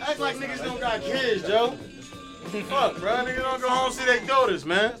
Act 0.00 0.20
like 0.20 0.36
niggas 0.36 0.64
don't 0.64 0.80
got 0.80 1.00
kids, 1.00 1.42
Joe. 1.46 1.70
Fuck, 2.68 2.98
bro. 2.98 3.12
Niggas 3.24 3.42
don't 3.42 3.60
go 3.60 3.68
home 3.68 3.92
see 3.92 4.04
their 4.04 4.20
daughters, 4.26 4.64
man. 4.64 4.94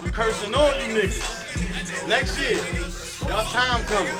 I'm 0.00 0.10
cursing 0.10 0.54
all 0.54 0.68
you 0.68 1.00
niggas. 1.00 2.08
Next 2.08 2.38
year, 2.38 2.58
y'all 3.28 3.44
time 3.44 3.84
coming. 3.84 4.12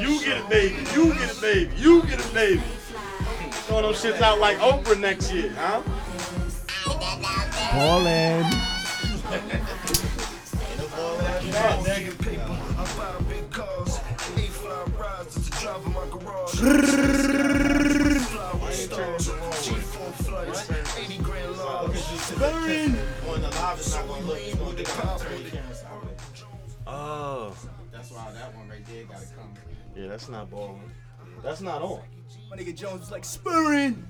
You 0.00 0.20
get 0.24 0.44
a 0.44 0.48
baby. 0.48 0.76
You 0.94 1.14
get 1.14 1.36
a 1.36 1.40
baby. 1.40 1.74
You 1.76 2.02
get 2.02 2.24
a 2.24 2.34
baby. 2.34 2.62
Throwing 3.66 3.84
them 3.84 3.94
shits 3.94 4.20
out 4.20 4.38
like 4.38 4.58
Oprah 4.58 5.00
next 5.00 5.32
year, 5.32 5.52
huh? 5.56 5.82
Ballin'. 7.72 8.75
Oh. 26.86 27.56
That's 27.90 28.10
why 28.10 28.30
that 28.32 28.54
one 28.54 28.68
right 28.68 28.86
there 28.86 29.04
gotta 29.04 29.26
come. 29.26 29.54
Yeah, 29.96 30.08
that's 30.08 30.28
not 30.28 30.50
balling. 30.50 30.82
That's 31.42 31.60
not 31.62 31.80
on. 31.82 32.02
My 32.50 32.56
nigga 32.56 32.76
Jones 32.76 33.00
was 33.00 33.10
like 33.10 33.24
spurring. 33.24 34.06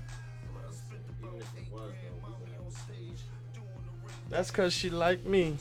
That's 4.28 4.50
cause 4.50 4.72
she 4.72 4.90
like 4.90 5.24
me. 5.24 5.56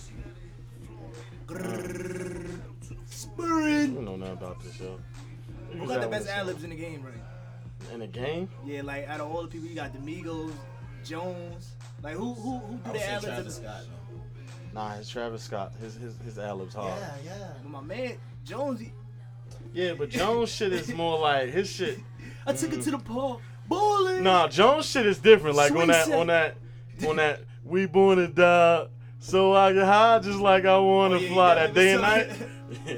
Spurring. 3.05 3.94
You 3.94 4.02
know 4.02 4.16
nothing 4.16 4.34
about 4.34 4.63
this, 4.63 4.80
yo. 4.80 4.99
Who 5.78 5.88
got 5.88 6.02
the 6.02 6.08
best 6.08 6.28
ad 6.28 6.47
libs 6.47 6.64
in 6.64 6.72
the 6.72 6.75
game, 6.75 7.03
right? 7.03 7.14
In 7.94 8.00
the 8.00 8.08
game? 8.08 8.50
Yeah, 8.66 8.81
like 8.81 9.08
out 9.08 9.22
of 9.22 9.31
all 9.31 9.44
the 9.44 9.47
people, 9.47 9.67
you 9.67 9.75
got 9.75 9.94
the 9.94 10.00
Migos, 10.00 10.53
Jones. 11.03 11.75
Like 12.02 12.16
who 12.16 12.33
who 12.33 12.58
who 12.59 12.78
do 12.78 12.81
I 12.86 12.94
the 12.94 13.00
say 13.00 13.05
ad 13.05 13.22
Travis 13.22 13.44
libs? 13.44 13.55
Scott. 13.58 13.81
Nah, 14.73 14.95
it's 14.95 15.09
Travis 15.09 15.44
Scott. 15.44 15.73
His 15.80 15.95
his 15.95 16.17
his 16.23 16.39
ad 16.39 16.55
libs 16.55 16.73
hard. 16.73 17.00
Yeah, 17.00 17.16
yeah. 17.23 17.48
But 17.61 17.70
My 17.70 17.81
man 17.81 18.17
Jones. 18.44 18.80
he- 18.80 18.94
Yeah, 19.73 19.94
but 19.94 20.09
Jones 20.09 20.50
shit 20.50 20.73
is 20.73 20.94
more 20.94 21.20
like 21.20 21.50
his 21.50 21.70
shit. 21.70 22.00
I 22.48 22.53
took 22.53 22.73
it 22.73 22.81
to 22.83 22.92
the 22.92 22.98
mm. 22.98 23.05
park, 23.05 23.42
bowling. 23.67 24.23
Nah, 24.23 24.48
Jones 24.48 24.88
shit 24.88 25.05
is 25.05 25.20
different. 25.20 25.55
Like 25.55 25.73
on 25.73 25.88
that 25.89 26.08
set. 26.08 26.20
on 26.20 26.27
that 26.27 26.58
on 27.08 27.17
that 27.17 27.42
we 27.64 27.86
born 27.86 28.17
to 28.17 28.27
die. 28.27 28.88
So 29.26 29.54
I 29.54 29.73
get 29.73 29.86
high 29.86 30.20
just 30.20 30.40
like 30.40 30.66
I 30.66 30.78
wanna 30.78 31.16
Oh, 31.16 31.20
yeah, 31.20 31.34
fly 31.34 31.56
that 31.56 31.73
day 31.73 31.94
and 31.94 32.02
night. 32.04 32.30
He 32.86 32.94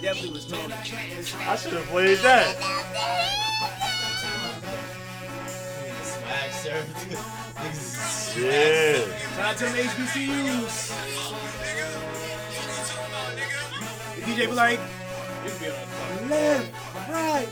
definitely 0.00 0.30
was 0.30 0.46
talking. 0.46 0.72
I 0.72 1.56
should 1.56 1.74
have 1.74 1.84
played 1.88 2.18
that. 2.20 2.56
Swag 6.02 6.52
service. 6.52 8.36
Yeah. 8.38 9.18
Shout 9.36 9.46
out 9.46 9.56
to 9.58 9.64
HBCUs. 9.66 10.92
DJ 14.24 14.46
be 14.46 14.52
like, 14.52 14.80
left, 16.28 17.08
right. 17.08 17.48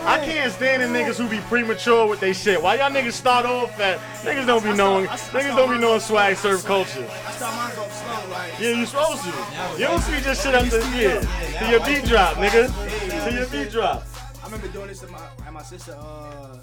I 0.00 0.18
can't 0.24 0.52
stand 0.52 0.82
the 0.82 0.98
niggas 0.98 1.16
who 1.16 1.28
be 1.28 1.40
premature 1.48 2.06
with 2.06 2.20
they 2.20 2.32
shit. 2.32 2.62
Why 2.62 2.76
y'all 2.76 2.90
niggas 2.90 3.12
start 3.12 3.46
off 3.46 3.78
at 3.80 3.98
niggas 4.24 4.46
don't 4.46 4.62
be 4.62 4.72
knowing 4.72 5.06
niggas 5.06 5.56
don't 5.56 5.70
be 5.70 5.78
knowing 5.78 6.00
swag 6.00 6.36
surf 6.36 6.64
culture. 6.64 7.08
I 7.26 7.30
start 7.32 7.54
mine 7.56 7.84
off 7.84 7.92
slow, 7.92 8.30
like. 8.30 8.60
Yeah, 8.60 8.70
you 8.70 8.86
supposed 8.86 9.22
to. 9.22 9.80
You 9.80 9.86
don't 9.86 10.02
see 10.02 10.20
just 10.20 10.44
shit 10.44 10.54
up 10.54 10.68
to 10.68 10.76
yeah. 10.96 11.20
To 11.60 11.70
your 11.70 11.84
beat 11.84 12.04
drop, 12.08 12.34
nigga. 12.36 13.24
To 13.24 13.32
your 13.32 13.46
beat 13.48 13.70
drop. 13.70 14.04
I 14.42 14.46
remember 14.46 14.68
doing 14.68 14.88
this 14.88 15.02
at 15.02 15.10
my 15.10 15.20
at 15.46 15.52
my 15.52 15.62
sister. 15.62 15.96
Uh, 15.98 16.58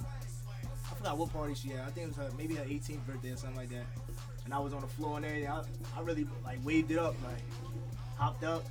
I 0.92 0.95
forgot 0.95 1.17
what 1.17 1.34
party 1.34 1.54
she 1.54 1.70
had. 1.70 1.82
I 1.82 1.89
think 1.89 2.05
it 2.05 2.08
was 2.10 2.17
her 2.17 2.30
maybe 2.38 2.55
her 2.55 2.64
18th 2.64 3.05
birthday 3.05 3.32
or 3.32 3.38
something 3.38 3.58
like 3.58 3.70
that. 3.70 3.86
And 4.45 4.54
I 4.54 4.60
was 4.60 4.73
on 4.73 4.82
the 4.82 4.88
floor 4.88 5.17
and 5.17 5.26
everything. 5.26 5.49
I, 5.49 5.64
I 5.98 6.02
really 6.02 6.27
like 6.43 6.60
waved 6.66 6.92
it 6.92 6.99
up, 6.99 7.16
like 7.23 7.42
hopped 8.23 8.44
up. 8.44 8.64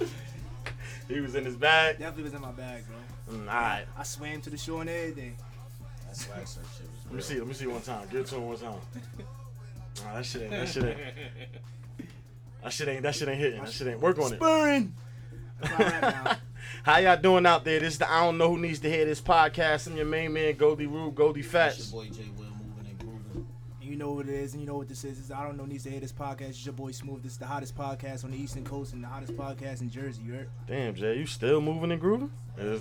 He 1.08 1.20
was 1.20 1.36
in 1.36 1.44
his 1.44 1.54
bag. 1.56 1.98
Definitely 1.98 2.24
was 2.24 2.34
in 2.34 2.40
my 2.40 2.50
bag, 2.50 2.82
bro. 2.86 3.36
Mm, 3.36 3.40
all 3.42 3.46
right. 3.46 3.84
I 3.96 4.02
swam 4.02 4.40
to 4.40 4.50
the 4.50 4.56
shore 4.56 4.80
and 4.80 4.90
everything. 4.90 5.36
That 6.04 6.16
swag 6.16 6.46
surf 6.48 6.64
shit 6.76 6.88
was 6.88 7.04
Let 7.06 7.14
me 7.14 7.22
see. 7.22 7.38
Let 7.38 7.46
me 7.46 7.54
see 7.54 7.66
one 7.68 7.80
time. 7.82 8.08
Give 8.10 8.22
it 8.22 8.26
to 8.26 8.34
him 8.36 8.46
one 8.46 8.56
time. 8.56 8.74
Nah, 10.04 10.14
that 10.16 10.26
shit 10.26 10.42
ain't. 10.42 10.50
That 10.50 10.68
shit 10.68 10.84
ain't. 10.84 10.98
That 12.62 12.72
shit 12.72 12.88
ain't. 12.88 13.02
That 13.02 13.14
shit 13.14 13.28
ain't 13.28 13.38
hitting. 13.38 13.60
That 13.60 13.70
shit 13.72 13.86
ain't. 13.86 14.00
Work 14.00 14.18
on 14.18 14.32
it. 14.32 14.40
Burn. 14.40 14.92
That's 15.60 15.72
how 15.72 16.00
now. 16.00 16.36
How 16.82 16.98
y'all 16.98 17.16
doing 17.16 17.46
out 17.46 17.64
there? 17.64 17.78
This 17.78 17.92
is 17.94 17.98
the 18.00 18.12
I 18.12 18.24
don't 18.24 18.36
know 18.36 18.50
who 18.50 18.58
needs 18.58 18.80
to 18.80 18.90
hear 18.90 19.04
this 19.04 19.20
podcast. 19.20 19.86
I'm 19.86 19.96
your 19.96 20.04
main 20.06 20.32
man, 20.32 20.56
Goldie 20.56 20.86
Rube, 20.86 21.14
Goldie 21.14 21.40
It's 21.40 21.48
Fats. 21.48 21.92
your 21.92 22.02
boy 22.02 22.10
J 22.10 22.24
Will 22.36 22.45
you 23.86 23.96
know 23.96 24.10
what 24.12 24.28
it 24.28 24.34
is, 24.34 24.52
and 24.52 24.60
you 24.62 24.66
know 24.68 24.76
what 24.76 24.88
this 24.88 25.04
is. 25.04 25.18
It's 25.18 25.30
I 25.30 25.44
don't 25.44 25.56
know 25.56 25.64
needs 25.64 25.84
to 25.84 25.90
hear 25.90 26.00
this 26.00 26.12
podcast. 26.12 26.48
It's 26.50 26.64
your 26.64 26.72
boy 26.74 26.90
Smooth. 26.90 27.22
This 27.22 27.32
is 27.32 27.38
the 27.38 27.46
hottest 27.46 27.76
podcast 27.76 28.24
on 28.24 28.30
the 28.32 28.36
Eastern 28.38 28.64
Coast 28.64 28.92
and 28.92 29.02
the 29.02 29.08
hottest 29.08 29.36
podcast 29.36 29.80
in 29.80 29.90
Jersey. 29.90 30.22
You 30.24 30.32
heard? 30.34 30.48
Damn, 30.66 30.94
Jay, 30.94 31.18
you 31.18 31.26
still 31.26 31.60
moving 31.60 31.92
and 31.92 32.00
grooving? 32.00 32.30
Yeah, 32.58 32.64
Yes. 32.64 32.80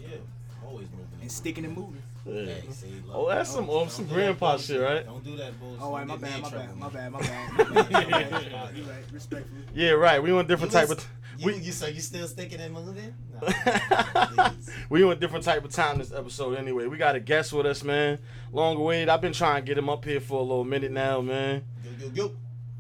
always 0.66 0.88
moving. 0.92 1.06
And 1.22 1.32
sticking 1.32 1.66
and 1.66 1.76
moving. 1.76 2.02
Yeah. 2.26 2.46
Hey, 2.46 2.64
see. 2.72 3.04
Oh, 3.14 3.30
that's 3.30 3.52
some 3.52 3.70
oh, 3.70 3.82
Don't 3.82 3.92
some 3.92 4.08
that 4.08 4.14
grandpa 4.16 4.58
shit, 4.58 4.82
right? 4.82 5.06
Don't 5.06 5.24
do 5.24 5.38
that 5.38 5.60
bullshit. 5.60 5.82
Oh, 5.82 5.86
all 5.86 5.94
right, 5.94 6.08
my 6.08 6.14
Don't 6.16 6.22
bad, 6.22 6.42
my 6.42 6.50
trouble, 6.50 6.66
bad, 6.66 6.76
my 6.78 6.90
man. 6.90 6.94
bad, 6.94 7.12
my 7.12 7.20
bad. 7.20 7.70
My 7.70 7.82
bad, 7.84 8.32
my 8.32 8.40
bad. 8.42 8.76
You 8.78 8.84
right, 8.84 9.04
respectfully. 9.14 9.62
Yeah, 9.76 9.92
right. 9.92 10.24
We 10.24 10.32
on 10.32 10.48
different 10.48 10.74
You 10.74 10.80
type 10.80 10.90
was- 10.90 10.98
of. 11.00 11.08
You, 11.38 11.46
We, 11.48 11.56
you 11.58 11.72
so 11.72 11.88
you 11.88 12.00
still 12.02 12.28
sticking 12.28 12.60
and 12.62 12.74
moving? 12.74 13.14
No. 13.34 13.40
Please. 13.48 14.70
we 14.90 15.04
on 15.04 15.20
different 15.20 15.44
type 15.46 15.64
of 15.66 15.72
time 15.72 15.98
this 15.98 16.12
episode 16.12 16.58
anyway. 16.58 16.88
We 16.88 16.98
got 16.98 17.16
a 17.16 17.20
guest 17.20 17.52
with 17.54 17.66
us, 17.66 17.84
man. 17.84 18.20
Long 18.52 18.78
awaited. 18.78 19.10
I've 19.10 19.22
been 19.22 19.34
trying 19.34 19.64
to 19.64 19.68
get 19.68 19.78
him 19.78 19.90
up 19.90 20.06
here 20.06 20.20
for 20.22 20.40
a 20.40 20.44
little 20.44 20.64
minute 20.64 20.92
now, 20.92 21.22
man. 21.22 21.64
Yo, 21.84 22.08
yo, 22.08 22.12
yo. 22.14 22.32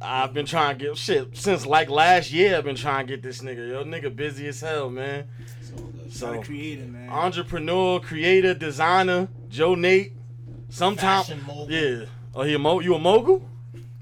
I've 0.01 0.33
been 0.33 0.45
trying 0.45 0.77
to 0.77 0.85
get 0.85 0.97
shit 0.97 1.35
since 1.37 1.65
like 1.65 1.89
last 1.89 2.31
year. 2.31 2.57
I've 2.57 2.63
been 2.65 2.75
trying 2.75 3.07
to 3.07 3.13
get 3.13 3.23
this 3.23 3.41
nigga. 3.41 3.69
Yo, 3.69 3.83
nigga 3.83 4.13
busy 4.15 4.47
as 4.47 4.59
hell, 4.61 4.89
man. 4.89 5.27
It's 5.59 5.71
all 5.71 5.83
good. 5.87 6.13
So 6.13 6.33
Gotta 6.33 6.45
create 6.45 6.79
it, 6.79 6.89
man. 6.89 7.09
entrepreneur, 7.09 7.99
creator, 7.99 8.53
designer, 8.53 9.27
Joe 9.49 9.75
Nate. 9.75 10.13
Sometime, 10.69 11.23
Fashion 11.23 11.43
mogul. 11.45 11.71
yeah. 11.71 12.05
Oh, 12.33 12.41
he 12.43 12.53
a 12.53 12.59
mo? 12.59 12.79
You 12.81 12.95
a 12.95 12.99
mogul? 12.99 13.47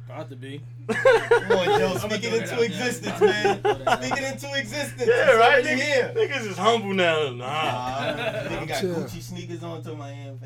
About 0.09 0.29
to 0.29 0.35
be. 0.35 0.61
Come 0.87 1.57
on, 1.57 1.79
Joe. 1.79 1.97
Speak 1.97 2.23
it 2.23 2.33
it 2.33 2.41
into 2.43 2.61
existence, 2.61 3.21
man. 3.21 3.59
Speak 3.59 4.17
it 4.17 4.33
into 4.33 4.59
existence. 4.59 5.09
Yeah, 5.09 5.25
It's 5.29 5.35
right. 5.37 5.41
already 5.41 5.67
Niggas, 5.69 5.81
here. 5.81 6.13
niggas 6.15 6.47
is 6.51 6.57
humble 6.57 6.93
now. 6.93 7.29
Nah. 7.29 7.35
Nah, 7.35 8.13
nigga 8.15 8.67
got 8.67 8.81
chill. 8.81 8.95
Gucci 8.95 9.21
sneakers 9.21 9.63
on 9.63 9.81
to 9.83 9.95
my 9.95 10.11
hand. 10.11 10.39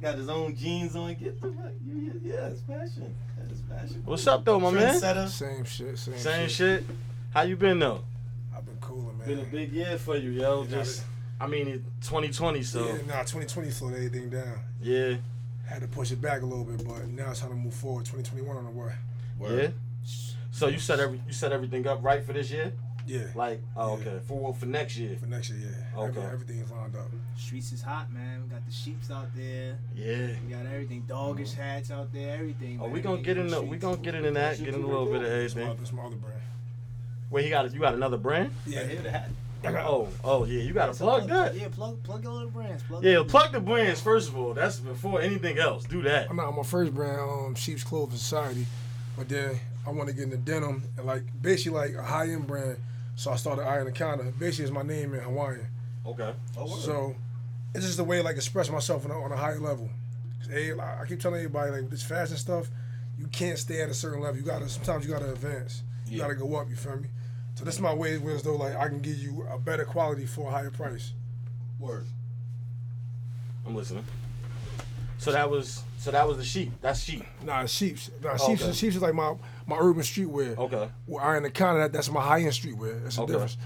Got 0.00 0.14
his 0.16 0.28
own 0.28 0.56
jeans 0.56 0.96
on. 0.96 1.14
Get 1.14 1.40
the 1.40 1.48
fuck. 1.48 1.72
you- 1.86 1.94
you- 1.94 2.20
Yeah, 2.24 2.46
it's 2.46 2.60
fashion. 2.62 3.14
It's 3.50 3.60
fashion. 3.68 4.02
What's 4.04 4.26
up 4.26 4.44
though, 4.44 4.58
my 4.60 4.70
man? 4.70 4.94
Trendsetter. 4.94 5.28
Same 5.28 5.64
shit, 5.64 5.98
same, 5.98 6.16
Same 6.18 6.48
shit. 6.48 6.50
shit. 6.82 6.84
How 7.34 7.42
you 7.42 7.56
been 7.56 7.78
though? 7.78 8.02
I've 8.56 8.64
been 8.64 8.76
cooling, 8.80 9.18
man. 9.18 9.28
Been 9.28 9.38
a 9.40 9.44
big 9.44 9.72
year 9.72 9.98
for 9.98 10.16
you, 10.16 10.30
yo. 10.30 10.62
Yeah, 10.68 10.78
Just, 10.78 11.02
I 11.40 11.46
mean, 11.46 11.68
it 11.68 11.82
2020, 12.02 12.62
so 12.62 12.84
Yeah, 12.86 12.92
nah, 13.06 13.20
2020 13.22 13.70
slowed 13.70 13.94
everything 13.94 14.30
down. 14.30 14.58
yeah, 14.82 15.16
Had 15.66 15.82
to 15.82 15.88
push 15.88 16.10
it 16.10 16.20
back 16.20 16.42
a 16.42 16.46
little 16.46 16.64
bit, 16.64 16.86
but 16.86 17.06
now 17.08 17.30
it's 17.30 17.40
time 17.40 17.50
to 17.50 17.54
move 17.54 17.74
forward. 17.74 18.04
2021 18.06 18.56
on 18.56 18.64
the 18.64 18.70
way. 18.70 18.92
Yeah. 19.40 19.68
So 20.52 20.68
you 20.68 20.78
set 20.78 21.00
every 21.00 21.20
you 21.26 21.32
set 21.32 21.52
everything 21.52 21.86
up 21.86 22.02
right 22.02 22.22
for 22.24 22.32
this 22.32 22.50
year, 22.50 22.72
Yeah, 23.06 23.24
like 23.34 23.62
oh 23.76 23.96
Yeah. 23.96 24.08
okay 24.08 24.18
for 24.26 24.52
for 24.52 24.66
next 24.66 24.96
year. 24.98 25.16
for 25.16 25.26
next 25.26 25.50
year, 25.50 25.60
yeah. 25.94 25.98
Okay. 26.00 26.20
Every, 26.20 26.32
everything's 26.32 26.70
lined 26.70 26.96
up. 26.96 27.06
Streets 27.36 27.72
is 27.72 27.80
hot, 27.82 28.12
man. 28.12 28.42
We 28.42 28.48
got 28.50 28.66
the 28.66 28.72
sheeps 28.72 29.10
out 29.10 29.28
there. 29.34 29.78
Yeah. 29.94 30.28
We 30.46 30.52
got 30.54 30.66
everything. 30.66 31.04
Doggish 31.08 31.54
hats 31.54 31.90
out 31.90 32.12
there. 32.12 32.34
Everything. 32.36 32.78
Oh, 32.80 32.84
man. 32.84 32.92
we 32.92 33.00
gonna 33.00 33.22
get 33.22 33.38
in 33.38 33.46
the 33.48 33.62
we 33.62 33.78
gonna 33.78 33.96
get 33.96 34.14
in 34.14 34.34
that, 34.34 34.58
get 34.58 34.68
in 34.68 34.74
a 34.74 34.86
little 34.86 35.06
bit 35.06 35.22
of 35.22 35.30
That's 35.30 35.54
my, 35.54 35.62
everything. 35.62 35.76
that's 35.78 35.92
my 35.92 36.02
other 36.02 36.16
brand. 36.16 36.40
Wait, 37.30 37.44
you 37.44 37.50
got 37.50 37.72
you 37.72 37.80
got 37.80 37.94
another 37.94 38.16
brand? 38.18 38.50
Yeah, 38.66 38.80
Right 38.80 38.90
here, 38.90 39.00
the 39.02 39.10
hat. 39.10 39.30
I 39.62 39.72
got, 39.72 39.86
Oh, 39.90 40.08
oh 40.24 40.44
yeah, 40.44 40.62
you 40.62 40.72
gotta 40.74 40.92
plug 40.92 41.28
that. 41.28 41.54
Yeah, 41.54 41.68
plug 41.68 42.02
plug 42.02 42.22
your 42.24 42.32
little 42.32 42.50
brands. 42.50 42.82
Plug 42.82 43.02
Yeah, 43.04 43.12
your- 43.12 43.24
plug 43.24 43.52
the 43.52 43.60
brands 43.60 44.00
first 44.00 44.28
of 44.28 44.36
all. 44.36 44.52
That's 44.52 44.78
before 44.80 45.20
anything 45.22 45.58
else. 45.58 45.84
Do 45.84 46.02
that. 46.02 46.28
I'm 46.28 46.36
not 46.36 46.54
my 46.56 46.62
first 46.64 46.92
brand, 46.94 47.20
um, 47.20 47.54
Sheep's 47.54 47.84
Clothing 47.84 48.16
Society, 48.18 48.66
but 49.20 49.28
then 49.28 49.60
I 49.86 49.90
want 49.90 50.08
to 50.08 50.14
get 50.14 50.24
into 50.24 50.38
denim 50.38 50.82
and 50.96 51.04
like 51.06 51.24
basically 51.42 51.78
like 51.78 51.94
a 51.94 52.02
high 52.02 52.30
end 52.30 52.46
brand. 52.46 52.78
So 53.16 53.30
I 53.30 53.36
started 53.36 53.66
Iron 53.66 53.92
Counter. 53.92 54.32
Basically, 54.38 54.64
is 54.64 54.70
my 54.70 54.80
name 54.80 55.12
in 55.12 55.20
Hawaiian. 55.20 55.66
Okay. 56.06 56.32
Oh. 56.56 56.66
So 56.78 57.14
it's 57.74 57.84
just 57.84 57.98
a 57.98 58.04
way 58.04 58.22
like 58.22 58.36
express 58.36 58.70
myself 58.70 59.04
on 59.04 59.10
a, 59.10 59.20
on 59.20 59.30
a 59.30 59.36
higher 59.36 59.60
level. 59.60 59.90
hey, 60.48 60.72
I 60.72 61.04
keep 61.06 61.20
telling 61.20 61.40
everybody 61.40 61.70
like 61.70 61.90
this 61.90 62.02
fashion 62.02 62.38
stuff, 62.38 62.70
you 63.18 63.26
can't 63.26 63.58
stay 63.58 63.82
at 63.82 63.90
a 63.90 63.94
certain 63.94 64.22
level. 64.22 64.40
You 64.40 64.46
gotta 64.46 64.70
sometimes 64.70 65.04
you 65.04 65.12
gotta 65.12 65.30
advance. 65.30 65.82
You 66.06 66.16
Yeah. 66.16 66.22
gotta 66.22 66.36
go 66.36 66.56
up. 66.56 66.70
You 66.70 66.76
feel 66.76 66.96
me? 66.96 67.08
So 67.56 67.66
this 67.66 67.74
is 67.74 67.80
my 67.82 67.92
way 67.92 68.16
where 68.16 68.34
as 68.36 68.42
though 68.42 68.56
like 68.56 68.74
I 68.74 68.88
can 68.88 69.00
give 69.02 69.18
you 69.18 69.46
a 69.52 69.58
better 69.58 69.84
quality 69.84 70.24
for 70.24 70.48
a 70.48 70.50
higher 70.50 70.70
price. 70.70 71.12
Word. 71.78 72.06
I'm 73.66 73.74
listening. 73.74 74.04
So 75.20 75.32
that 75.32 75.48
was 75.50 75.82
so 75.98 76.10
that 76.10 76.26
was 76.26 76.38
the 76.38 76.44
sheep. 76.44 76.72
That's 76.80 77.00
sheep. 77.00 77.22
Nah, 77.44 77.66
Sheeps. 77.66 78.10
Nah, 78.22 78.30
Oh, 78.40 78.48
Sheeps, 78.48 78.62
okay. 78.62 78.72
Sheeps 78.72 78.96
is 78.96 79.02
like 79.02 79.14
my 79.14 79.34
my 79.66 79.76
urban 79.78 80.02
streetwear. 80.02 80.56
Okay. 80.56 80.88
Well, 81.06 81.22
Iron 81.24 81.44
Economy, 81.44 81.82
that, 81.84 81.92
that's 81.92 82.10
my 82.10 82.22
high 82.22 82.40
end 82.40 82.52
streetwear. 82.52 83.02
That's 83.02 83.16
the 83.16 83.22
Okay. 83.22 83.32
difference. 83.32 83.56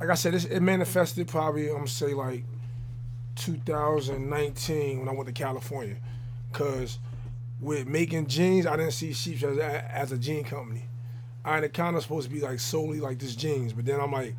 Like 0.00 0.10
I 0.10 0.14
said, 0.14 0.34
it 0.34 0.60
manifested 0.60 1.28
probably 1.28 1.68
I'm 1.68 1.76
gonna 1.76 1.86
say 1.88 2.12
like 2.14 2.42
2019 3.36 4.98
when 5.00 5.08
I 5.08 5.12
went 5.12 5.26
to 5.28 5.32
California, 5.32 5.96
cause 6.52 6.98
with 7.60 7.86
making 7.86 8.26
jeans, 8.26 8.66
I 8.66 8.76
didn't 8.76 8.92
see 8.92 9.12
Sheeps 9.12 9.42
as 9.44 9.56
a, 9.56 9.94
as 9.94 10.12
a 10.12 10.18
jean 10.18 10.44
company. 10.44 10.84
Iron 11.44 11.64
Economy 11.64 12.02
supposed 12.02 12.28
to 12.28 12.34
be 12.34 12.40
like 12.40 12.58
solely 12.60 13.00
like 13.00 13.18
this 13.18 13.36
jeans, 13.36 13.72
but 13.72 13.84
then 13.86 14.00
I'm 14.00 14.10
like, 14.12 14.34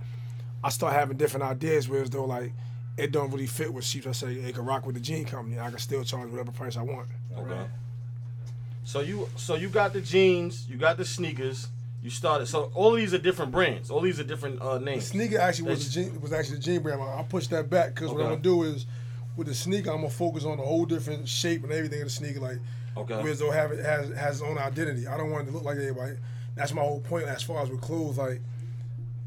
I 0.63 0.69
start 0.69 0.93
having 0.93 1.15
different 1.17 1.45
ideas 1.45 1.87
where 1.87 2.01
as 2.03 2.09
though 2.09 2.25
like 2.25 2.51
it 2.97 3.11
don't 3.11 3.31
really 3.31 3.45
fit 3.47 3.71
with 3.73 3.85
Sheeps. 3.85 4.07
I 4.07 4.11
say 4.11 4.33
it 4.33 4.55
can 4.55 4.65
rock 4.65 4.85
with 4.85 4.95
the 4.95 5.01
jean 5.01 5.23
company. 5.25 5.59
I 5.59 5.69
can 5.69 5.79
still 5.79 6.03
charge 6.03 6.29
whatever 6.29 6.51
price 6.51 6.77
I 6.77 6.81
want. 6.81 7.07
Okay. 7.37 7.65
So 8.83 9.01
you 9.01 9.29
so 9.35 9.55
you 9.55 9.69
got 9.69 9.93
the 9.93 10.01
jeans, 10.01 10.65
you 10.69 10.77
got 10.77 10.97
the 10.97 11.05
sneakers, 11.05 11.67
you 12.01 12.09
started. 12.09 12.47
So 12.47 12.71
all 12.73 12.93
these 12.93 13.13
are 13.13 13.17
different 13.17 13.51
brands. 13.51 13.91
All 13.91 14.01
these 14.01 14.19
are 14.19 14.23
different 14.23 14.61
uh, 14.61 14.77
The 14.79 14.85
names. 14.85 15.07
sneaker 15.07 15.39
actually 15.39 15.69
was 15.69 15.85
the 15.93 16.03
jean, 16.03 16.21
was 16.21 16.33
actually 16.33 16.57
the 16.57 16.63
jean 16.63 16.81
brand. 16.81 17.01
I 17.01 17.19
I 17.19 17.23
pushed 17.23 17.49
that 17.51 17.69
back 17.69 17.93
because 17.93 18.11
what 18.11 18.21
I'm 18.21 18.29
gonna 18.29 18.41
do 18.41 18.63
is 18.63 18.85
with 19.35 19.47
the 19.47 19.53
sneaker, 19.55 19.91
I'm 19.91 19.97
gonna 19.97 20.09
focus 20.09 20.45
on 20.45 20.57
the 20.57 20.63
whole 20.63 20.85
different 20.85 21.27
shape 21.27 21.63
and 21.63 21.71
everything 21.71 21.99
of 22.01 22.07
the 22.07 22.11
sneaker. 22.11 22.39
Like 22.39 22.57
Okay. 22.95 23.21
whereas 23.21 23.37
though 23.39 23.51
have 23.51 23.71
it 23.71 23.85
has 23.85 24.09
has 24.17 24.41
its 24.41 24.49
own 24.49 24.57
identity. 24.57 25.05
I 25.05 25.17
don't 25.17 25.29
want 25.29 25.43
it 25.47 25.51
to 25.51 25.57
look 25.57 25.65
like 25.65 25.77
anybody. 25.77 26.15
That's 26.55 26.73
my 26.73 26.81
whole 26.81 27.01
point 27.01 27.27
as 27.27 27.43
far 27.43 27.61
as 27.61 27.69
with 27.69 27.81
clothes. 27.81 28.17
Like 28.17 28.41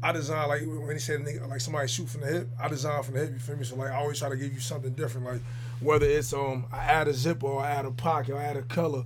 I 0.03 0.11
design 0.11 0.47
like 0.47 0.61
when 0.65 0.91
he 0.95 0.99
said 0.99 1.23
like 1.47 1.61
somebody 1.61 1.87
shoot 1.87 2.09
from 2.09 2.21
the 2.21 2.27
hip. 2.27 2.47
I 2.59 2.67
design 2.67 3.03
from 3.03 3.13
the 3.15 3.19
hip. 3.21 3.31
You 3.33 3.39
feel 3.39 3.55
me? 3.57 3.63
So 3.63 3.75
like 3.75 3.91
I 3.91 3.95
always 3.95 4.17
try 4.19 4.29
to 4.29 4.35
give 4.37 4.51
you 4.53 4.59
something 4.59 4.93
different. 4.93 5.27
Like 5.27 5.41
whether 5.79 6.05
it's 6.07 6.33
um 6.33 6.65
I 6.71 6.79
add 6.79 7.07
a 7.07 7.13
zipper 7.13 7.45
or 7.47 7.61
I 7.61 7.69
add 7.71 7.85
a 7.85 7.91
pocket 7.91 8.33
or 8.33 8.37
I 8.39 8.43
add 8.45 8.57
a 8.57 8.63
color. 8.63 9.03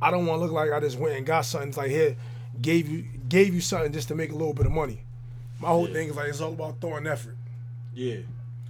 I 0.00 0.10
don't 0.10 0.26
want 0.26 0.38
to 0.40 0.44
look 0.44 0.52
like 0.52 0.70
I 0.72 0.78
just 0.80 0.98
went 0.98 1.16
and 1.16 1.26
got 1.26 1.42
something. 1.46 1.68
It's 1.70 1.78
like 1.78 1.90
here 1.90 2.16
gave 2.60 2.88
you 2.88 3.04
gave 3.28 3.54
you 3.54 3.60
something 3.60 3.92
just 3.92 4.08
to 4.08 4.14
make 4.14 4.30
a 4.30 4.34
little 4.36 4.54
bit 4.54 4.66
of 4.66 4.72
money. 4.72 5.00
My 5.58 5.68
whole 5.68 5.88
Yeah. 5.88 5.94
thing 5.94 6.08
is 6.10 6.16
like 6.16 6.28
it's 6.28 6.40
all 6.40 6.52
about 6.52 6.80
throwing 6.80 7.06
effort. 7.06 7.36
Yeah. 7.94 8.18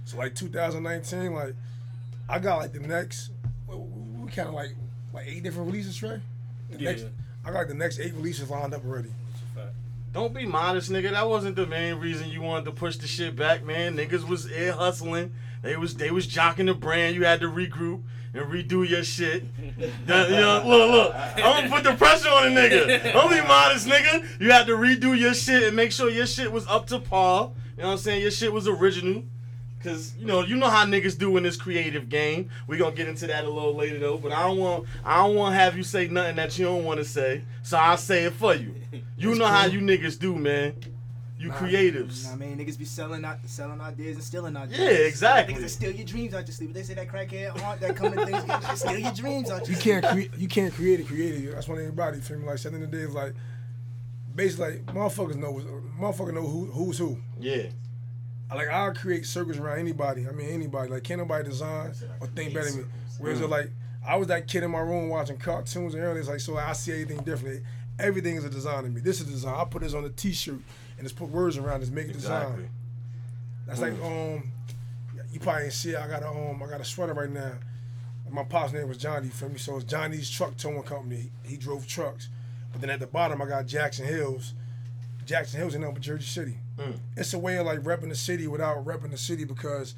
So 0.05 0.17
like 0.17 0.33
2019, 0.35 1.33
like 1.33 1.53
I 2.29 2.39
got 2.39 2.57
like 2.57 2.73
the 2.73 2.79
next, 2.79 3.31
we, 3.67 4.31
kind 4.31 4.47
of 4.47 4.53
like 4.53 4.71
like 5.13 5.27
eight 5.27 5.43
different 5.43 5.67
releases, 5.67 5.95
Trey. 5.97 6.21
The 6.71 6.79
Yeah. 6.79 6.91
next, 6.91 7.05
I 7.45 7.51
got 7.51 7.59
like 7.59 7.67
the 7.67 7.73
next 7.73 7.99
eight 7.99 8.13
releases 8.13 8.49
lined 8.49 8.73
up 8.73 8.83
already. 8.85 9.09
Don't 10.17 10.33
be 10.33 10.47
modest, 10.47 10.89
nigga. 10.91 11.11
That 11.11 11.29
wasn't 11.29 11.55
the 11.55 11.67
main 11.67 11.99
reason 11.99 12.27
you 12.29 12.41
wanted 12.41 12.65
to 12.65 12.71
push 12.71 12.97
the 12.97 13.05
shit 13.05 13.35
back, 13.35 13.63
man. 13.63 13.95
Niggas 13.95 14.27
was 14.27 14.47
air 14.47 14.71
hustling. 14.71 15.31
They 15.61 15.77
was 15.77 15.93
they 15.93 16.09
was 16.09 16.25
jocking 16.25 16.65
the 16.65 16.73
brand. 16.73 17.13
You 17.15 17.23
had 17.23 17.39
to 17.41 17.45
regroup 17.47 18.01
and 18.33 18.43
redo 18.51 18.89
your 18.89 19.03
shit. 19.03 19.43
That- 20.07 20.31
you 20.31 20.37
know, 20.37 20.63
look, 20.65 20.91
look. 20.91 21.13
I'm 21.35 21.69
gonna 21.69 21.69
put 21.69 21.83
the 21.83 21.93
pressure 21.93 22.29
on 22.29 22.47
a 22.47 22.49
nigga. 22.49 23.13
Don't 23.13 23.29
be 23.29 23.47
modest, 23.47 23.87
nigga. 23.87 24.41
You 24.41 24.51
had 24.51 24.65
to 24.65 24.73
redo 24.75 25.15
your 25.15 25.35
shit 25.35 25.61
and 25.61 25.75
make 25.75 25.91
sure 25.91 26.09
your 26.09 26.25
shit 26.25 26.51
was 26.51 26.65
up 26.65 26.87
to 26.87 26.97
par. 26.99 27.51
You 27.75 27.83
know 27.83 27.89
what 27.89 27.91
I'm 27.93 27.97
saying? 27.99 28.23
Your 28.23 28.31
shit 28.31 28.51
was 28.51 28.67
original. 28.67 29.21
Cause 29.83 30.15
you 30.17 30.25
know, 30.25 30.41
you 30.41 30.55
know 30.55 30.69
how 30.69 30.85
niggas 30.85 31.17
do 31.17 31.37
in 31.37 31.43
this 31.43 31.55
creative 31.55 32.09
game. 32.09 32.49
We 32.67 32.77
gonna 32.77 32.95
get 32.95 33.07
into 33.07 33.27
that 33.27 33.45
a 33.45 33.49
little 33.49 33.75
later 33.75 33.99
though. 33.99 34.17
But 34.17 34.31
I 34.31 34.41
don't 34.47 34.57
want, 34.57 34.85
I 35.05 35.17
don't 35.25 35.35
want 35.35 35.53
to 35.53 35.59
have 35.59 35.77
you 35.77 35.83
say 35.83 36.07
nothing 36.07 36.35
that 36.37 36.57
you 36.57 36.65
don't 36.65 36.83
want 36.83 36.99
to 36.99 37.05
say. 37.05 37.43
So 37.61 37.77
I'll 37.77 37.95
say 37.97 38.25
it 38.25 38.33
for 38.33 38.53
you. 38.55 38.73
You 39.19 39.33
know 39.35 39.47
how 39.47 39.65
you 39.65 39.79
niggas 39.79 40.19
do, 40.19 40.35
man. 40.35 40.75
You 41.39 41.49
Nah. 41.49 41.55
creatives. 41.55 42.31
I 42.31 42.35
mean, 42.35 42.57
niggas 42.57 42.77
be 42.77 42.85
selling 42.85 43.23
out, 43.25 43.37
selling 43.45 43.79
ideas 43.81 44.15
and 44.15 44.23
stealing 44.23 44.55
ideas. 44.55 44.79
Yeah, 44.79 44.89
exactly. 45.07 45.55
Niggas 45.55 45.69
steal 45.69 45.91
your 45.91 46.05
dreams 46.05 46.33
out 46.35 46.45
your 46.47 46.53
sleep. 46.53 46.73
They 46.73 46.83
say 46.83 46.93
that 46.95 47.07
crackhead 47.07 47.59
aunt 47.63 47.79
that 47.81 47.95
come 47.95 48.13
to 48.13 48.25
things 48.25 48.43
they 48.45 48.75
steal 48.75 48.97
your 48.99 49.11
dreams 49.13 49.49
out 49.51 49.67
your 49.67 49.75
You 49.75 49.81
sleep. 49.81 50.01
can't 50.01 50.05
create, 50.05 50.31
you 50.37 50.47
can't 50.47 50.73
create 50.73 50.99
it, 50.99 51.07
create 51.07 51.35
it. 51.43 51.51
That's 51.53 51.67
one 51.67 51.77
thing 51.79 51.89
about 51.89 52.13
it. 52.15 52.23
Feel 52.23 52.37
me? 52.39 52.45
Like 52.45 52.55
at 52.55 52.61
the 52.63 52.69
end 52.73 52.83
of 52.83 52.91
the 52.91 52.97
day, 52.97 53.03
it's 53.03 53.13
like 53.15 53.33
basically 54.35 54.65
like 54.77 54.85
motherfuckers 54.87 55.35
know, 55.35 55.53
motherfucker 55.99 56.33
know 56.33 56.45
who 56.47 56.65
who's 56.65 56.97
who. 56.97 57.17
Yeah. 57.39 57.63
Like 58.53 58.69
I'll 58.69 58.93
create 58.93 59.25
circles 59.25 59.57
around 59.57 59.79
anybody. 59.79 60.27
I 60.27 60.31
mean 60.31 60.47
anybody. 60.49 60.89
Like 60.91 61.03
can't 61.03 61.19
nobody 61.19 61.47
design 61.49 61.91
or 62.21 62.27
think 62.27 62.53
better 62.53 62.69
than 62.71 62.81
me. 62.81 62.85
Whereas 63.19 63.39
they're 63.39 63.47
like 63.47 63.69
I 64.07 64.15
was 64.15 64.27
that 64.29 64.47
kid 64.47 64.63
in 64.63 64.71
my 64.71 64.79
room 64.79 65.09
watching 65.09 65.37
cartoons 65.37 65.93
and 65.93 66.01
everything. 66.03 66.19
It's 66.21 66.29
like 66.29 66.39
so 66.39 66.57
I 66.57 66.73
see 66.73 66.93
everything 66.93 67.23
differently. 67.23 67.61
Everything 67.99 68.35
is 68.35 68.45
a 68.45 68.49
design 68.49 68.83
to 68.83 68.89
me. 68.89 69.01
This 69.01 69.19
is 69.19 69.27
a 69.27 69.31
design. 69.31 69.55
I 69.55 69.65
put 69.65 69.81
this 69.81 69.93
on 69.93 70.05
a 70.05 70.09
T-shirt 70.09 70.59
and 70.97 71.03
just 71.03 71.15
put 71.15 71.29
words 71.29 71.57
around 71.57 71.81
this, 71.81 71.89
make 71.89 72.05
it 72.05 72.11
Exactly. 72.11 72.55
design. 72.57 72.69
That's 73.65 73.81
like 73.81 73.93
um, 74.03 74.51
you 75.31 75.39
probably 75.41 75.65
ain't 75.65 75.73
see 75.73 75.91
it. 75.91 75.97
I 75.97 76.07
got 76.07 76.23
a 76.23 76.29
um, 76.29 76.61
I 76.63 76.67
got 76.67 76.79
a 76.79 76.85
sweater 76.85 77.13
right 77.13 77.29
now. 77.29 77.51
My 78.29 78.43
pop's 78.43 78.71
name 78.73 78.87
was 78.87 78.97
Johnny. 78.97 79.29
Feel 79.29 79.49
me? 79.49 79.57
So 79.57 79.75
it's 79.77 79.85
Johnny's 79.85 80.29
Truck 80.29 80.55
Towing 80.57 80.83
Company. 80.83 81.31
He 81.43 81.57
drove 81.57 81.87
trucks, 81.87 82.29
but 82.71 82.81
then 82.81 82.89
at 82.89 82.99
the 82.99 83.07
bottom 83.07 83.41
I 83.41 83.45
got 83.45 83.65
Jackson 83.65 84.05
Hills. 84.05 84.53
Jackson 85.25 85.59
Hills 85.59 85.75
in 85.75 85.83
Upper 85.83 85.99
Jersey 85.99 86.25
City. 86.25 86.57
Mm. 86.77 86.97
It's 87.15 87.33
a 87.33 87.39
way 87.39 87.57
of 87.57 87.65
like 87.65 87.79
repping 87.79 88.09
the 88.09 88.15
city 88.15 88.47
without 88.47 88.85
repping 88.85 89.11
the 89.11 89.17
city 89.17 89.45
because 89.45 89.95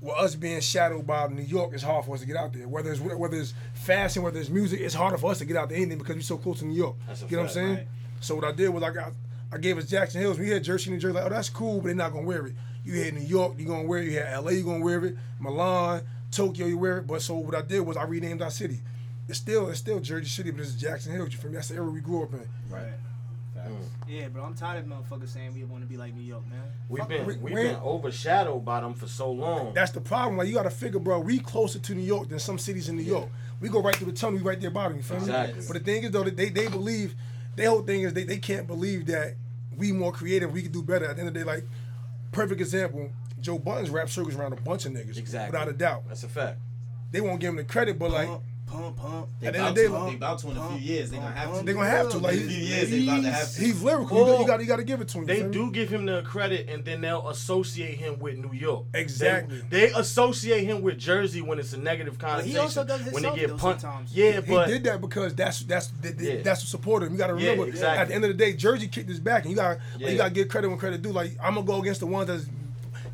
with 0.00 0.14
us 0.16 0.34
being 0.34 0.60
shadowed 0.60 1.06
by 1.06 1.26
New 1.28 1.42
York, 1.42 1.72
it's 1.74 1.82
hard 1.82 2.04
for 2.04 2.14
us 2.14 2.20
to 2.20 2.26
get 2.26 2.36
out 2.36 2.52
there. 2.52 2.68
Whether 2.68 2.92
it's 2.92 3.00
whether 3.00 3.36
it's 3.36 3.54
fashion, 3.74 4.22
whether 4.22 4.38
it's 4.38 4.48
music, 4.48 4.80
it's 4.80 4.94
harder 4.94 5.18
for 5.18 5.30
us 5.30 5.38
to 5.38 5.44
get 5.44 5.56
out 5.56 5.68
there 5.68 5.78
anything 5.78 5.98
because 5.98 6.16
we're 6.16 6.22
so 6.22 6.38
close 6.38 6.60
to 6.60 6.66
New 6.66 6.74
York. 6.74 6.96
That's 7.06 7.22
you 7.22 7.36
know 7.36 7.38
what 7.38 7.48
I'm 7.48 7.54
saying? 7.54 7.74
right. 7.74 7.86
So 8.20 8.34
what 8.34 8.44
I 8.44 8.52
did 8.52 8.68
was 8.70 8.82
I 8.82 8.90
got 8.90 9.12
I 9.52 9.58
gave 9.58 9.78
us 9.78 9.86
Jackson 9.86 10.20
Hills. 10.20 10.38
We 10.38 10.50
had 10.50 10.62
Jersey, 10.62 10.90
New 10.90 10.98
Jersey. 10.98 11.14
Like, 11.14 11.26
oh, 11.26 11.30
that's 11.30 11.48
cool, 11.50 11.78
but 11.80 11.86
they're 11.86 11.94
not 11.94 12.12
gonna 12.12 12.26
wear 12.26 12.46
it. 12.46 12.54
You 12.84 13.02
had 13.02 13.14
New 13.14 13.20
York, 13.26 13.54
you're 13.58 13.68
gonna 13.68 13.86
wear 13.86 14.00
it. 14.00 14.06
You 14.06 14.18
had 14.18 14.38
LA, 14.38 14.50
you're 14.52 14.64
gonna 14.64 14.84
wear 14.84 15.04
it. 15.04 15.16
Milan, 15.40 16.02
Tokyo, 16.30 16.66
you 16.66 16.78
wear 16.78 16.98
it. 16.98 17.06
But 17.06 17.22
so 17.22 17.34
what 17.34 17.54
I 17.54 17.62
did 17.62 17.80
was 17.80 17.96
I 17.96 18.04
renamed 18.04 18.42
our 18.42 18.50
city. 18.50 18.78
It's 19.28 19.38
still 19.38 19.68
it's 19.68 19.78
still 19.78 20.00
Jersey 20.00 20.26
City, 20.28 20.50
but 20.50 20.60
it's 20.60 20.74
Jackson 20.74 21.12
Hills. 21.12 21.32
You 21.32 21.38
feel 21.38 21.50
me? 21.50 21.56
That's 21.56 21.68
the 21.68 21.76
area 21.76 21.90
we 21.90 22.00
grew 22.00 22.22
up 22.22 22.32
in. 22.32 22.48
Right. 22.70 22.92
Mm. 23.70 23.82
Yeah, 24.08 24.28
bro, 24.28 24.44
I'm 24.44 24.54
tired 24.54 24.84
of 24.84 24.90
motherfuckers 24.90 25.28
saying 25.28 25.54
we 25.54 25.64
want 25.64 25.82
to 25.82 25.88
be 25.88 25.96
like 25.96 26.14
New 26.14 26.22
York, 26.22 26.42
man. 26.48 26.62
We've 26.88 27.00
Fuck, 27.00 27.08
been 27.08 27.26
we- 27.26 27.36
we've 27.36 27.54
we- 27.54 27.62
been 27.64 27.76
overshadowed 27.76 28.64
by 28.64 28.80
them 28.80 28.94
for 28.94 29.06
so 29.06 29.30
long. 29.30 29.74
That's 29.74 29.92
the 29.92 30.00
problem. 30.00 30.36
Like 30.38 30.48
you 30.48 30.54
gotta 30.54 30.70
figure, 30.70 31.00
bro. 31.00 31.20
We 31.20 31.38
closer 31.38 31.78
to 31.78 31.94
New 31.94 32.02
York 32.02 32.28
than 32.28 32.38
some 32.38 32.58
cities 32.58 32.88
in 32.88 32.96
New 32.96 33.02
York. 33.02 33.28
We 33.60 33.68
go 33.68 33.82
right 33.82 33.94
through 33.96 34.12
the 34.12 34.18
tunnel. 34.18 34.38
We 34.38 34.44
right 34.44 34.60
there 34.60 34.70
bottom. 34.70 34.96
You 34.96 35.02
feel 35.02 35.16
Exactly. 35.18 35.60
me? 35.60 35.66
But 35.66 35.74
the 35.74 35.80
thing 35.84 36.04
is 36.04 36.10
though, 36.10 36.24
that 36.24 36.36
they 36.36 36.48
they 36.48 36.68
believe. 36.68 37.14
Their 37.56 37.70
whole 37.70 37.82
thing 37.82 38.02
is 38.02 38.12
they, 38.14 38.22
they 38.22 38.38
can't 38.38 38.68
believe 38.68 39.06
that 39.06 39.34
we 39.76 39.90
more 39.90 40.12
creative. 40.12 40.52
We 40.52 40.62
can 40.62 40.70
do 40.70 40.80
better. 40.82 41.06
At 41.06 41.16
the 41.16 41.22
end 41.22 41.28
of 41.28 41.34
the 41.34 41.40
day, 41.40 41.44
like 41.46 41.64
perfect 42.32 42.60
example. 42.60 43.10
Joe 43.40 43.58
Budden 43.58 43.92
rap 43.92 44.08
circles 44.10 44.36
around 44.36 44.52
a 44.52 44.56
bunch 44.60 44.86
of 44.86 44.92
niggas. 44.92 45.16
Exactly. 45.18 45.58
Without 45.58 45.68
a 45.68 45.76
doubt. 45.76 46.02
That's 46.08 46.22
a 46.24 46.28
fact. 46.28 46.58
They 47.10 47.20
won't 47.20 47.40
give 47.40 47.50
him 47.50 47.56
the 47.56 47.64
credit, 47.64 47.98
but 47.98 48.10
like 48.10 48.28
Pump, 48.28 48.42
pump, 48.70 48.96
pump. 48.96 49.28
They 49.40 49.46
At 49.48 49.52
the 49.54 49.58
end 49.60 49.68
about 49.68 49.68
of 49.70 49.74
the 49.76 49.82
to. 49.82 49.88
day, 49.88 50.10
They 50.10 50.16
about 50.16 50.38
to 50.40 50.50
in 50.50 50.56
a 50.56 50.68
few 50.68 50.78
years. 50.78 51.10
They 51.10 51.16
gonna 51.16 51.30
have 51.32 51.58
to. 51.58 51.64
they 51.64 51.72
gonna 51.72 51.88
have 51.88 52.10
to. 52.10 52.18
Like 52.18 52.34
In 52.36 52.42
a 52.42 52.46
few 52.48 52.56
years, 52.58 52.90
they 52.90 53.02
about 53.04 53.22
to 53.22 53.30
have 53.30 53.52
to. 53.52 53.60
he's 53.60 53.82
lyrical. 53.82 54.18
You, 54.18 54.24
got, 54.26 54.40
you 54.40 54.46
got 54.46 54.60
you 54.60 54.66
got 54.66 54.76
to 54.76 54.84
give 54.84 55.00
it 55.00 55.08
to 55.08 55.18
him. 55.18 55.26
They 55.26 55.36
feel 55.38 55.46
me? 55.46 55.52
do 55.52 55.70
give 55.70 55.88
him 55.88 56.06
the 56.06 56.22
credit, 56.22 56.68
and 56.68 56.84
then 56.84 57.00
they'll 57.00 57.28
associate 57.28 57.96
him 57.98 58.18
with 58.18 58.38
New 58.38 58.52
York. 58.52 58.84
Exactly. 58.94 59.62
They, 59.70 59.86
they 59.88 59.92
associate 59.92 60.64
him 60.64 60.82
with 60.82 60.98
Jersey 60.98 61.40
when 61.42 61.58
it's 61.58 61.72
a 61.72 61.78
negative 61.78 62.18
But 62.18 62.26
connotation. 62.26 62.50
he 62.52 62.58
also 62.58 62.84
does 62.84 63.12
when 63.12 63.22
they 63.22 63.34
get 63.34 63.48
though 63.48 63.56
punt. 63.56 63.80
sometimes. 63.80 64.14
Yeah, 64.14 64.40
He 64.40 64.52
but 64.54 64.66
did 64.68 64.84
that 64.84 65.00
because 65.00 65.34
that's 65.34 65.60
that's 65.60 65.88
that, 65.88 66.18
that- 66.18 66.24
Yeah. 66.24 66.42
that's 66.42 66.60
what 66.62 66.68
supported 66.68 67.06
him. 67.06 67.12
You 67.12 67.18
got 67.18 67.28
to 67.28 67.34
Yeah, 67.40 67.50
remember 67.50 67.68
exactly. 67.70 67.98
at 68.00 68.08
the 68.08 68.14
end 68.14 68.24
of 68.24 68.28
the 68.28 68.34
day, 68.36 68.52
Jersey 68.52 68.88
kicked 68.88 69.08
his 69.08 69.20
back, 69.20 69.42
and 69.44 69.50
you 69.50 69.56
got 69.56 69.78
Yeah. 69.98 70.08
you 70.10 70.16
got 70.16 70.28
to 70.28 70.34
give 70.34 70.48
credit 70.48 70.68
when 70.68 70.78
credit 70.78 71.02
due. 71.02 71.12
Like 71.12 71.36
I'm 71.42 71.54
gonna 71.54 71.66
go 71.66 71.80
against 71.80 72.00
the 72.00 72.06
ones 72.06 72.26
that's 72.28 72.46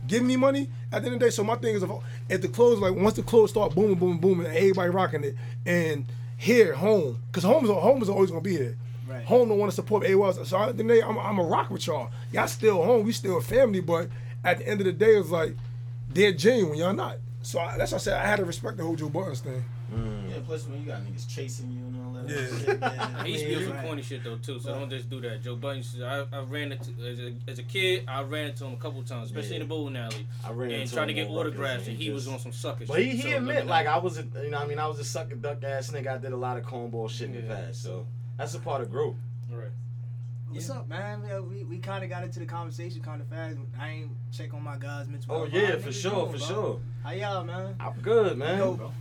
giving 0.06 0.26
me 0.26 0.36
money 0.36 0.68
at 0.92 1.02
the 1.02 1.06
end 1.06 1.14
of 1.14 1.20
the 1.20 1.26
day. 1.26 1.30
So 1.30 1.44
my 1.44 1.56
thing 1.56 1.74
is, 1.74 1.82
if, 1.82 1.90
if 2.28 2.42
the 2.42 2.48
clothes 2.48 2.78
like 2.78 2.94
once 2.94 3.14
the 3.14 3.22
clothes 3.22 3.50
start 3.50 3.74
booming, 3.74 3.96
booming, 3.96 4.18
booming, 4.18 4.46
and 4.46 4.56
everybody 4.56 4.90
rocking 4.90 5.24
it, 5.24 5.36
and 5.66 6.06
here 6.36 6.74
home, 6.74 7.20
because 7.26 7.44
home 7.44 7.64
is 7.64 7.70
home 7.70 8.02
is 8.02 8.08
always 8.08 8.30
gonna 8.30 8.42
be 8.42 8.56
here. 8.56 8.76
Right. 9.06 9.24
Home 9.26 9.48
don't 9.48 9.58
want 9.58 9.70
to 9.70 9.74
support 9.74 10.04
AWOS. 10.04 10.46
So 10.46 10.58
at 10.58 10.64
the 10.64 10.70
end 10.70 10.80
of 10.80 10.88
the 10.88 10.94
day, 10.94 11.02
I'm, 11.02 11.18
I'm 11.18 11.38
a 11.38 11.44
rock 11.44 11.70
with 11.70 11.86
y'all. 11.86 12.10
Y'all 12.32 12.46
still 12.46 12.82
home. 12.82 13.04
We 13.04 13.12
still 13.12 13.36
a 13.36 13.42
family, 13.42 13.80
but 13.80 14.08
at 14.42 14.58
the 14.58 14.68
end 14.68 14.80
of 14.80 14.86
the 14.86 14.92
day, 14.92 15.16
it's 15.16 15.30
like 15.30 15.56
they're 16.10 16.32
genuine. 16.32 16.78
Y'all 16.78 16.94
not. 16.94 17.18
So 17.42 17.60
I, 17.60 17.76
that's 17.76 17.92
why 17.92 17.96
I 17.96 18.00
said 18.00 18.14
I 18.14 18.26
had 18.26 18.36
to 18.36 18.44
respect 18.46 18.78
the 18.78 18.82
whole 18.82 18.96
Joe 18.96 19.10
Budden 19.10 19.34
thing. 19.34 19.64
Mm. 19.94 20.30
Yeah, 20.30 20.36
plus 20.46 20.66
when 20.66 20.80
you 20.80 20.86
got 20.86 21.02
niggas 21.02 21.28
chasing 21.28 21.70
you 21.70 21.78
and 21.80 21.83
all 21.83 21.83
that 21.83 21.83
Yeah. 22.28 22.36
other 22.36 23.18
shit. 23.18 23.26
He 23.26 23.32
used 23.32 23.44
to 23.44 23.58
be 23.58 23.64
some 23.66 23.78
corny 23.84 24.02
shit 24.02 24.24
though 24.24 24.36
too, 24.36 24.58
so 24.60 24.74
don't 24.74 24.90
just 24.90 25.08
do 25.10 25.20
that. 25.22 25.42
Joe 25.42 25.56
Budden, 25.56 25.82
I, 26.02 26.24
I 26.32 26.40
ran 26.42 26.72
into 26.72 26.90
as 27.06 27.18
a, 27.18 27.34
as 27.48 27.58
a 27.58 27.62
kid, 27.62 28.04
I 28.08 28.22
ran 28.22 28.48
into 28.50 28.64
him 28.64 28.72
a 28.74 28.76
couple 28.76 29.02
times, 29.02 29.30
especially 29.30 29.56
in 29.56 29.62
the 29.62 29.68
bowling 29.68 29.96
alley, 29.96 30.26
I 30.44 30.50
ran 30.52 30.70
and 30.72 30.82
into 30.82 30.94
trying 30.94 31.08
to 31.08 31.14
get 31.14 31.28
autographs, 31.30 31.86
and 31.88 31.96
he 31.96 32.06
just- 32.06 32.14
was 32.14 32.28
on 32.28 32.38
some 32.38 32.52
sucker 32.52 32.84
But 32.86 32.96
shit. 32.96 33.06
he, 33.06 33.16
he 33.16 33.30
so 33.30 33.36
admit 33.36 33.66
like 33.66 33.86
I 33.86 33.98
was 33.98 34.18
a 34.18 34.24
you 34.42 34.50
know 34.50 34.58
I 34.58 34.66
mean 34.66 34.78
I 34.78 34.86
was 34.86 34.98
a 34.98 35.04
sucker 35.04 35.34
duck 35.36 35.62
ass 35.64 35.90
nigga. 35.90 36.14
I 36.14 36.18
did 36.18 36.32
a 36.32 36.36
lot 36.36 36.56
of 36.56 36.64
cornball 36.64 37.08
shit 37.10 37.30
in 37.30 37.36
the 37.36 37.42
past, 37.54 37.82
so 37.82 38.06
that's 38.36 38.54
a 38.54 38.58
part 38.58 38.80
of 38.82 38.90
growth. 38.90 39.16
Right. 39.50 39.68
What's 40.50 40.70
up, 40.70 40.88
man? 40.88 41.20
We, 41.48 41.56
we, 41.58 41.64
we 41.64 41.78
kind 41.78 42.04
of 42.04 42.10
got 42.10 42.22
into 42.22 42.38
the 42.38 42.46
conversation 42.46 43.02
kind 43.02 43.20
of 43.20 43.26
fast. 43.26 43.56
I 43.80 43.88
ain't 43.88 44.10
check 44.32 44.54
on 44.54 44.62
my 44.62 44.76
guys' 44.76 45.08
mental. 45.08 45.34
Oh 45.34 45.44
yeah, 45.46 45.76
for 45.78 45.90
sure, 45.90 46.12
doing, 46.12 46.26
for 46.32 46.38
bro? 46.38 46.46
sure. 46.46 46.80
How 47.02 47.10
y'all, 47.10 47.42
man? 47.44 47.74
I'm 47.80 47.94
good, 48.00 48.38
man. 48.38 48.58
Yo, 48.58 48.92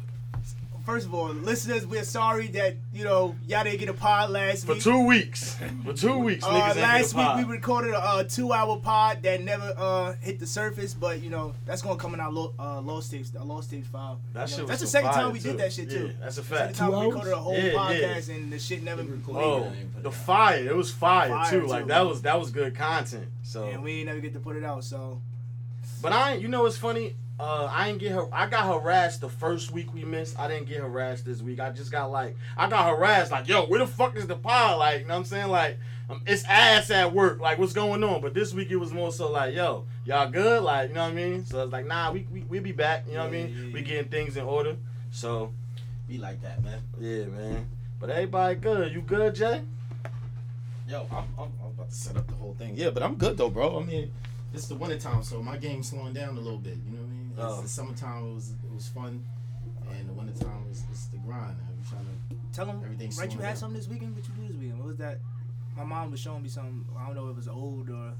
first 0.86 1.06
of 1.06 1.14
all, 1.14 1.30
listeners, 1.30 1.86
we're 1.88 2.04
sorry 2.04 2.48
that 2.50 2.76
you 2.94 3.04
know 3.04 3.36
y'all 3.48 3.64
didn't 3.64 3.80
get 3.80 3.90
a 3.90 3.94
pod 3.94 4.30
last 4.30 4.68
week. 4.68 4.82
For 4.82 4.92
week. 4.92 4.98
two 4.98 5.08
weeks. 5.08 5.56
For 5.86 5.94
two 5.94 6.18
weeks, 6.20 6.44
Uh, 6.44 6.50
niggas 6.50 6.76
last 6.76 7.14
get 7.14 7.24
pod. 7.24 7.38
week 7.40 7.48
we 7.48 7.54
recorded 7.54 7.92
a 7.94 8.00
uh, 8.04 8.24
two-hour 8.24 8.78
pod 8.80 9.24
that 9.24 9.42
never 9.42 9.74
uh, 9.78 10.14
hit 10.22 10.40
the 10.40 10.48
surface, 10.48 10.94
but 10.94 11.22
you 11.22 11.30
know 11.30 11.54
that's 11.66 11.82
gonna 11.82 11.96
come 11.98 12.14
in 12.14 12.20
our 12.20 12.32
lo- 12.32 12.54
uh, 12.60 12.82
lost 12.82 13.12
tapes, 13.12 13.32
our 13.36 13.46
lost 13.46 13.70
tapes 13.72 13.88
file. 13.88 14.20
That 14.34 14.50
You 14.52 14.58
know, 14.58 14.64
was 14.64 14.70
that's 14.70 14.82
the 14.82 14.88
second 14.88 15.12
time 15.12 15.32
we 15.34 15.40
too. 15.40 15.50
did 15.50 15.58
that 15.60 15.74
shit 15.74 15.90
too. 15.90 16.08
Yeah, 16.08 16.14
that's 16.22 16.38
a 16.38 16.44
fact. 16.44 16.60
Second 16.60 16.76
fact. 16.76 16.78
time 16.92 17.00
we 17.00 17.06
recorded 17.08 17.34
a 17.34 17.38
whole 17.38 17.54
Yeah, 17.58 17.64
yeah. 17.66 17.74
podcast 17.74 18.30
and 18.36 18.52
the 18.54 18.60
shit 18.60 18.84
never. 18.84 19.04
Recorded 19.04 19.42
Oh, 19.44 19.72
the 20.02 20.12
fire! 20.12 20.64
It 20.66 20.76
was 20.76 20.92
fire, 20.92 21.30
Fire, 21.30 21.50
too. 21.52 21.62
too, 21.62 21.68
Like 21.68 21.88
that 21.88 22.06
was 22.06 22.22
that 22.24 22.40
was 22.40 22.52
good 22.52 22.76
content. 22.76 23.28
So, 23.44 23.66
And 23.68 23.84
we 23.84 23.98
ain't 24.00 24.08
never 24.08 24.20
get 24.20 24.34
to 24.34 24.40
put 24.40 24.56
it 24.56 24.64
out. 24.64 24.84
So 24.84 25.22
but 26.02 26.12
I. 26.14 26.34
You 26.36 26.48
know 26.50 26.66
it's 26.66 26.78
funny? 26.78 27.16
Uh, 27.44 27.70
I 27.70 27.90
ain't 27.90 28.00
get 28.00 28.14
her. 28.14 28.26
I 28.34 28.48
got 28.48 28.68
harassed 28.74 29.20
the 29.20 29.28
first 29.28 29.72
week 29.72 29.94
we 29.94 30.06
missed. 30.06 30.40
I 30.40 30.48
didn't 30.48 30.66
get 30.70 30.80
harassed 30.80 31.26
this 31.26 31.42
week. 31.42 31.60
I 31.60 31.72
just 31.72 31.92
got 31.92 32.10
like 32.10 32.38
I 32.56 32.70
got 32.70 32.90
harassed. 32.90 33.34
Like, 33.34 33.50
yo, 33.50 33.66
where 33.66 33.80
the 33.80 33.88
fuck 33.88 34.16
is 34.16 34.28
the 34.28 34.38
pod? 34.38 34.80
Like, 34.80 35.02
you 35.02 35.08
know 35.08 35.16
what 35.16 35.20
I'm 35.20 35.26
saying? 35.26 35.50
Like, 35.50 35.78
um, 36.10 36.22
it's 36.26 36.46
ass 36.46 36.90
at 36.90 37.12
work. 37.14 37.42
Like, 37.42 37.58
what's 37.58 37.74
going 37.74 38.02
on? 38.02 38.22
But 38.22 38.34
this 38.34 38.54
week 38.54 38.72
it 38.72 38.78
was 38.78 38.94
more 38.94 39.12
so 39.12 39.30
like, 39.30 39.54
yo, 39.54 39.84
y'all 40.06 40.30
good? 40.30 40.64
Like, 40.64 40.88
you 40.88 40.96
know 40.96 41.04
what 41.04 41.12
I 41.12 41.16
mean? 41.16 41.46
So 41.46 41.64
it's 41.64 41.74
like, 41.74 41.86
nah, 41.86 42.14
we 42.14 42.26
we 42.32 42.44
we 42.44 42.60
be 42.60 42.72
back. 42.72 43.04
You 43.08 43.16
know 43.16 43.26
what 43.26 43.28
I 43.28 43.32
mean? 43.32 43.72
We 43.74 43.82
getting 43.82 44.10
things 44.10 44.38
in 44.38 44.46
order. 44.46 44.78
So 45.12 45.52
Be 46.08 46.18
like 46.20 46.42
that, 46.44 46.64
man. 46.64 46.80
yeah, 46.98 47.26
man. 47.26 47.68
But 48.00 48.10
everybody 48.10 48.56
good. 48.56 48.94
You 48.94 49.02
good, 49.02 49.36
Jay? 49.36 49.64
Yo, 50.88 51.08
I'm, 51.12 51.26
I'm, 51.38 51.52
I'm 51.62 51.72
about 51.76 51.90
to 51.90 51.96
set 51.96 52.16
up 52.16 52.26
the 52.28 52.36
whole 52.36 52.56
thing. 52.58 52.76
Yeah, 52.78 52.92
but 52.92 53.04
I'm 53.04 53.16
good 53.16 53.36
though, 53.38 53.50
bro. 53.50 53.82
I 53.82 53.84
mean, 53.84 54.12
it's 54.54 54.68
the 54.68 54.76
winter 54.76 54.98
time, 54.98 55.24
so 55.24 55.42
my 55.44 55.58
game's 55.58 55.90
slowing 55.90 56.14
down 56.14 56.38
a 56.38 56.40
little 56.40 56.58
bit. 56.60 56.78
You 56.86 56.92
know 56.96 57.02
what 57.02 57.08
I 57.08 57.12
mean? 57.12 57.13
It's 57.36 57.42
Oh. 57.44 57.62
the 57.62 57.68
summertime 57.68 58.28
it 58.30 58.34
was 58.36 58.52
it 58.52 58.74
was 58.74 58.88
fun, 58.88 59.24
and 59.92 60.10
the 60.10 60.14
winter 60.14 60.34
time 60.44 60.66
is 60.72 60.84
it's 60.92 61.06
the 61.08 61.18
grind. 61.18 61.58
Now 61.58 61.64
we 61.78 61.90
trying 61.90 62.06
to 62.06 62.36
tell 62.54 62.66
them, 62.66 62.82
everything. 62.84 63.12
right? 63.18 63.32
You 63.32 63.40
had 63.40 63.48
down. 63.50 63.56
something 63.58 63.78
this 63.80 63.88
weekend. 63.90 64.16
What 64.16 64.28
you 64.28 64.34
do 64.36 64.48
this 64.48 64.58
weekend? 64.58 64.80
What 64.80 64.88
was 64.90 64.98
that? 64.98 65.20
My 65.76 65.84
mom 65.84 66.12
was 66.12 66.20
showing 66.20 66.44
me 66.44 66.50
something. 66.50 66.86
I 66.98 67.06
don't 67.08 67.16
know 67.16 67.26
if 67.28 67.32
it 67.32 67.38
was 67.38 67.48
old 67.48 67.90
or 67.90 68.14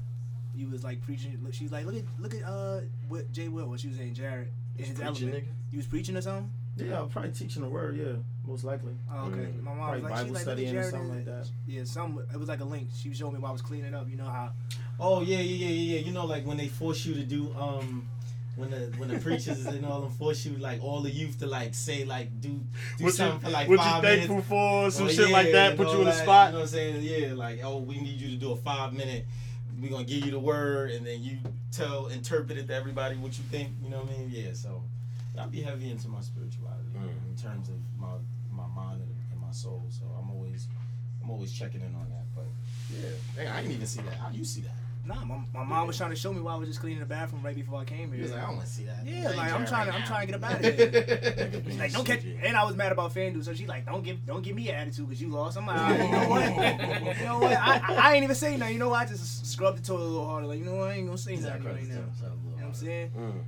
you 0.56 0.68
was 0.68 0.82
like 0.84 1.00
preaching. 1.02 1.38
She's 1.52 1.70
like, 1.72 1.86
look 1.86 1.96
at 1.96 2.04
look 2.18 2.34
at 2.34 2.42
uh 2.42 2.80
what 3.08 3.30
Jay 3.32 3.48
Will. 3.48 3.66
What 3.66 3.80
she 3.80 3.88
was 3.88 3.96
saying, 3.96 4.14
Jared. 4.14 4.48
In 4.78 4.84
his 4.84 5.00
element. 5.00 5.44
You 5.70 5.78
was 5.78 5.86
preaching 5.86 6.16
or 6.16 6.20
something? 6.20 6.50
Yeah, 6.76 7.02
I'm 7.02 7.08
probably 7.08 7.30
teaching 7.30 7.62
the 7.62 7.68
word. 7.68 7.96
Yeah, 7.96 8.14
most 8.44 8.64
likely. 8.64 8.94
Oh, 9.12 9.26
okay. 9.26 9.42
Mm. 9.42 9.62
My 9.62 9.74
mom 9.74 9.78
Probably 9.78 10.00
was 10.02 10.10
like, 10.10 10.12
Bible 10.12 10.26
she 10.26 10.32
like, 10.32 10.42
studying 10.42 10.74
look 10.74 10.84
or 10.84 10.90
something 10.90 11.08
like 11.14 11.24
that. 11.26 11.50
Yeah, 11.68 11.84
some. 11.84 12.20
It 12.32 12.36
was 12.36 12.48
like 12.48 12.60
a 12.60 12.64
link. 12.64 12.88
She 12.96 13.08
was 13.08 13.18
showing 13.18 13.34
me 13.34 13.38
while 13.38 13.50
I 13.50 13.52
was 13.52 13.62
cleaning 13.62 13.94
up. 13.94 14.08
You 14.10 14.16
know 14.16 14.24
how? 14.24 14.50
Oh 14.98 15.22
yeah, 15.22 15.38
yeah, 15.38 15.42
yeah, 15.42 15.66
yeah, 15.68 15.94
yeah. 15.98 16.06
You 16.06 16.12
know, 16.12 16.26
like 16.26 16.44
when 16.44 16.56
they 16.56 16.66
force 16.66 17.06
you 17.06 17.14
to 17.14 17.22
do 17.22 17.54
um. 17.56 18.08
When 18.56 18.70
the 18.70 18.92
when 18.98 19.08
the 19.08 19.18
preachers 19.18 19.66
and 19.66 19.84
all 19.84 20.00
them 20.02 20.10
force 20.12 20.46
you 20.46 20.56
like 20.58 20.80
all 20.82 21.00
the 21.00 21.10
youth 21.10 21.40
to 21.40 21.46
like 21.46 21.74
say 21.74 22.04
like 22.04 22.40
do 22.40 22.60
do 22.98 23.04
What 23.04 23.14
something 23.14 23.40
you, 23.40 23.46
for 23.46 23.50
like 23.50 23.68
what 23.68 23.78
five 23.80 23.96
you 24.04 24.10
minutes. 24.10 24.26
thankful 24.28 24.42
for? 24.48 24.90
Some 24.92 25.06
Oh, 25.06 25.10
shit 25.10 25.30
like 25.30 25.46
yeah, 25.46 25.52
that. 25.70 25.76
Put 25.76 25.88
you 25.88 25.98
in 26.00 26.04
the 26.04 26.12
spot. 26.12 26.48
You 26.48 26.52
know 26.52 26.58
what 26.60 26.62
I'm 26.62 26.68
saying? 26.68 27.02
Yeah, 27.02 27.32
like 27.34 27.60
oh, 27.64 27.78
we 27.78 27.98
need 28.00 28.20
you 28.20 28.28
to 28.30 28.36
do 28.36 28.52
a 28.52 28.56
five 28.56 28.92
minute. 28.92 29.26
We're 29.80 29.90
gonna 29.90 30.04
give 30.04 30.24
you 30.24 30.30
the 30.30 30.38
word, 30.38 30.92
and 30.92 31.04
then 31.04 31.20
you 31.22 31.38
tell, 31.72 32.06
interpret 32.06 32.56
it 32.56 32.68
to 32.68 32.74
everybody 32.74 33.16
what 33.16 33.36
you 33.36 33.42
think. 33.50 33.70
You 33.82 33.90
know 33.90 33.98
what 34.02 34.14
I 34.14 34.18
mean? 34.18 34.30
Yeah. 34.32 34.52
So 34.52 34.84
I'll 35.36 35.48
be 35.48 35.60
heavy 35.62 35.90
into 35.90 36.06
my 36.08 36.20
spirituality 36.20 36.84
Mm. 36.96 37.08
in 37.30 37.36
terms 37.42 37.68
of 37.68 37.74
my 37.98 38.12
my 38.52 38.68
mind 38.68 39.00
and, 39.02 39.10
and 39.32 39.40
my 39.40 39.50
soul. 39.50 39.82
So 39.90 40.04
I'm 40.16 40.30
always 40.30 40.68
I'm 41.20 41.28
always 41.30 41.50
checking 41.52 41.80
in 41.80 41.92
on 41.96 42.08
that. 42.10 42.24
But 42.36 42.46
yeah, 43.36 43.52
I 43.52 43.62
didn't 43.62 43.72
even 43.74 43.86
see 43.86 44.02
that. 44.02 44.14
How 44.14 44.28
do 44.28 44.38
you 44.38 44.44
see 44.44 44.60
that? 44.60 44.76
Nah, 45.06 45.22
my, 45.24 45.38
my 45.52 45.64
mom 45.64 45.86
was 45.86 45.98
trying 45.98 46.10
to 46.10 46.16
show 46.16 46.32
me 46.32 46.40
while 46.40 46.56
I 46.56 46.58
was 46.58 46.68
just 46.68 46.80
cleaning 46.80 47.00
the 47.00 47.04
bathroom 47.04 47.42
right 47.42 47.54
before 47.54 47.78
I 47.78 47.84
came 47.84 48.08
He 48.10 48.14
here. 48.16 48.22
was 48.22 48.32
like, 48.32 48.42
I 48.42 48.46
don't 48.46 48.56
want 48.56 48.66
to 48.68 48.72
see 48.72 48.84
that. 48.84 49.04
Yeah, 49.04 49.28
Ain't 49.28 49.36
like, 49.36 49.52
I'm 49.52 49.66
Jared 49.66 49.68
trying 49.68 49.86
to- 49.86 49.90
right 49.92 50.00
I'm 50.00 50.06
trying 50.06 50.26
to 50.26 50.32
get 50.32 50.42
up 50.42 50.50
out 50.50 50.64
of 50.64 51.64
She's 51.66 51.78
like, 51.78 51.92
don't 51.92 52.04
catch. 52.06 52.24
And 52.24 52.56
I 52.56 52.64
was 52.64 52.74
mad 52.74 52.90
about 52.90 53.14
FanDuel, 53.14 53.44
so 53.44 53.52
she's 53.52 53.68
like, 53.68 53.84
don't 53.84 54.02
give, 54.02 54.24
don't 54.24 54.42
give 54.42 54.56
me 54.56 54.70
an 54.70 54.76
attitude 54.76 55.06
because 55.08 55.20
you 55.20 55.28
lost. 55.28 55.58
I'm 55.58 55.66
like, 55.66 55.78
"All 55.78 55.84
right, 55.90 56.00
you 56.00 56.10
know 56.10 56.28
what? 56.28 57.16
you 57.18 57.24
know 57.26 57.38
what? 57.38 57.52
I, 57.52 57.80
I, 57.86 57.94
I 58.10 58.14
ain't 58.14 58.24
even 58.24 58.34
saying 58.34 58.58
nothing. 58.60 58.72
You 58.74 58.80
know 58.80 58.88
what? 58.88 59.00
I 59.02 59.04
just 59.04 59.46
scrubbed 59.46 59.78
the 59.78 59.82
toilet 59.82 60.04
a 60.04 60.08
little 60.08 60.26
harder. 60.26 60.46
Like, 60.46 60.58
you 60.58 60.64
know 60.64 60.76
what? 60.76 60.88
I 60.90 60.94
ain't 60.94 61.06
gonna 61.06 61.18
say 61.18 61.32
He's 61.32 61.44
nothing 61.44 61.64
that 61.64 61.74
right 61.74 61.86
now. 61.88 61.94
so- 62.18 62.20
so 62.20 62.26
a 62.26 62.28
little 62.28 62.38
You 62.44 62.50
know 62.50 62.56
what 62.56 62.64
I'm 62.68 62.74
saying? 62.74 63.10
Mm. 63.18 63.40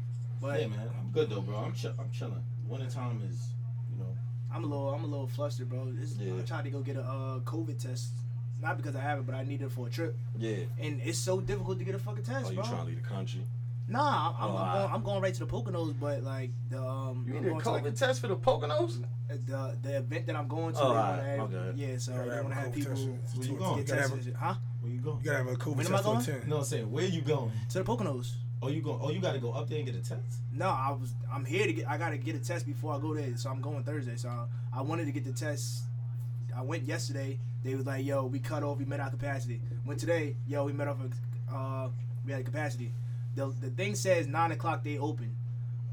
But 0.42 0.60
hey, 0.60 0.66
man, 0.66 0.80
I'm 1.00 1.10
good 1.10 1.30
though, 1.30 1.40
bro. 1.40 1.56
I'm 1.56 1.72
chill. 1.72 1.94
I'm 1.98 2.10
chilling. 2.10 2.44
Winter 2.68 2.90
time 2.90 3.22
is, 3.30 3.48
you 3.90 3.98
know, 3.98 4.14
I'm 4.52 4.64
a 4.64 4.66
little, 4.66 4.90
I'm 4.90 5.04
a 5.04 5.06
little 5.06 5.26
flustered, 5.26 5.70
bro. 5.70 5.88
It's, 6.02 6.16
Yeah. 6.16 6.34
I 6.38 6.42
tried 6.42 6.64
to 6.64 6.70
go 6.70 6.80
get 6.80 6.96
a 6.96 7.00
uh, 7.02 7.38
COVID 7.40 7.78
test, 7.82 8.12
not 8.60 8.76
because 8.76 8.96
I 8.96 9.00
have 9.00 9.18
it, 9.18 9.26
but 9.26 9.34
I 9.34 9.44
need 9.44 9.62
it 9.62 9.70
for 9.70 9.86
a 9.86 9.90
trip, 9.90 10.16
Yeah. 10.38 10.56
and 10.80 11.00
it's 11.04 11.18
so 11.18 11.40
difficult 11.40 11.78
to 11.78 11.84
get 11.84 11.94
a 11.94 11.98
fucking 11.98 12.24
test, 12.24 12.46
Oh, 12.46 12.50
you 12.50 12.56
bro. 12.56 12.64
trying 12.64 12.78
to 12.80 12.84
leave 12.86 13.02
the 13.02 13.08
country? 13.08 13.42
Nah, 13.88 14.00
I'm, 14.30 14.50
Oh, 14.50 14.56
I'm, 14.56 14.72
going, 14.78 14.92
I'm 14.94 15.02
going 15.04 15.22
right 15.22 15.34
to 15.34 15.40
the 15.40 15.46
Poconos, 15.46 15.94
but 16.00 16.22
like 16.24 16.50
the 16.70 16.82
um, 16.82 17.24
You 17.28 17.36
I'm 17.36 17.42
need 17.44 17.52
a 17.52 17.54
COVID 17.54 17.84
like, 17.84 17.94
test 17.94 18.20
for 18.20 18.26
the 18.28 18.34
Poconos? 18.36 19.00
the 19.28 19.76
the 19.82 19.98
event 19.98 20.26
that 20.26 20.34
I'm 20.36 20.48
going 20.48 20.74
to. 20.74 20.80
Oh, 20.80 20.88
they 20.92 20.98
alright, 20.98 21.38
wanna 21.38 21.52
have, 21.52 21.54
okay. 21.54 21.72
Yeah, 21.92 21.96
so 21.98 22.12
they 22.12 22.18
want 22.40 22.48
to 22.48 22.54
have 22.54 22.72
people 22.72 22.90
test. 22.94 23.06
Where 23.06 23.18
It's 23.36 23.46
you 23.48 23.56
going? 23.56 23.76
Get 23.78 23.86
gotta 23.86 24.00
tested. 24.08 24.34
a. 24.34 24.38
Huh? 24.38 24.54
where 24.80 24.92
you 24.92 24.98
going? 25.00 25.18
you 25.18 25.24
gotta 25.24 25.38
have 25.38 25.46
a 25.48 25.54
COVID 25.56 25.76
When 25.76 25.86
am 25.86 25.92
I 25.94 25.96
test 25.98 26.04
for 26.04 26.12
going? 26.14 26.24
the 26.26 26.32
10. 26.40 26.48
No, 26.48 26.56
I'm 26.58 26.64
saying 26.64 26.90
where 26.90 27.04
you 27.04 27.20
going? 27.22 27.52
To 27.70 27.78
the 27.78 27.84
Poconos. 27.84 28.32
Oh, 28.62 28.68
you 28.68 28.80
go? 28.82 28.98
Oh, 29.00 29.10
you 29.10 29.20
got 29.20 29.32
to 29.34 29.38
go 29.38 29.52
up 29.52 29.68
there 29.68 29.76
and 29.78 29.86
get 29.86 29.94
a 29.94 29.98
test. 29.98 30.40
No, 30.52 30.68
I 30.68 30.90
was. 30.90 31.12
I'm 31.30 31.44
here 31.44 31.66
to 31.66 31.72
get. 31.72 31.88
I 31.88 31.96
gotta 31.98 32.16
get 32.16 32.34
a 32.34 32.38
test 32.40 32.66
before 32.66 32.94
I 32.94 32.98
go 32.98 33.14
there. 33.14 33.36
So 33.36 33.50
I'm 33.50 33.60
going 33.60 33.84
Thursday. 33.84 34.16
So 34.16 34.28
I, 34.30 34.46
I 34.78 34.80
wanted 34.82 35.04
to 35.04 35.12
get 35.12 35.24
the 35.24 35.32
test. 35.32 35.84
I 36.56 36.62
went 36.62 36.84
yesterday. 36.84 37.38
They 37.62 37.74
was 37.74 37.84
like, 37.86 38.04
"Yo, 38.04 38.24
we 38.26 38.38
cut 38.38 38.62
off. 38.62 38.78
We 38.78 38.84
met 38.84 39.00
our 39.00 39.10
capacity." 39.10 39.60
Went 39.84 40.00
today. 40.00 40.36
Yo, 40.48 40.64
we 40.64 40.72
met 40.72 40.88
off. 40.88 40.96
Uh, 41.52 41.88
we 42.24 42.32
had 42.32 42.40
a 42.40 42.44
capacity. 42.44 42.92
The 43.34 43.48
the 43.60 43.70
thing 43.70 43.94
says 43.94 44.26
nine 44.26 44.52
o'clock 44.52 44.82
they 44.82 44.98
open, 44.98 45.34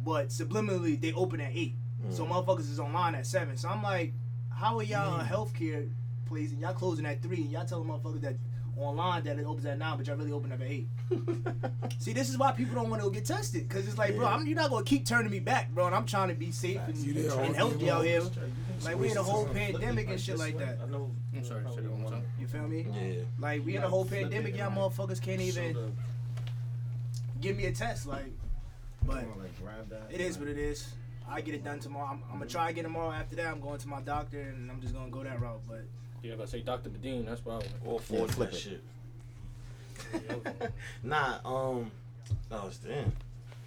but 0.05 0.29
subliminally 0.29 0.99
they 0.99 1.13
open 1.13 1.41
at 1.41 1.51
eight. 1.53 1.75
So 2.09 2.25
Mm. 2.25 2.29
motherfuckers 2.31 2.69
is 2.71 2.79
online 2.79 3.15
at 3.15 3.25
seven. 3.27 3.55
So 3.57 3.69
I'm 3.69 3.81
like, 3.83 4.13
how 4.49 4.77
are 4.77 4.83
y'all 4.83 5.19
a 5.19 5.23
healthcare 5.23 5.89
place 6.25 6.51
and 6.51 6.59
y'all 6.61 6.73
closing 6.73 7.05
at 7.05 7.21
three? 7.21 7.37
And 7.41 7.51
y'all 7.51 7.65
telling 7.65 7.87
motherfuckers 7.87 8.21
that 8.21 8.35
online 8.77 9.23
that 9.23 9.37
it 9.39 9.45
opens 9.45 9.65
at 9.65 9.77
nine, 9.77 9.97
but 9.97 10.07
y'all 10.07 10.17
really 10.17 10.31
open 10.31 10.51
up 10.51 10.59
at 10.61 10.67
eight. 10.67 10.87
See, 11.99 12.11
this 12.13 12.29
is 12.29 12.37
why 12.37 12.51
people 12.51 12.75
don't 12.75 12.89
want 12.89 13.01
to 13.01 13.07
go 13.07 13.13
get 13.13 13.25
tested, 13.25 13.69
cause 13.69 13.87
it's 13.87 13.97
like, 13.97 14.15
bro, 14.15 14.25
I'm, 14.27 14.45
you're 14.47 14.55
not 14.55 14.69
gonna 14.69 14.83
keep 14.83 15.05
turning 15.05 15.31
me 15.31 15.39
back, 15.39 15.71
bro, 15.71 15.85
and 15.85 15.95
I'm 15.95 16.05
trying 16.05 16.29
to 16.29 16.33
be 16.35 16.51
safe 16.51 16.79
and, 16.87 16.97
and 17.45 17.55
healthy 17.55 17.89
out 17.91 18.03
here. 18.05 18.21
You 18.79 18.85
Like, 18.85 18.99
we 18.99 19.11
in 19.11 19.17
a 19.17 19.23
whole 19.23 19.45
pandemic 19.45 20.09
and 20.09 20.19
shit 20.19 20.37
like 20.37 20.57
that. 20.57 20.79
I 20.83 20.89
know. 20.89 21.11
I'm 21.35 21.43
sorry, 21.45 21.63
say 21.75 21.81
that 21.81 21.91
one 21.91 22.11
time. 22.11 22.23
You 22.39 22.47
feel 22.47 22.67
me? 22.67 22.85
Yeah. 22.93 23.23
Like 23.39 23.65
we 23.65 23.75
in 23.75 23.83
a 23.83 23.89
whole 23.89 24.05
pandemic, 24.05 24.57
y'all 24.57 24.71
motherfuckers 24.71 25.21
can't 25.21 25.41
even 25.41 25.95
give 27.41 27.57
me 27.57 27.65
a 27.65 27.71
test, 27.71 28.07
like. 28.07 28.31
But 29.05 29.19
Kinda 29.19 29.37
like 29.37 29.61
grab 29.61 29.89
that. 29.89 30.03
it 30.11 30.21
is 30.21 30.37
what 30.39 30.47
it 30.47 30.57
is. 30.57 30.93
I 31.27 31.41
get 31.41 31.55
it 31.55 31.63
done 31.63 31.79
tomorrow. 31.79 32.07
I'm, 32.09 32.23
I'm 32.31 32.39
gonna 32.39 32.49
try 32.49 32.69
again 32.69 32.85
tomorrow. 32.85 33.11
After 33.11 33.35
that, 33.35 33.47
I'm 33.47 33.59
going 33.59 33.77
to 33.79 33.87
my 33.87 33.99
doctor 34.01 34.39
and 34.39 34.71
I'm 34.71 34.79
just 34.81 34.93
gonna 34.93 35.11
go 35.11 35.23
that 35.23 35.41
route. 35.41 35.61
But 35.67 35.81
Yeah, 36.21 36.35
I 36.41 36.45
say 36.45 36.61
Dr. 36.61 36.89
Badine, 36.89 37.25
that's 37.25 37.43
what 37.43 37.53
I 37.53 37.57
was 37.57 37.67
All 37.85 37.93
Yeah, 38.09 38.25
for 38.25 38.27
flip 38.31 38.51
that 38.51 38.55
it. 38.55 38.61
shit. 38.61 38.83
nah, 41.03 41.39
um, 41.43 41.91
oh, 42.51 42.67
it's 42.67 42.77
damn. 42.77 43.11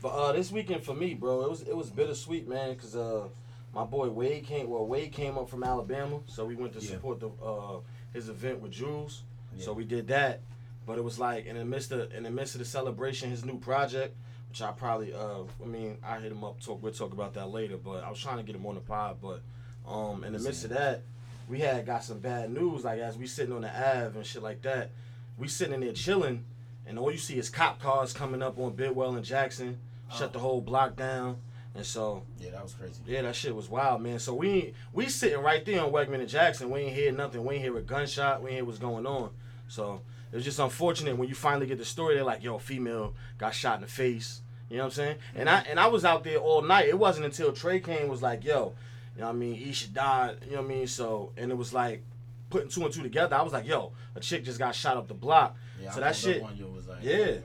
But 0.00 0.08
uh, 0.08 0.32
this 0.32 0.50
weekend 0.50 0.84
for 0.84 0.94
me, 0.94 1.14
bro, 1.14 1.42
it 1.44 1.50
was 1.50 1.62
it 1.62 1.76
was 1.76 1.90
bittersweet, 1.90 2.48
man, 2.48 2.74
cause 2.76 2.96
uh, 2.96 3.28
my 3.76 3.84
boy 3.84 4.08
Wade 4.08 4.44
came. 4.46 4.68
Well, 4.70 4.86
Wade 4.86 5.12
came 5.12 5.36
up 5.38 5.48
from 5.48 5.62
Alabama, 5.62 6.20
so 6.26 6.44
we 6.46 6.56
went 6.56 6.72
to 6.72 6.80
Yeah. 6.80 6.90
support 6.92 7.20
the 7.20 7.28
uh 7.42 7.78
his 8.12 8.28
event 8.28 8.60
with 8.60 8.72
Jules. 8.72 9.22
So 9.58 9.72
we 9.72 9.84
did 9.84 10.08
that. 10.08 10.40
But 10.86 10.98
it 10.98 11.04
was 11.04 11.18
like 11.18 11.46
in 11.46 11.56
the 11.56 11.64
midst 11.64 11.92
of 11.92 12.12
in 12.12 12.22
the 12.24 12.30
midst 12.30 12.54
of 12.54 12.58
the 12.60 12.64
celebration, 12.64 13.30
his 13.30 13.44
new 13.44 13.58
project, 13.58 14.16
which 14.48 14.62
I 14.62 14.72
probably 14.72 15.12
uh, 15.12 15.42
I 15.62 15.66
mean, 15.66 15.98
I 16.02 16.18
hit 16.20 16.32
him 16.32 16.42
up. 16.44 16.60
Talk, 16.60 16.82
we'll 16.82 16.92
talk 16.92 17.12
about 17.12 17.34
that 17.34 17.50
later. 17.50 17.76
But 17.76 18.02
I 18.04 18.10
was 18.10 18.18
trying 18.18 18.38
to 18.38 18.42
get 18.42 18.56
him 18.56 18.64
on 18.66 18.74
the 18.76 18.80
pod, 18.80 19.18
but 19.20 19.40
um, 19.86 20.24
in 20.24 20.32
the 20.32 20.38
midst 20.38 20.64
of 20.64 20.70
that, 20.70 21.02
we 21.48 21.60
had 21.60 21.84
got 21.86 22.02
some 22.04 22.18
bad 22.20 22.50
news. 22.50 22.84
Like 22.84 23.00
as 23.00 23.16
we 23.18 23.26
sitting 23.26 23.54
on 23.54 23.62
the 23.62 23.68
Ave 23.70 24.16
and 24.16 24.26
shit 24.26 24.42
like 24.42 24.62
that, 24.62 24.90
we 25.38 25.48
sitting 25.48 25.74
in 25.74 25.80
there 25.80 25.92
chilling, 25.92 26.44
and 26.86 26.98
all 26.98 27.10
you 27.10 27.18
see 27.18 27.36
is 27.38 27.50
cop 27.50 27.80
cars 27.80 28.12
coming 28.12 28.42
up 28.42 28.58
on 28.58 28.72
Bidwell 28.74 29.16
and 29.16 29.24
Jackson, 29.24 29.78
shut 30.10 30.30
Oh. 30.30 30.32
the 30.34 30.38
whole 30.38 30.60
block 30.60 30.96
down, 30.96 31.38
and 31.76 31.86
so 31.86 32.22
Yeah, 32.40 32.50
that 32.52 32.62
was 32.62 32.72
crazy. 32.74 33.00
yeah, 33.06 33.22
that 33.22 33.34
shit 33.36 33.54
was 33.54 33.68
wild, 33.68 34.02
man. 34.02 34.18
So 34.18 34.34
we 34.34 34.74
we 34.92 35.08
sitting 35.08 35.40
right 35.40 35.64
there 35.64 35.82
on 35.84 35.92
Wegman 35.92 36.20
and 36.20 36.28
Jackson. 36.28 36.70
We 36.70 36.80
ain't 36.80 36.94
hear 36.94 37.12
nothing. 37.12 37.44
We 37.44 37.54
ain't 37.56 37.64
hear 37.64 37.76
a 37.76 37.82
gunshot. 37.82 38.42
We 38.42 38.50
ain't 38.50 38.56
hear 38.56 38.64
what's 38.64 38.78
going 38.78 39.06
on. 39.06 39.30
So 39.68 40.00
it 40.32 40.36
was 40.36 40.44
just 40.44 40.58
unfortunate 40.58 41.16
when 41.16 41.28
you 41.28 41.34
finally 41.34 41.66
get 41.66 41.78
the 41.78 41.84
story. 41.84 42.14
They're 42.14 42.24
like, 42.24 42.42
"Yo, 42.42 42.58
female 42.58 43.14
got 43.38 43.54
shot 43.54 43.76
in 43.76 43.82
the 43.82 43.88
face." 43.88 44.42
You 44.68 44.78
know 44.78 44.84
what 44.84 44.86
I'm 44.88 44.92
saying? 44.94 45.16
And 45.34 45.48
I 45.48 45.60
and 45.60 45.78
I 45.78 45.86
was 45.86 46.04
out 46.04 46.24
there 46.24 46.38
all 46.38 46.62
night. 46.62 46.88
It 46.88 46.98
wasn't 46.98 47.26
until 47.26 47.52
Trey 47.52 47.80
came 47.80 48.08
was 48.08 48.22
like, 48.22 48.44
"Yo, 48.44 48.74
you 49.14 49.20
know 49.20 49.26
what 49.28 49.34
I 49.34 49.38
mean? 49.38 49.54
Isha 49.68 49.88
died." 49.88 50.38
You 50.44 50.52
know 50.56 50.62
what 50.62 50.70
I 50.70 50.74
mean? 50.74 50.86
So 50.88 51.32
and 51.36 51.50
it 51.50 51.56
was 51.56 51.72
like 51.72 52.02
putting 52.50 52.68
two 52.68 52.84
and 52.84 52.92
two 52.92 53.02
together. 53.02 53.36
I 53.36 53.42
was 53.42 53.52
like, 53.52 53.66
"Yo, 53.66 53.92
a 54.14 54.20
chick 54.20 54.44
just 54.44 54.58
got 54.58 54.74
shot 54.74 54.96
up 54.96 55.08
the 55.08 55.14
block." 55.14 55.56
Yeah, 55.80 55.90
so 55.90 56.00
I 56.00 56.04
that 56.04 56.16
shit, 56.16 56.42
on 56.42 56.56
you, 56.56 56.66
was 56.66 56.88
like, 56.88 56.98
yeah. 57.02 57.36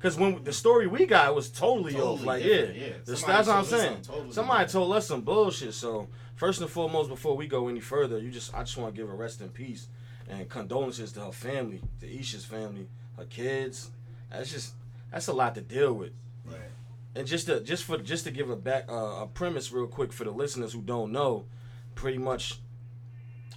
Cause 0.00 0.16
when 0.16 0.42
the 0.44 0.52
story 0.52 0.86
we 0.86 1.04
got 1.04 1.34
was 1.34 1.50
totally, 1.50 1.94
off. 1.96 2.24
Like, 2.24 2.42
yeah, 2.42 2.54
yeah. 2.74 2.88
The- 3.04 3.12
that's 3.12 3.22
what 3.48 3.48
I'm 3.50 3.64
saying. 3.64 3.98
totally 4.02 4.32
Somebody 4.32 4.64
different. 4.64 4.70
told 4.72 4.92
us 4.94 5.06
some 5.06 5.20
bullshit. 5.20 5.74
So 5.74 6.08
first 6.36 6.60
and 6.62 6.70
foremost, 6.70 7.10
before 7.10 7.36
we 7.36 7.46
go 7.46 7.68
any 7.68 7.80
further, 7.80 8.18
you 8.18 8.30
just 8.30 8.54
I 8.54 8.60
just 8.60 8.76
want 8.78 8.94
to 8.94 9.00
give 9.00 9.10
a 9.10 9.14
rest 9.14 9.40
in 9.42 9.50
peace 9.50 9.88
and 10.28 10.48
condolences 10.48 11.12
to 11.12 11.20
her 11.26 11.32
family, 11.32 11.82
to 12.00 12.06
Isha's 12.06 12.44
family, 12.46 12.88
her 13.18 13.26
kids. 13.26 13.90
That's 14.30 14.50
just 14.50 14.72
that's 15.12 15.26
a 15.28 15.32
lot 15.34 15.54
to 15.56 15.60
deal 15.60 15.92
with. 15.92 16.12
right. 16.46 16.56
and 17.14 17.26
just 17.26 17.46
to 17.46 17.60
just 17.60 17.84
for 17.84 17.98
just 17.98 18.24
to 18.24 18.30
give 18.30 18.48
a 18.48 18.56
back 18.56 18.86
uh, 18.88 18.94
a 19.22 19.26
premise 19.26 19.70
real 19.70 19.86
quick 19.86 20.12
for 20.14 20.24
the 20.24 20.30
listeners 20.30 20.72
who 20.72 20.80
don't 20.80 21.12
know, 21.12 21.44
pretty 21.94 22.16
much, 22.18 22.58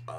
uh, 0.10 0.14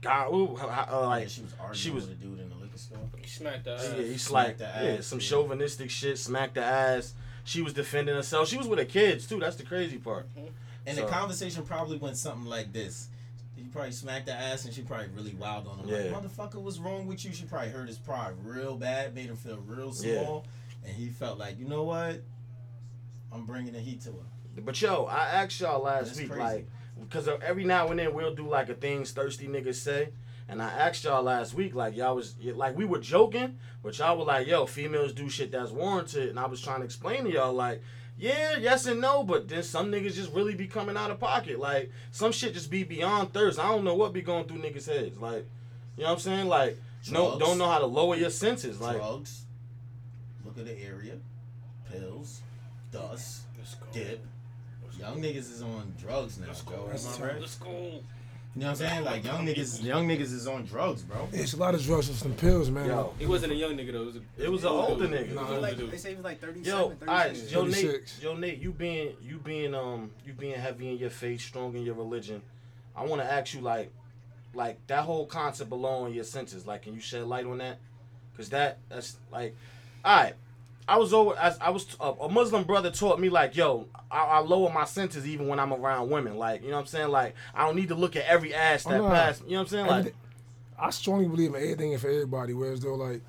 God, 0.00 0.28
ooh, 0.32 0.56
uh, 0.56 1.06
like 1.08 1.28
she 1.28 1.42
was 1.42 1.52
arguing 1.60 1.74
she 1.74 1.90
was- 1.90 2.06
with 2.08 2.12
a 2.18 2.22
dude 2.22 2.38
in 2.40 2.48
the 2.48 2.54
liquor 2.76 3.08
store. 3.10 3.20
He 3.20 3.28
smacked 3.28 3.64
the 3.64 3.70
yeah, 3.70 3.76
ass. 3.76 4.08
he's 4.08 4.22
smacked 4.22 4.48
like 4.48 4.58
the 4.58 4.66
ass. 4.66 4.82
yeah, 4.82 4.90
ass, 4.90 5.06
some 5.06 5.18
yeah. 5.20 5.26
chauvinistic 5.26 5.90
shit, 5.90 6.18
smacked 6.18 6.54
the 6.54 6.64
ass. 6.64 7.14
She 7.44 7.62
was 7.62 7.72
defending 7.72 8.14
herself. 8.14 8.48
She 8.48 8.56
was 8.56 8.66
with 8.66 8.78
her 8.78 8.84
kids 8.84 9.26
too. 9.26 9.38
That's 9.38 9.56
the 9.56 9.62
crazy 9.64 9.98
part. 9.98 10.26
Mm-hmm. 10.36 10.48
And 10.86 10.96
So- 10.96 11.04
the 11.04 11.10
conversation 11.10 11.64
probably 11.64 11.96
went 11.98 12.16
something 12.16 12.46
like 12.48 12.72
this. 12.72 13.08
He 13.56 13.62
probably 13.64 13.92
smacked 13.92 14.26
the 14.26 14.34
ass 14.34 14.64
and 14.66 14.74
she 14.74 14.82
probably 14.82 15.08
really 15.14 15.34
wild 15.34 15.66
on 15.66 15.78
him. 15.78 15.88
Yeah. 15.88 16.12
Like, 16.12 16.24
motherfucker, 16.24 16.56
what's 16.56 16.78
wrong 16.78 17.06
with 17.06 17.24
you? 17.24 17.32
She 17.32 17.44
probably 17.44 17.70
hurt 17.70 17.88
his 17.88 17.98
pride 17.98 18.34
real 18.44 18.76
bad, 18.76 19.14
made 19.14 19.26
him 19.26 19.36
feel 19.36 19.58
real 19.66 19.92
small. 19.92 20.12
Yeah. 20.12 20.22
small. 20.22 20.46
And 20.84 20.94
he 20.94 21.08
felt 21.08 21.38
like, 21.38 21.58
you 21.58 21.66
know 21.66 21.84
what? 21.84 22.22
I'm 23.32 23.46
bringing 23.46 23.72
the 23.72 23.80
heat 23.80 24.02
to 24.02 24.10
her. 24.10 24.60
But 24.62 24.80
yo, 24.80 25.04
I 25.04 25.26
asked 25.26 25.60
y'all 25.60 25.82
last 25.82 26.06
That's 26.06 26.18
week, 26.20 26.30
crazy. 26.30 26.42
like, 26.42 26.66
because 27.00 27.28
uh, 27.28 27.38
every 27.42 27.64
now 27.64 27.88
and 27.88 27.98
then 27.98 28.14
we'll 28.14 28.34
do 28.34 28.48
like 28.48 28.68
a 28.68 28.74
things 28.74 29.10
thirsty 29.10 29.46
niggas 29.48 29.74
say, 29.76 30.10
and 30.48 30.62
I 30.62 30.68
asked 30.68 31.04
y'all 31.04 31.22
last 31.22 31.54
week, 31.54 31.74
like 31.74 31.96
y'all 31.96 32.16
was 32.16 32.34
like 32.42 32.76
we 32.76 32.84
were 32.84 32.98
joking, 32.98 33.58
but 33.82 33.98
y'all 33.98 34.16
were 34.18 34.24
like, 34.24 34.46
yo, 34.46 34.66
females 34.66 35.12
do 35.12 35.28
shit 35.28 35.50
that's 35.52 35.70
warranted, 35.70 36.28
and 36.28 36.38
I 36.38 36.46
was 36.46 36.60
trying 36.60 36.80
to 36.80 36.84
explain 36.84 37.24
to 37.24 37.30
y'all 37.32 37.52
like. 37.52 37.82
Yeah, 38.18 38.56
yes 38.56 38.86
and 38.86 38.98
no, 38.98 39.24
but 39.24 39.46
then 39.46 39.62
some 39.62 39.92
niggas 39.92 40.14
just 40.14 40.32
really 40.32 40.54
be 40.54 40.66
coming 40.66 40.96
out 40.96 41.10
of 41.10 41.20
pocket. 41.20 41.58
Like 41.58 41.92
some 42.12 42.32
shit 42.32 42.54
just 42.54 42.70
be 42.70 42.82
beyond 42.82 43.34
thirst. 43.34 43.58
I 43.58 43.68
don't 43.68 43.84
know 43.84 43.94
what 43.94 44.14
be 44.14 44.22
going 44.22 44.46
through 44.46 44.62
niggas' 44.62 44.86
heads. 44.86 45.18
Like, 45.18 45.46
you 45.98 46.04
know 46.04 46.08
what 46.08 46.12
I'm 46.14 46.18
saying? 46.20 46.46
Like, 46.46 46.78
no, 47.10 47.38
don't 47.38 47.58
know 47.58 47.68
how 47.68 47.78
to 47.78 47.84
lower 47.84 48.16
your 48.16 48.30
senses. 48.30 48.80
Like, 48.80 48.96
Drugs. 48.96 49.42
Look 50.46 50.56
at 50.56 50.64
the 50.64 50.82
area. 50.82 51.16
Pills. 51.90 52.40
Dust. 52.90 53.42
Let's 53.58 53.74
go. 53.74 53.86
Dip. 53.92 54.24
Young 54.98 55.20
niggas 55.20 55.52
is 55.52 55.62
on 55.62 55.92
drugs 56.00 56.38
now, 56.38 56.46
bro. 56.66 56.86
That's 56.88 57.04
Am 57.04 57.10
I 57.10 57.16
tough. 57.16 57.22
right? 57.22 57.40
Let's 57.40 57.56
go. 57.56 58.00
You 58.56 58.62
know 58.62 58.68
what 58.68 58.80
I'm 58.80 58.88
saying? 58.88 59.04
Like 59.04 59.22
young 59.22 59.46
niggas, 59.46 59.82
young 59.84 60.08
niggas 60.08 60.32
is 60.32 60.46
on 60.46 60.64
drugs, 60.64 61.02
bro. 61.02 61.28
It's 61.30 61.52
a 61.52 61.58
lot 61.58 61.74
of 61.74 61.82
drugs 61.84 62.08
and 62.08 62.16
some 62.16 62.32
pills, 62.32 62.70
man. 62.70 62.86
yo, 62.86 63.12
He 63.18 63.26
wasn't 63.26 63.52
a 63.52 63.54
young 63.54 63.76
nigga 63.76 63.92
though. 63.92 64.00
It 64.02 64.06
was, 64.06 64.16
a, 64.16 64.44
It 64.44 64.50
was 64.50 64.64
an 64.64 64.70
older 64.70 65.06
dude. 65.06 65.14
nigga. 65.14 65.30
It 65.30 65.34
Nah, 65.34 65.46
older 65.48 65.60
like, 65.60 65.76
they 65.90 65.96
say 65.98 66.10
he 66.10 66.14
was 66.16 66.24
like 66.24 66.40
37, 66.40 66.64
Yo, 66.64 66.88
36. 66.88 67.08
alright, 67.10 67.50
yo, 67.52 67.64
Nate, 67.66 68.14
yo, 68.22 68.34
Nate, 68.34 68.58
you 68.58 68.72
being, 68.72 69.16
you 69.22 69.36
being, 69.38 69.74
um, 69.74 70.10
you 70.26 70.32
being 70.32 70.58
heavy 70.58 70.88
in 70.88 70.96
your 70.96 71.10
faith, 71.10 71.42
strong 71.42 71.76
in 71.76 71.82
your 71.82 71.96
religion. 71.96 72.40
I 72.96 73.04
want 73.04 73.20
to 73.20 73.30
ask 73.30 73.52
you, 73.52 73.60
like, 73.60 73.92
like 74.54 74.78
that 74.86 75.04
whole 75.04 75.26
concept 75.26 75.70
of 75.70 75.78
lowering 75.78 76.14
your 76.14 76.24
senses. 76.24 76.66
Like, 76.66 76.80
can 76.82 76.94
you 76.94 77.00
shed 77.00 77.24
light 77.26 77.44
on 77.44 77.58
that? 77.58 77.78
Cause 78.38 78.48
that, 78.50 78.78
that's 78.88 79.18
like, 79.30 79.54
all 80.02 80.16
right. 80.16 80.34
I 80.88 80.98
was 80.98 81.12
over, 81.12 81.36
as 81.36 81.58
I 81.60 81.70
was, 81.70 81.96
a, 82.00 82.10
a 82.12 82.28
Muslim 82.28 82.62
brother 82.64 82.90
taught 82.90 83.18
me, 83.18 83.28
like, 83.28 83.56
yo, 83.56 83.88
I, 84.10 84.18
I 84.24 84.38
lower 84.38 84.70
my 84.72 84.84
senses 84.84 85.26
even 85.26 85.48
when 85.48 85.58
I'm 85.58 85.72
around 85.72 86.10
women. 86.10 86.36
Like, 86.36 86.62
you 86.62 86.68
know 86.68 86.74
what 86.76 86.82
I'm 86.82 86.86
saying? 86.86 87.08
Like, 87.08 87.34
I 87.54 87.66
don't 87.66 87.74
need 87.76 87.88
to 87.88 87.96
look 87.96 88.14
at 88.14 88.24
every 88.26 88.54
ass 88.54 88.86
oh, 88.86 88.90
that 88.90 89.00
Oh, 89.00 89.08
no. 89.08 89.14
pass. 89.14 89.40
You 89.44 89.52
know 89.52 89.56
what 89.56 89.62
I'm 89.62 89.68
saying? 89.68 89.86
Like, 89.86 90.14
I 90.78 90.90
strongly 90.90 91.26
believe 91.26 91.54
in 91.54 91.62
everything 91.62 91.92
and 91.92 92.00
for 92.00 92.08
everybody. 92.08 92.52
Whereas 92.54 92.80
though, 92.80 92.94
like, 92.94 93.20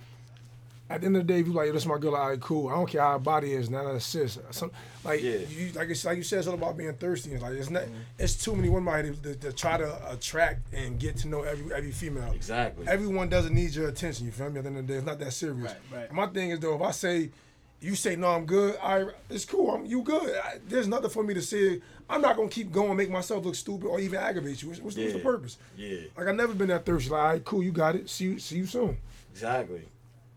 at 0.90 1.02
the 1.02 1.08
end 1.08 1.18
of 1.18 1.26
the 1.28 1.34
day, 1.34 1.40
if 1.42 1.48
you 1.48 1.54
like, 1.54 1.72
this 1.74 1.86
my 1.86 1.98
girl, 1.98 2.16
all 2.16 2.30
right, 2.30 2.40
cool. 2.40 2.70
I 2.70 2.76
don't 2.76 2.88
care 2.90 3.02
how 3.02 3.14
her 3.14 3.20
body 3.20 3.52
is, 3.54 3.70
now 3.70 3.92
that's 3.92 4.06
sis. 4.06 4.38
Some 4.52 4.72
like 5.04 5.22
Yeah. 5.22 5.40
you 5.50 5.72
like 5.74 5.90
it's 5.90 6.06
like 6.06 6.16
you 6.18 6.24
said, 6.24 6.40
it's 6.40 6.48
all 6.48 6.54
about 6.54 6.78
being 6.78 6.94
thirsty. 6.94 7.34
And 7.34 7.42
like 7.42 7.54
it's 7.54 7.70
not, 7.70 7.84
it's 8.18 8.36
too 8.42 8.56
many 8.56 8.70
women 8.70 8.94
out 8.94 9.04
here 9.04 9.14
to, 9.14 9.22
to, 9.22 9.36
to 9.36 9.52
try 9.52 9.78
to 9.78 10.12
attract 10.12 10.74
and 10.74 10.98
get 11.00 11.18
to 11.18 11.28
know 11.28 11.42
every 11.42 11.74
every 11.74 11.92
female. 11.92 12.32
exactly. 12.34 12.88
Everyone 12.88 13.28
doesn't 13.28 13.54
need 13.54 13.72
your 13.76 13.90
attention. 13.90 14.28
You 14.28 14.32
feel 14.32 14.50
me? 14.50 14.60
At 14.60 14.64
the 14.64 14.70
end 14.70 14.78
of 14.78 14.88
the 14.88 14.94
day, 14.94 14.98
it's 15.00 15.06
not 15.06 15.20
that 15.20 15.34
serious. 15.34 15.74
Right, 15.92 16.00
right. 16.02 16.12
My 16.14 16.28
thing 16.28 16.52
is 16.52 16.60
though, 16.62 16.76
if 16.76 16.82
I 16.82 16.92
say, 16.92 17.32
you 17.80 17.96
say 17.96 18.16
no, 18.16 18.30
I'm 18.30 18.46
good. 18.46 18.78
I 18.82 19.06
it's 19.30 19.46
cool. 19.46 19.72
I'm 19.72 19.86
you 19.86 20.02
good. 20.02 20.36
I, 20.36 20.58
there's 20.68 20.88
nothing 20.88 21.10
for 21.10 21.24
me 21.24 21.34
to 21.34 21.42
say. 21.42 21.82
I'm 22.10 22.22
not 22.22 22.38
gonna 22.38 22.50
keep 22.50 22.72
going, 22.72 22.96
make 22.98 23.10
myself 23.10 23.46
look 23.46 23.56
stupid, 23.56 23.88
or 23.88 24.00
even 24.00 24.20
aggravate 24.20 24.62
you. 24.62 24.70
What's, 24.70 24.82
what's, 24.82 24.98
what's 24.98 25.14
the 25.14 25.20
purpose? 25.20 25.58
yeah. 25.76 26.00
Like 26.18 26.28
I've 26.28 26.36
never 26.36 26.54
been 26.54 26.70
that 26.70 26.86
thirsty. 26.86 27.10
Like, 27.10 27.22
all 27.22 27.28
right, 27.28 27.46
cool, 27.46 27.64
you 27.64 27.72
got 27.72 27.96
it. 27.96 28.10
See 28.10 28.26
you, 28.26 28.40
see 28.40 28.58
you 28.58 28.66
soon. 28.66 28.98
Exactly. 29.32 29.84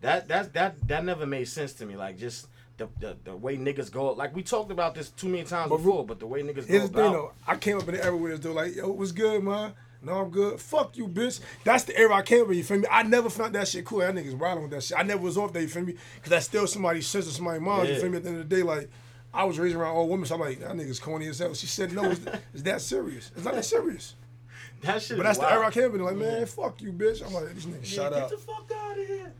That 0.01 0.27
that 0.27 0.53
that 0.53 0.87
that 0.87 1.05
never 1.05 1.25
made 1.25 1.45
sense 1.45 1.73
to 1.73 1.85
me. 1.85 1.95
Like 1.95 2.17
just 2.17 2.47
the 2.77 2.89
the, 2.99 3.17
the 3.23 3.35
way 3.35 3.57
niggas 3.57 3.91
go. 3.91 4.11
Like 4.13 4.35
we 4.35 4.43
talked 4.43 4.71
about 4.71 4.95
this 4.95 5.09
too 5.09 5.29
many 5.29 5.43
times 5.43 5.69
But 5.69 5.77
before, 5.77 6.05
but 6.05 6.19
the 6.19 6.27
way 6.27 6.43
niggas 6.43 6.65
Here's 6.65 6.83
go 6.83 6.87
the 6.87 6.93
thing 6.93 7.07
about. 7.07 7.13
though, 7.13 7.31
I 7.47 7.55
came 7.55 7.77
up 7.77 7.87
in 7.87 7.95
the 7.95 8.03
era 8.03 8.15
where 8.17 8.31
it's 8.33 8.41
though 8.41 8.51
like, 8.53 8.75
yo, 8.75 8.91
what's 8.91 9.11
good, 9.11 9.43
man? 9.43 9.73
No, 10.03 10.13
I'm 10.13 10.29
good. 10.29 10.59
Fuck 10.59 10.97
you, 10.97 11.07
bitch. 11.07 11.39
That's 11.63 11.83
the 11.83 11.97
era 11.97 12.15
I 12.15 12.21
came 12.23 12.41
up 12.41 12.49
in, 12.49 12.57
you 12.57 12.63
feel 12.63 12.79
me? 12.79 12.87
I 12.89 13.03
never 13.03 13.29
found 13.29 13.53
that 13.55 13.67
shit 13.67 13.85
cool. 13.85 13.99
That 13.99 14.15
niggas 14.15 14.39
riding 14.39 14.63
with 14.63 14.71
that 14.71 14.83
shit. 14.83 14.97
I 14.97 15.03
never 15.03 15.21
was 15.21 15.37
off 15.37 15.53
that, 15.53 15.61
you 15.61 15.67
feel 15.67 15.83
me? 15.83 15.93
Cause 16.21 16.29
that's 16.29 16.45
still 16.45 16.65
somebody's 16.65 17.07
sister, 17.07 17.31
somebody's 17.31 17.61
mom, 17.61 17.85
you 17.85 17.99
feel 17.99 18.09
me? 18.09 18.17
At 18.17 18.23
the 18.23 18.29
end 18.29 18.39
of 18.39 18.49
the 18.49 18.55
day, 18.55 18.63
like, 18.63 18.89
I 19.33 19.43
was 19.43 19.59
raised 19.59 19.75
around 19.75 19.95
old 19.95 20.09
women, 20.09 20.25
so 20.25 20.35
I'm 20.35 20.41
like, 20.41 20.59
that 20.59 20.71
nigga's 20.71 20.99
corny 20.99 21.27
as 21.27 21.39
hell. 21.39 21.53
She 21.53 21.67
said, 21.67 21.93
no, 21.93 22.09
it's, 22.11 22.21
it's 22.53 22.63
that 22.63 22.81
serious. 22.81 23.31
It's 23.35 23.45
not 23.45 23.53
that 23.53 23.65
serious. 23.65 24.15
that 24.81 25.01
shit. 25.01 25.17
But 25.17 25.25
is 25.25 25.37
that's 25.37 25.37
the 25.37 25.43
wild. 25.43 25.53
era 25.53 25.67
I 25.67 25.71
came 25.71 25.85
up 25.85 25.93
in, 25.93 26.03
like, 26.03 26.15
man, 26.15 26.45
fuck 26.47 26.81
you, 26.81 26.91
bitch. 26.91 27.25
I'm 27.25 27.33
like, 27.33 27.53
these 27.53 27.65
niggas 27.65 27.79
Yeah, 27.81 28.03
shut 28.03 28.13
get 28.13 28.23
up. 28.23 28.29
Get 28.29 28.39
the 28.39 28.45
fuck 28.45 28.71
out 28.75 28.99
of 28.99 29.07
here. 29.07 29.33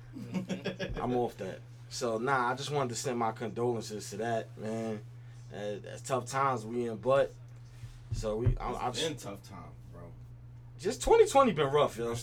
I'm 1.02 1.16
off 1.16 1.36
that. 1.38 1.60
So 1.90 2.18
nah, 2.18 2.52
I 2.52 2.56
just 2.56 2.72
wanted 2.72 2.90
to 2.90 2.96
send 2.96 3.18
my 3.18 3.34
condolences 3.34 4.10
to 4.12 4.18
that 4.18 4.48
man. 4.58 5.02
Uh, 5.54 5.76
that's 5.84 6.02
tough 6.02 6.26
times 6.26 6.66
we 6.66 6.88
in, 6.88 6.96
but 6.96 7.34
so 8.14 8.38
we. 8.38 8.56
I, 8.60 8.72
I 8.72 8.90
It's 8.90 9.00
just, 9.00 9.10
been 9.10 9.34
tough 9.34 9.50
time, 9.50 9.60
bro. 9.60 9.81
Just 10.82 11.02
2020 11.04 11.52
been 11.54 11.68
rough, 11.68 11.98
yo. 11.98 12.16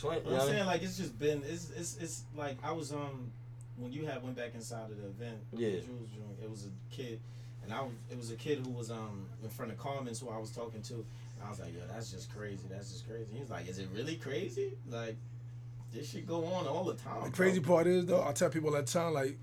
20, 0.00 0.18
You 0.20 0.24
know 0.24 0.32
what 0.32 0.42
I'm 0.42 0.48
saying? 0.48 0.66
Like 0.66 0.82
it's 0.82 0.96
just 0.96 1.18
been 1.18 1.42
it's 1.44 1.70
it's 1.76 1.96
it's 1.98 2.22
like 2.36 2.56
I 2.64 2.72
was 2.72 2.92
um 2.92 3.30
when 3.76 3.92
you 3.92 4.06
had 4.06 4.22
went 4.22 4.36
back 4.36 4.54
inside 4.54 4.90
of 4.90 4.96
the 4.96 5.06
event, 5.08 5.38
Yeah. 5.52 5.70
Jules 5.70 6.08
joint, 6.10 6.38
it 6.42 6.50
was 6.50 6.66
a 6.66 6.94
kid 6.94 7.20
and 7.62 7.72
I 7.72 7.80
was 7.82 7.92
it 8.10 8.16
was 8.16 8.30
a 8.30 8.36
kid 8.36 8.58
who 8.64 8.70
was 8.72 8.90
um 8.90 9.26
in 9.42 9.48
front 9.50 9.70
of 9.72 9.78
Carmen's 9.78 10.20
who 10.20 10.30
I 10.30 10.38
was 10.38 10.50
talking 10.50 10.82
to 10.82 10.94
and 10.94 11.04
I 11.44 11.50
was 11.50 11.60
like, 11.60 11.74
Yo, 11.74 11.80
that's 11.92 12.10
just 12.10 12.34
crazy, 12.34 12.62
that's 12.70 12.90
just 12.90 13.08
crazy. 13.08 13.26
He 13.32 13.40
was 13.40 13.50
like, 13.50 13.68
Is 13.68 13.78
it 13.78 13.88
really 13.94 14.16
crazy? 14.16 14.72
Like 14.90 15.16
this 15.92 16.08
should 16.10 16.26
go 16.26 16.44
on 16.46 16.66
all 16.66 16.84
the 16.84 16.94
time. 16.94 17.16
The 17.24 17.30
bro. 17.30 17.30
crazy 17.30 17.60
part 17.60 17.86
is 17.86 18.06
though, 18.06 18.24
I 18.26 18.32
tell 18.32 18.48
people 18.48 18.70
all 18.70 18.76
the 18.76 18.82
time, 18.82 19.12
like 19.12 19.38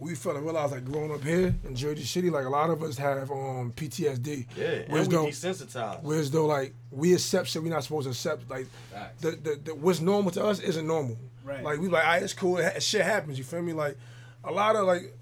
we 0.00 0.14
felt 0.14 0.36
and 0.36 0.44
realized 0.44 0.72
like 0.72 0.84
growing 0.84 1.12
up 1.12 1.22
here 1.22 1.54
in 1.64 1.76
Jersey 1.76 2.04
City, 2.04 2.30
like 2.30 2.46
a 2.46 2.48
lot 2.48 2.70
of 2.70 2.82
us 2.82 2.96
have 2.96 3.30
um 3.30 3.72
PTSD. 3.76 4.46
Yeah, 4.56 4.66
and 4.66 4.88
Whereas 4.92 5.08
we 5.08 5.14
though, 5.14 5.26
desensitized. 5.26 6.02
whereas 6.02 6.30
though 6.30 6.46
like 6.46 6.74
we 6.90 7.12
accept 7.12 7.48
shit 7.48 7.62
we're 7.62 7.68
not 7.68 7.84
supposed 7.84 8.06
to 8.06 8.10
accept. 8.10 8.50
Like 8.50 8.66
Facts. 8.92 9.20
the, 9.20 9.30
the, 9.32 9.60
the 9.62 9.74
what's 9.74 10.00
normal 10.00 10.30
to 10.32 10.44
us 10.44 10.60
isn't 10.60 10.86
normal. 10.86 11.18
Right. 11.44 11.62
Like 11.62 11.78
we 11.80 11.88
like, 11.88 12.04
all 12.04 12.10
right, 12.12 12.22
it's 12.22 12.32
cool. 12.32 12.56
It, 12.58 12.82
shit 12.82 13.02
happens. 13.02 13.36
You 13.38 13.44
feel 13.44 13.62
me? 13.62 13.72
Like 13.72 13.96
a 14.42 14.50
lot 14.50 14.74
of 14.76 14.86
like 14.86 15.14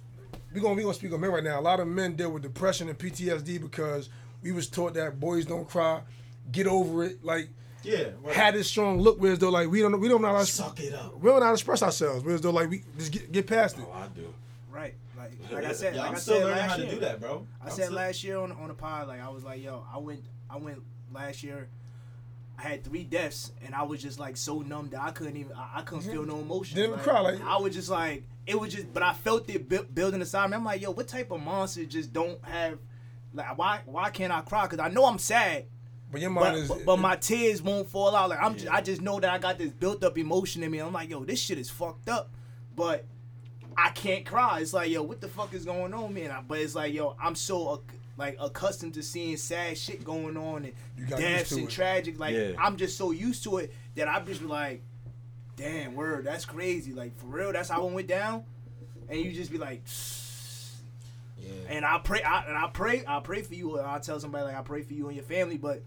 we 0.54 0.60
gonna 0.60 0.74
we 0.74 0.82
gonna 0.82 0.94
speak 0.94 1.12
on 1.12 1.20
men 1.20 1.30
right 1.32 1.44
now. 1.44 1.58
A 1.58 1.62
lot 1.62 1.80
of 1.80 1.88
men 1.88 2.14
deal 2.14 2.30
with 2.30 2.42
depression 2.42 2.88
and 2.88 2.96
PTSD 2.98 3.60
because 3.60 4.08
we 4.42 4.52
was 4.52 4.68
taught 4.68 4.94
that 4.94 5.18
boys 5.18 5.44
don't 5.44 5.68
cry, 5.68 6.00
get 6.52 6.66
over 6.66 7.04
it. 7.04 7.24
Like 7.24 7.48
yeah, 7.82 8.10
right. 8.22 8.34
had 8.34 8.54
this 8.54 8.68
strong 8.68 9.00
look, 9.00 9.20
whereas 9.20 9.38
though 9.38 9.50
like 9.50 9.68
we 9.68 9.80
don't 9.80 9.98
we 10.00 10.08
don't 10.08 10.22
know 10.22 10.28
how 10.28 10.38
to 10.38 10.46
suck 10.46 10.78
it 10.80 10.94
up. 10.94 11.18
we 11.18 11.28
don't 11.30 11.40
know 11.40 11.46
how 11.46 11.50
to 11.50 11.54
express 11.54 11.82
ourselves. 11.82 12.24
Whereas 12.24 12.40
though 12.40 12.50
like 12.50 12.70
we 12.70 12.82
just 12.96 13.12
get, 13.12 13.32
get 13.32 13.46
past 13.46 13.78
it. 13.78 13.84
oh, 13.88 13.92
I 13.92 14.06
do. 14.08 14.32
Right. 14.78 14.94
Like, 15.16 15.32
like 15.52 15.64
I 15.64 15.72
said, 15.72 15.94
Yeah, 15.94 16.02
like 16.02 16.10
I'm 16.10 16.16
I 16.16 16.18
still 16.18 16.34
said 16.36 16.44
learning 16.44 16.58
last 16.58 16.70
how 16.70 16.76
to 16.76 16.82
year. 16.84 16.90
do 16.94 17.00
that, 17.00 17.20
bro. 17.20 17.46
I 17.60 17.64
I'm 17.64 17.70
said 17.70 17.84
still- 17.86 17.96
last 17.96 18.22
year 18.24 18.38
on 18.38 18.52
on 18.52 18.68
the 18.68 18.74
pod, 18.74 19.08
like 19.08 19.20
I 19.20 19.28
was 19.28 19.42
like, 19.44 19.62
yo, 19.62 19.84
I 19.92 19.98
went, 19.98 20.22
I 20.48 20.56
went 20.58 20.82
last 21.12 21.42
year. 21.42 21.68
I 22.58 22.62
had 22.62 22.84
three 22.84 23.04
deaths, 23.04 23.52
and 23.64 23.72
I 23.74 23.82
was 23.84 24.02
just 24.02 24.18
like 24.18 24.36
so 24.36 24.60
numb 24.62 24.88
that 24.90 25.00
I 25.00 25.10
couldn't 25.12 25.36
even, 25.36 25.52
I, 25.52 25.78
I 25.78 25.82
couldn't 25.82 26.10
feel 26.10 26.24
no 26.24 26.40
emotion. 26.40 26.76
Didn't 26.76 26.92
even 26.94 27.04
cry, 27.04 27.20
like- 27.20 27.40
I 27.42 27.56
was 27.58 27.72
just 27.74 27.88
like, 27.88 28.24
it 28.46 28.58
was 28.58 28.72
just, 28.74 28.92
but 28.92 29.02
I 29.02 29.12
felt 29.12 29.48
it 29.50 29.68
bu- 29.68 29.84
building 29.84 30.20
inside 30.20 30.48
me. 30.50 30.56
I'm 30.56 30.64
like, 30.64 30.80
yo, 30.82 30.90
what 30.90 31.06
type 31.06 31.30
of 31.30 31.40
monster 31.40 31.84
just 31.84 32.12
don't 32.12 32.38
have, 32.44 32.78
like, 33.34 33.56
why, 33.58 33.80
why 33.86 34.10
can't 34.10 34.32
I 34.32 34.40
cry? 34.40 34.66
Cause 34.66 34.78
I 34.80 34.88
know 34.88 35.04
I'm 35.04 35.18
sad, 35.18 35.66
But 36.10 36.20
your 36.20 36.30
mind 36.30 36.54
but, 36.54 36.58
is 36.58 36.68
but, 36.68 36.84
but 36.84 36.96
my 36.98 37.14
tears 37.16 37.62
won't 37.62 37.88
fall 37.88 38.14
out. 38.16 38.28
Like 38.30 38.42
I'm, 38.42 38.54
just, 38.56 38.72
I 38.72 38.80
just 38.80 39.02
know 39.02 39.20
that 39.20 39.30
I 39.30 39.38
got 39.38 39.58
this 39.58 39.70
built 39.70 40.02
up 40.02 40.16
emotion 40.18 40.62
in 40.64 40.70
me. 40.72 40.78
I'm 40.78 40.92
like, 40.92 41.10
yo, 41.10 41.22
this 41.24 41.40
shit 41.40 41.58
is 41.58 41.68
fucked 41.70 42.08
up, 42.08 42.30
but 42.74 43.04
I 43.80 43.90
can't 43.90 44.26
cry. 44.26 44.58
It's 44.60 44.72
like, 44.72 44.90
yo, 44.90 45.02
what 45.04 45.20
the 45.20 45.28
fuck 45.28 45.54
is 45.54 45.64
going 45.64 45.94
on, 45.94 46.12
man? 46.12 46.30
I- 46.32 46.40
But 46.42 46.58
it's 46.58 46.74
like, 46.74 46.92
yo, 46.92 47.14
I'm 47.22 47.34
so 47.36 47.74
ac- 47.74 47.98
like 48.16 48.36
accustomed 48.40 48.94
to 48.94 49.02
seeing 49.04 49.36
sad 49.36 49.78
shit 49.78 50.02
going 50.02 50.36
on 50.36 50.64
and 50.64 51.08
got 51.08 51.20
deaths 51.20 51.52
and 51.52 51.62
it. 51.64 51.70
tragic. 51.70 52.18
Like 52.18 52.34
Yeah. 52.34 52.52
I'm 52.58 52.76
just 52.76 52.98
so 52.98 53.12
used 53.12 53.44
to 53.44 53.58
it 53.58 53.72
that 53.94 54.08
I'm 54.08 54.26
just 54.26 54.42
like, 54.42 54.82
damn, 55.56 55.94
word, 55.94 56.24
that's 56.24 56.44
crazy. 56.44 56.92
Like 56.92 57.16
for 57.18 57.26
real, 57.26 57.52
that's 57.52 57.68
how 57.68 57.86
it 57.86 57.92
went 57.92 58.08
down. 58.08 58.42
And 59.08 59.20
you 59.20 59.32
just 59.32 59.52
be 59.52 59.58
like, 59.58 59.82
Yeah. 61.40 61.52
and 61.68 61.84
I 61.84 61.98
pray, 61.98 62.22
I, 62.22 62.42
and 62.48 62.56
I 62.58 62.66
pray, 62.68 63.04
I 63.06 63.20
pray 63.20 63.42
for 63.42 63.54
you. 63.54 63.78
And 63.78 63.86
I 63.86 63.98
tell 64.00 64.18
somebody 64.18 64.44
like 64.44 64.56
I 64.56 64.62
pray 64.62 64.82
for 64.82 64.92
you 64.94 65.06
and 65.06 65.14
your 65.16 65.24
family. 65.24 65.56
But 65.56 65.82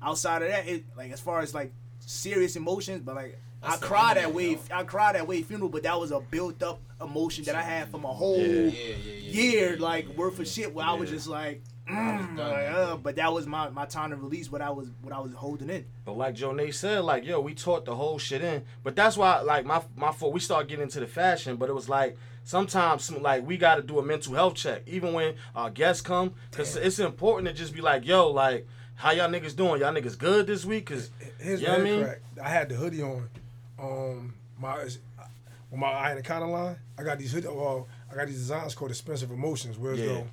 outside 0.00 0.42
of 0.42 0.48
that, 0.48 0.68
it 0.68 0.84
like 0.96 1.10
as 1.12 1.20
far 1.20 1.40
as 1.40 1.52
like 1.52 1.72
serious 1.98 2.54
emotions, 2.56 3.02
but 3.04 3.16
like 3.16 3.38
That's 3.64 3.76
I 3.76 3.80
the 3.80 3.86
cried 3.86 4.16
that 4.16 4.28
internet, 4.28 4.34
way. 4.36 4.58
I 4.72 4.82
cried 4.84 5.14
that 5.16 5.26
way 5.26 5.42
funeral, 5.42 5.70
but 5.70 5.82
that 5.84 5.98
was 5.98 6.10
a 6.10 6.20
built 6.20 6.62
up 6.62 6.80
emotion 7.00 7.44
that 7.44 7.54
I 7.56 7.62
had 7.62 7.88
from 7.90 8.04
a 8.04 8.12
whole 8.12 8.38
Yeah. 8.38 8.46
yeah, 8.46 8.70
yeah, 8.70 8.94
yeah, 9.04 9.30
year, 9.30 9.74
yeah, 9.76 9.82
like 9.82 10.08
yeah, 10.08 10.14
worth 10.14 10.36
yeah. 10.36 10.42
of 10.42 10.48
shit. 10.48 10.74
Where 10.74 10.86
I 10.86 10.92
was 10.92 11.10
just 11.10 11.26
like, 11.26 11.62
I 11.88 12.16
was. 12.16 12.38
Like, 12.38 12.66
uh, 12.68 12.96
but 12.96 13.16
that 13.16 13.32
was 13.32 13.46
my, 13.46 13.68
my 13.70 13.84
time 13.86 14.10
to 14.10 14.16
release 14.16 14.50
what 14.50 14.60
I 14.62 14.70
was 14.70 14.88
what 15.02 15.12
I 15.12 15.18
was 15.20 15.32
holding 15.32 15.70
in. 15.70 15.84
But 16.04 16.16
like 16.16 16.34
Joe 16.34 16.52
Nate 16.52 16.74
said, 16.74 17.00
like 17.04 17.24
yo, 17.24 17.40
we 17.40 17.54
taught 17.54 17.84
the 17.84 17.94
whole 17.94 18.18
shit 18.18 18.42
in. 18.42 18.64
But 18.82 18.96
that's 18.96 19.16
why, 19.16 19.40
like 19.40 19.64
my 19.64 19.82
my 19.96 20.12
fault, 20.12 20.32
we 20.32 20.40
started 20.40 20.68
getting 20.68 20.82
into 20.84 21.00
the 21.00 21.06
fashion. 21.06 21.56
But 21.56 21.68
it 21.68 21.74
was 21.74 21.88
like 21.88 22.16
sometimes 22.44 23.10
like 23.10 23.46
we 23.46 23.56
got 23.56 23.76
to 23.76 23.82
do 23.82 23.98
a 23.98 24.02
mental 24.02 24.34
health 24.34 24.54
check, 24.54 24.82
even 24.86 25.12
when 25.12 25.34
our 25.54 25.70
guests 25.70 26.02
come, 26.02 26.34
because 26.50 26.76
it's 26.76 26.98
important 26.98 27.48
to 27.48 27.54
just 27.54 27.74
be 27.74 27.80
like, 27.80 28.06
yo, 28.06 28.30
like 28.30 28.66
how 28.96 29.10
y'all 29.10 29.28
niggas 29.28 29.56
doing? 29.56 29.80
Y'all 29.80 29.92
niggas 29.92 30.16
good 30.16 30.46
this 30.46 30.64
week? 30.64 30.86
Cause 30.86 31.10
Here's 31.40 31.60
you 31.60 31.66
what 31.68 31.78
know 31.78 31.84
what 31.84 31.88
I 31.88 31.96
mean? 31.96 32.04
crack. 32.04 32.20
I 32.42 32.48
had 32.48 32.68
the 32.68 32.76
hoodie 32.76 33.02
on. 33.02 33.28
Um, 33.78 34.34
my 34.58 34.82
with 34.84 35.80
my 35.80 35.88
eye 35.88 36.12
Anaconda 36.12 36.46
line, 36.46 36.76
I 36.98 37.02
got 37.02 37.18
these 37.18 37.32
hoodie. 37.32 37.48
Well, 37.48 37.88
I 38.10 38.14
got 38.14 38.26
these 38.26 38.36
designs 38.38 38.74
called 38.74 38.90
expensive 38.90 39.30
emotions. 39.30 39.76
Whereas 39.78 39.98
Yeah. 40.00 40.06
though, 40.06 40.26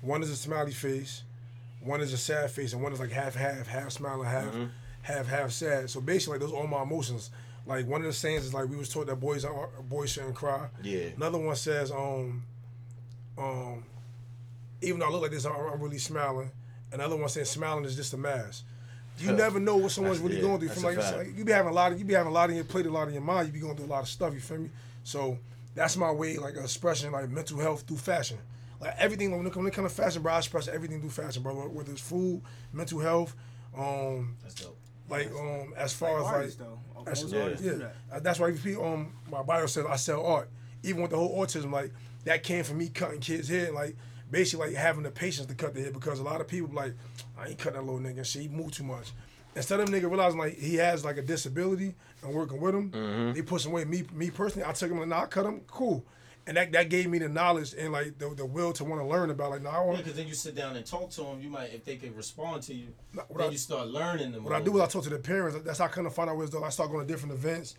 one 0.00 0.22
is 0.22 0.30
a 0.30 0.36
smiley 0.36 0.72
face, 0.72 1.22
one 1.80 2.00
is 2.00 2.12
a 2.12 2.18
sad 2.18 2.50
face, 2.50 2.72
and 2.72 2.82
one 2.82 2.92
is 2.92 3.00
like 3.00 3.12
half 3.12 3.34
half, 3.34 3.66
half 3.66 3.92
smiling, 3.92 4.26
half 4.28 4.52
Mm-hmm. 4.52 4.66
half 5.02 5.26
half 5.26 5.50
sad. 5.52 5.90
So 5.90 6.00
basically, 6.00 6.38
like, 6.38 6.40
those 6.40 6.52
are 6.52 6.56
all 6.60 6.66
my 6.66 6.82
emotions. 6.82 7.30
Like 7.66 7.86
one 7.86 8.00
of 8.00 8.06
the 8.06 8.12
sayings 8.14 8.44
is 8.46 8.54
like 8.54 8.68
we 8.68 8.76
was 8.76 8.88
taught 8.88 9.06
that 9.08 9.16
boys 9.16 9.44
are 9.44 9.68
boys 9.88 10.10
shouldn't 10.10 10.34
cry. 10.34 10.68
Yeah. 10.82 11.08
Another 11.16 11.38
one 11.38 11.54
says 11.54 11.90
um 11.92 12.42
um 13.36 13.84
even 14.80 15.00
though 15.00 15.06
I 15.06 15.10
look 15.10 15.22
like 15.22 15.32
this, 15.32 15.44
I'm, 15.44 15.54
I'm 15.54 15.80
really 15.80 15.98
smiling. 15.98 16.50
Another 16.92 17.16
one 17.16 17.28
says 17.28 17.50
smiling 17.50 17.84
is 17.84 17.94
just 17.96 18.14
a 18.14 18.16
mask. 18.16 18.64
You 19.18 19.28
Huh. 19.30 19.34
never 19.36 19.60
know 19.60 19.76
what 19.76 19.90
someone's 19.92 20.18
That's- 20.18 20.30
really 20.30 20.36
yeah, 20.42 20.48
going 20.48 20.58
through. 20.60 20.68
that's 20.68 20.80
From 20.80 20.94
like, 20.96 21.02
fact. 21.04 21.16
like, 21.18 21.36
you 21.38 21.44
be 21.44 21.52
having 21.52 21.70
a 21.70 21.74
lot 21.74 21.92
of 21.92 21.98
you 21.98 22.04
be 22.04 22.14
having 22.14 22.30
a 22.30 22.34
lot 22.34 22.50
in 22.50 22.56
your 22.56 22.64
plate, 22.64 22.86
a 22.86 22.90
lot 22.90 23.08
in 23.08 23.14
your 23.14 23.22
mind. 23.22 23.48
You 23.48 23.52
be 23.52 23.60
going 23.60 23.76
through 23.76 23.86
a 23.86 23.94
lot 23.94 24.02
of 24.02 24.08
stuff. 24.08 24.32
You 24.34 24.40
feel 24.40 24.58
me? 24.58 24.70
So 25.04 25.38
that's 25.74 25.96
my 25.96 26.10
way, 26.10 26.36
like 26.38 26.56
expression, 26.56 27.12
like 27.12 27.28
mental 27.30 27.58
health 27.58 27.82
through 27.86 27.96
fashion. 27.98 28.38
Like 28.80 28.94
everything 28.98 29.30
when 29.36 29.40
it 29.46 29.50
comes 29.52 29.56
when 29.56 29.66
it 29.66 29.74
comes 29.74 29.92
to 29.94 30.02
fashion, 30.02 30.22
bro, 30.22 30.32
I 30.34 30.38
express 30.38 30.68
everything 30.68 31.00
through 31.00 31.10
fashion, 31.10 31.42
bro. 31.42 31.54
Whether 31.68 31.90
it's 31.92 32.00
food, 32.00 32.42
mental 32.72 33.00
health, 33.00 33.34
um, 33.76 34.36
That's 34.42 34.54
dope. 34.54 34.76
like 35.10 35.30
um, 35.32 35.74
as 35.76 35.92
far 35.92 36.10
Like 36.12 36.18
as 36.20 36.24
like 36.26 36.34
artists, 36.34 36.60
though. 36.60 36.78
that's, 37.04 37.22
Most 37.22 37.32
yeah, 37.34 37.42
artists 37.42 37.66
yeah. 37.66 37.72
that. 37.74 37.94
Uh, 38.12 38.20
That's 38.20 38.38
why 38.38 38.52
people, 38.52 38.84
um, 38.84 39.12
my 39.30 39.42
bio 39.42 39.66
says 39.66 39.84
I 39.88 39.96
sell 39.96 40.24
art. 40.24 40.48
Even 40.84 41.02
with 41.02 41.10
the 41.10 41.16
whole 41.16 41.36
autism, 41.44 41.72
like 41.72 41.92
that 42.24 42.42
came 42.44 42.62
from 42.62 42.78
me 42.78 42.88
cutting 42.88 43.18
kids' 43.20 43.48
hair, 43.48 43.72
like 43.72 43.96
basically 44.30 44.68
like 44.68 44.76
having 44.76 45.02
the 45.02 45.10
patience 45.10 45.46
to 45.46 45.54
cut 45.54 45.74
the 45.74 45.80
hair 45.82 45.90
because 45.92 46.18
a 46.18 46.22
lot 46.22 46.40
of 46.40 46.48
people 46.48 46.68
like 46.74 46.94
I 47.38 47.48
ain't 47.48 47.58
cutting 47.58 47.78
that 47.80 47.84
little 47.90 48.00
nigga. 48.00 48.24
Shit, 48.24 48.42
he 48.42 48.48
move 48.48 48.72
too 48.72 48.84
much. 48.84 49.12
Instead 49.56 49.80
of 49.80 49.88
nigga 49.88 50.08
realizing 50.08 50.38
like 50.38 50.56
he 50.58 50.76
has 50.76 51.04
like 51.04 51.16
a 51.16 51.22
disability 51.22 51.94
and 52.22 52.32
working 52.34 52.60
with 52.60 52.74
him, 52.74 52.90
Mm-hmm. 52.90 53.32
they 53.32 53.42
push 53.42 53.64
him 53.64 53.72
away. 53.72 53.84
Me, 53.84 54.04
me 54.12 54.30
personally, 54.30 54.68
I 54.68 54.72
took 54.72 54.90
him 54.90 54.98
like, 54.98 55.08
nah, 55.08 55.22
I 55.22 55.26
cut 55.26 55.46
him, 55.46 55.62
cool. 55.66 56.04
And 56.46 56.56
that, 56.56 56.72
that 56.72 56.88
gave 56.88 57.10
me 57.10 57.18
the 57.18 57.28
knowledge 57.28 57.74
and 57.76 57.92
like 57.92 58.18
the, 58.18 58.30
the 58.34 58.46
will 58.46 58.72
to 58.74 58.84
want 58.84 59.02
to 59.02 59.06
learn 59.06 59.28
about 59.30 59.50
like, 59.50 59.62
nah, 59.62 59.70
I 59.70 59.72
Yeah, 59.80 59.84
want 59.84 59.98
because 59.98 60.14
then 60.14 60.26
you 60.28 60.34
sit 60.34 60.54
down 60.54 60.76
and 60.76 60.86
talk 60.86 61.10
to 61.10 61.22
them. 61.22 61.40
You 61.42 61.50
might, 61.50 61.74
if 61.74 61.84
they 61.84 61.96
can 61.96 62.14
respond 62.16 62.62
to 62.64 62.74
you, 62.74 62.86
Nah, 63.12 63.22
what 63.28 63.38
then 63.38 63.48
I- 63.48 63.52
you 63.52 63.58
start 63.58 63.88
learning 63.88 64.32
them. 64.32 64.44
What 64.44 64.54
I 64.54 64.60
do 64.62 64.74
is 64.76 64.82
I 64.82 64.86
talk 64.86 65.02
to 65.04 65.10
the 65.10 65.18
parents. 65.18 65.58
That's 65.64 65.78
how 65.78 65.86
I 65.86 65.88
kind 65.88 66.06
of 66.06 66.14
find 66.14 66.30
out 66.30 66.36
was 66.36 66.50
though 66.50 66.64
I 66.64 66.70
start 66.70 66.90
going 66.90 67.06
to 67.06 67.12
different 67.12 67.34
events. 67.34 67.74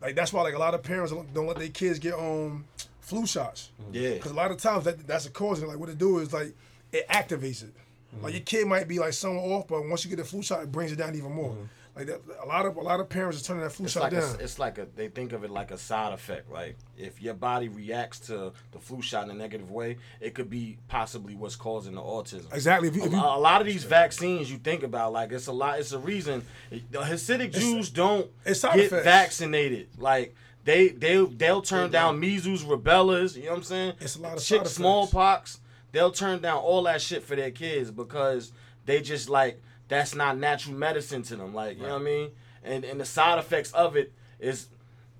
Like 0.00 0.14
that's 0.14 0.32
why 0.32 0.42
like 0.42 0.54
a 0.54 0.58
lot 0.58 0.74
of 0.74 0.82
parents 0.82 1.12
don't 1.12 1.32
don't 1.34 1.46
let 1.46 1.56
their 1.58 1.68
kids 1.68 1.98
get 1.98 2.14
um 2.14 2.64
flu 3.02 3.26
shots. 3.26 3.70
Yeah. 3.92 4.14
Because 4.14 4.30
a 4.32 4.34
lot 4.34 4.50
of 4.50 4.56
times 4.56 4.84
that 4.84 5.06
that's 5.06 5.26
a 5.26 5.30
cause. 5.30 5.58
And 5.60 5.68
like 5.68 5.78
what 5.78 5.90
it 5.90 5.98
do 5.98 6.18
is 6.20 6.32
like 6.32 6.54
it 6.92 7.06
activates 7.08 7.62
it. 7.62 7.74
Mm-hmm. 8.14 8.24
Like 8.24 8.32
your 8.32 8.42
kid 8.42 8.66
might 8.66 8.88
be 8.88 8.98
like 8.98 9.12
somewhat 9.12 9.42
off, 9.44 9.68
but 9.68 9.86
once 9.86 10.04
you 10.04 10.10
get 10.10 10.16
the 10.16 10.24
flu 10.24 10.42
shot, 10.42 10.62
it 10.62 10.72
brings 10.72 10.92
it 10.92 10.96
down 10.96 11.14
even 11.14 11.32
more. 11.32 11.50
Mm-hmm. 11.50 11.64
Like 11.94 12.06
that, 12.06 12.22
a 12.42 12.46
lot 12.46 12.64
of 12.64 12.76
a 12.76 12.80
lot 12.80 13.00
of 13.00 13.10
parents 13.10 13.38
are 13.38 13.44
turning 13.44 13.64
that 13.64 13.70
flu 13.70 13.84
It's 13.84 13.92
shot 13.92 14.04
like 14.04 14.12
down. 14.12 14.22
a, 14.22 14.42
it's 14.42 14.58
like 14.58 14.78
a 14.78 14.86
they 14.96 15.08
think 15.08 15.34
of 15.34 15.44
it 15.44 15.50
like 15.50 15.70
a 15.70 15.76
side 15.76 16.14
effect. 16.14 16.50
Like 16.50 16.76
if 16.96 17.20
your 17.20 17.34
body 17.34 17.68
reacts 17.68 18.18
to 18.28 18.54
the 18.70 18.78
flu 18.78 19.02
shot 19.02 19.24
in 19.24 19.30
a 19.30 19.34
negative 19.34 19.70
way, 19.70 19.98
it 20.18 20.32
could 20.34 20.48
be 20.48 20.78
possibly 20.88 21.34
what's 21.34 21.54
causing 21.54 21.94
the 21.94 22.00
autism. 22.00 22.50
exactly. 22.54 22.88
If 22.88 22.96
you, 22.96 23.02
A, 23.02 23.06
if 23.06 23.12
you, 23.12 23.18
a 23.18 23.38
lot 23.38 23.60
of 23.60 23.66
these 23.66 23.84
vaccines 23.84 24.50
you 24.50 24.56
think 24.56 24.84
about, 24.84 25.12
like 25.12 25.32
it's 25.32 25.48
a 25.48 25.52
lot. 25.52 25.80
It's 25.80 25.92
a 25.92 25.98
reason 25.98 26.42
the 26.70 27.00
Hasidic 27.00 27.52
Jews 27.52 27.90
don't 27.90 28.30
get 28.46 28.56
effects. 28.56 29.04
vaccinated. 29.04 29.88
Like 29.98 30.34
they 30.64 30.88
they 30.88 31.24
they'll 31.24 31.62
turn 31.62 31.90
down 31.90 32.20
measles, 32.20 32.64
rubellas. 32.64 33.36
You 33.36 33.44
know 33.44 33.50
what 33.50 33.56
I'm 33.58 33.62
saying? 33.64 33.92
It's 34.00 34.16
a 34.16 34.20
lot 34.20 34.36
of 34.36 34.44
Chick 34.44 34.66
smallpox. 34.66 35.60
They'll 35.92 36.12
turn 36.12 36.40
down 36.40 36.58
all 36.58 36.82
that 36.84 37.00
shit 37.02 37.22
for 37.22 37.36
their 37.36 37.50
kids 37.50 37.90
because 37.90 38.52
they 38.86 39.00
just 39.00 39.28
like 39.28 39.60
that's 39.88 40.14
not 40.14 40.38
natural 40.38 40.74
medicine 40.76 41.22
to 41.24 41.36
them. 41.36 41.54
Like 41.54 41.76
you 41.76 41.82
know 41.82 41.94
what 41.94 42.02
I 42.02 42.04
mean? 42.04 42.30
And 42.62 42.84
and 42.84 43.00
the 43.00 43.04
side 43.04 43.38
effects 43.38 43.72
of 43.72 43.96
it 43.96 44.12
is 44.38 44.68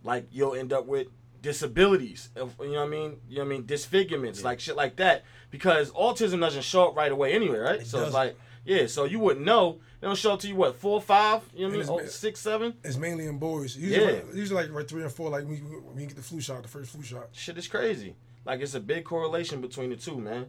like 0.05 0.27
you'll 0.31 0.55
end 0.55 0.73
up 0.73 0.87
with 0.87 1.09
disabilities. 1.43 2.31
You 2.37 2.43
know 2.45 2.51
what 2.57 2.79
I 2.79 2.87
mean? 2.87 3.17
You 3.29 3.39
know 3.39 3.43
what 3.43 3.47
I 3.47 3.57
mean? 3.57 3.67
Disfigurements, 3.67 4.45
like 4.45 4.61
shit 4.61 4.77
like 4.77 4.97
that. 4.97 5.25
Because 5.51 5.91
autism 5.91 6.41
doesn't 6.41 6.63
show 6.63 6.89
up 6.89 6.97
right 6.97 7.13
away 7.13 7.35
anyway, 7.35 7.59
right? 7.59 7.81
It 7.81 7.87
so 7.87 7.99
it's 7.99 8.07
doesn't. 8.07 8.13
like, 8.13 8.37
yeah, 8.65 8.87
so 8.87 9.05
you 9.05 9.19
wouldn't 9.19 9.45
know. 9.45 9.79
They 10.01 10.07
don't 10.09 10.17
show 10.19 10.33
up 10.33 10.41
to 10.41 10.49
you 10.49 10.57
what 10.57 10.77
four, 10.77 11.01
five? 11.01 11.43
You 11.55 11.63
know 11.63 11.67
what 11.69 11.71
I 11.71 11.73
mean? 11.73 11.81
it's- 12.01 12.07
Oh, 12.07 12.09
six, 12.09 12.41
seven. 12.41 12.75
it's 12.85 12.97
mainly 12.97 13.27
in 13.27 13.39
boys. 13.39 13.77
Usually, 13.77 14.05
Yeah. 14.05 14.13
like, 14.23 14.35
usually 14.35 14.63
like 14.65 14.73
right 14.75 14.89
three 14.89 15.03
and 15.03 15.13
four. 15.13 15.31
Like 15.31 15.45
when 15.45 15.57
you, 15.57 15.63
when 15.85 16.01
you 16.01 16.07
get 16.07 16.17
the 16.17 16.23
flu 16.23 16.41
shot, 16.41 16.63
the 16.63 16.69
first 16.69 16.91
flu 16.91 17.03
shot. 17.03 17.29
Shit 17.33 17.57
is 17.59 17.69
crazy. 17.69 18.15
Like 18.45 18.61
it's 18.61 18.75
a 18.75 18.81
big 18.81 19.05
correlation 19.05 19.61
between 19.61 19.91
the 19.91 19.97
two, 19.97 20.17
man. 20.19 20.47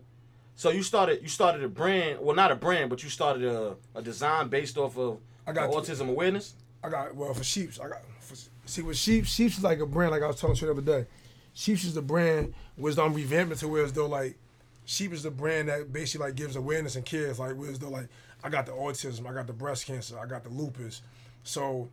So 0.55 0.69
you 0.69 0.83
started 0.83 1.21
you 1.21 1.27
started 1.29 1.63
a 1.63 1.67
brand, 1.69 2.19
well 2.21 2.35
not 2.35 2.51
a 2.51 2.55
brand, 2.55 2.89
but 2.89 3.03
you 3.03 3.09
started 3.09 3.43
a, 3.43 3.75
a 3.95 4.01
design 4.01 4.49
based 4.49 4.77
off 4.77 4.97
of 4.97 5.19
I 5.45 5.51
got 5.51 5.69
autism 5.71 6.09
awareness. 6.09 6.55
I 6.83 6.89
got 6.89 7.15
well 7.15 7.33
for 7.33 7.43
Sheeps. 7.43 7.79
I 7.79 7.89
got 7.89 8.01
for, 8.19 8.35
see 8.65 8.81
with 8.81 8.97
Sheeps. 8.97 9.27
Sheeps 9.29 9.57
is 9.57 9.63
like 9.63 9.79
a 9.79 9.85
brand. 9.85 10.11
Like 10.11 10.21
I 10.23 10.27
was 10.27 10.39
telling 10.39 10.55
you 10.55 10.65
the 10.67 10.71
other 10.71 10.81
day. 10.81 11.07
Sheeps 11.53 11.83
is 11.85 11.93
the 11.93 12.01
brand 12.01 12.53
was 12.77 12.97
I'm 12.97 13.13
revamping 13.15 13.59
to 13.59 13.67
where 13.67 13.83
as 13.83 13.93
though 13.93 14.07
like 14.07 14.37
Sheep 14.85 15.13
is 15.13 15.23
the 15.23 15.31
brand 15.31 15.69
that 15.69 15.91
basically 15.93 16.27
like 16.27 16.35
gives 16.35 16.55
awareness 16.55 16.95
and 16.95 17.05
cares. 17.05 17.39
Like 17.39 17.55
where 17.55 17.69
as 17.69 17.79
though 17.79 17.89
like 17.89 18.07
I 18.43 18.49
got 18.49 18.65
the 18.65 18.73
autism, 18.73 19.27
I 19.29 19.33
got 19.33 19.47
the 19.47 19.53
breast 19.53 19.85
cancer, 19.85 20.17
I 20.19 20.25
got 20.25 20.43
the 20.43 20.49
lupus. 20.49 21.01
So 21.43 21.89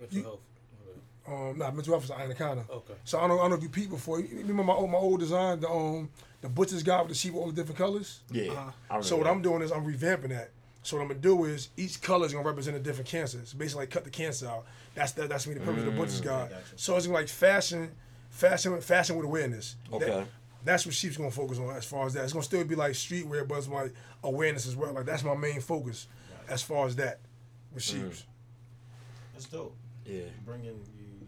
Mental 0.00 0.22
health. 0.22 0.40
um, 1.26 1.58
not 1.58 1.74
mental 1.74 1.92
health 1.94 2.04
is 2.04 2.10
anaconda. 2.10 2.64
Okay. 2.70 2.94
So 3.04 3.18
I 3.18 3.26
don't, 3.28 3.38
I 3.38 3.42
don't 3.42 3.50
know 3.50 3.56
if 3.56 3.62
you 3.62 3.68
peep 3.68 3.90
before. 3.90 4.20
You 4.20 4.38
remember 4.38 4.64
my 4.64 4.72
old, 4.74 4.90
my 4.90 4.98
old 4.98 5.20
design, 5.20 5.60
the 5.60 5.68
um 5.70 6.08
the 6.40 6.48
butcher's 6.48 6.82
guy 6.82 7.00
with 7.00 7.08
the 7.10 7.14
sheep 7.14 7.32
with 7.34 7.42
all 7.42 7.48
the 7.48 7.54
different 7.54 7.78
colors. 7.78 8.20
Yeah. 8.30 8.52
Uh-huh. 8.52 8.60
I 8.90 8.94
remember 8.94 9.06
So 9.08 9.16
what 9.16 9.24
that. 9.24 9.30
I'm 9.30 9.42
doing 9.42 9.62
is 9.62 9.70
I'm 9.72 9.84
revamping 9.86 10.28
that. 10.30 10.50
So 10.82 10.96
what 10.96 11.02
I'm 11.02 11.08
gonna 11.08 11.20
do 11.20 11.44
is 11.44 11.68
each 11.78 12.02
color 12.02 12.26
is 12.26 12.32
gonna 12.34 12.46
represent 12.46 12.76
a 12.76 12.80
different 12.80 13.08
cancer. 13.08 13.40
So 13.44 13.56
basically, 13.56 13.82
like 13.84 13.90
cut 13.90 14.04
the 14.04 14.10
cancer 14.10 14.46
out. 14.48 14.64
That's 14.94 15.12
that, 15.12 15.28
that's 15.30 15.46
me 15.46 15.54
the 15.54 15.60
purpose 15.60 15.80
of 15.80 15.86
the 15.86 15.98
butcher's 15.98 16.20
guide. 16.20 16.50
gotcha. 16.50 16.62
So 16.76 16.96
it's 16.96 17.06
gonna 17.06 17.18
like 17.18 17.28
fashion, 17.28 17.90
fashion, 18.30 18.78
fashion 18.82 19.16
with 19.16 19.24
awareness. 19.24 19.76
That- 19.90 19.96
Okay. 20.02 20.24
That's 20.64 20.86
what 20.86 20.94
Sheep's 20.94 21.16
gonna 21.16 21.30
focus 21.30 21.58
on 21.58 21.70
as 21.76 21.84
far 21.84 22.06
as 22.06 22.14
that. 22.14 22.24
It's 22.24 22.32
gonna 22.32 22.42
still 22.44 22.64
be 22.64 22.74
like 22.74 22.92
streetwear, 22.92 23.46
but 23.46 23.58
it's 23.58 23.68
like 23.68 23.92
awareness 24.22 24.66
as 24.66 24.76
well. 24.76 24.92
Like 24.92 25.06
that's 25.06 25.22
my 25.24 25.34
main 25.34 25.60
focus 25.60 26.06
as 26.48 26.62
far 26.62 26.86
as 26.86 26.96
that 26.96 27.20
with 27.72 27.82
Sheep's. 27.82 28.24
That's 29.32 29.46
dope. 29.46 29.74
Yeah. 30.06 30.14
You 30.14 30.30
bringing 30.44 30.66
you 30.66 30.74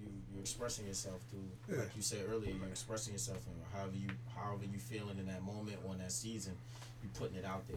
you 0.01 0.11
you 0.35 0.40
expressing 0.40 0.87
yourself 0.87 1.20
through 1.31 1.44
Yeah. 1.75 1.83
like 1.83 1.96
you 1.96 2.03
said 2.03 2.25
earlier. 2.31 2.53
You're 2.55 2.68
expressing 2.68 3.12
yourself 3.12 3.38
and 3.46 3.57
however 3.75 3.96
you 3.96 4.09
however 4.35 4.64
you 4.64 4.79
feeling 4.79 5.18
in 5.18 5.27
that 5.27 5.42
moment 5.42 5.79
or 5.87 5.92
in 5.94 5.99
that 6.01 6.12
season. 6.12 6.55
you're 7.03 7.12
putting 7.14 7.37
it 7.37 7.44
out 7.44 7.66
there. 7.68 7.77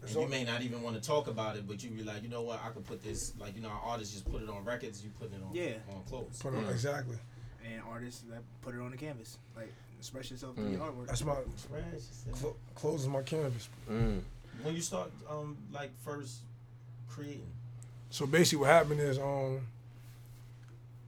And 0.00 0.10
So- 0.10 0.22
you 0.22 0.28
may 0.28 0.44
not 0.44 0.62
even 0.62 0.80
want 0.82 1.00
to 1.00 1.02
talk 1.06 1.26
about 1.26 1.56
it, 1.56 1.66
but 1.66 1.82
you 1.82 1.90
be 1.90 2.02
like, 2.04 2.22
you 2.22 2.28
know 2.28 2.42
what, 2.42 2.60
I 2.64 2.70
could 2.70 2.86
put 2.86 3.02
this 3.02 3.32
like 3.38 3.54
you 3.56 3.62
know, 3.62 3.68
our 3.68 3.80
artists 3.80 4.14
just 4.14 4.30
put 4.30 4.42
it 4.42 4.48
on 4.48 4.64
records. 4.64 5.02
You 5.04 5.10
putting 5.18 5.34
it 5.34 5.42
on 5.42 5.54
Yeah. 5.54 5.74
on 5.94 6.02
clothes. 6.04 6.38
Put 6.38 6.54
it 6.54 6.58
on- 6.58 6.64
Mm. 6.64 6.70
Exactly. 6.70 7.18
And 7.64 7.82
artists 7.82 8.22
that 8.30 8.42
put 8.62 8.74
it 8.74 8.80
on 8.80 8.90
the 8.92 8.96
canvas, 8.96 9.36
like 9.56 9.72
express 9.98 10.30
yourself 10.30 10.54
through 10.54 10.66
Mm. 10.66 10.72
your 10.72 10.80
artwork. 10.80 11.06
That's 11.06 11.24
my 11.24 11.32
Right, 11.34 11.44
she 11.94 12.34
cl- 12.38 12.56
clothes 12.74 13.02
is 13.02 13.08
my 13.08 13.22
canvas. 13.22 13.68
Mm. 13.90 14.22
When 14.62 14.74
you 14.74 14.80
start 14.80 15.10
um 15.28 15.56
like 15.72 15.90
first 16.04 16.38
creating, 17.08 17.50
So 18.10 18.26
basically, 18.26 18.60
what 18.60 18.70
happened 18.70 19.00
is, 19.00 19.18
um, 19.18 19.66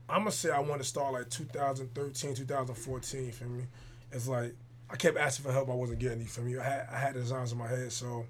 I'm 0.09 0.19
gonna 0.19 0.31
say 0.31 0.51
I 0.51 0.59
want 0.59 0.81
to 0.81 0.87
start 0.87 1.13
like 1.13 1.29
2013, 1.29 2.33
2014. 2.35 3.31
For 3.31 3.45
me, 3.45 3.63
it's 4.11 4.27
like 4.27 4.53
I 4.89 4.95
kept 4.97 5.17
asking 5.17 5.45
for 5.45 5.51
help, 5.53 5.69
I 5.69 5.73
wasn't 5.73 5.99
getting 5.99 6.19
any. 6.19 6.27
For 6.27 6.41
me, 6.41 6.57
I 6.57 6.63
had 6.63 6.87
I 6.91 6.97
had 6.99 7.13
designs 7.13 7.51
in 7.53 7.57
my 7.57 7.67
head, 7.67 7.91
so 7.91 8.25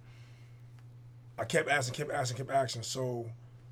I 1.39 1.43
kept 1.45 1.69
asking, 1.69 1.95
kept 1.95 2.11
asking, 2.11 2.37
kept 2.37 2.51
asking. 2.51 2.83
So 2.83 3.29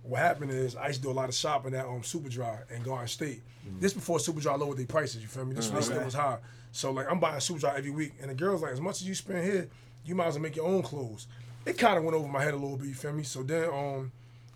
what 0.09 0.19
happened 0.19 0.51
is 0.51 0.75
I 0.75 0.87
used 0.87 1.01
to 1.01 1.07
do 1.07 1.11
a 1.11 1.13
lot 1.13 1.29
of 1.29 1.35
shopping 1.35 1.73
at 1.75 1.85
um 1.85 2.01
Superdry 2.01 2.59
and 2.73 2.83
Garden 2.83 3.07
State. 3.07 3.41
This 3.79 3.93
before 3.93 4.17
Superdry 4.17 4.57
lowered 4.57 4.77
their 4.77 4.85
prices. 4.85 5.21
You 5.21 5.27
feel 5.27 5.45
me? 5.45 5.55
This 5.55 5.67
still 5.67 6.03
was 6.03 6.13
high. 6.13 6.37
So 6.71 6.91
like 6.91 7.07
I'm 7.09 7.19
buying 7.19 7.39
Superdry 7.39 7.77
every 7.77 7.91
week, 7.91 8.13
and 8.21 8.29
the 8.29 8.35
girls 8.35 8.61
like, 8.61 8.73
as 8.73 8.81
much 8.81 9.01
as 9.01 9.07
you 9.07 9.15
spend 9.15 9.43
here, 9.43 9.69
you 10.05 10.15
might 10.15 10.27
as 10.27 10.33
well 10.35 10.43
make 10.43 10.55
your 10.55 10.65
own 10.67 10.81
clothes. 10.81 11.27
It 11.65 11.77
kind 11.77 11.97
of 11.97 12.03
went 12.03 12.15
over 12.15 12.27
my 12.27 12.41
head 12.43 12.53
a 12.53 12.57
little 12.57 12.77
bit. 12.77 12.87
You 12.87 12.93
feel 12.95 13.13
me? 13.13 13.23
So 13.23 13.43
then 13.43 13.69
um. 13.69 14.11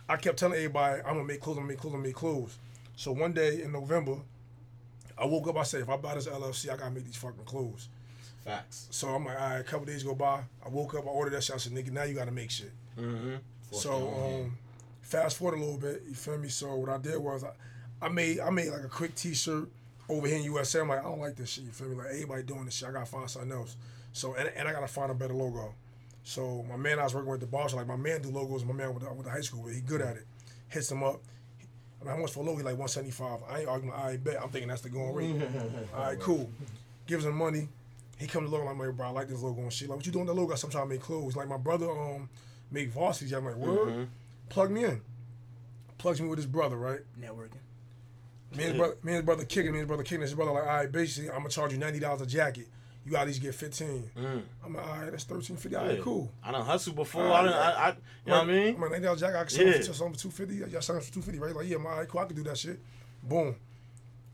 I 0.09 0.17
kept 0.17 0.37
telling 0.37 0.55
everybody, 0.57 1.01
I'm 1.01 1.13
gonna 1.13 1.23
make 1.23 1.39
clothes, 1.39 1.55
I'm 1.57 1.63
gonna 1.63 1.69
make 1.69 1.79
clothes, 1.79 1.93
I'm 1.93 1.99
gonna 1.99 2.07
make 2.09 2.15
clothes. 2.15 2.57
So 2.97 3.13
one 3.13 3.31
day 3.31 3.61
in 3.63 3.71
November, 3.71 4.17
I 5.17 5.25
woke 5.25 5.47
up, 5.47 5.57
I 5.57 5.63
said, 5.63 5.79
if 5.79 5.89
I 5.89 5.95
buy 5.95 6.15
this 6.15 6.27
LLC, 6.27 6.69
I 6.69 6.75
gotta 6.75 6.91
make 6.91 7.05
these 7.05 7.15
fucking 7.15 7.45
clothes. 7.45 7.87
facts. 8.43 8.87
So 8.91 9.07
I'm 9.07 9.25
like, 9.25 9.39
all 9.39 9.49
right, 9.49 9.59
a 9.59 9.63
couple 9.63 9.85
days 9.85 10.03
go 10.03 10.13
by, 10.13 10.41
I 10.63 10.69
woke 10.69 10.95
up, 10.95 11.05
I 11.05 11.09
ordered 11.09 11.31
that 11.31 11.43
shit, 11.45 11.55
I 11.55 11.57
said, 11.57 11.71
nigga, 11.71 11.91
now 11.91 12.03
you 12.03 12.15
gotta 12.15 12.31
make 12.31 12.51
shit. 12.51 12.71
Mm-hmm. 12.99 13.35
Force 13.69 13.85
your 13.85 13.93
own 13.93 14.01
So 14.01 14.43
um, 14.43 14.57
fast 15.03 15.37
forward 15.37 15.57
a 15.57 15.59
little 15.59 15.77
bit, 15.77 16.03
you 16.07 16.15
feel 16.15 16.37
me? 16.37 16.49
So 16.49 16.75
what 16.75 16.89
I 16.89 16.97
did 16.97 17.17
was 17.17 17.43
I, 17.43 17.51
I 18.05 18.09
made 18.09 18.39
I 18.39 18.49
made 18.49 18.69
like 18.71 18.83
a 18.83 18.89
quick 18.89 19.13
T-shirt 19.15 19.69
over 20.09 20.27
here 20.27 20.37
in 20.37 20.43
USA. 20.43 20.79
I'm 20.79 20.89
like, 20.89 20.99
I 20.99 21.03
don't 21.03 21.19
like 21.19 21.35
this 21.35 21.49
shit. 21.49 21.65
You 21.65 21.71
feel 21.71 21.89
me? 21.89 21.95
Like 21.95 22.07
everybody 22.07 22.43
doing 22.43 22.65
this 22.65 22.73
shit, 22.73 22.89
I 22.89 22.91
gotta 22.91 23.05
find 23.05 23.29
something 23.29 23.51
else. 23.51 23.75
So 24.13 24.33
and, 24.33 24.49
and 24.55 24.67
I 24.67 24.71
gotta 24.71 24.87
find 24.87 25.11
a 25.11 25.13
better 25.13 25.33
logo. 25.33 25.73
So 26.23 26.65
my 26.69 26.77
man 26.77 26.99
I 26.99 27.03
was 27.03 27.13
working 27.13 27.31
with 27.31 27.41
the 27.41 27.47
boss, 27.47 27.73
like 27.73 27.87
my 27.87 27.95
man 27.95 28.21
do 28.21 28.29
logos. 28.29 28.63
My 28.65 28.73
man 28.73 28.93
with 28.93 29.03
the, 29.03 29.13
with 29.13 29.25
the 29.25 29.31
high 29.31 29.41
school, 29.41 29.63
with, 29.63 29.75
he 29.75 29.81
good 29.81 30.01
at 30.01 30.15
it. 30.15 30.25
Hits 30.69 30.89
him 30.89 31.03
up. 31.03 31.21
I 32.01 32.05
mean, 32.05 32.15
how 32.15 32.21
much 32.21 32.31
for 32.31 32.39
a 32.39 32.43
logo? 32.43 32.57
He 32.57 32.63
like 32.63 32.77
175. 32.77 33.39
I 33.49 33.59
ain't 33.59 33.69
arguing. 33.69 33.93
I 33.93 34.17
bet. 34.17 34.41
I'm 34.41 34.49
thinking 34.49 34.69
that's 34.69 34.81
the 34.81 34.89
going 34.89 35.13
rate. 35.13 35.41
All 35.95 36.01
right, 36.01 36.19
cool. 36.19 36.49
Gives 37.07 37.25
him 37.25 37.35
money. 37.35 37.67
He 38.17 38.27
comes 38.27 38.49
to 38.49 38.55
logo. 38.55 38.69
I'm 38.69 38.79
like, 38.79 38.95
bro, 38.95 39.07
I 39.07 39.09
like 39.11 39.27
this 39.27 39.41
logo 39.41 39.61
and 39.61 39.71
shit. 39.71 39.89
Like, 39.89 39.97
what 39.97 40.05
you 40.05 40.11
doing 40.11 40.25
with 40.25 40.35
the 40.35 40.41
logo? 40.41 40.55
Sometimes 40.55 40.83
I 40.83 40.87
make 40.87 41.01
clothes. 41.01 41.35
Like 41.35 41.47
my 41.47 41.57
brother 41.57 41.89
um 41.91 42.29
make 42.71 42.89
varsity. 42.89 43.33
I'm 43.35 43.45
like, 43.45 43.55
word. 43.55 44.07
Plug 44.53 44.69
me 44.69 44.83
in. 44.83 45.01
Plugs 45.97 46.21
me 46.21 46.27
with 46.27 46.37
his 46.37 46.45
brother, 46.45 46.77
right? 46.77 46.99
Networking. 47.19 47.57
Me 48.55 48.65
and 48.65 48.73
his 48.73 48.73
brother, 48.77 48.93
me 49.01 49.11
and 49.13 49.15
his 49.15 49.25
brother 49.25 49.45
kicking, 49.45 49.71
me 49.71 49.79
and 49.79 49.85
his 49.85 49.87
brother 49.87 50.03
kicking. 50.03 50.21
His 50.21 50.35
brother 50.35 50.51
like, 50.51 50.61
all 50.61 50.69
right, 50.69 50.91
basically, 50.91 51.31
I'm 51.31 51.37
gonna 51.37 51.49
charge 51.49 51.71
you 51.71 51.79
ninety 51.79 51.99
dollars 51.99 52.21
a 52.21 52.27
jacket. 52.27 52.67
You 53.03 53.11
got 53.13 53.21
at 53.21 53.27
least 53.27 53.41
get 53.41 53.55
fifteen. 53.55 54.11
I'm 54.63 54.75
like, 54.75 54.87
all 54.87 54.97
right, 54.99 55.09
that's 55.09 55.23
thirteen 55.23 55.57
fifty. 55.57 55.75
All 55.75 55.85
right, 55.87 55.97
Yeah. 55.97 56.03
cool. 56.03 56.31
I 56.43 56.51
done 56.51 56.63
hustled 56.63 56.95
before. 56.97 57.23
Uh, 57.25 57.33
I 57.33 57.43
done, 57.43 57.53
I, 57.53 57.57
I, 57.57 57.87
you 57.89 57.95
know 58.27 58.33
what 58.39 58.43
I 58.43 58.45
mean? 58.45 58.75
I'm 58.75 58.81
like, 58.81 58.91
ninety 58.91 59.05
dollars 59.05 59.19
jacket. 59.21 59.37
I 59.37 59.39
can 59.39 59.49
sell 59.49 59.65
Yeah. 59.65 59.71
it 59.71 59.85
for 59.87 59.93
something 59.93 60.13
for 60.13 60.19
two 60.21 60.29
fifty. 60.29 60.55
Y'all 60.57 60.81
selling 60.81 61.01
it 61.01 61.05
for 61.05 61.13
two 61.13 61.21
fifty, 61.23 61.39
right? 61.39 61.55
Like, 61.55 61.67
yeah, 61.67 61.77
my 61.77 61.89
all 61.89 61.97
right, 61.97 62.07
cool. 62.07 62.21
I 62.21 62.25
can 62.25 62.35
do 62.35 62.43
that 62.43 62.57
shit. 62.59 62.79
Boom. 63.23 63.55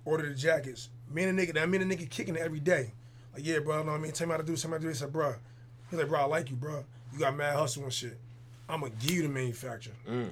Order 0.04 0.28
the 0.28 0.36
jackets. 0.36 0.90
Me 1.10 1.24
and 1.24 1.40
the 1.40 1.48
nigga, 1.48 1.54
that 1.54 1.70
me 1.70 1.78
and 1.78 1.90
the 1.90 1.96
nigga 1.96 2.10
kicking 2.10 2.36
it 2.36 2.42
every 2.42 2.60
day. 2.60 2.92
Like, 3.34 3.46
yeah, 3.46 3.60
bro, 3.60 3.80
you 3.80 3.86
know 3.86 3.92
what 3.94 4.00
I 4.00 4.02
mean? 4.02 4.12
Tell 4.12 4.28
me 4.28 4.32
how 4.32 4.38
to 4.38 4.44
do, 4.44 4.58
tell 4.58 4.70
me 4.70 4.74
how 4.76 4.80
to 4.80 4.84
do 4.84 4.90
this. 4.90 5.02
I 5.02 5.06
said, 5.06 5.14
bro. 5.14 5.34
He's 5.90 5.98
like, 5.98 6.10
bro, 6.10 6.20
I 6.20 6.26
like 6.26 6.50
you, 6.50 6.58
bro. 6.58 6.84
You 7.14 7.20
got 7.20 7.38
mad 7.38 7.56
hustle 7.56 7.84
and 7.84 7.94
shit. 7.94 8.20
I'm 8.70 8.82
gonna 8.82 8.94
give 9.02 9.12
you 9.12 9.22
the 9.24 9.30
manufacturer. 9.30 9.94
Mm. 10.08 10.30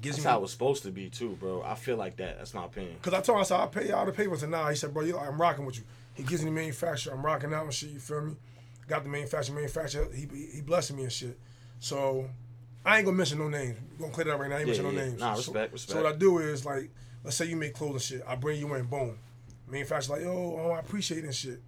Gives 0.00 0.16
That's 0.16 0.24
me 0.24 0.30
how 0.30 0.38
it 0.38 0.42
was 0.42 0.52
supposed 0.52 0.82
to 0.84 0.90
be 0.90 1.10
too, 1.10 1.36
bro. 1.40 1.62
I 1.62 1.74
feel 1.74 1.96
like 1.96 2.16
that. 2.16 2.38
That's 2.38 2.54
my 2.54 2.64
opinion. 2.64 2.96
Cause 3.02 3.12
I 3.14 3.20
told 3.20 3.36
him 3.36 3.40
I 3.40 3.44
said 3.44 3.56
I'll 3.56 3.68
pay 3.68 3.88
you 3.88 3.94
all 3.94 4.06
the 4.06 4.12
papers 4.12 4.42
and 4.42 4.52
nah. 4.52 4.68
He 4.68 4.76
said, 4.76 4.94
bro, 4.94 5.02
you, 5.02 5.18
I'm 5.18 5.40
rocking 5.40 5.66
with 5.66 5.76
you. 5.76 5.84
He 6.14 6.22
gives 6.22 6.42
me 6.42 6.50
the 6.50 6.54
manufacturer. 6.54 7.14
I'm 7.14 7.24
rocking 7.24 7.52
out 7.52 7.64
and 7.64 7.74
shit. 7.74 7.90
You 7.90 7.98
feel 7.98 8.22
me? 8.22 8.36
Got 8.86 9.02
the 9.04 9.10
manufacturer. 9.10 9.54
Manufacturer. 9.56 10.08
He 10.14 10.26
he 10.52 10.60
blessing 10.62 10.96
me 10.96 11.02
and 11.02 11.12
shit. 11.12 11.38
So 11.80 12.28
I 12.84 12.96
ain't 12.96 13.04
gonna 13.04 13.16
mention 13.16 13.38
no 13.38 13.48
names. 13.48 13.76
We 13.92 14.02
gonna 14.02 14.12
clear 14.12 14.26
that 14.26 14.38
right 14.38 14.48
now. 14.48 14.56
I 14.56 14.60
ain't 14.60 14.68
Yeah, 14.68 14.82
mention 14.82 14.96
no 14.96 15.02
names. 15.04 15.20
Nah, 15.20 15.34
So- 15.34 15.52
respect, 15.52 15.78
So, 15.80 16.02
what 16.02 16.14
I 16.14 16.16
do 16.16 16.38
is 16.38 16.64
like, 16.64 16.90
let's 17.24 17.36
say 17.36 17.46
you 17.46 17.56
make 17.56 17.74
clothes 17.74 17.94
and 17.94 18.02
shit. 18.02 18.22
I 18.26 18.36
bring 18.36 18.58
you 18.60 18.72
in. 18.74 18.86
Boom. 18.86 19.18
Manufacturer 19.68 20.16
like, 20.16 20.24
yo, 20.24 20.32
oh, 20.32 20.70
I 20.70 20.78
appreciate 20.78 21.18
it 21.18 21.24
and 21.24 21.34
shit. 21.34 21.60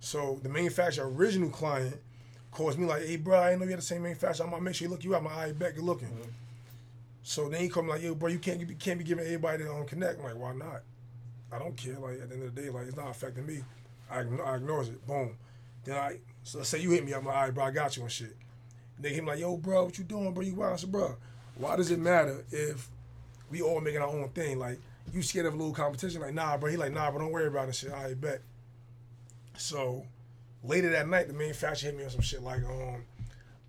So 0.00 0.38
the 0.42 0.48
manufacturer 0.48 1.08
original 1.10 1.50
client 1.50 1.96
calls 2.50 2.76
me 2.76 2.86
like, 2.86 3.04
hey, 3.04 3.16
bro, 3.16 3.38
I 3.38 3.50
didn't 3.50 3.60
know 3.60 3.64
you 3.66 3.70
had 3.72 3.80
the 3.80 3.84
same 3.84 4.02
manufacturer. 4.02 4.44
I'm 4.44 4.50
gonna 4.50 4.62
make 4.62 4.74
sure 4.74 4.86
you 4.86 4.90
look 4.90 5.04
you 5.04 5.14
up. 5.14 5.22
My 5.22 5.30
eye 5.30 5.52
back, 5.52 5.74
good 5.74 5.84
looking. 5.84 6.08
Mm-hmm. 6.08 6.30
So 7.22 7.48
then 7.48 7.60
he 7.60 7.68
come 7.68 7.88
like, 7.88 8.02
yo, 8.02 8.14
bro, 8.14 8.30
you 8.30 8.38
can't 8.38 8.60
you 8.60 8.74
can't 8.76 8.98
be 8.98 9.04
giving 9.04 9.24
everybody 9.24 9.62
that 9.62 9.68
don't 9.68 9.86
connect. 9.86 10.18
I'm 10.18 10.24
like, 10.24 10.38
why 10.38 10.54
not? 10.54 10.82
I 11.52 11.58
don't 11.58 11.76
care. 11.76 11.98
Like 11.98 12.20
at 12.20 12.28
the 12.28 12.34
end 12.34 12.44
of 12.44 12.54
the 12.54 12.62
day, 12.62 12.70
like 12.70 12.86
it's 12.86 12.96
not 12.96 13.10
affecting 13.10 13.46
me. 13.46 13.60
I 14.10 14.22
ign- 14.22 14.46
I 14.46 14.56
ignores 14.56 14.88
it. 14.88 15.06
Boom. 15.06 15.36
Then 15.84 15.96
I 15.96 16.18
so 16.42 16.58
let's 16.58 16.70
say 16.70 16.80
you 16.80 16.90
hit 16.90 17.04
me. 17.04 17.12
I'm 17.12 17.26
like, 17.26 17.36
all 17.36 17.42
right, 17.42 17.54
bro, 17.54 17.64
I 17.64 17.70
got 17.70 17.96
you 17.96 18.02
and 18.02 18.12
shit. 18.12 18.34
They 18.98 19.10
hit 19.10 19.22
me 19.22 19.30
like, 19.30 19.40
yo, 19.40 19.56
bro, 19.56 19.84
what 19.84 19.98
you 19.98 20.04
doing, 20.04 20.32
bro? 20.32 20.42
You 20.42 20.54
wild? 20.54 20.72
I 20.72 20.76
said, 20.76 20.90
bro, 20.90 21.16
why 21.56 21.76
does 21.76 21.90
it 21.90 21.98
matter 21.98 22.44
if 22.50 22.88
we 23.50 23.60
all 23.62 23.80
making 23.80 24.00
our 24.00 24.08
own 24.08 24.28
thing? 24.30 24.58
Like 24.58 24.80
you 25.12 25.22
scared 25.22 25.46
of 25.46 25.54
a 25.54 25.56
little 25.56 25.74
competition? 25.74 26.20
Like 26.22 26.34
nah, 26.34 26.56
bro. 26.56 26.70
He 26.70 26.76
like 26.76 26.92
nah, 26.92 27.10
but 27.10 27.18
don't 27.18 27.30
worry 27.30 27.46
about 27.46 27.68
it. 27.68 27.74
Shit, 27.74 27.92
I 27.92 28.14
bet. 28.14 28.40
So 29.56 30.06
later 30.62 30.90
that 30.90 31.08
night, 31.08 31.28
the 31.28 31.34
manufacturer 31.34 31.90
hit 31.90 31.98
me 31.98 32.04
on 32.04 32.10
some 32.10 32.20
shit 32.20 32.42
like, 32.42 32.64
um, 32.64 33.04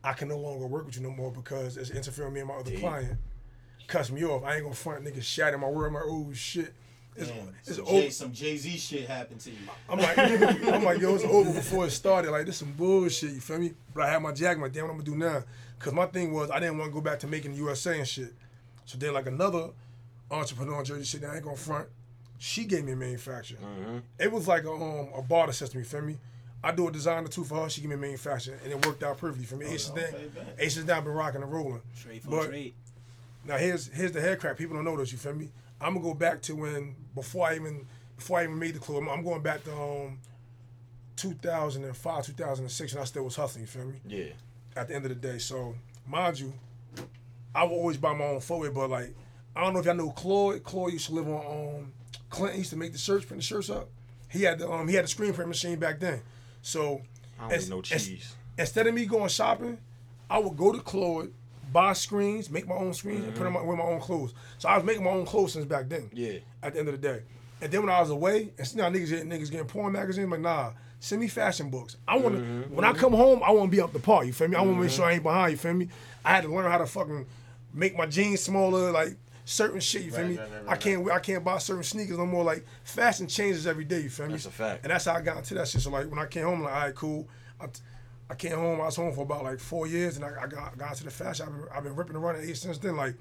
I 0.04 0.13
can 0.13 0.28
no 0.30 0.38
longer 0.38 0.65
work 0.65 0.86
with 0.86 0.95
you 0.95 1.04
no 1.04 1.12
more 1.12 1.32
because 1.32 1.78
it's 1.78 1.89
interfering 1.89 2.32
with 2.32 2.36
me 2.36 2.39
and 2.41 2.49
my 2.49 2.56
other 2.56 2.71
client. 2.71 3.17
Cuss 3.88 4.12
me 4.12 4.23
off. 4.23 4.43
I 4.43 4.56
ain't 4.56 4.63
gonna 4.63 4.75
front 4.75 5.04
niggas 5.04 5.23
shatter 5.23 5.58
my 5.58 5.67
word. 5.67 5.93
Like, 5.93 6.04
oh 6.06 6.32
shit. 6.34 6.73
It's, 7.15 7.30
Damn, 7.30 7.54
it's 7.65 7.75
some, 7.75 7.86
over. 7.86 8.02
Jay, 8.02 8.10
some 8.12 8.34
Z 8.34 8.78
shit 8.78 9.10
happened 9.10 9.41
to 9.41 9.49
you. 9.49 9.58
I'm 9.89 9.99
like, 9.99 10.17
I'm 10.17 10.84
like, 10.84 10.99
yo, 10.99 11.15
it's 11.15 11.25
over 11.25 11.52
before 11.52 11.88
it 11.88 11.91
started. 11.91 12.32
Like, 12.32 12.45
this 12.45 12.58
some 12.58 12.71
bullshit. 12.73 13.32
You 13.32 13.41
feel 13.41 13.60
me? 13.60 13.73
But 13.93 14.04
I 14.04 14.12
had 14.12 14.21
my 14.21 14.32
jacket. 14.32 14.58
I'm 14.58 14.62
like, 14.62 14.71
damn, 14.71 14.86
what 14.86 14.91
I'm 14.91 14.97
gonna 14.99 15.10
do 15.10 15.17
now? 15.17 15.43
Cause 15.80 15.93
my 15.93 16.06
thing 16.06 16.34
was, 16.34 16.52
I 16.52 16.60
didn't 16.60 16.78
want 16.78 16.91
to 16.91 16.93
go 16.93 17.02
back 17.02 17.19
to 17.19 17.28
making 17.28 17.52
the 17.52 17.58
USA 17.58 17.97
and 17.97 18.08
shit. 18.08 18.34
So 18.86 18.97
then, 18.97 19.13
like 19.13 19.28
another 19.28 19.69
entrepreneur 20.30 20.80
in 20.80 20.86
Jersey 20.86 21.04
shit, 21.04 21.21
that 21.21 21.32
I 21.32 21.36
ain't 21.36 21.43
gonna 21.43 21.58
front. 21.58 21.88
She 22.38 22.65
gave 22.65 22.86
me 22.86 22.93
a 22.93 22.95
manufacturer. 22.95 23.60
It 24.19 24.32
was 24.32 24.47
like 24.47 24.63
a 24.63 24.71
um 24.71 25.10
a 25.15 25.21
barter 25.21 25.54
system. 25.54 25.80
You 25.80 25.86
feel 25.86 26.02
me? 26.02 26.17
I 26.63 26.71
do 26.73 26.87
a 26.87 26.91
design 26.91 27.23
or 27.23 27.27
two 27.29 27.43
for 27.43 27.55
her. 27.63 27.69
She 27.69 27.81
give 27.81 27.89
me 27.89 27.95
a 27.95 27.99
manufacturer, 27.99 28.59
and 28.63 28.71
it 28.71 28.85
worked 28.85 29.01
out 29.03 29.17
perfectly 29.17 29.45
for 29.45 29.55
me. 29.55 29.65
Aces 29.67 29.91
okay, 29.91 30.11
then. 30.35 30.45
Aces 30.57 30.83
down 30.83 31.03
been 31.05 31.13
rocking 31.13 31.41
and 31.41 31.51
rolling. 31.51 31.81
Trade 32.01 32.21
for 32.23 32.29
But- 32.29 32.47
trade. 32.49 32.73
Now 33.45 33.57
here's 33.57 33.87
here's 33.87 34.11
the 34.11 34.19
head 34.21 34.39
crap. 34.39 34.57
People 34.57 34.75
don't 34.75 34.83
know 34.85 34.97
this. 34.97 35.11
You 35.13 35.17
feel 35.17 35.33
me? 35.33 35.49
I'm 35.79 35.93
gonna 35.93 36.05
go 36.05 36.13
back 36.13 36.41
to 36.43 36.55
when 36.55 36.95
before 37.15 37.47
I 37.47 37.55
even 37.55 37.87
before 38.17 38.39
I 38.39 38.43
even 38.43 38.59
made 38.59 38.75
the 38.75 38.79
club. 38.79 39.03
I'm, 39.03 39.07
I'm 39.09 39.23
going 39.23 39.41
back 39.41 39.63
to 39.63 39.71
um 39.73 40.19
2005, 41.15 42.25
2006, 42.25 42.91
and 42.93 43.01
I 43.01 43.05
still 43.05 43.23
was 43.23 43.35
hustling. 43.35 43.63
You 43.63 43.67
feel 43.67 43.85
me? 43.85 43.95
Yeah. 44.05 44.25
At 44.75 44.87
the 44.87 44.95
end 44.95 45.05
of 45.05 45.09
the 45.09 45.15
day, 45.15 45.37
so 45.37 45.75
mind 46.05 46.39
you, 46.39 46.53
I 47.55 47.63
would 47.63 47.71
always 47.73 47.97
buy 47.97 48.13
my 48.13 48.25
own 48.25 48.39
footwear. 48.39 48.71
But 48.71 48.89
like, 48.89 49.15
I 49.55 49.63
don't 49.63 49.73
know 49.73 49.79
if 49.79 49.85
y'all 49.85 49.95
know 49.95 50.11
Claude. 50.11 50.63
Claude 50.63 50.93
used 50.93 51.07
to 51.07 51.13
live 51.13 51.27
on 51.27 51.77
um 51.79 51.93
Clinton. 52.29 52.59
Used 52.59 52.69
to 52.71 52.77
make 52.77 52.91
the 52.91 52.97
shirts, 52.97 53.25
print 53.25 53.41
the 53.41 53.45
shirts 53.45 53.69
up. 53.69 53.89
He 54.29 54.43
had 54.43 54.59
the 54.59 54.69
um 54.69 54.87
he 54.87 54.95
had 54.95 55.05
a 55.05 55.07
screen 55.07 55.33
print 55.33 55.47
machine 55.49 55.79
back 55.79 55.99
then. 55.99 56.21
So 56.61 57.01
I 57.39 57.43
don't 57.43 57.53
as- 57.53 57.69
need 57.69 57.75
no 57.75 57.79
as- 57.79 58.07
cheese. 58.07 58.35
instead 58.57 58.87
of 58.87 58.93
me 58.93 59.05
going 59.05 59.29
shopping, 59.29 59.77
I 60.29 60.39
would 60.39 60.57
go 60.57 60.71
to 60.71 60.79
Claude, 60.79 61.33
buy 61.71 61.93
screens, 61.93 62.49
make 62.49 62.67
my 62.67 62.75
own 62.75 62.93
screens, 62.93 63.23
and 63.23 63.33
put 63.33 63.43
them 63.43 63.55
on 63.55 63.61
mm-hmm. 63.61 63.69
with 63.69 63.77
my 63.77 63.85
own 63.85 63.99
clothes. 63.99 64.33
So 64.57 64.69
I 64.69 64.75
was 64.75 64.85
making 64.85 65.03
my 65.03 65.11
own 65.11 65.25
clothes 65.25 65.53
since 65.53 65.65
back 65.65 65.89
then. 65.89 66.09
Yeah. 66.13 66.39
At 66.61 66.73
the 66.73 66.79
end 66.79 66.89
of 66.89 66.99
the 66.99 67.07
day, 67.07 67.23
and 67.61 67.71
then 67.71 67.81
when 67.81 67.89
I 67.89 67.99
was 68.01 68.09
away, 68.09 68.51
and 68.57 68.67
see 68.67 68.77
now 68.77 68.89
niggas 68.89 69.09
getting 69.09 69.29
niggas 69.29 69.51
getting 69.51 69.67
porn 69.67 69.93
magazines, 69.93 70.25
I'm 70.25 70.31
like 70.31 70.41
nah, 70.41 70.71
send 70.99 71.21
me 71.21 71.27
fashion 71.27 71.69
books. 71.69 71.97
I 72.07 72.17
want 72.17 72.35
to 72.35 72.41
mm-hmm. 72.41 72.75
when 72.75 72.85
I 72.85 72.93
come 72.93 73.13
home, 73.13 73.41
I 73.43 73.51
want 73.51 73.71
to 73.71 73.75
be 73.75 73.81
up 73.81 73.93
the 73.93 73.99
par. 73.99 74.23
You 74.23 74.33
feel 74.33 74.47
me? 74.47 74.55
I 74.55 74.61
want 74.61 74.75
to 74.77 74.81
make 74.81 74.91
sure 74.91 75.05
mm-hmm. 75.05 75.09
I 75.09 75.13
ain't 75.13 75.23
behind. 75.23 75.51
You 75.51 75.57
feel 75.57 75.73
me? 75.73 75.89
I 76.23 76.35
had 76.35 76.43
to 76.43 76.53
learn 76.53 76.69
how 76.69 76.77
to 76.77 76.85
fucking 76.85 77.25
make 77.73 77.97
my 77.97 78.05
jeans 78.05 78.41
smaller, 78.41 78.91
like 78.91 79.15
certain 79.49 79.79
shit. 79.79 80.03
You 80.03 80.12
feel 80.12 80.21
Right, 80.21 80.29
me? 80.29 80.38
right, 80.38 80.49
right, 80.51 80.62
I 80.67 80.75
can't 80.75 81.12
I 81.12 81.19
can't 81.19 81.43
buy 81.43 81.57
certain 81.57 81.83
sneakers 81.83 82.17
no 82.17 82.25
more. 82.25 82.43
Like 82.43 82.65
fashion 82.83 83.27
changes 83.27 83.65
every 83.67 83.85
day. 83.85 84.01
You 84.01 84.09
feel 84.09 84.27
me? 84.27 84.33
That's 84.33 84.45
a 84.45 84.51
fact. 84.51 84.83
And 84.83 84.91
that's 84.91 85.05
how 85.05 85.13
I 85.15 85.21
got 85.21 85.38
into 85.38 85.53
that 85.55 85.67
shit. 85.67 85.81
So 85.81 85.89
like 85.89 86.09
when 86.09 86.19
I 86.19 86.25
came 86.27 86.43
home, 86.45 86.59
I'm 86.59 86.63
like 86.63 86.73
all 86.73 86.79
right, 86.81 86.95
cool. 86.95 87.27
I, 87.59 87.65
I 88.29 88.35
came 88.35 88.51
home. 88.53 88.79
I 88.79 88.85
was 88.85 88.95
home 88.95 89.12
for 89.13 89.21
about 89.23 89.43
like 89.43 89.59
four 89.59 89.88
years, 89.88 90.15
and 90.17 90.23
I, 90.25 90.29
I 90.43 90.47
got 90.47 90.77
got 90.77 90.91
into 90.91 91.05
the 91.05 91.12
fashion. 91.12 91.47
I've 91.47 91.53
been, 91.59 91.67
I've 91.77 91.83
been 91.83 91.95
ripping 91.95 92.15
and 92.15 92.23
running 92.23 92.47
age 92.47 92.59
since 92.59 92.77
then. 92.77 92.95
Like 92.95 93.15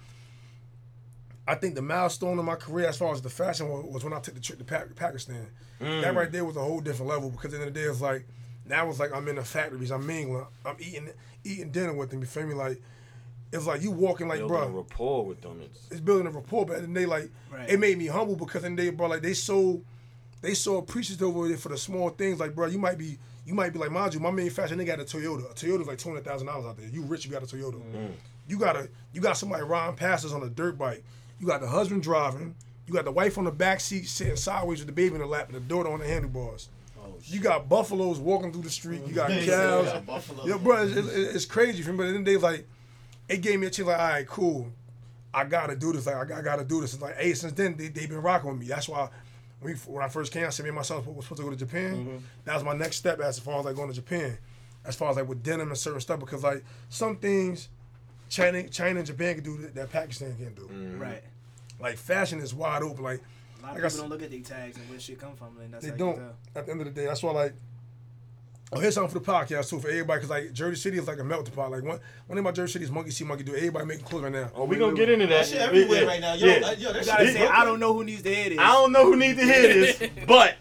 I 1.46 1.54
think 1.54 1.74
the 1.74 1.82
milestone 1.82 2.38
in 2.38 2.44
my 2.44 2.56
career, 2.56 2.88
as 2.88 2.98
far 2.98 3.12
as 3.14 3.22
the 3.22 3.30
fashion, 3.30 3.68
was, 3.70 3.84
was 3.86 4.04
when 4.04 4.12
I 4.12 4.20
took 4.20 4.34
the 4.34 4.40
trip 4.40 4.58
to 4.58 4.64
pa- 4.64 4.84
Pakistan. 4.94 5.46
Mm. 5.80 6.02
That 6.02 6.14
right 6.14 6.30
there 6.30 6.44
was 6.44 6.56
a 6.56 6.60
whole 6.60 6.80
different 6.80 7.08
level 7.10 7.30
because 7.30 7.46
at 7.46 7.50
the 7.52 7.56
end 7.60 7.68
of 7.68 7.74
the 7.74 7.80
day, 7.80 7.86
it's 7.86 8.00
like 8.02 8.26
now 8.66 8.88
it's 8.90 8.98
like 9.00 9.14
I'm 9.14 9.26
in 9.28 9.36
the 9.36 9.44
factories, 9.44 9.90
I'm 9.90 10.06
mingling, 10.06 10.44
I'm 10.66 10.76
eating 10.78 11.08
eating 11.44 11.70
dinner 11.70 11.94
with 11.94 12.10
them. 12.10 12.20
You 12.20 12.26
feel 12.26 12.46
me? 12.46 12.52
Like 12.54 12.82
it's 13.52 13.66
like 13.66 13.82
you 13.82 13.90
walking 13.90 14.28
like, 14.28 14.38
Building 14.40 14.56
bro, 14.56 14.66
a 14.66 14.70
rapport 14.82 15.24
with 15.26 15.40
them. 15.40 15.60
It's, 15.64 15.90
it's 15.90 16.00
building 16.00 16.26
a 16.26 16.30
rapport. 16.30 16.66
But 16.66 16.78
and 16.80 16.96
they 16.96 17.06
like 17.06 17.30
Right. 17.50 17.68
it 17.70 17.78
made 17.80 17.96
me 17.98 18.06
humble 18.06 18.36
because 18.36 18.62
then 18.62 18.76
they 18.76 18.90
bro 18.90 19.06
like 19.08 19.22
they 19.22 19.34
so 19.34 19.80
they 20.42 20.54
so 20.54 20.76
appreciative 20.76 21.26
over 21.26 21.48
there 21.48 21.56
for 21.56 21.70
the 21.70 21.78
small 21.78 22.10
things. 22.10 22.38
Like 22.40 22.54
bro, 22.54 22.66
you 22.66 22.78
might 22.78 22.98
be 22.98 23.18
you 23.46 23.54
might 23.54 23.72
be 23.72 23.78
like 23.78 23.90
mind 23.90 24.12
you, 24.14 24.20
my 24.20 24.30
manufacturer 24.30 24.76
they 24.76 24.84
got 24.84 25.00
a 25.00 25.04
Toyota. 25.04 25.50
A 25.50 25.54
Toyota's 25.54 25.86
like 25.88 25.98
two 25.98 26.10
hundred 26.10 26.24
thousand 26.24 26.46
dollars 26.46 26.66
out 26.66 26.76
there. 26.76 26.88
You 26.88 27.02
rich, 27.02 27.24
you 27.24 27.30
got 27.30 27.42
a 27.42 27.46
Toyota. 27.46 27.74
Mm-hmm. 27.76 28.12
You 28.46 28.58
got 28.58 28.76
a 28.76 28.88
you 29.12 29.20
got 29.20 29.36
somebody 29.36 29.62
riding 29.64 29.96
past 29.96 30.24
us 30.24 30.32
on 30.32 30.42
a 30.42 30.48
dirt 30.50 30.76
bike. 30.78 31.02
You 31.40 31.46
got 31.46 31.60
the 31.60 31.68
husband 31.68 32.02
driving. 32.02 32.54
You 32.86 32.94
got 32.94 33.04
the 33.04 33.12
wife 33.12 33.36
on 33.38 33.44
the 33.44 33.50
back 33.50 33.80
seat 33.80 34.08
sitting 34.08 34.36
sideways 34.36 34.78
with 34.80 34.86
the 34.86 34.92
baby 34.94 35.14
in 35.14 35.20
the 35.20 35.26
lap 35.26 35.46
and 35.48 35.56
the 35.56 35.60
daughter 35.60 35.90
on 35.90 35.98
the 36.00 36.06
handlebars. 36.06 36.68
Oh, 36.98 37.14
You 37.24 37.38
got 37.40 37.68
buffaloes 37.68 38.18
walking 38.18 38.50
through 38.50 38.62
the 38.62 38.70
street. 38.70 39.02
You 39.06 39.12
got 39.14 39.28
cows. 39.46 39.46
yeah. 39.46 40.20
Yeah, 40.46 40.56
bro, 40.56 40.82
it's, 40.84 40.96
it's, 40.96 41.08
it's 41.36 41.44
crazy 41.44 41.82
for 41.82 41.90
me. 41.92 41.98
But 41.98 42.12
then 42.12 42.24
they 42.24 42.38
like, 42.38 42.66
it 43.28 43.38
gave 43.42 43.60
me 43.60 43.66
a 43.66 43.70
chance. 43.70 43.86
Like, 43.88 43.98
all 43.98 44.08
right, 44.08 44.26
cool. 44.26 44.72
I 45.34 45.44
gotta 45.44 45.76
do 45.76 45.92
this. 45.92 46.06
Like, 46.06 46.30
I, 46.30 46.38
I 46.38 46.42
gotta 46.42 46.64
do 46.64 46.80
this. 46.80 46.94
It's 46.94 47.02
like, 47.02 47.16
hey, 47.16 47.34
since 47.34 47.52
then 47.52 47.76
they 47.76 47.88
they 47.88 48.06
been 48.06 48.22
rocking 48.22 48.50
with 48.50 48.58
me. 48.60 48.66
That's 48.66 48.88
why 48.88 49.08
when, 49.60 49.74
we, 49.74 49.78
when 49.92 50.02
I 50.04 50.08
first 50.08 50.32
came, 50.32 50.46
I 50.46 50.50
said 50.50 50.62
me 50.64 50.68
and 50.70 50.76
my 50.76 50.82
son 50.82 51.04
was 51.14 51.24
supposed 51.24 51.38
to 51.40 51.44
go 51.44 51.50
to 51.50 51.56
Japan. 51.56 51.96
Mm-hmm. 51.96 52.16
That 52.44 52.54
was 52.54 52.64
my 52.64 52.74
next 52.74 52.96
step 52.96 53.20
as 53.20 53.38
far 53.38 53.58
as 53.60 53.64
like 53.66 53.76
going 53.76 53.88
to 53.88 53.94
Japan, 53.94 54.38
as 54.84 54.96
far 54.96 55.10
as 55.10 55.16
like 55.16 55.28
with 55.28 55.42
denim 55.42 55.68
and 55.68 55.76
certain 55.78 56.00
stuff. 56.00 56.20
Because 56.20 56.42
like 56.42 56.64
some 56.88 57.16
things, 57.16 57.68
China, 58.28 58.66
China 58.68 58.98
and 59.00 59.06
Japan 59.06 59.34
can 59.36 59.44
do 59.44 59.58
that, 59.58 59.74
that 59.74 59.90
Pakistan 59.92 60.34
can't 60.38 60.54
do. 60.56 60.62
Mm-hmm. 60.62 60.98
Right. 61.00 61.22
Like 61.80 61.96
fashion 61.98 62.38
is 62.40 62.54
wide 62.54 62.82
open. 62.82 63.04
Like 63.04 63.20
A 63.60 63.62
lot 63.62 63.70
of 63.70 63.70
I 63.70 63.74
people 63.74 63.86
s- 63.86 63.96
don't 63.96 64.08
look 64.08 64.22
at 64.22 64.30
their 64.30 64.40
tags 64.40 64.76
and 64.78 64.88
where 64.88 64.98
shit 64.98 65.18
come 65.20 65.36
from, 65.36 65.58
and 65.60 65.74
that's 65.74 65.84
They 65.84 65.90
how 65.90 65.96
don't. 65.96 66.16
you 66.16 66.22
tell. 66.22 66.34
At 66.56 66.66
the 66.66 66.72
end 66.72 66.80
of 66.80 66.86
the 66.86 66.92
day, 66.92 67.06
that's 67.06 67.22
why 67.22 67.32
like. 67.32 67.54
Oh, 68.70 68.80
here's 68.80 68.94
something 68.94 69.18
for 69.18 69.24
the 69.24 69.24
podcast 69.32 69.70
too 69.70 69.78
for 69.80 69.88
everybody 69.88 70.18
because 70.18 70.28
like 70.30 70.52
Jersey 70.52 70.76
City 70.76 70.98
is 70.98 71.06
like 71.08 71.18
a 71.18 71.24
melting 71.24 71.54
pot. 71.54 71.70
Like 71.70 71.82
one 71.84 71.98
one 72.26 72.36
of 72.36 72.44
my 72.44 72.52
Jersey 72.52 72.74
City 72.74 72.84
is 72.84 72.90
monkey 72.90 73.10
see 73.10 73.24
monkey 73.24 73.42
do. 73.44 73.54
Everybody 73.56 73.86
making 73.86 74.04
clothes 74.04 74.24
right 74.24 74.32
now. 74.32 74.50
oh, 74.54 74.64
we 74.64 74.76
gonna 74.76 74.94
get 74.94 75.08
into 75.08 75.26
that. 75.26 75.38
That 75.44 75.46
shit 75.46 75.60
everywhere 75.60 76.06
right 76.06 76.20
now. 76.20 76.34
Yo, 76.34 76.46
Yeah. 76.46 76.52
uh, 76.52 76.58
yo, 76.58 76.66
that 76.68 76.78
You 76.78 76.94
shit 76.98 77.06
gotta 77.06 77.32
say, 77.32 77.46
I 77.46 77.64
don't 77.64 77.80
know 77.80 77.94
who 77.94 78.04
needs 78.04 78.22
to 78.22 78.34
hear 78.34 78.50
this. 78.50 78.58
I 78.58 78.66
don't 78.72 78.92
know 78.92 79.04
who 79.06 79.16
needs 79.16 79.38
to 79.38 79.44
hear 79.46 79.62
this, 79.62 80.02
but 80.26 80.56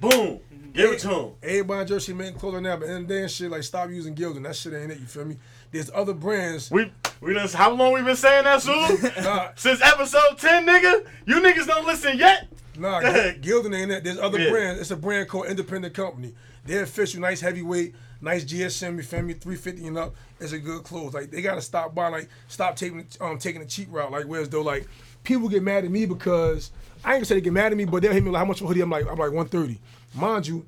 boom, 0.00 0.40
give 0.74 0.92
it 0.92 0.98
to 1.00 1.08
him. 1.08 1.30
Everybody 1.42 1.80
in 1.80 1.86
Jersey 1.86 2.06
City 2.12 2.18
making 2.18 2.38
clothes 2.38 2.54
right 2.54 2.62
now, 2.62 2.76
but 2.76 2.90
in 2.90 3.02
the 3.02 3.08
day 3.08 3.22
and 3.22 3.30
shit 3.30 3.50
like 3.50 3.62
stop 3.62 3.88
using 3.88 4.14
Gildan. 4.14 4.42
That 4.42 4.54
shit 4.54 4.74
ain't 4.74 4.92
it. 4.92 5.00
You 5.00 5.06
feel 5.06 5.24
me? 5.24 5.36
There's 5.72 5.90
other 5.94 6.12
brands. 6.12 6.70
We 6.70 6.92
We 7.22 7.32
done. 7.32 7.48
How 7.48 7.70
long 7.70 7.94
we 7.94 8.02
been 8.02 8.16
saying 8.16 8.44
that, 8.44 8.60
Sue? 8.60 8.72
Nah, 9.22 9.48
Since 9.56 9.80
episode 9.80 10.36
ten, 10.36 10.66
nigga. 10.66 11.06
You 11.24 11.36
niggas 11.40 11.66
don't 11.66 11.86
listen 11.86 12.18
yet. 12.18 12.48
Nah, 12.78 13.00
Go. 13.00 13.08
Gildan 13.40 13.74
ain't 13.74 13.88
that. 13.88 14.04
There's 14.04 14.18
other 14.18 14.38
Yeah. 14.38 14.50
brands. 14.50 14.80
It's 14.82 14.90
a 14.90 14.96
brand 14.96 15.28
called 15.30 15.46
Independent 15.46 15.94
Company. 15.94 16.34
They're 16.66 16.82
official, 16.82 17.20
nice 17.20 17.40
heavyweight, 17.40 17.94
nice 18.20 18.44
GSM. 18.44 18.96
You 18.96 19.02
feel 19.02 19.22
me? 19.22 19.34
350 19.34 19.86
and 19.86 19.98
up. 19.98 20.14
It's 20.40 20.52
a 20.52 20.58
good 20.58 20.82
clothes. 20.84 21.14
Like 21.14 21.30
they 21.30 21.42
gotta 21.42 21.62
stop 21.62 21.94
buying. 21.94 22.12
Like 22.12 22.28
stop 22.48 22.76
taking 22.76 23.06
um 23.20 23.38
taking 23.38 23.60
the 23.60 23.66
cheap 23.66 23.88
route. 23.90 24.10
Like 24.10 24.24
whereas 24.24 24.48
though 24.48 24.62
like 24.62 24.88
people 25.22 25.48
get 25.48 25.62
mad 25.62 25.84
at 25.84 25.90
me 25.90 26.06
because 26.06 26.70
I 27.04 27.10
ain't 27.10 27.18
gonna 27.18 27.24
say 27.26 27.34
they 27.36 27.40
get 27.40 27.52
mad 27.52 27.72
at 27.72 27.78
me, 27.78 27.84
but 27.84 28.02
they'll 28.02 28.12
hit 28.12 28.24
me 28.24 28.30
like 28.30 28.40
how 28.40 28.44
much 28.44 28.60
for 28.60 28.66
hoodie. 28.66 28.80
I'm 28.80 28.90
like 28.90 29.04
I'm 29.04 29.18
like 29.18 29.32
130. 29.32 29.80
Mind 30.14 30.46
you, 30.46 30.66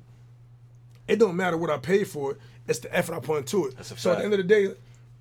it 1.07 1.17
don't 1.17 1.35
matter 1.35 1.57
what 1.57 1.69
I 1.69 1.77
pay 1.77 2.03
for 2.03 2.31
it. 2.33 2.37
It's 2.67 2.79
the 2.79 2.95
effort 2.95 3.15
I 3.15 3.19
put 3.19 3.39
into 3.39 3.65
it. 3.65 3.83
So 3.83 4.11
at 4.11 4.19
the 4.19 4.23
end 4.23 4.33
of 4.33 4.37
the 4.37 4.43
day, 4.43 4.73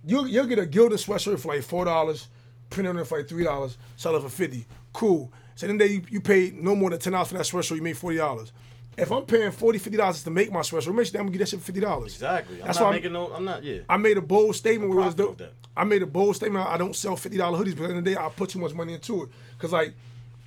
you'll 0.04 0.28
you'll 0.28 0.46
get 0.46 0.58
a 0.58 0.66
Gildan 0.66 0.92
sweatshirt 0.92 1.40
for 1.40 1.54
like 1.54 1.62
four 1.62 1.84
dollars, 1.84 2.28
print 2.70 2.88
on 2.88 2.98
it 2.98 3.06
for 3.06 3.18
like 3.18 3.28
three 3.28 3.44
dollars, 3.44 3.78
sell 3.96 4.14
it 4.16 4.22
for 4.22 4.28
fifty. 4.28 4.66
Cool. 4.92 5.32
So 5.54 5.66
then 5.66 5.78
day 5.78 5.86
you, 5.86 6.02
you 6.08 6.20
paid 6.20 6.62
no 6.62 6.76
more 6.76 6.90
than 6.90 6.98
ten 6.98 7.14
dollars 7.14 7.28
for 7.28 7.34
that 7.34 7.44
sweatshirt, 7.44 7.76
you 7.76 7.82
made 7.82 7.96
forty 7.96 8.18
dollars. 8.18 8.52
If 8.98 9.12
I'm 9.12 9.24
paying 9.24 9.50
40 9.50 9.78
50 9.78 9.96
dollars 9.96 10.22
to 10.24 10.30
make 10.30 10.50
my 10.50 10.60
sweatshirt, 10.60 10.94
make 10.94 11.06
sure 11.06 11.20
I'm 11.20 11.26
gonna 11.26 11.32
get 11.32 11.38
that 11.38 11.48
shit 11.48 11.60
for 11.60 11.66
fifty 11.66 11.80
dollars. 11.80 12.14
Exactly. 12.14 12.60
I'm 12.60 12.66
That's 12.66 12.78
not 12.78 12.84
why 12.84 12.90
I'm- 12.90 12.96
making 12.96 13.12
no. 13.12 13.32
I'm 13.32 13.44
not. 13.44 13.62
Yeah. 13.62 13.80
I 13.88 13.96
made 13.96 14.16
a 14.18 14.22
bold 14.22 14.56
statement 14.56 14.90
where 14.90 15.00
it 15.00 15.04
was 15.06 15.14
the, 15.14 15.34
that. 15.38 15.52
I 15.76 15.84
made 15.84 16.02
a 16.02 16.06
bold 16.06 16.36
statement. 16.36 16.66
I 16.66 16.76
don't 16.76 16.96
sell 16.96 17.16
fifty 17.16 17.38
dollar 17.38 17.58
hoodies, 17.58 17.76
but 17.76 17.84
at 17.84 17.88
the 17.88 17.94
end 17.94 17.98
of 17.98 18.04
the 18.04 18.10
day, 18.14 18.16
I 18.20 18.28
put 18.28 18.50
too 18.50 18.58
much 18.58 18.74
money 18.74 18.94
into 18.94 19.22
it. 19.24 19.28
Cause 19.58 19.72
like 19.72 19.94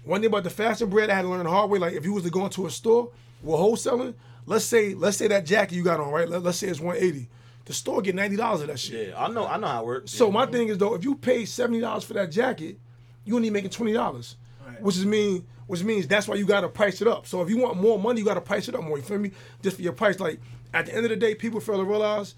one 0.03 0.21
thing 0.21 0.27
about 0.27 0.43
the 0.43 0.49
fashion 0.49 0.89
bread, 0.89 1.09
I 1.09 1.15
had 1.15 1.21
to 1.23 1.27
learn 1.29 1.43
the 1.43 1.49
hard 1.49 1.69
way. 1.69 1.79
Like 1.79 1.93
if 1.93 2.03
you 2.05 2.13
was 2.13 2.23
to 2.23 2.29
go 2.29 2.43
into 2.45 2.65
a 2.65 2.71
store 2.71 3.09
with 3.41 3.59
wholesaling, 3.59 4.13
let's 4.45 4.65
say 4.65 4.93
let's 4.93 5.17
say 5.17 5.27
that 5.27 5.45
jacket 5.45 5.75
you 5.75 5.83
got 5.83 5.99
on, 5.99 6.11
right? 6.11 6.27
Let, 6.27 6.45
us 6.45 6.57
say 6.57 6.67
it's 6.67 6.79
one 6.79 6.97
eighty. 6.97 7.27
The 7.65 7.73
store 7.73 8.01
get 8.01 8.15
ninety 8.15 8.35
dollars 8.35 8.61
of 8.61 8.67
that 8.67 8.79
shit. 8.79 9.09
Yeah. 9.09 9.23
I 9.23 9.29
know. 9.29 9.47
I 9.47 9.57
know 9.57 9.67
how 9.67 9.81
it 9.81 9.85
works. 9.85 10.11
So 10.11 10.27
yeah. 10.27 10.33
my 10.33 10.45
thing 10.47 10.67
is 10.67 10.77
though, 10.77 10.95
if 10.95 11.03
you 11.03 11.15
pay 11.15 11.45
seventy 11.45 11.79
dollars 11.79 12.03
for 12.03 12.13
that 12.15 12.31
jacket, 12.31 12.79
you 13.23 13.35
only 13.35 13.49
making 13.49 13.69
twenty 13.69 13.93
dollars, 13.93 14.35
Right. 14.65 14.81
which 14.81 14.97
is 14.97 15.05
mean, 15.05 15.45
which 15.67 15.83
means 15.83 16.07
that's 16.07 16.27
why 16.27 16.35
you 16.35 16.45
gotta 16.45 16.69
price 16.69 17.01
it 17.01 17.07
up. 17.07 17.27
So 17.27 17.41
if 17.41 17.49
you 17.49 17.57
want 17.57 17.77
more 17.77 17.97
money, 17.99 18.19
you 18.19 18.25
gotta 18.25 18.41
price 18.41 18.67
it 18.67 18.75
up 18.75 18.83
more. 18.83 18.97
You 18.97 19.03
feel 19.03 19.19
me? 19.19 19.31
Just 19.61 19.77
for 19.77 19.81
your 19.81 19.93
price. 19.93 20.19
Like 20.19 20.39
at 20.73 20.85
the 20.85 20.95
end 20.95 21.05
of 21.05 21.09
the 21.09 21.15
day, 21.15 21.35
people 21.35 21.59
fail 21.59 21.77
to 21.77 21.83
realize 21.83 22.35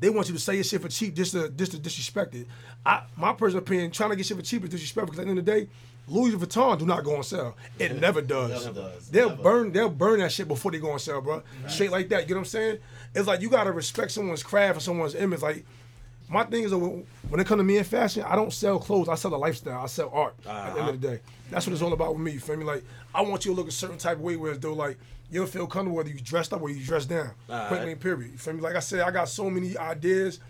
they 0.00 0.10
want 0.10 0.28
you 0.28 0.34
to 0.34 0.40
sell 0.40 0.54
your 0.54 0.64
shit 0.64 0.82
for 0.82 0.88
cheap 0.88 1.14
just 1.14 1.32
to 1.32 1.48
just 1.50 1.72
to 1.72 1.78
disrespect 1.78 2.34
it. 2.34 2.46
I 2.84 3.02
my 3.16 3.32
personal 3.32 3.62
opinion, 3.62 3.90
trying 3.90 4.10
to 4.10 4.16
get 4.16 4.26
shit 4.26 4.36
for 4.36 4.42
cheap 4.42 4.62
is 4.64 4.70
disrespectful 4.70 5.06
because 5.12 5.20
at 5.20 5.24
the 5.24 5.30
end 5.30 5.38
of 5.38 5.44
the 5.46 5.52
day, 5.52 5.68
Louis 6.08 6.32
Vuitton 6.32 6.78
do 6.78 6.84
not 6.86 7.02
go 7.02 7.16
on 7.16 7.22
sale. 7.24 7.56
It 7.78 7.98
never 8.00 8.20
does. 8.22 8.66
Never 8.66 8.80
does. 8.80 9.08
They'll 9.08 9.30
Never. 9.30 9.42
burn 9.42 9.72
they'll 9.72 9.88
burn 9.88 10.20
that 10.20 10.30
shit 10.32 10.46
before 10.46 10.70
they 10.72 10.78
go 10.78 10.90
on 10.90 10.98
sale, 10.98 11.20
bro. 11.22 11.42
Straight 11.68 11.90
like 11.90 12.08
that. 12.10 12.28
You 12.28 12.34
know 12.34 12.40
what 12.40 12.46
I'm 12.46 12.50
saying? 12.50 12.78
It's 13.14 13.26
like 13.26 13.40
you 13.40 13.48
gotta 13.48 13.72
respect 13.72 14.12
someone's 14.12 14.42
craft 14.42 14.74
and 14.74 14.82
someone's 14.82 15.14
image. 15.14 15.40
Like 15.40 15.64
my 16.28 16.44
thing 16.44 16.64
is 16.64 16.74
when 16.74 17.40
it 17.40 17.46
comes 17.46 17.60
to 17.60 17.64
me 17.64 17.78
in 17.78 17.84
fashion, 17.84 18.24
I 18.26 18.34
don't 18.34 18.52
sell 18.52 18.78
clothes. 18.78 19.08
I 19.08 19.14
sell 19.14 19.34
a 19.34 19.36
lifestyle. 19.36 19.82
I 19.82 19.86
sell 19.86 20.10
art. 20.12 20.34
At 20.46 20.74
the 20.74 20.80
end 20.80 20.88
of 20.88 21.00
the 21.00 21.08
uh-huh. 21.08 21.16
day, 21.16 21.22
that's 21.50 21.66
what 21.66 21.72
it's 21.72 21.82
all 21.82 21.92
about 21.92 22.14
with 22.14 22.22
me. 22.22 22.32
You 22.32 22.40
feel 22.40 22.56
me? 22.56 22.64
Like 22.64 22.84
I 23.14 23.22
want 23.22 23.44
you 23.44 23.52
to 23.52 23.56
look 23.56 23.68
a 23.68 23.72
certain 23.72 23.98
type 23.98 24.16
of 24.16 24.22
way, 24.22 24.36
whereas 24.36 24.58
though 24.58 24.74
like 24.74 24.98
you'll 25.30 25.46
feel 25.46 25.66
comfortable 25.66 25.96
whether 25.96 26.10
you 26.10 26.20
dressed 26.20 26.52
up 26.52 26.62
or 26.62 26.70
you 26.70 26.84
dressed 26.84 27.08
down. 27.08 27.30
Alright. 27.48 27.68
Point 27.68 27.82
blank, 27.82 28.00
period. 28.00 28.32
You 28.32 28.38
feel 28.38 28.54
me? 28.54 28.60
Like 28.60 28.76
I 28.76 28.80
said, 28.80 29.00
I 29.00 29.10
got 29.10 29.28
so 29.28 29.48
many 29.50 29.76
ideas 29.76 30.40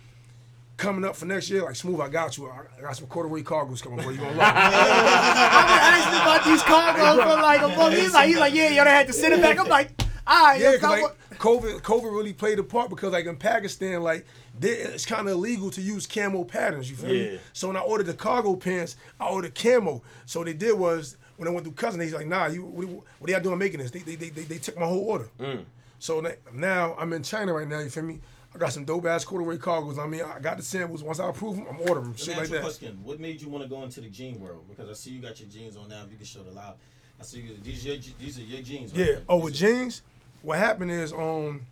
coming 0.76 1.04
up 1.04 1.16
for 1.16 1.26
next 1.26 1.50
year. 1.50 1.62
Like 1.62 1.76
smooth, 1.76 2.00
I 2.00 2.08
got 2.08 2.36
you. 2.36 2.48
I 2.48 2.62
I 2.78 2.80
got 2.82 2.96
some 2.96 3.06
corduroy 3.06 3.42
cargos 3.42 3.82
coming, 3.82 3.98
bro. 3.98 4.10
You 4.10 4.18
gonna 4.18 4.30
love. 4.36 4.52
I've 4.54 5.66
been 5.66 5.90
asking 5.92 6.20
about 6.22 6.44
these 6.44 6.62
cargos 6.62 7.22
for 7.22 7.42
like 7.42 7.62
a 7.62 7.68
month. 7.76 7.96
He's 7.96 8.14
like, 8.14 8.28
he's 8.28 8.38
like, 8.38 8.54
yeah, 8.54 8.70
yo, 8.70 8.84
they 8.84 8.90
had 8.90 9.06
to 9.06 9.12
send 9.12 9.34
it 9.34 9.42
back. 9.42 9.58
I'm 9.58 9.68
like, 9.68 9.90
all 10.26 10.44
right, 10.44 10.60
Yeah, 10.60 10.72
yo, 10.72 10.88
like 10.88 11.04
COVID, 11.38 11.80
COVID 11.82 12.04
really 12.04 12.32
played 12.32 12.58
a 12.58 12.62
part 12.62 12.90
because 12.90 13.12
like 13.12 13.26
in 13.26 13.36
Pakistan, 13.36 14.02
like 14.02 14.26
they, 14.45 14.45
it's 14.60 15.06
kind 15.06 15.26
of 15.28 15.34
illegal 15.34 15.70
to 15.70 15.80
use 15.80 16.06
camo 16.06 16.44
patterns. 16.44 16.90
You 16.90 16.96
feel 16.96 17.14
Yeah. 17.14 17.32
me? 17.32 17.40
So 17.52 17.68
when 17.68 17.76
I 17.76 17.80
ordered 17.80 18.06
the 18.06 18.14
cargo 18.14 18.56
pants, 18.56 18.96
I 19.20 19.28
ordered 19.28 19.54
camo. 19.54 20.02
So 20.26 20.40
what 20.40 20.46
they 20.46 20.54
did 20.54 20.78
was 20.78 21.16
when 21.36 21.48
I 21.48 21.50
went 21.50 21.64
through 21.64 21.74
cousin, 21.74 22.00
he's 22.00 22.14
like, 22.14 22.26
nah, 22.26 22.46
you 22.46 22.64
what, 22.64 22.88
what 23.18 23.30
are 23.30 23.32
y'all 23.32 23.42
doing 23.42 23.58
making 23.58 23.80
this? 23.80 23.90
They 23.90 24.00
they, 24.00 24.14
they, 24.16 24.30
they, 24.30 24.42
they 24.42 24.58
took 24.58 24.78
my 24.78 24.86
whole 24.86 25.04
order. 25.04 25.28
Mm. 25.38 25.64
So 25.98 26.26
now 26.52 26.94
I'm 26.98 27.12
in 27.12 27.22
China 27.22 27.52
right 27.54 27.68
now. 27.68 27.80
You 27.80 27.90
feel 27.90 28.02
me? 28.04 28.20
I 28.54 28.58
got 28.58 28.72
some 28.72 28.84
dope 28.84 29.04
ass 29.04 29.24
corduroy 29.24 29.58
cargos. 29.58 29.98
I 29.98 30.06
mean, 30.06 30.22
I 30.22 30.38
got 30.38 30.56
the 30.56 30.62
samples. 30.62 31.02
Once 31.02 31.20
I 31.20 31.28
approve 31.28 31.56
them, 31.56 31.66
I'm 31.68 31.80
ordering 31.80 32.04
them. 32.04 32.16
Shit 32.16 32.38
like 32.38 32.48
that. 32.48 32.62
question. 32.62 32.98
What 33.04 33.20
made 33.20 33.42
you 33.42 33.50
want 33.50 33.64
to 33.64 33.68
go 33.68 33.82
into 33.82 34.00
the 34.00 34.08
jean 34.08 34.40
world? 34.40 34.64
Because 34.68 34.88
I 34.88 34.94
see 34.94 35.10
you 35.10 35.20
got 35.20 35.38
your 35.38 35.48
jeans 35.50 35.76
on 35.76 35.90
now. 35.90 36.04
If 36.04 36.10
you 36.10 36.16
can 36.16 36.24
show 36.24 36.42
the 36.42 36.52
live, 36.52 36.74
I 37.20 37.22
see 37.22 37.40
you. 37.40 37.56
These 37.62 37.84
your 37.84 37.96
these 38.18 38.38
are 38.38 38.42
your 38.42 38.62
jeans. 38.62 38.94
Right 38.94 39.06
Yeah. 39.08 39.18
Oh, 39.28 39.38
with 39.38 39.54
jeans, 39.54 40.02
what 40.42 40.58
happened 40.58 40.90
is 40.90 41.12
um. 41.12 41.66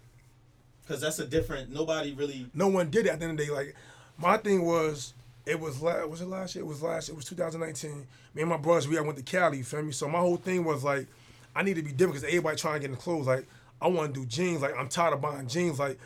Because 0.87 1.01
that's 1.01 1.19
a 1.19 1.27
different. 1.27 1.73
Nobody 1.73 2.13
really. 2.13 2.47
no 2.55 2.69
one 2.69 2.91
did 2.91 3.07
it 3.07 3.11
at 3.11 3.19
the 3.19 3.27
end 3.27 3.39
of 3.41 3.47
the 3.47 3.47
day. 3.47 3.51
Like 3.51 3.75
my 4.19 4.37
thing 4.37 4.65
was, 4.65 5.15
it 5.47 5.59
was 5.59 5.83
last 5.83 6.09
was 6.09 6.21
it 6.21 6.29
last 6.29 6.55
year? 6.55 6.65
It 6.65 6.69
was 6.69 6.83
last. 6.83 7.09
It 7.09 7.17
was 7.17 7.25
2019. 7.25 8.07
Me 8.35 8.43
and 8.43 8.51
my 8.51 8.57
brothers, 8.57 8.89
we 8.89 8.97
had 8.97 9.05
went 9.05 9.19
to 9.19 9.25
Cali. 9.25 9.59
You 9.59 9.65
feel 9.65 9.83
me? 9.83 9.93
So 9.93 10.09
my 10.09 10.19
whole 10.19 10.37
thing 10.37 10.65
was 10.65 10.85
like, 10.85 11.07
I 11.55 11.63
need 11.63 11.75
to 11.75 11.83
be 11.83 11.93
different 11.93 12.15
because 12.15 12.25
everybody 12.25 12.57
trying 12.57 12.75
to 12.75 12.81
get 12.81 12.91
in 12.91 12.97
clothes. 12.97 13.27
Like 13.27 13.47
I 13.81 13.89
want 13.89 14.15
to 14.15 14.21
do 14.21 14.27
jeans. 14.27 14.63
Like 14.63 14.77
I'm 14.77 14.89
tired 14.89 15.15
of 15.15 15.21
buying 15.21 15.47
jeans. 15.47 15.79
Like 15.79 15.99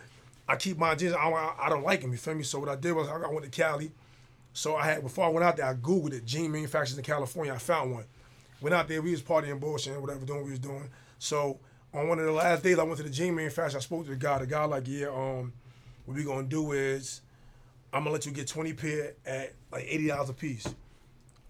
I 0.48 0.56
keep 0.56 0.78
buying 0.78 0.98
jeans. 0.98 1.12
I, 1.14 1.28
I, 1.28 1.66
I 1.66 1.68
don't 1.68 1.84
like 1.84 2.00
them. 2.00 2.12
You 2.12 2.18
feel 2.18 2.34
me? 2.34 2.42
So 2.42 2.58
what 2.58 2.68
I 2.68 2.76
did 2.76 2.92
was 2.92 3.08
I, 3.08 3.16
I 3.16 3.28
went 3.30 3.44
to 3.44 3.50
Cali. 3.50 3.90
So 4.52 4.76
I 4.76 4.86
had 4.86 5.02
before 5.02 5.24
I 5.24 5.28
went 5.28 5.44
out 5.44 5.56
there, 5.56 5.66
I 5.66 5.74
googled 5.74 6.12
it. 6.12 6.24
Jean 6.24 6.50
manufacturers 6.50 6.98
in 6.98 7.04
California. 7.04 7.52
I 7.52 7.58
found 7.58 7.92
one. 7.92 8.04
Went 8.60 8.74
out 8.74 8.88
there. 8.88 9.00
We 9.00 9.12
was 9.12 9.22
partying, 9.22 9.60
bullshit, 9.60 10.00
whatever, 10.00 10.24
doing 10.24 10.44
we 10.44 10.50
was 10.50 10.58
doing. 10.58 10.88
So 11.18 11.60
on 11.94 12.08
one 12.08 12.18
of 12.18 12.24
the 12.26 12.32
last 12.32 12.62
days, 12.62 12.78
I 12.78 12.82
went 12.82 12.98
to 12.98 13.02
the 13.02 13.10
gym 13.10 13.26
jean 13.28 13.34
manufacturer. 13.36 13.78
I 13.78 13.82
spoke 13.82 14.04
to 14.04 14.10
the 14.10 14.16
guy. 14.16 14.38
The 14.38 14.46
guy 14.46 14.64
like, 14.64 14.86
yeah, 14.86 15.08
um, 15.08 15.52
what 16.04 16.16
we 16.16 16.24
gonna 16.24 16.46
do 16.46 16.72
is 16.72 17.22
I'm 17.92 18.02
gonna 18.02 18.12
let 18.12 18.26
you 18.26 18.32
get 18.32 18.46
20 18.46 18.72
pair 18.74 19.14
at 19.26 19.54
like 19.72 19.86
eighty 19.88 20.08
dollars 20.08 20.28
a 20.28 20.34
piece. 20.34 20.66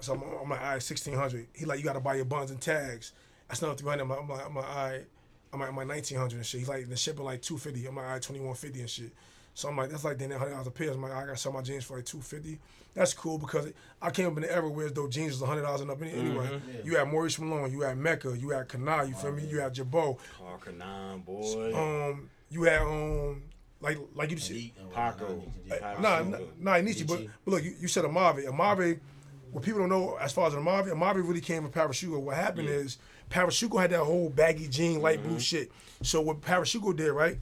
So 0.01 0.14
I'm, 0.14 0.22
I'm 0.22 0.48
like, 0.48 0.61
all 0.61 0.72
right, 0.72 0.83
sixteen 0.83 1.14
hundred. 1.14 1.48
He 1.55 1.64
like, 1.64 1.79
you 1.79 1.85
gotta 1.85 2.01
buy 2.01 2.14
your 2.14 2.24
buns 2.24 2.51
and 2.51 2.61
tags. 2.61 3.12
That's 3.48 3.62
not 3.62 3.79
three 3.79 3.90
hundred. 3.90 4.03
I'm 4.03 4.09
like, 4.11 4.20
I'm 4.20 4.29
like, 4.29 4.46
I'm 4.46 4.55
like, 4.55 4.68
all 4.68 4.88
right. 4.88 5.07
I'm 5.53 5.61
like, 5.61 5.68
I'm 5.70 5.77
like 5.77 5.87
nineteen 5.88 6.18
hundred 6.18 6.37
and 6.37 6.46
shit. 6.46 6.61
He's 6.61 6.68
like, 6.68 6.88
the 6.88 6.96
shipping 6.96 7.24
like 7.24 7.42
two 7.42 7.59
fifty. 7.59 7.87
I'm 7.87 7.96
like, 7.96 8.05
all 8.05 8.12
right, 8.12 8.22
twenty 8.22 8.40
one 8.40 8.55
fifty 8.55 8.81
and 8.81 8.90
shit. 8.90 9.12
So 9.54 9.68
I'm 9.68 9.76
like, 9.76 9.90
that's 9.90 10.04
like 10.04 10.18
then 10.18 10.30
hundred 10.30 10.50
dollars 10.52 10.66
a 10.68 10.70
pair. 10.70 10.90
I'm 10.92 11.02
like, 11.02 11.12
I 11.12 11.20
gotta 11.26 11.37
sell 11.37 11.52
my 11.52 11.62
jeans 11.62 11.84
for 11.84 11.96
like 11.96 12.04
two 12.04 12.20
fifty. 12.20 12.58
That's 12.94 13.12
cool 13.14 13.38
because 13.38 13.66
it, 13.66 13.76
I 14.00 14.11
came 14.11 14.26
up 14.26 14.37
in 14.37 14.42
the 14.42 14.52
era 14.54 14.68
where 14.68 14.88
though 14.90 15.08
jeans 15.08 15.38
was 15.40 15.48
hundred 15.48 15.62
dollars 15.62 15.80
and 15.80 15.90
up 15.90 16.00
any- 16.02 16.12
anyway. 16.12 16.61
You 16.84 16.96
had 16.96 17.08
Maurice 17.08 17.38
Malone, 17.38 17.70
you 17.72 17.80
had 17.82 17.96
Mecca, 17.98 18.37
you 18.37 18.50
had 18.50 18.68
Kana, 18.68 19.04
you 19.04 19.14
feel 19.14 19.32
me? 19.32 19.44
You 19.46 19.61
had 19.61 19.74
Girbaud. 19.74 20.18
Parker 20.38 20.72
Nine, 20.72 21.20
boy. 21.20 21.74
Um, 21.74 22.30
you 22.50 22.62
had 22.64 22.82
um, 22.82 23.42
like 23.80 23.98
like 24.14 24.30
you 24.30 24.38
said. 24.38 24.56
Elite 24.56 24.74
or 24.84 24.90
Paco. 24.92 25.24
whatnot. 25.26 25.80
Paco. 25.80 26.00
Nah, 26.02 26.22
nah, 26.22 26.37
good. 26.38 26.48
nah, 26.61 26.72
Enyce, 26.74 27.06
but, 27.06 27.20
but 27.44 27.50
look, 27.52 27.64
you, 27.64 27.74
you 27.80 27.88
said 27.88 28.04
Amave. 28.04 28.46
Amave, 28.46 28.98
what 29.52 29.62
people 29.64 29.80
don't 29.80 29.88
know 29.90 30.16
as 30.20 30.32
far 30.32 30.46
as 30.48 30.54
Amave, 30.54 30.87
Amave 30.92 31.16
really 31.26 31.40
came 31.40 31.62
from 31.68 31.72
Parashugo. 31.72 32.18
What 32.20 32.37
happened 32.37 32.68
is 32.68 32.98
Parashugo 33.30 33.80
had 33.80 33.90
that 33.90 34.00
whole 34.04 34.30
baggy 34.30 34.68
jean, 34.68 35.00
light 35.02 35.18
Mm-hmm. 35.20 35.28
blue 35.28 35.40
shit. 35.40 35.70
So 36.02 36.20
what 36.20 36.40
Parashugo 36.40 36.94
did, 36.96 37.11
right? 37.12 37.38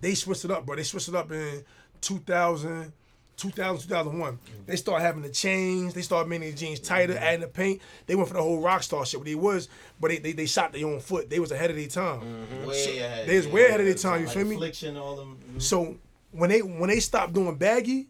They 0.00 0.14
switched 0.14 0.44
it 0.44 0.50
up, 0.50 0.66
bro. 0.66 0.76
They 0.76 0.82
switched 0.82 1.08
it 1.08 1.14
up 1.14 1.30
in 1.32 1.64
2000, 2.00 2.92
2000, 3.36 3.88
2001. 3.88 4.38
They 4.66 4.76
started 4.76 5.04
having 5.04 5.22
the 5.22 5.28
chains. 5.28 5.94
They 5.94 6.02
started 6.02 6.28
making 6.28 6.50
the 6.50 6.56
jeans 6.56 6.80
tighter, 6.80 7.14
Mm-hmm. 7.14 7.22
adding 7.24 7.40
the 7.40 7.48
paint. 7.48 7.80
They 8.06 8.14
went 8.14 8.28
for 8.28 8.34
the 8.34 8.42
whole 8.42 8.60
rock 8.60 8.82
star 8.82 9.04
shit. 9.04 9.20
What 9.20 9.26
they 9.26 9.34
was, 9.34 9.68
but 10.00 10.08
they, 10.08 10.18
they, 10.18 10.32
they 10.32 10.46
shot 10.46 10.72
their 10.72 10.86
own 10.86 11.00
foot. 11.00 11.28
They 11.30 11.38
was 11.40 11.52
ahead 11.52 11.70
of 11.70 11.76
their 11.76 11.86
time. 11.88 12.20
Mm-hmm. 12.20 12.66
Way 12.66 12.98
ahead. 13.00 13.28
they 13.28 13.36
was 13.36 13.46
way 13.48 13.66
ahead 13.66 13.80
of 13.80 13.86
their 13.86 13.94
time, 13.94 14.20
you 14.20 14.26
Like 14.26 14.34
feel 14.36 14.46
me? 14.46 14.54
Affliction, 14.56 14.96
all 14.96 15.16
them. 15.16 15.38
mhm. 15.54 15.62
So 15.62 15.96
when 16.32 16.50
they 16.50 16.60
when 16.62 16.88
they 16.90 17.00
stopped 17.00 17.32
doing 17.34 17.56
baggy, 17.56 18.08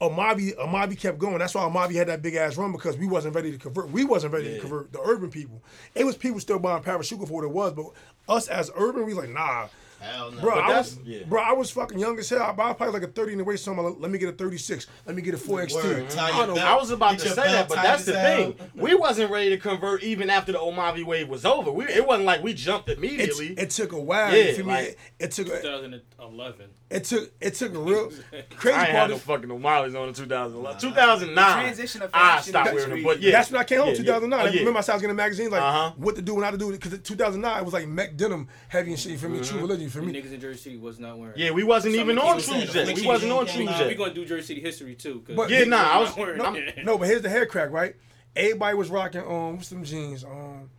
Amavi 0.00 0.56
Amavi 0.56 0.98
kept 0.98 1.18
going. 1.18 1.38
That's 1.38 1.54
why 1.54 1.62
Amavi 1.62 1.94
had 1.94 2.08
that 2.08 2.22
big 2.22 2.34
ass 2.34 2.56
run 2.56 2.72
because 2.72 2.96
we 2.96 3.06
wasn't 3.06 3.34
ready 3.34 3.52
to 3.52 3.58
convert. 3.58 3.90
We 3.90 4.04
wasn't 4.04 4.32
ready 4.32 4.54
to 4.54 4.58
convert 4.58 4.92
the 4.92 5.00
urban 5.00 5.30
people. 5.30 5.62
It 5.94 6.04
was 6.04 6.16
people 6.16 6.40
still 6.40 6.58
buying 6.58 6.82
parachute 6.82 7.18
for 7.20 7.26
what 7.26 7.44
it 7.44 7.50
was, 7.50 7.74
but 7.74 7.86
us 8.26 8.48
as 8.48 8.70
urban, 8.76 9.04
we 9.04 9.12
like 9.12 9.28
nah. 9.28 9.68
Hell 10.00 10.32
no. 10.32 10.40
Bro, 10.40 10.54
But 10.54 10.64
I 10.64 10.78
was, 10.78 10.98
yeah. 11.04 11.18
bro, 11.26 11.42
I 11.42 11.52
was 11.52 11.70
fucking 11.70 11.98
young 11.98 12.18
as 12.18 12.28
hell. 12.30 12.42
I 12.42 12.52
bought 12.52 12.76
probably 12.78 12.94
like 13.00 13.08
a 13.08 13.12
30 13.12 13.32
in 13.32 13.38
the 13.38 13.44
waist, 13.44 13.64
so 13.64 13.72
I'm 13.72 13.78
like, 13.78 13.94
let 13.98 14.10
me 14.10 14.18
get 14.18 14.28
a 14.30 14.32
36. 14.32 14.86
Let 15.06 15.14
me 15.14 15.22
get 15.22 15.34
a 15.34 15.36
4X3. 15.36 15.74
Word, 15.74 16.14
I 16.18 16.46
don't 16.46 16.56
know. 16.56 16.62
I 16.62 16.74
was 16.76 16.90
about 16.90 17.12
Get 17.12 17.20
to 17.20 17.28
say 17.30 17.34
belt 17.36 17.46
that, 17.52 17.68
but 17.68 17.74
that's 17.82 18.04
the 18.06 18.18
hell. 18.18 18.52
thing. 18.52 18.56
We 18.74 18.94
wasn't 18.94 19.30
ready 19.30 19.50
to 19.50 19.58
convert 19.58 20.02
even 20.02 20.30
after 20.30 20.52
the 20.52 20.58
Omavi 20.58 21.04
wave 21.04 21.28
was 21.28 21.44
over. 21.44 21.70
We, 21.70 21.84
it 21.84 22.06
wasn't 22.06 22.24
like 22.26 22.42
we 22.42 22.54
jumped 22.54 22.88
It, 22.88 22.98
immediately. 22.98 23.48
it 23.58 23.70
took 23.70 23.92
a 23.92 24.00
while. 24.00 24.34
Yeah, 24.34 24.42
you 24.44 24.54
feel 24.54 24.66
like- 24.66 24.86
It, 24.88 24.98
it 25.18 25.30
took 25.32 25.48
a, 25.48 26.00
2011. 26.20 26.66
it 26.90 27.04
took 27.04 27.32
it 27.40 27.54
took 27.54 27.74
a 27.74 27.78
real 27.78 28.10
crazy 28.56 28.76
I 28.76 28.80
ain't 28.82 28.90
had 28.90 28.98
part. 28.98 29.10
no 29.10 29.16
Is, 29.16 29.22
fucking 29.22 29.48
Omavis 29.48 30.00
on 30.00 30.08
in 30.08 30.14
2011. 30.14 30.80
2009. 30.80 31.62
transition 31.62 32.02
of 32.02 32.10
fashion. 32.10 32.26
I 32.28 32.36
fashion 32.36 32.50
stopped 32.52 32.74
wearing 32.74 32.90
them. 32.90 33.02
But 33.02 33.20
yeah, 33.20 33.32
That's 33.32 33.50
when 33.50 33.60
I 33.60 33.64
came 33.64 33.78
home, 33.78 33.88
Yeah, 33.88 33.94
yeah. 33.94 33.98
2009. 33.98 34.40
Oh, 34.40 34.42
I 34.42 34.52
remember 34.58 34.78
I 34.78 34.82
started 34.82 35.00
getting 35.02 35.14
a 35.14 35.16
magazine 35.16 35.50
like 35.50 35.62
Uh-huh. 35.62 35.92
what 35.96 36.16
to 36.16 36.22
do 36.22 36.34
and 36.34 36.44
how 36.44 36.50
to 36.50 36.58
do 36.58 36.70
it. 36.70 36.80
Because 36.80 36.98
2009 37.00 37.58
it 37.58 37.64
was 37.64 37.72
like 37.74 37.88
Mech 37.88 38.16
Denim 38.16 38.48
heavy 38.68 38.90
and 38.90 38.98
shit. 39.00 39.12
You 39.12 39.18
feel 39.18 39.30
me? 39.30 39.40
True 39.40 39.60
religion. 39.60 39.88
for 39.88 39.98
feel 40.00 40.06
The 40.06 40.12
me? 40.12 40.20
niggas 40.22 40.32
in 40.32 40.40
Jersey 40.40 40.58
City 40.60 40.76
was 40.76 40.98
not 40.98 41.18
wearing. 41.18 41.34
Yeah, 41.36 41.50
we 41.52 41.64
wasn't 41.64 41.94
even 41.94 42.18
on 42.18 42.36
the 42.36 42.42
True 42.42 42.54
kids 42.54 42.74
yet. 42.74 42.86
We 42.96 43.06
wasn't 43.06 43.32
on 43.32 43.44
kids 43.46 43.52
True 43.52 43.64
came 43.64 43.66
Nah, 43.66 43.86
we 43.88 43.94
gonna 43.94 44.14
do 44.14 44.24
Jersey 44.24 44.46
City 44.46 44.60
history 44.60 44.94
too. 44.94 45.22
'cause 45.26 45.36
But- 45.36 45.50
Yeah, 45.50 45.62
niggas 45.62 45.68
nah, 45.68 45.90
I 45.90 45.98
was- 45.98 46.16
wearing 46.16 46.40
it. 46.56 46.84
No, 46.84 46.98
but 46.98 47.08
here's 47.08 47.22
the 47.22 47.28
hair 47.28 47.46
crack, 47.46 47.70
right? 47.70 47.94
Everybody 48.36 48.76
was 48.76 48.90
rocking 48.90 49.22
um 49.22 49.56
what's 49.56 49.68
them 49.70 49.84
jeans? 49.84 50.24
Um, 50.24 50.70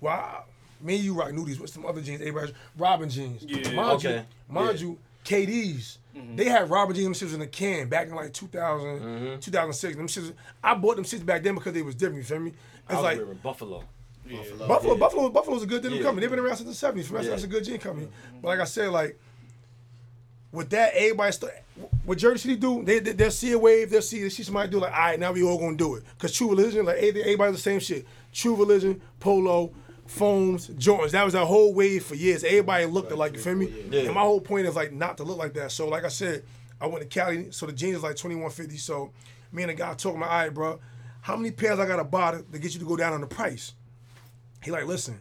well, 0.00 0.14
I- 0.14 0.42
me 0.80 0.96
and 0.96 1.04
you 1.04 1.14
rock 1.14 1.30
nudies. 1.30 1.58
What's 1.60 1.72
some 1.72 1.86
other 1.86 2.00
jeans? 2.00 2.20
Everybody's 2.20 2.54
Robin 2.76 3.08
jeans. 3.08 3.42
Yeah. 3.42 3.72
mind 3.72 3.96
Okay. 4.04 4.16
you, 4.16 4.24
mind 4.54 4.80
Yeah. 4.80 4.86
you, 4.86 4.98
KDs. 5.24 5.98
They 6.34 6.46
had 6.46 6.68
Robin 6.68 6.96
Jeans 6.96 7.20
them 7.20 7.28
shits 7.28 7.34
in 7.34 7.40
a 7.42 7.46
can 7.46 7.88
back 7.88 8.08
in 8.08 8.14
like 8.16 8.32
2000, 8.32 8.86
Mm-hmm. 9.00 9.38
2006. 9.40 9.96
Them 9.96 10.08
shits, 10.08 10.32
I 10.64 10.74
bought 10.74 10.96
them 10.96 11.04
shits 11.04 11.24
back 11.24 11.44
then 11.44 11.54
because 11.54 11.72
they 11.74 11.82
was 11.82 11.94
different. 11.94 12.18
You 12.18 12.24
feel 12.24 12.40
me? 12.40 12.52
I 12.88 12.92
It's 12.92 12.94
was 12.96 13.02
like 13.04 13.18
wearing 13.18 13.34
Buffalo. 13.40 13.84
Buffalo. 14.28 14.66
Buffalo, 14.66 14.92
Yeah. 14.94 14.98
Buffalo, 14.98 15.28
Buffalo's 15.28 15.62
a 15.62 15.66
good 15.66 15.80
denim 15.82 15.98
Yeah. 15.98 16.04
company. 16.04 16.22
They've 16.26 16.30
been 16.34 16.44
around 16.44 16.56
since 16.56 16.68
the 16.68 16.74
seventies. 16.74 17.06
For 17.06 17.18
us, 17.18 17.24
Yeah. 17.24 17.30
that's 17.30 17.44
a 17.44 17.46
good 17.46 17.62
jean 17.64 17.78
company. 17.78 18.08
But 18.42 18.48
like 18.48 18.58
I 18.60 18.64
said, 18.64 18.88
like 18.90 19.16
with 20.50 20.70
that, 20.70 20.92
everybody 20.94 21.32
start. 21.32 21.54
What 22.04 22.18
Jersey 22.18 22.48
City 22.48 22.56
do? 22.60 22.82
They, 22.82 22.98
they 22.98 23.12
they'll 23.12 23.30
see 23.30 23.52
a 23.52 23.58
wave. 23.58 23.90
They'll 23.90 24.02
see 24.02 24.28
see 24.30 24.42
somebody 24.42 24.70
do 24.70 24.80
like, 24.80 24.92
all 24.92 24.98
right, 24.98 25.20
now 25.20 25.30
we 25.32 25.42
all 25.42 25.58
gonna 25.58 25.76
do 25.76 25.94
it. 25.96 26.02
Cause 26.18 26.32
True 26.32 26.50
Religion, 26.50 26.84
like 26.86 26.96
every- 26.98 27.22
everybody 27.22 27.52
the 27.52 27.58
same 27.58 27.78
shit. 27.80 28.06
True 28.32 28.56
Religion, 28.56 29.00
Polo, 29.20 29.70
Foams, 30.08 30.68
Jordans. 30.76 31.10
That 31.10 31.24
was 31.24 31.34
that 31.34 31.44
whole 31.44 31.74
wave 31.74 32.04
for 32.04 32.14
years. 32.14 32.42
Everybody 32.42 32.86
looked 32.86 33.12
alike. 33.12 33.34
You 33.34 33.40
feel 33.40 33.54
me? 33.54 33.72
Yeah. 33.90 34.02
And 34.02 34.14
my 34.14 34.22
whole 34.22 34.40
point 34.40 34.66
is 34.66 34.74
like 34.74 34.92
not 34.92 35.18
to 35.18 35.24
look 35.24 35.38
like 35.38 35.54
that. 35.54 35.70
So 35.70 35.86
like 35.88 36.04
I 36.04 36.08
said, 36.08 36.44
I 36.80 36.86
went 36.86 37.02
to 37.02 37.08
Cali. 37.08 37.50
So 37.52 37.66
the 37.66 37.72
jeans 37.72 37.98
is 37.98 38.02
like 38.02 38.16
twenty 38.16 38.36
one 38.36 38.50
fifty. 38.50 38.78
So 38.78 39.12
me 39.52 39.62
and 39.62 39.70
the 39.70 39.74
guy 39.74 39.92
talking, 39.94 40.22
all 40.22 40.28
right, 40.28 40.52
bro, 40.52 40.80
how 41.20 41.36
many 41.36 41.50
pairs 41.50 41.78
I 41.78 41.86
gotta 41.86 42.04
buy 42.04 42.32
to, 42.32 42.42
to 42.42 42.58
get 42.58 42.72
you 42.72 42.80
to 42.80 42.86
go 42.86 42.96
down 42.96 43.12
on 43.12 43.20
the 43.20 43.26
price? 43.26 43.74
He 44.62 44.70
like, 44.70 44.86
listen, 44.86 45.20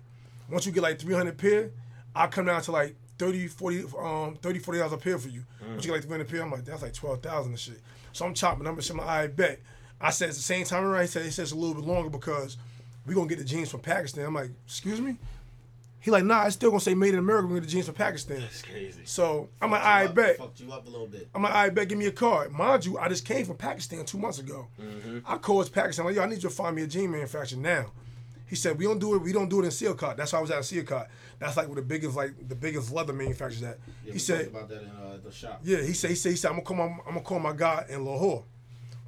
once 0.49 0.65
you 0.65 0.71
get 0.71 0.83
like 0.83 0.99
300 0.99 1.37
pair, 1.37 1.71
I'll 2.15 2.27
come 2.27 2.45
down 2.45 2.61
to 2.63 2.71
like 2.71 2.95
30, 3.19 3.47
40, 3.47 3.83
um, 3.99 4.37
30, 4.41 4.59
40 4.59 4.79
dollars 4.79 4.93
a 4.93 4.97
pair 4.97 5.17
for 5.17 5.29
you. 5.29 5.43
Once 5.67 5.85
you 5.85 5.91
get 5.91 5.97
like 5.97 6.03
300 6.03 6.27
pair, 6.29 6.41
I'm 6.43 6.51
like, 6.51 6.65
that's 6.65 6.81
like 6.81 6.93
12,000 6.93 7.51
and 7.51 7.59
shit. 7.59 7.81
So 8.13 8.25
I'm 8.25 8.33
chopping 8.33 8.63
numbers. 8.63 8.89
I'm 8.89 8.97
like, 8.97 9.07
I 9.07 9.27
bet. 9.27 9.59
I 9.99 10.11
said 10.11 10.29
at 10.29 10.35
the 10.35 10.41
same 10.41 10.65
time, 10.65 10.85
right? 10.85 11.01
He 11.01 11.07
said, 11.07 11.23
he 11.23 11.31
says 11.31 11.51
a 11.51 11.55
little 11.55 11.75
bit 11.75 11.83
longer 11.83 12.09
because 12.09 12.57
we 13.07 13.15
gonna 13.15 13.27
get 13.27 13.39
the 13.39 13.45
jeans 13.45 13.71
from 13.71 13.79
Pakistan. 13.79 14.25
I'm 14.25 14.33
like, 14.35 14.51
excuse 14.65 15.01
me? 15.01 15.17
He 15.99 16.11
like, 16.11 16.23
nah, 16.23 16.45
it's 16.45 16.55
still 16.55 16.69
gonna 16.69 16.79
say 16.79 16.93
made 16.93 17.13
in 17.13 17.19
America. 17.19 17.47
We 17.47 17.51
gonna 17.51 17.61
get 17.61 17.67
the 17.67 17.71
jeans 17.73 17.85
from 17.87 17.95
Pakistan. 17.95 18.41
That's 18.41 18.61
crazy. 18.61 19.01
So 19.05 19.49
I'm 19.61 19.71
like, 19.71 19.81
Fucked 19.81 19.89
I 19.95 20.05
up- 20.05 20.15
bet. 20.15 20.37
Fucked 20.37 20.59
you 20.59 20.71
up 20.71 20.85
a 20.85 20.89
little 20.89 21.07
bit. 21.07 21.27
I'm 21.33 21.41
like, 21.41 21.53
I 21.53 21.69
bet, 21.69 21.87
give 21.89 21.97
me 21.97 22.05
a 22.05 22.11
card. 22.11 22.51
Mind 22.51 22.85
you, 22.85 22.97
I 22.99 23.09
just 23.09 23.25
came 23.25 23.45
from 23.45 23.57
Pakistan 23.57 24.05
two 24.05 24.17
months 24.17 24.39
ago. 24.39 24.67
I 25.25 25.37
called 25.37 25.71
Pakistan, 25.71 26.05
like, 26.05 26.15
yo, 26.15 26.21
I 26.21 26.27
need 26.27 26.35
you 26.35 26.41
to 26.41 26.49
find 26.49 26.75
me 26.75 26.83
a 26.83 26.87
jean 26.87 27.09
manufacturer 27.11 27.59
now. 27.59 27.91
He 28.45 28.55
said, 28.55 28.77
we 28.77 28.85
don't 28.85 28.99
do 28.99 29.15
it, 29.15 29.21
we 29.21 29.33
don't 29.33 29.49
do 29.49 29.61
it 29.61 29.65
in 29.65 29.71
Seal 29.71 29.93
That's 29.95 30.31
why 30.31 30.39
I 30.39 30.41
was 30.41 30.51
at 30.51 30.63
Seal 30.63 30.85
That's 31.37 31.57
like 31.57 31.67
where 31.67 31.75
the 31.75 31.81
biggest, 31.81 32.15
like 32.15 32.47
the 32.47 32.55
biggest 32.55 32.93
leather 32.93 33.11
manufacturers 33.11 33.63
at. 33.63 33.77
Yeah, 34.05 34.05
he 34.05 34.11
we 34.13 34.19
said, 34.19 34.47
about 34.47 34.69
that 34.69 34.83
in 34.83 34.89
uh, 34.89 35.17
the 35.21 35.31
shop. 35.31 35.59
yeah, 35.63 35.81
he 35.81 35.91
said, 35.93 36.11
he 36.11 36.15
said, 36.15 36.29
he 36.29 36.35
said, 36.37 36.49
I'm 36.49 36.63
gonna 36.63 36.65
call 36.65 36.77
my, 36.77 36.83
I'm 36.85 36.99
gonna 37.05 37.21
call 37.21 37.39
my 37.39 37.53
guy 37.53 37.85
in 37.89 38.05
Lahore. 38.05 38.45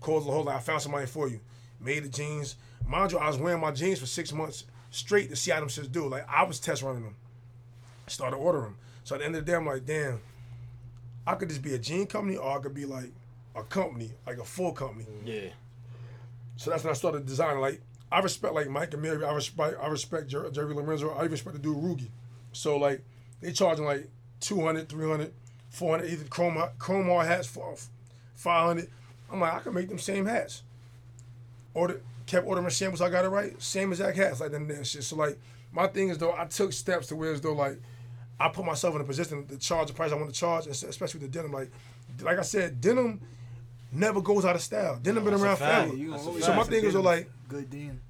Called 0.01 0.25
Lahore, 0.25 0.43
like, 0.43 0.57
I 0.57 0.59
found 0.59 0.81
somebody 0.81 1.05
for 1.05 1.29
you. 1.29 1.39
Made 1.79 2.03
the 2.03 2.09
jeans. 2.09 2.57
Mind 2.89 3.11
you, 3.11 3.19
I 3.19 3.27
was 3.27 3.37
wearing 3.37 3.61
my 3.61 3.71
jeans 3.71 3.99
for 3.99 4.07
six 4.07 4.33
months 4.33 4.65
straight 4.89 5.29
to 5.29 5.35
see 5.35 5.51
how 5.51 5.59
them 5.59 5.69
shits 5.69 5.91
do. 5.91 6.07
Like 6.07 6.27
I 6.27 6.43
was 6.43 6.59
test 6.59 6.81
running 6.81 7.03
them. 7.03 7.15
I 8.07 8.09
Started 8.09 8.37
ordering 8.37 8.63
them. 8.65 8.77
So 9.03 9.15
at 9.15 9.19
the 9.19 9.25
end 9.25 9.35
of 9.35 9.45
the 9.45 9.51
day, 9.51 9.55
I'm 9.55 9.65
like, 9.67 9.85
damn, 9.85 10.19
I 11.27 11.35
could 11.35 11.49
just 11.49 11.61
be 11.61 11.75
a 11.75 11.77
jean 11.77 12.07
company 12.07 12.35
or 12.35 12.57
I 12.57 12.61
could 12.61 12.73
be 12.73 12.85
like 12.85 13.11
a 13.55 13.61
company, 13.61 14.11
like 14.25 14.39
a 14.39 14.43
full 14.43 14.71
company. 14.71 15.05
Yeah. 15.23 15.49
So 16.57 16.71
that's 16.71 16.83
when 16.83 16.89
I 16.89 16.95
started 16.95 17.27
designing. 17.27 17.61
Like 17.61 17.79
I 18.11 18.21
respect 18.21 18.55
like 18.55 18.69
Mike 18.69 18.89
Amiri. 18.91 19.23
I 19.23 19.33
respect 19.35 19.77
I 19.79 19.87
respect 19.87 20.27
Jer- 20.27 20.49
Jerry 20.49 20.73
Lorenzo. 20.73 21.11
I 21.11 21.19
even 21.19 21.31
respect 21.31 21.57
the 21.57 21.61
dude 21.61 21.77
Rhuigi. 21.77 22.07
So 22.53 22.77
like 22.77 23.03
they 23.39 23.51
charging 23.51 23.85
like 23.85 24.09
200, 24.39 24.89
300, 24.89 25.31
400, 25.69 26.09
either 26.09 26.25
chrome 26.25 26.57
chrome 26.79 27.25
hats 27.25 27.47
for 27.47 27.75
500. 28.33 28.89
I'm 29.31 29.41
like 29.41 29.53
I 29.53 29.59
can 29.59 29.75
make 29.75 29.89
them 29.89 29.99
same 29.99 30.25
hats. 30.25 30.63
Order 31.75 32.01
kept 32.29 32.47
ordering 32.47 32.69
shambles. 32.69 33.01
I 33.01 33.09
got 33.09 33.25
it 33.25 33.29
right. 33.29 33.59
Same 33.61 33.89
exact 33.91 34.15
hats 34.15 34.39
like 34.39 34.51
them 34.51 34.67
damn 34.67 34.83
shit. 34.83 35.03
So 35.03 35.15
like 35.15 35.37
my 35.71 35.87
thing 35.87 36.09
is 36.09 36.17
though 36.17 36.33
I 36.37 36.45
took 36.45 36.71
steps 36.73 37.07
to 37.07 37.15
where 37.15 37.33
as 37.33 37.41
though 37.41 37.53
like 37.53 37.79
I 38.39 38.47
put 38.49 38.65
myself 38.65 38.95
in 38.95 39.01
a 39.01 39.03
position 39.03 39.45
to 39.47 39.57
charge 39.57 39.87
the 39.87 39.93
price 39.93 40.11
I 40.11 40.15
want 40.15 40.29
to 40.33 40.39
charge, 40.39 40.67
especially 40.67 41.19
with 41.19 41.31
the 41.31 41.37
denim. 41.37 41.51
Like 41.51 41.71
like 42.21 42.37
I 42.37 42.43
said, 42.43 42.79
denim 42.79 43.19
never 43.91 44.21
goes 44.21 44.45
out 44.45 44.55
of 44.55 44.61
style. 44.61 44.99
Denim 45.01 45.23
been 45.25 45.33
around 45.33 45.57
forever. 45.57 45.95
you 45.95 46.11
gonna 46.11 46.11
That's 46.11 46.23
a 46.23 46.27
always 46.29 46.45
So 46.45 46.51
my 46.51 46.57
have 46.57 46.67
thing 46.67 46.83
is 46.85 46.93
denim. 46.93 47.05
like 47.05 47.29
good 47.47 47.69
denim. 47.69 48.01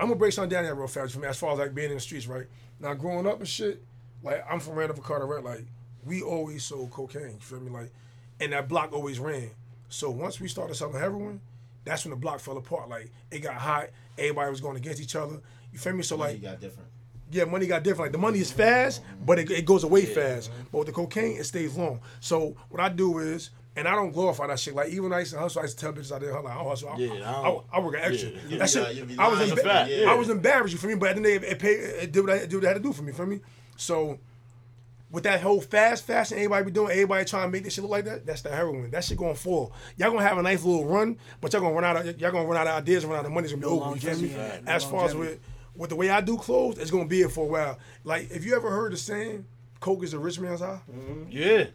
I'm 0.00 0.08
gonna 0.08 0.18
break 0.18 0.32
something 0.32 0.50
down 0.50 0.64
there 0.64 0.74
real 0.74 0.88
fast 0.88 1.12
for 1.14 1.20
me 1.20 1.28
as 1.28 1.38
far 1.38 1.52
as 1.52 1.58
like 1.60 1.74
being 1.74 1.90
in 1.90 1.94
the 1.94 2.00
streets, 2.00 2.26
right? 2.26 2.46
Now 2.80 2.94
growing 2.94 3.26
up 3.26 3.38
and 3.38 3.48
shit, 3.48 3.82
like 4.24 4.44
I'm 4.50 4.58
from 4.58 4.74
Randolph 4.74 5.00
Carteret, 5.02 5.44
like 5.44 5.64
we 6.04 6.22
always 6.22 6.64
sold 6.64 6.90
cocaine, 6.90 7.22
you 7.34 7.38
feel 7.40 7.60
me? 7.60 7.70
Like 7.70 7.92
and 8.40 8.52
that 8.52 8.68
block 8.68 8.92
always 8.92 9.20
ran. 9.20 9.50
So 9.88 10.10
once 10.10 10.40
we 10.40 10.48
started 10.48 10.74
selling 10.74 10.98
heroin, 10.98 11.40
that's 11.84 12.04
when 12.04 12.10
the 12.10 12.16
block 12.16 12.40
fell 12.40 12.56
apart. 12.56 12.88
Like 12.88 13.10
it 13.30 13.40
got 13.40 13.54
hot, 13.54 13.88
everybody 14.18 14.50
was 14.50 14.60
going 14.60 14.76
against 14.76 15.00
each 15.00 15.16
other. 15.16 15.40
You 15.72 15.78
feel 15.78 15.92
me? 15.94 16.02
So 16.02 16.16
Money 16.16 16.34
like 16.34 16.42
got 16.42 16.60
different. 16.60 16.88
yeah, 17.30 17.44
money 17.44 17.66
got 17.66 17.82
different. 17.82 18.06
Like 18.06 18.12
the 18.12 18.18
money 18.18 18.38
is 18.38 18.50
fast, 18.52 19.02
but 19.24 19.38
it, 19.38 19.50
it 19.50 19.64
goes 19.64 19.84
away 19.84 20.04
fast. 20.06 20.50
But 20.72 20.78
with 20.78 20.86
the 20.88 20.92
cocaine, 20.92 21.36
it 21.38 21.44
stays 21.44 21.76
long. 21.76 22.00
So 22.20 22.56
what 22.70 22.80
I 22.80 22.88
do 22.88 23.18
is, 23.18 23.50
and 23.76 23.88
I 23.88 23.94
don't 23.96 24.12
glorify 24.12 24.46
that 24.46 24.60
shit. 24.60 24.74
Like 24.74 24.90
even 24.90 25.04
when 25.04 25.12
I 25.14 25.18
used 25.20 25.32
to 25.32 25.38
hustle, 25.40 25.60
I 25.60 25.64
used 25.64 25.78
to 25.78 25.84
tell 25.84 25.92
bitches 25.92 26.12
I 26.14 26.20
didn't 26.20 26.34
hustle. 26.34 26.48
I 26.48 26.54
don't 26.54 26.68
hustle. 26.68 26.88
I, 26.90 26.96
Yeah, 26.96 27.30
I 27.30 27.48
I, 27.50 27.60
I, 27.72 27.80
work 27.80 27.94
an 27.96 28.00
extra. 28.02 28.30
yeah. 28.48 28.58
That 28.58 28.70
shit, 28.70 28.82
lying- 28.84 28.96
you 28.98 29.04
be 29.04 29.18
I 29.18 29.28
was 29.28 29.38
emba- 29.40 29.48
That's 29.48 29.60
a 29.60 29.64
fact, 29.64 29.90
yeah. 29.90 30.10
I 30.10 30.14
was 30.14 30.30
embarrassed 30.30 30.72
you 30.72 30.78
for 30.78 30.86
me, 30.86 30.94
but 30.94 31.08
at 31.10 31.16
the 31.16 31.28
end 31.28 31.36
of 31.36 31.42
the 31.42 31.46
day, 31.48 31.52
it, 31.52 31.58
paid, 31.58 31.80
it 32.04 32.12
did 32.12 32.20
what 32.20 32.30
I 32.30 32.38
did 32.46 32.54
what 32.54 32.64
I 32.64 32.68
had 32.68 32.74
to 32.74 32.80
do 32.80 32.92
for 32.92 33.02
me. 33.02 33.12
For 33.12 33.26
me, 33.26 33.40
so 33.76 34.18
with 35.14 35.22
that 35.22 35.40
whole 35.40 35.60
fast 35.60 36.04
fashion, 36.04 36.36
everybody 36.38 36.64
be 36.64 36.70
doing, 36.72 36.90
everybody 36.90 37.24
trying 37.24 37.46
to 37.46 37.52
make 37.52 37.62
this 37.62 37.74
shit 37.74 37.82
look 37.82 37.92
like 37.92 38.04
that. 38.04 38.26
That's 38.26 38.42
the 38.42 38.50
heroin. 38.50 38.90
That 38.90 39.04
shit 39.04 39.16
gonna 39.16 39.36
fall. 39.36 39.72
Y'all 39.96 40.10
gonna 40.10 40.26
have 40.26 40.38
a 40.38 40.42
nice 40.42 40.64
little 40.64 40.84
run, 40.84 41.16
but 41.40 41.52
y'all 41.52 41.62
gonna 41.62 41.72
run 41.72 41.84
out 41.84 41.96
of 41.96 42.20
y'all 42.20 42.32
gonna 42.32 42.48
run 42.48 42.56
out 42.56 42.66
of 42.66 42.74
ideas, 42.82 43.06
run 43.06 43.20
out 43.20 43.24
of 43.24 43.30
money. 43.30 43.44
It's 43.44 43.54
gonna 43.54 43.64
be 43.64 43.72
No 43.72 43.84
over. 43.84 43.94
You 43.94 44.00
feel 44.00 44.20
me? 44.20 44.34
No 44.34 44.72
As 44.72 44.84
far 44.84 45.06
as 45.06 45.14
with 45.14 45.38
with 45.76 45.90
the 45.90 45.96
way 45.96 46.10
I 46.10 46.20
do 46.20 46.36
clothes, 46.36 46.78
it's 46.78 46.90
gonna 46.90 47.06
be 47.06 47.22
it 47.22 47.30
for 47.30 47.44
a 47.44 47.48
while. 47.48 47.78
Like 48.02 48.32
if 48.32 48.44
you 48.44 48.56
ever 48.56 48.70
heard 48.70 48.92
the 48.92 48.96
saying, 48.96 49.46
"Coke 49.78 50.02
is 50.02 50.14
a 50.14 50.18
rich 50.18 50.40
man's 50.40 50.62
eye." 50.62 50.80
Mm-hmm. 50.90 51.30
Yeah. 51.30 51.66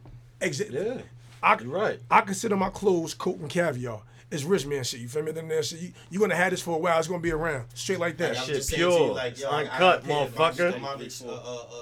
Exactly. 0.42 0.86
Yeah. 0.86 1.02
I, 1.42 1.58
You're 1.60 1.72
right. 1.72 2.00
I 2.12 2.20
consider 2.22 2.58
my 2.58 2.70
clothes 2.70 3.14
coke 3.14 3.40
and 3.40 3.50
caviar. 3.50 4.02
It's 4.32 4.44
rich 4.44 4.66
man 4.68 4.84
shit. 4.84 5.00
You 5.00 5.08
feel 5.08 5.24
me? 5.24 5.32
Then 5.32 5.48
that 5.48 5.66
shit. 5.66 5.80
You, 5.82 5.92
you 6.12 6.20
gonna 6.20 6.36
have 6.36 6.52
this 6.52 6.62
for 6.62 6.76
a 6.76 6.78
while. 6.78 7.00
It's 7.00 7.08
gonna 7.08 7.20
be 7.20 7.32
around 7.32 7.66
straight 7.74 8.00
like 8.00 8.16
that. 8.18 8.36
Like, 8.36 8.38
I 8.38 8.46
shit 8.46 8.56
just 8.58 8.74
pure. 8.74 8.92
you, 8.92 9.14
like, 9.14 9.32
It's 9.32 9.42
yo, 9.42 9.50
I- 9.50 9.62
I 9.62 9.64
uncut, 9.64 10.04
paid 10.04 10.30
for 10.30 10.40
motherfucker. 10.44 10.82
Money, 10.82 11.10
uh, 11.26 11.32
uh, 11.32 11.38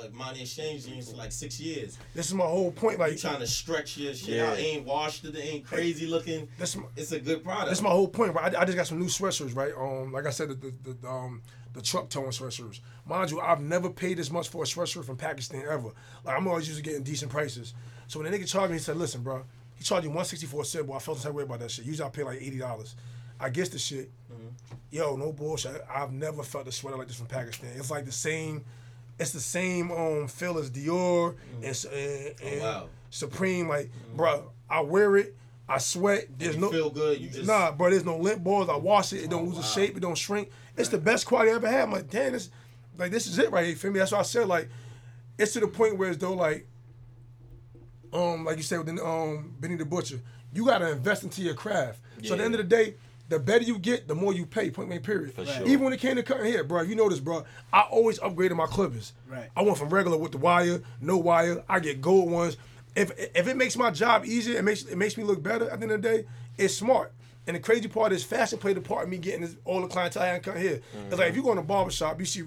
uh, 0.06 0.08
money 0.14 0.41
exchange 0.43 0.86
jeans 0.86 1.12
for 1.12 1.18
like 1.18 1.34
six 1.34 1.60
years. 1.60 1.98
This 2.14 2.28
is 2.28 2.34
my 2.34 2.45
whole 2.45 2.72
point. 2.72 3.00
Like 3.00 3.12
You 3.12 3.18
trying 3.18 3.39
to 3.39 3.48
stretch 3.48 3.98
your 3.98 4.14
shit 4.14 4.30
Yeah. 4.30 4.52
out? 4.52 4.58
Ain't 4.60 4.86
washed 4.86 5.26
it, 5.26 5.36
ain't 5.38 5.66
crazy 5.66 6.08
looking. 6.08 6.48
That's 6.58 6.78
my, 6.78 6.86
It's 6.95 7.12
a 7.12 7.20
good 7.20 7.43
product. 7.43 7.68
That's 7.68 7.82
my 7.82 7.89
whole 7.89 8.08
point, 8.08 8.34
right? 8.34 8.56
I, 8.56 8.62
I 8.62 8.66
just 8.66 8.78
got 8.78 8.88
some 8.88 9.00
new 9.00 9.08
sweatshirts, 9.08 9.54
right? 9.54 9.74
Um, 9.78 10.14
like 10.14 10.26
I 10.26 10.30
said, 10.30 10.48
the 10.50 10.56
the, 10.84 10.93
the 11.02 11.08
um 11.10 11.41
the 11.74 11.82
truck 11.82 12.08
towing 12.10 12.30
sweatshirts. 12.32 12.80
Mind 13.06 13.30
you, 13.30 13.41
I've 13.41 13.60
never 13.62 13.89
paid 13.89 14.18
this 14.20 14.32
much 14.32 14.48
for 14.48 14.64
a 14.64 14.66
sweatshirt 14.66 15.04
from 15.04 15.18
Pakistan 15.18 15.64
ever. 15.70 15.89
Like 16.24 16.38
I'm 16.38 16.48
always 16.48 16.66
used 16.68 16.78
to 16.82 16.84
getting 16.84 17.04
decent 17.04 17.30
prices. 17.30 17.74
So 18.08 18.20
when 18.22 18.32
the 18.32 18.38
nigga 18.38 18.48
charged 18.50 18.72
me, 18.72 18.78
he 18.78 18.82
said, 18.82 18.95
"Listen, 18.95 19.22
bro, 19.22 19.43
he 19.78 19.84
charged 19.84 20.03
you 20.05 20.09
160 20.09 20.45
for 20.47 20.61
a 20.61 20.65
symbol. 20.65 20.93
I 20.95 20.99
felt 20.99 21.17
the 21.17 21.23
same 21.23 21.34
way 21.34 21.43
about 21.43 21.59
that 21.59 21.71
shit. 21.71 21.86
Usually 21.86 22.05
I 22.05 22.09
pay 22.09 22.23
like 22.23 22.41
eighty 22.41 22.57
dollars. 22.57 22.95
I 23.39 23.49
guess 23.49 23.69
the 23.69 23.78
shit. 23.80 24.11
Yo, 24.89 25.15
no 25.15 25.32
bullshit. 25.34 25.86
I've 25.93 26.11
never 26.11 26.43
felt 26.43 26.67
a 26.67 26.71
sweater 26.71 26.97
like 26.97 27.07
this 27.07 27.17
from 27.17 27.28
Pakistan. 27.28 27.69
It's 27.75 27.91
like 27.91 28.05
the 28.05 28.11
same. 28.11 28.63
It's 29.19 29.32
the 29.32 29.39
same 29.39 29.91
um 29.91 30.28
feel 30.28 30.57
as 30.57 30.69
Dior 30.71 31.36
and, 31.63 31.86
and, 31.93 32.36
and 32.43 32.61
wow. 32.61 32.89
Supreme. 33.09 33.67
Like, 33.67 33.91
bro, 34.15 34.51
I 34.69 34.82
wear 34.82 35.17
it. 35.17 35.36
I 35.69 35.80
sweat. 35.80 36.28
There's 36.38 36.55
you 36.55 36.61
no 36.61 36.69
feel 36.71 36.89
good. 36.89 37.19
You 37.19 37.30
just 37.30 37.45
Nah, 37.45 37.71
bro, 37.73 37.89
there's 37.89 38.05
no 38.05 38.17
lint 38.17 38.43
balls. 38.43 38.69
I 38.69 38.78
wash 38.78 39.11
it. 39.13 39.23
It 39.23 39.30
don't 39.30 39.41
Oh, 39.41 39.45
lose 39.45 39.55
wow. 39.55 39.59
its 39.59 39.73
shape. 39.73 39.97
It 39.97 39.99
don't 39.99 40.17
shrink. 40.17 40.49
It's 40.78 40.89
the 40.89 40.97
best 40.97 41.25
quality 41.25 41.51
I 41.51 41.55
ever 41.55 41.67
had. 41.69 41.82
I'm 41.84 41.91
like, 41.91 42.09
damn, 42.09 42.32
this, 42.32 42.49
like, 42.97 43.11
this 43.11 43.28
is 43.28 43.38
it 43.38 43.51
right 43.51 43.65
here. 43.65 43.75
For 43.75 43.91
me, 43.91 43.99
that's 43.99 44.11
why 44.13 44.19
I 44.19 44.23
said 44.23 44.47
like, 44.47 44.69
it's 45.38 45.53
to 45.53 45.59
the 45.59 45.67
point 45.67 45.97
where 45.97 46.09
it's 46.09 46.17
though 46.19 46.34
like, 46.34 46.67
um, 48.14 48.45
like 48.45 48.58
you 48.58 48.64
said 48.64 48.80
with 48.80 48.95
the, 48.95 49.05
um 49.05 49.53
Benny 49.60 49.76
the 49.76 49.86
Butcher, 49.86 50.20
you 50.53 50.66
gotta 50.66 50.91
invest 50.91 51.24
into 51.24 51.41
your 51.41 51.53
craft. 51.53 51.99
So 52.24 52.34
at 52.34 52.39
the 52.39 52.45
end 52.45 52.55
of 52.55 52.60
the 52.60 52.64
day. 52.64 52.95
The 53.30 53.38
better 53.38 53.66
you 53.66 53.78
get, 53.78 54.08
the 54.08 54.16
more 54.16 54.34
you 54.34 54.45
pay. 54.45 54.72
Point 54.72 54.88
blank. 54.88 55.03
Period. 55.03 55.34
For 55.34 55.45
sure. 55.45 55.68
Even 55.68 55.84
when 55.84 55.91
it 55.91 55.99
came 55.99 56.16
to 56.16 56.24
cutting 56.24 56.45
hair, 56.45 56.64
bro, 56.64 56.84
you 56.84 56.95
know 56.95 57.10
this, 57.10 57.20
bro. 57.20 57.43
I 57.74 57.82
always 57.82 58.20
upgraded 58.20 58.55
my 58.55 58.68
clippers. 58.68 59.12
Right. 59.28 59.49
I 59.53 59.64
went 59.64 59.78
from 59.78 59.89
regular 59.89 60.16
with 60.18 60.32
the 60.32 60.38
wire, 60.38 60.82
no 61.01 61.18
wire. 61.18 61.62
I 61.68 61.82
get 61.82 61.99
gold 61.99 62.32
ones. 62.32 62.55
If 62.95 63.12
if 63.36 63.49
it 63.49 63.58
makes 63.58 63.76
my 63.76 63.91
job 63.91 64.24
easier, 64.24 64.58
it 64.58 64.64
makes 64.64 64.84
it 64.84 64.95
makes 64.97 65.18
me 65.18 65.26
look 65.26 65.43
better. 65.43 65.70
At 65.70 65.82
the 65.82 65.84
end 65.84 65.91
of 65.91 66.01
the 66.01 66.08
day, 66.08 66.26
it's 66.58 66.74
smart. 66.74 67.12
And 67.47 67.58
the 67.58 67.60
crazy 67.60 67.89
part 67.89 68.14
is 68.14 68.24
fashion 68.24 68.60
played 68.60 68.78
a 68.78 68.82
part 68.82 69.03
in 69.03 69.10
me 69.10 69.18
getting 69.18 69.41
this, 69.41 69.58
all 69.66 69.82
the 69.82 69.88
clientele 69.88 70.24
I 70.24 70.28
had 70.28 70.43
cut 70.43 70.55
here. 70.55 70.80
It's 71.10 71.20
like 71.20 71.28
if 71.30 71.36
you 71.36 71.43
go 71.43 71.51
in 71.51 71.58
a 71.58 71.64
barber 71.64 71.91
shop, 71.91 72.22
you 72.22 72.26
see, 72.26 72.43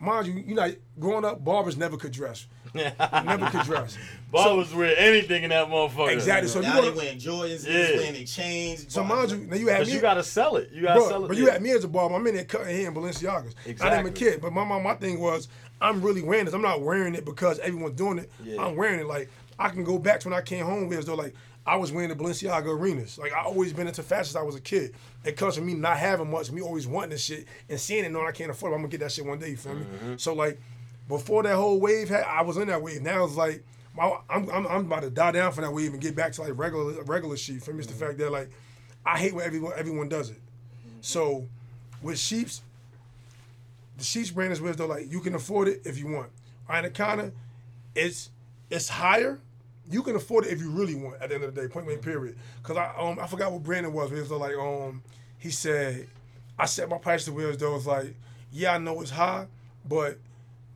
mind 0.00 0.26
you, 0.26 0.34
you 0.34 0.56
know, 0.56 0.74
growing 0.98 1.24
up, 1.24 1.44
barbers 1.44 1.76
never 1.76 1.96
could 1.96 2.10
dress. 2.10 2.48
Never 2.74 3.50
could 3.50 3.62
dress. 3.62 3.96
Bob 4.30 4.56
was 4.56 4.74
wear 4.74 4.94
anything 4.98 5.44
in 5.44 5.50
that 5.50 5.68
motherfucker. 5.68 6.12
Exactly. 6.12 6.48
So 6.48 6.60
now 6.60 6.80
they 6.80 6.88
gonna, 6.88 6.96
wearing 6.96 7.18
Jordans, 7.18 7.66
Yeah. 7.66 7.72
yeah. 7.90 7.96
wearing 7.98 8.26
chains. 8.26 8.86
so 8.92 9.04
mind 9.04 9.30
you, 9.30 9.36
now 9.38 9.56
you 9.56 9.68
had 9.68 9.78
Cause 9.78 9.88
me. 9.88 9.94
you 9.94 10.00
gotta 10.00 10.24
sell 10.24 10.56
it. 10.56 10.70
You 10.72 10.82
gotta 10.82 10.98
Bro, 11.00 11.08
sell 11.08 11.24
it. 11.24 11.28
but 11.28 11.36
you 11.36 11.46
yeah. 11.46 11.52
had 11.52 11.62
me 11.62 11.70
as 11.70 11.84
a 11.84 11.88
barber. 11.88 12.14
I'm 12.16 12.26
in 12.26 12.34
there 12.34 12.44
cutting 12.44 12.74
hair 12.74 12.88
in 12.88 12.94
Balenciagas. 12.94 13.46
Exactly. 13.64 13.64
I 13.66 13.70
Exactly. 13.70 13.98
am 13.98 14.06
a 14.06 14.10
kid, 14.10 14.40
but 14.40 14.52
my, 14.52 14.64
my 14.64 14.80
my 14.80 14.94
thing 14.94 15.20
was 15.20 15.48
I'm 15.80 16.02
really 16.02 16.22
wearing 16.22 16.46
this. 16.46 16.54
I'm 16.54 16.62
not 16.62 16.82
wearing 16.82 17.14
it 17.14 17.24
because 17.24 17.58
everyone's 17.60 17.96
doing 17.96 18.18
it. 18.18 18.30
Yeah. 18.44 18.62
I'm 18.64 18.74
wearing 18.76 18.98
it 19.00 19.06
like 19.06 19.30
I 19.58 19.68
can 19.68 19.84
go 19.84 19.98
back 19.98 20.20
to 20.20 20.28
when 20.28 20.36
I 20.38 20.42
came 20.42 20.64
home 20.64 20.92
as 20.92 21.04
though 21.06 21.14
like 21.14 21.34
I 21.66 21.76
was 21.76 21.92
wearing 21.92 22.10
the 22.10 22.16
Balenciaga 22.16 22.66
arenas. 22.66 23.16
Like 23.18 23.32
I 23.32 23.42
always 23.42 23.72
been 23.72 23.86
into 23.86 24.02
fashion 24.02 24.24
since 24.24 24.36
I 24.36 24.42
was 24.42 24.54
a 24.56 24.60
kid. 24.60 24.94
It 25.24 25.36
comes 25.36 25.54
from 25.56 25.64
me 25.66 25.74
not 25.74 25.96
having 25.96 26.30
much, 26.30 26.50
me 26.50 26.60
always 26.60 26.86
wanting 26.86 27.10
this 27.10 27.24
shit 27.24 27.46
and 27.70 27.78
seeing 27.80 28.04
it, 28.04 28.10
knowing 28.12 28.26
I 28.26 28.32
can't 28.32 28.50
afford 28.50 28.72
it. 28.72 28.74
I'm 28.74 28.82
gonna 28.82 28.90
get 28.90 29.00
that 29.00 29.12
shit 29.12 29.24
one 29.24 29.38
day. 29.38 29.50
You 29.50 29.56
feel 29.56 29.74
me? 29.74 29.84
Mm-hmm. 29.84 30.14
So 30.16 30.34
like 30.34 30.60
before 31.08 31.42
that 31.42 31.56
whole 31.56 31.80
wave 31.80 32.08
had, 32.08 32.24
I 32.24 32.42
was 32.42 32.56
in 32.56 32.68
that 32.68 32.82
wave. 32.82 33.02
Now 33.02 33.24
it's 33.24 33.36
like 33.36 33.64
my, 33.96 34.18
I'm, 34.28 34.48
I'm 34.50 34.66
I'm 34.66 34.86
about 34.86 35.02
to 35.02 35.10
die 35.10 35.32
down 35.32 35.52
for 35.52 35.60
that 35.60 35.72
wave 35.72 35.92
and 35.92 36.02
get 36.02 36.16
back 36.16 36.32
to 36.32 36.42
like 36.42 36.52
regular 36.56 37.02
regular 37.02 37.36
shit. 37.36 37.62
For 37.62 37.72
me, 37.72 37.80
it's 37.80 37.86
the 37.86 37.94
fact 37.94 38.18
that 38.18 38.32
like 38.32 38.50
I 39.04 39.18
hate 39.18 39.34
when 39.34 39.44
everyone 39.46 39.72
everyone 39.76 40.08
does 40.08 40.30
it. 40.30 40.40
So 41.00 41.46
with 42.02 42.18
sheeps, 42.18 42.62
the 43.98 44.04
sheeps 44.04 44.30
brand 44.30 44.52
is 44.52 44.60
where 44.60 44.72
though 44.72 44.86
like 44.86 45.10
you 45.10 45.20
can 45.20 45.34
afford 45.34 45.68
it 45.68 45.82
if 45.84 45.98
you 45.98 46.08
want. 46.08 46.30
Anaconda, 46.68 47.32
it's 47.94 48.30
it's 48.70 48.88
higher. 48.88 49.38
You 49.90 50.02
can 50.02 50.16
afford 50.16 50.46
it 50.46 50.52
if 50.52 50.60
you 50.60 50.70
really 50.70 50.94
want. 50.94 51.20
At 51.20 51.28
the 51.28 51.34
end 51.34 51.44
of 51.44 51.54
the 51.54 51.60
day, 51.60 51.68
point 51.68 51.86
blank 51.86 52.00
period. 52.02 52.36
Cause 52.62 52.76
I 52.76 52.92
um 52.98 53.18
I 53.20 53.26
forgot 53.26 53.52
what 53.52 53.62
brand 53.62 53.86
it 53.86 53.92
was. 53.92 54.10
But 54.10 54.16
it 54.16 54.22
was 54.22 54.30
like 54.30 54.56
um 54.56 55.02
he 55.38 55.50
said 55.50 56.08
I 56.58 56.66
set 56.66 56.88
my 56.88 56.98
price 56.98 57.26
to 57.26 57.32
where 57.32 57.50
it 57.50 57.60
was 57.60 57.86
like 57.86 58.14
yeah 58.50 58.72
I 58.74 58.78
know 58.78 59.00
it's 59.02 59.10
high, 59.10 59.46
but 59.86 60.18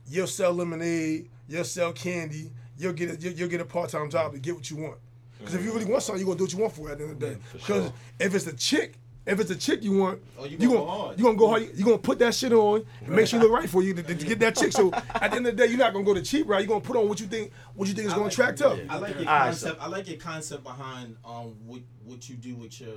you'll 0.09 0.27
sell 0.27 0.53
lemonade, 0.53 1.29
you'll 1.47 1.63
sell 1.63 1.91
candy, 1.93 2.51
you'll 2.77 2.93
get 2.93 3.11
a, 3.11 3.15
you'll, 3.21 3.33
you'll 3.33 3.49
get 3.49 3.61
a 3.61 3.65
part 3.65 3.89
time 3.89 4.09
job 4.09 4.33
to 4.33 4.39
get 4.39 4.55
what 4.55 4.69
you 4.69 4.77
want. 4.77 4.97
Because 5.37 5.55
if 5.55 5.63
you 5.63 5.71
really 5.71 5.85
want 5.85 6.03
something, 6.03 6.19
you're 6.25 6.35
gonna 6.35 6.37
do 6.37 6.43
what 6.45 6.53
you 6.53 6.59
want 6.59 6.73
for 6.73 6.89
it 6.89 6.93
at 6.93 6.97
the 6.97 7.03
end 7.05 7.13
of 7.13 7.19
the 7.19 7.25
day. 7.27 7.37
for 7.51 7.57
Because 7.57 7.83
sure. 7.85 7.93
if 8.19 8.35
it's 8.35 8.47
a 8.47 8.55
chick, 8.55 8.95
if 9.25 9.39
it's 9.39 9.51
a 9.51 9.55
chick 9.55 9.83
you 9.83 9.97
want, 9.97 10.19
Oh, 10.37 10.43
you 10.45 10.57
you 10.59 10.67
gonna 10.69 10.69
gonna 10.69 10.79
go 10.79 10.87
hard. 10.97 11.17
you 11.19 11.23
gonna 11.25 11.37
go 11.37 11.47
hard. 11.47 11.69
You 11.75 11.85
gonna 11.85 11.97
put 11.99 12.19
that 12.19 12.33
shit 12.33 12.51
on 12.51 12.83
and 13.05 13.09
make 13.09 13.27
sure 13.27 13.39
you 13.39 13.47
look 13.47 13.57
right 13.59 13.69
for 13.69 13.83
you 13.83 13.93
to, 13.93 14.01
to 14.03 14.13
get 14.25 14.39
that 14.39 14.55
chick. 14.55 14.71
So 14.73 14.91
at 14.93 15.31
the 15.31 15.37
end 15.37 15.47
of 15.47 15.55
the 15.55 15.63
day, 15.63 15.67
you're 15.67 15.77
not 15.77 15.93
gonna 15.93 16.03
go 16.05 16.13
the 16.13 16.21
cheap 16.21 16.47
route. 16.47 16.59
You're 16.61 16.67
gonna 16.67 16.81
put 16.81 16.95
on 16.97 17.07
what 17.07 17.19
you 17.19 17.27
think 17.27 17.51
what 17.75 17.87
you 17.87 17.93
think 17.93 18.07
is 18.07 18.13
I 18.13 18.15
gonna 18.15 18.23
like- 18.25 18.33
attract 18.33 18.61
up. 18.61 18.79
I 18.89 18.97
like 18.97 19.11
your 19.19 19.29
All 19.29 19.35
right, 19.35 19.43
concept. 19.45 19.81
I 19.81 19.87
like 19.87 20.07
your 20.09 20.17
concept 20.17 20.63
behind 20.63 21.15
um 21.23 21.55
what 21.65 21.81
what 22.03 22.27
you 22.27 22.35
do 22.35 22.55
with 22.55 22.81
your 22.81 22.95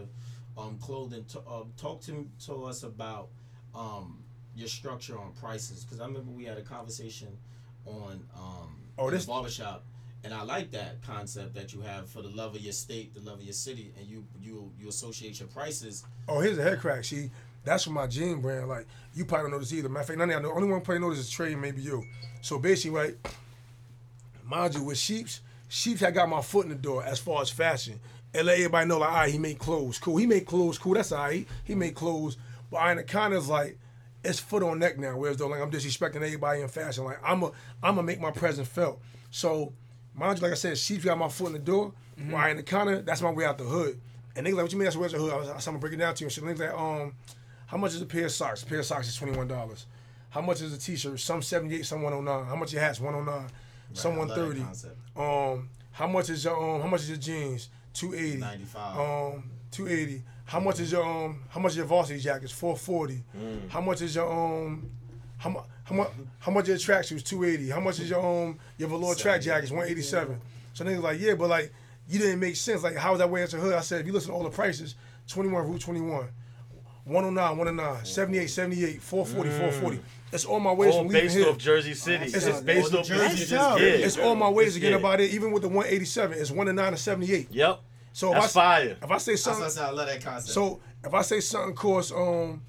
um 0.59 0.79
clothing. 0.81 1.25
T- 1.25 1.39
um, 1.47 1.73
talk 1.77 2.01
to 2.03 2.27
to 2.47 2.65
us 2.65 2.83
about 2.83 3.29
um 3.75 4.22
your 4.57 4.69
structure 4.69 5.19
on 5.19 5.33
prices 5.33 5.85
because 5.85 6.01
I 6.01 6.07
remember 6.07 6.31
we 6.31 6.45
had 6.45 6.59
a 6.59 6.63
conversation 6.63 7.29
on 7.87 8.23
um 8.37 8.77
Oh, 8.99 9.11
this- 9.11 9.27
barbershop. 9.27 9.85
And 10.25 10.33
I 10.33 10.43
like 10.45 10.71
that 10.71 11.03
concept 11.03 11.55
that 11.55 11.73
you 11.75 11.81
have 11.81 12.09
for 12.09 12.23
the 12.23 12.29
love 12.29 12.55
of 12.55 12.61
your 12.61 12.73
state, 12.73 13.13
the 13.13 13.21
love 13.29 13.39
of 13.41 13.43
your 13.45 13.53
city, 13.53 13.93
and 13.99 14.07
you 14.07 14.25
you 14.41 14.71
you 14.79 14.89
associate 14.89 15.41
your 15.41 15.49
prices. 15.49 16.05
Oh, 16.29 16.39
here's 16.39 16.57
a 16.59 16.63
head 16.63 16.79
crack. 16.79 17.03
See, 17.03 17.29
that's 17.65 17.83
from 17.83 17.95
my 17.95 18.07
jean 18.07 18.41
brand. 18.41 18.69
Like 18.69 18.87
you 19.15 19.25
probably 19.25 19.45
don't 19.47 19.51
know 19.53 19.59
this 19.59 19.73
either. 19.73 19.89
Matter 19.89 20.01
of 20.03 20.07
fact, 20.07 20.19
none 20.21 20.31
of 20.31 20.33
y'all 20.35 20.43
know. 20.43 20.49
The 20.51 20.55
only 20.55 20.71
one 20.71 20.81
probably 20.81 21.01
know 21.01 21.11
this 21.11 21.19
is 21.19 21.29
Trey 21.31 21.57
maybe 21.57 21.83
you. 21.83 22.05
So 22.41 22.61
basically, 22.61 22.97
right, 22.97 23.17
mind 24.45 24.75
you, 24.75 24.85
with 24.85 24.99
Sheeps, 24.99 25.41
Sheeps 25.69 26.01
had 26.01 26.15
got 26.15 26.29
my 26.29 26.41
foot 26.43 26.65
in 26.65 26.71
the 26.71 26.77
door 26.77 27.03
as 27.05 27.19
far 27.19 27.43
as 27.43 27.51
fashion. 27.51 27.99
And 28.35 28.47
let 28.47 28.57
everybody 28.59 28.89
know, 28.89 28.99
like, 28.99 29.11
all 29.11 29.15
right, 29.17 29.31
he 29.33 29.39
made 29.39 29.59
clothes. 29.59 29.99
Cool. 29.99 30.17
He 30.17 30.27
made 30.27 30.47
clothes. 30.47 30.79
Cool. 30.79 30.95
That's 30.95 31.13
all 31.13 31.25
right. 31.25 31.47
He 31.65 31.75
made 31.75 31.95
clothes. 31.95 32.39
But 32.71 32.79
Anaconda's 32.81 33.49
like, 33.49 33.79
it's 34.25 34.39
foot 34.39 34.63
on 34.63 34.79
neck 34.79 34.99
now. 34.99 35.17
Whereas 35.17 35.37
though, 35.37 35.49
like, 35.49 35.61
I'm 35.61 35.71
disrespecting 35.71 36.17
everybody 36.17 36.61
in 36.61 36.69
fashion. 36.69 37.05
Like, 37.05 37.19
I'm 37.25 37.43
a, 37.43 37.47
I'm 37.83 37.95
gonna 37.97 38.03
make 38.03 38.21
my 38.21 38.31
presence 38.31 38.69
felt. 38.69 39.01
So, 39.31 39.73
mind 40.15 40.39
you, 40.39 40.43
like 40.43 40.53
I 40.53 40.57
said, 40.57 40.79
Sheeps 40.79 41.05
got 41.05 41.19
my 41.19 41.29
foot 41.29 41.49
in 41.49 41.53
the 41.55 41.59
door. 41.59 41.93
right 42.31 42.51
in 42.51 42.57
the 42.57 42.63
Anaconda, 42.63 43.03
that's 43.03 43.23
my 43.23 43.31
way 43.31 43.45
out 43.45 43.59
the 43.59 43.65
hood. 43.65 44.01
And 44.37 44.47
niggas 44.47 44.55
like, 44.55 44.63
what 44.65 44.73
you 44.73 44.79
mean 44.79 44.85
that's 44.85 44.97
where's 44.97 45.13
the 45.13 45.19
hood? 45.19 45.33
I 45.33 45.37
was, 45.37 45.49
I 45.49 45.55
was 45.57 45.65
gonna 45.65 45.79
break 45.79 45.93
it 45.95 45.97
down 45.97 46.15
to 46.15 46.21
you. 46.21 46.27
And 46.27 46.33
shit. 46.33 46.45
Niggas 46.45 46.59
like, 46.59 46.73
um, 46.79 47.15
how 47.67 47.77
much 47.77 47.95
is 47.95 48.03
a 48.03 48.07
pair 48.07 48.27
of 48.27 48.33
socks? 48.33 48.63
A 48.63 48.67
pair 48.67 48.79
of 48.81 48.87
socks 48.87 49.09
is 49.09 49.17
twenty 49.17 49.37
one 49.37 49.49
dollars. 49.49 49.87
How 50.31 50.41
much 50.41 50.63
is 50.63 50.73
a 50.73 50.79
t-shirt? 50.79 51.21
Some 51.21 51.43
seventy 51.43 51.77
eight, 51.77 51.87
some 51.87 52.03
one 52.03 52.13
oh 52.13 52.21
nine. 52.21 52.47
How 52.47 52.57
much 52.57 52.73
your 52.73 52.81
hats? 52.83 53.01
One 53.01 53.15
oh 53.15 53.23
nine. 53.23 53.47
Some 53.93 54.15
I 54.15 54.19
one 54.19 54.29
love 54.29 54.39
that 54.39 54.45
thirty. 54.47 54.61
concept. 54.61 54.97
Um, 55.17 55.69
how 55.91 56.07
much 56.07 56.31
is 56.31 56.45
your 56.45 56.57
um? 56.77 56.81
How 56.81 56.89
much 56.89 57.03
is 57.03 57.09
your 57.11 57.19
jeans? 57.19 57.69
Two 57.93 58.15
eighty. 58.15 58.39
95. 58.39 58.99
Um, 58.99 59.51
two 59.71 59.89
eighty. 59.89 60.23
How 60.45 60.61
much 60.61 60.81
is 60.81 60.93
your 60.93 61.05
um? 61.05 61.41
How 61.49 61.61
much 61.61 61.73
is 61.73 61.77
your 61.79 61.87
varsity 61.87 62.21
jackets? 62.21 62.53
Four 62.53 62.77
forty. 62.77 63.23
How 63.69 63.81
much 63.81 64.03
is 64.03 64.15
your 64.15 64.31
um? 64.31 64.91
How 65.39 65.51
much? 65.51 65.65
How 65.85 65.95
much? 65.97 66.09
How 66.39 66.53
much 66.53 66.69
your 66.69 66.77
tracksuits? 66.77 67.25
Two 67.25 67.45
eighty. 67.45 67.69
How 67.69 67.81
much 67.81 68.01
is 68.01 68.11
your 68.11 68.21
um? 68.25 68.59
Your 68.79 68.89
velour 68.89 69.15
track 69.15 69.43
70. 69.43 69.45
jackets? 69.45 69.73
One 69.73 69.87
eighty 69.87 70.03
seven. 70.03 70.41
So 70.75 70.85
niggas 70.85 71.03
like 71.03 71.21
yeah, 71.21 71.35
but 71.35 71.49
like 71.49 71.73
you 72.09 72.19
didn't 72.19 72.41
make 72.41 72.57
sense. 72.57 72.83
Like 72.83 72.97
how 72.97 73.13
is 73.13 73.19
that 73.21 73.31
way 73.31 73.43
into 73.43 73.57
hood? 73.57 73.75
I 73.75 73.81
said 73.81 74.01
if 74.01 74.07
you 74.07 74.13
listen 74.13 74.31
to 74.31 74.37
all 74.37 74.43
the 74.45 74.51
prices, 74.51 74.95
twenty 75.29 75.49
one 75.51 75.67
route 75.71 75.81
twenty 75.81 76.01
one. 76.01 76.29
109, 77.05 77.59
109, 77.59 78.05
78, 78.05 78.47
78, 78.47 79.03
440, 79.03 79.51
440. 79.51 80.01
It's 80.33 80.45
all 80.45 80.61
my 80.61 80.71
ways 80.71 80.93
All 80.95 81.01
from 81.01 81.09
leaving 81.09 81.23
based 81.25 81.37
here. 81.37 81.49
off 81.49 81.59
Jersey 81.59 81.95
City. 81.95 82.27
It's 82.27 82.47
It's, 82.47 82.61
based 82.61 82.95
off 82.95 83.05
Jersey. 83.05 83.45
City. 83.45 83.57
It's 84.05 84.17
all 84.19 84.37
my 84.37 84.49
ways 84.49 84.75
to 84.75 84.81
get 84.81 84.93
about 84.93 85.19
it, 85.21 85.33
even 85.33 85.51
with 85.51 85.63
the 85.63 85.69
187. 85.69 86.39
It's 86.39 86.53
1 86.53 86.67
to 86.69 86.73
9 86.73 86.93
to 86.93 86.97
78. 86.97 87.49
Yep. 87.51 87.81
So 88.13 88.35
if 88.35 88.41
That's 88.41 88.57
I, 88.57 88.61
fire. 88.85 88.97
If 89.03 89.11
I 89.11 89.19
say 89.19 89.33
That's 89.33 89.47
why 89.47 89.53
I 89.53 89.55
something, 89.55 89.71
said 89.71 89.85
I 89.85 89.91
love 89.91 90.07
that 90.07 90.23
concept. 90.25 90.53
so 90.55 90.81
if 91.05 91.15
I 91.15 91.23
say 91.23 91.41
something 91.41 91.75
costs 91.75 92.13
um 92.13 92.63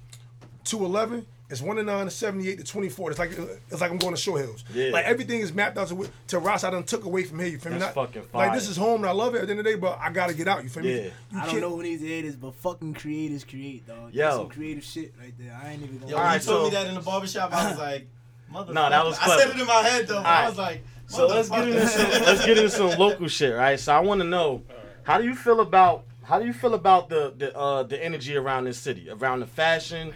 211, 0.64 1.26
it's 1.50 1.60
1 1.60 1.76
to 1.76 1.82
9 1.82 2.04
to 2.06 2.10
78 2.10 2.56
to 2.58 2.64
24. 2.64 3.10
It's 3.10 3.18
like 3.18 3.30
it's 3.32 3.80
like 3.80 3.90
I'm 3.90 3.98
going 3.98 4.14
to 4.14 4.20
Short 4.20 4.40
Hills. 4.40 4.64
Yeah. 4.72 4.90
Like 4.90 5.04
everything 5.04 5.40
is 5.40 5.52
mapped 5.52 5.76
out 5.76 5.88
to 5.88 6.08
to 6.28 6.38
Ross. 6.38 6.64
I 6.64 6.70
done 6.70 6.84
took 6.84 7.04
away 7.04 7.24
from 7.24 7.38
here. 7.38 7.48
You 7.48 7.58
feel 7.58 7.72
me? 7.72 7.78
That's 7.78 7.94
Not- 7.94 8.06
fucking 8.06 8.28
Like 8.32 8.54
this 8.54 8.68
is 8.68 8.76
home 8.78 9.02
and 9.02 9.06
I 9.06 9.12
love 9.12 9.34
it 9.34 9.42
at 9.42 9.46
the 9.46 9.50
end 9.52 9.60
of 9.60 9.64
the 9.66 9.72
day, 9.72 9.76
but 9.76 9.98
I 10.00 10.10
gotta 10.10 10.32
get 10.34 10.48
out. 10.48 10.62
You 10.64 10.70
feel 10.70 10.82
me? 10.82 10.94
Yeah. 10.96 11.02
You 11.04 11.10
I 11.34 11.40
don't 11.40 11.48
can't- 11.50 11.60
know 11.60 11.76
who 11.76 11.82
needs 11.82 12.00
to 12.00 12.08
hear 12.08 12.22
this, 12.22 12.34
but 12.34 12.54
fucking 12.54 12.94
creators 12.94 13.44
create, 13.44 13.86
dog. 13.86 14.14
Yo. 14.14 14.24
That's 14.24 14.36
some 14.36 14.48
creative 14.48 14.82
shit 14.84 15.12
right 15.20 15.34
there. 15.38 15.58
I 15.62 15.72
ain't 15.72 15.82
even 15.82 15.98
gonna. 15.98 16.10
Yo, 16.10 16.16
All 16.16 16.22
when 16.22 16.32
right, 16.32 16.40
you 16.40 16.46
told 16.46 16.72
so- 16.72 16.78
me 16.78 16.82
that 16.82 16.86
in 16.88 16.94
the 16.94 17.00
barbershop, 17.02 17.52
I 17.52 17.68
was 17.70 17.78
like, 17.78 18.06
motherfucker. 18.52 18.72
No, 18.72 18.88
that 18.90 19.04
was 19.04 19.18
I 19.18 19.36
said 19.38 19.50
it 19.54 19.60
in 19.60 19.66
my 19.66 19.74
head 19.82 20.08
though. 20.08 20.22
right. 20.22 20.44
I 20.44 20.48
was 20.48 20.58
like, 20.58 20.82
So 21.08 21.26
let's 21.26 21.50
get 21.50 21.68
into 21.68 21.86
some 21.86 22.10
let's 22.22 22.40
get 22.46 22.56
into 22.56 22.70
some 22.70 22.90
local 22.98 23.28
shit, 23.28 23.54
right? 23.54 23.78
So 23.78 23.94
I 23.94 24.00
want 24.00 24.22
to 24.22 24.26
know 24.26 24.62
how 25.04 25.18
do 25.18 25.24
you 25.24 25.34
feel 25.34 25.60
about 25.60 26.04
how 26.24 26.38
do 26.38 26.46
you 26.46 26.52
feel 26.52 26.74
about 26.74 27.08
the 27.08 27.32
the 27.36 27.56
uh, 27.56 27.82
the 27.84 28.02
energy 28.02 28.36
around 28.36 28.64
this 28.64 28.78
city, 28.78 29.08
around 29.10 29.40
the 29.40 29.46
fashion, 29.46 30.12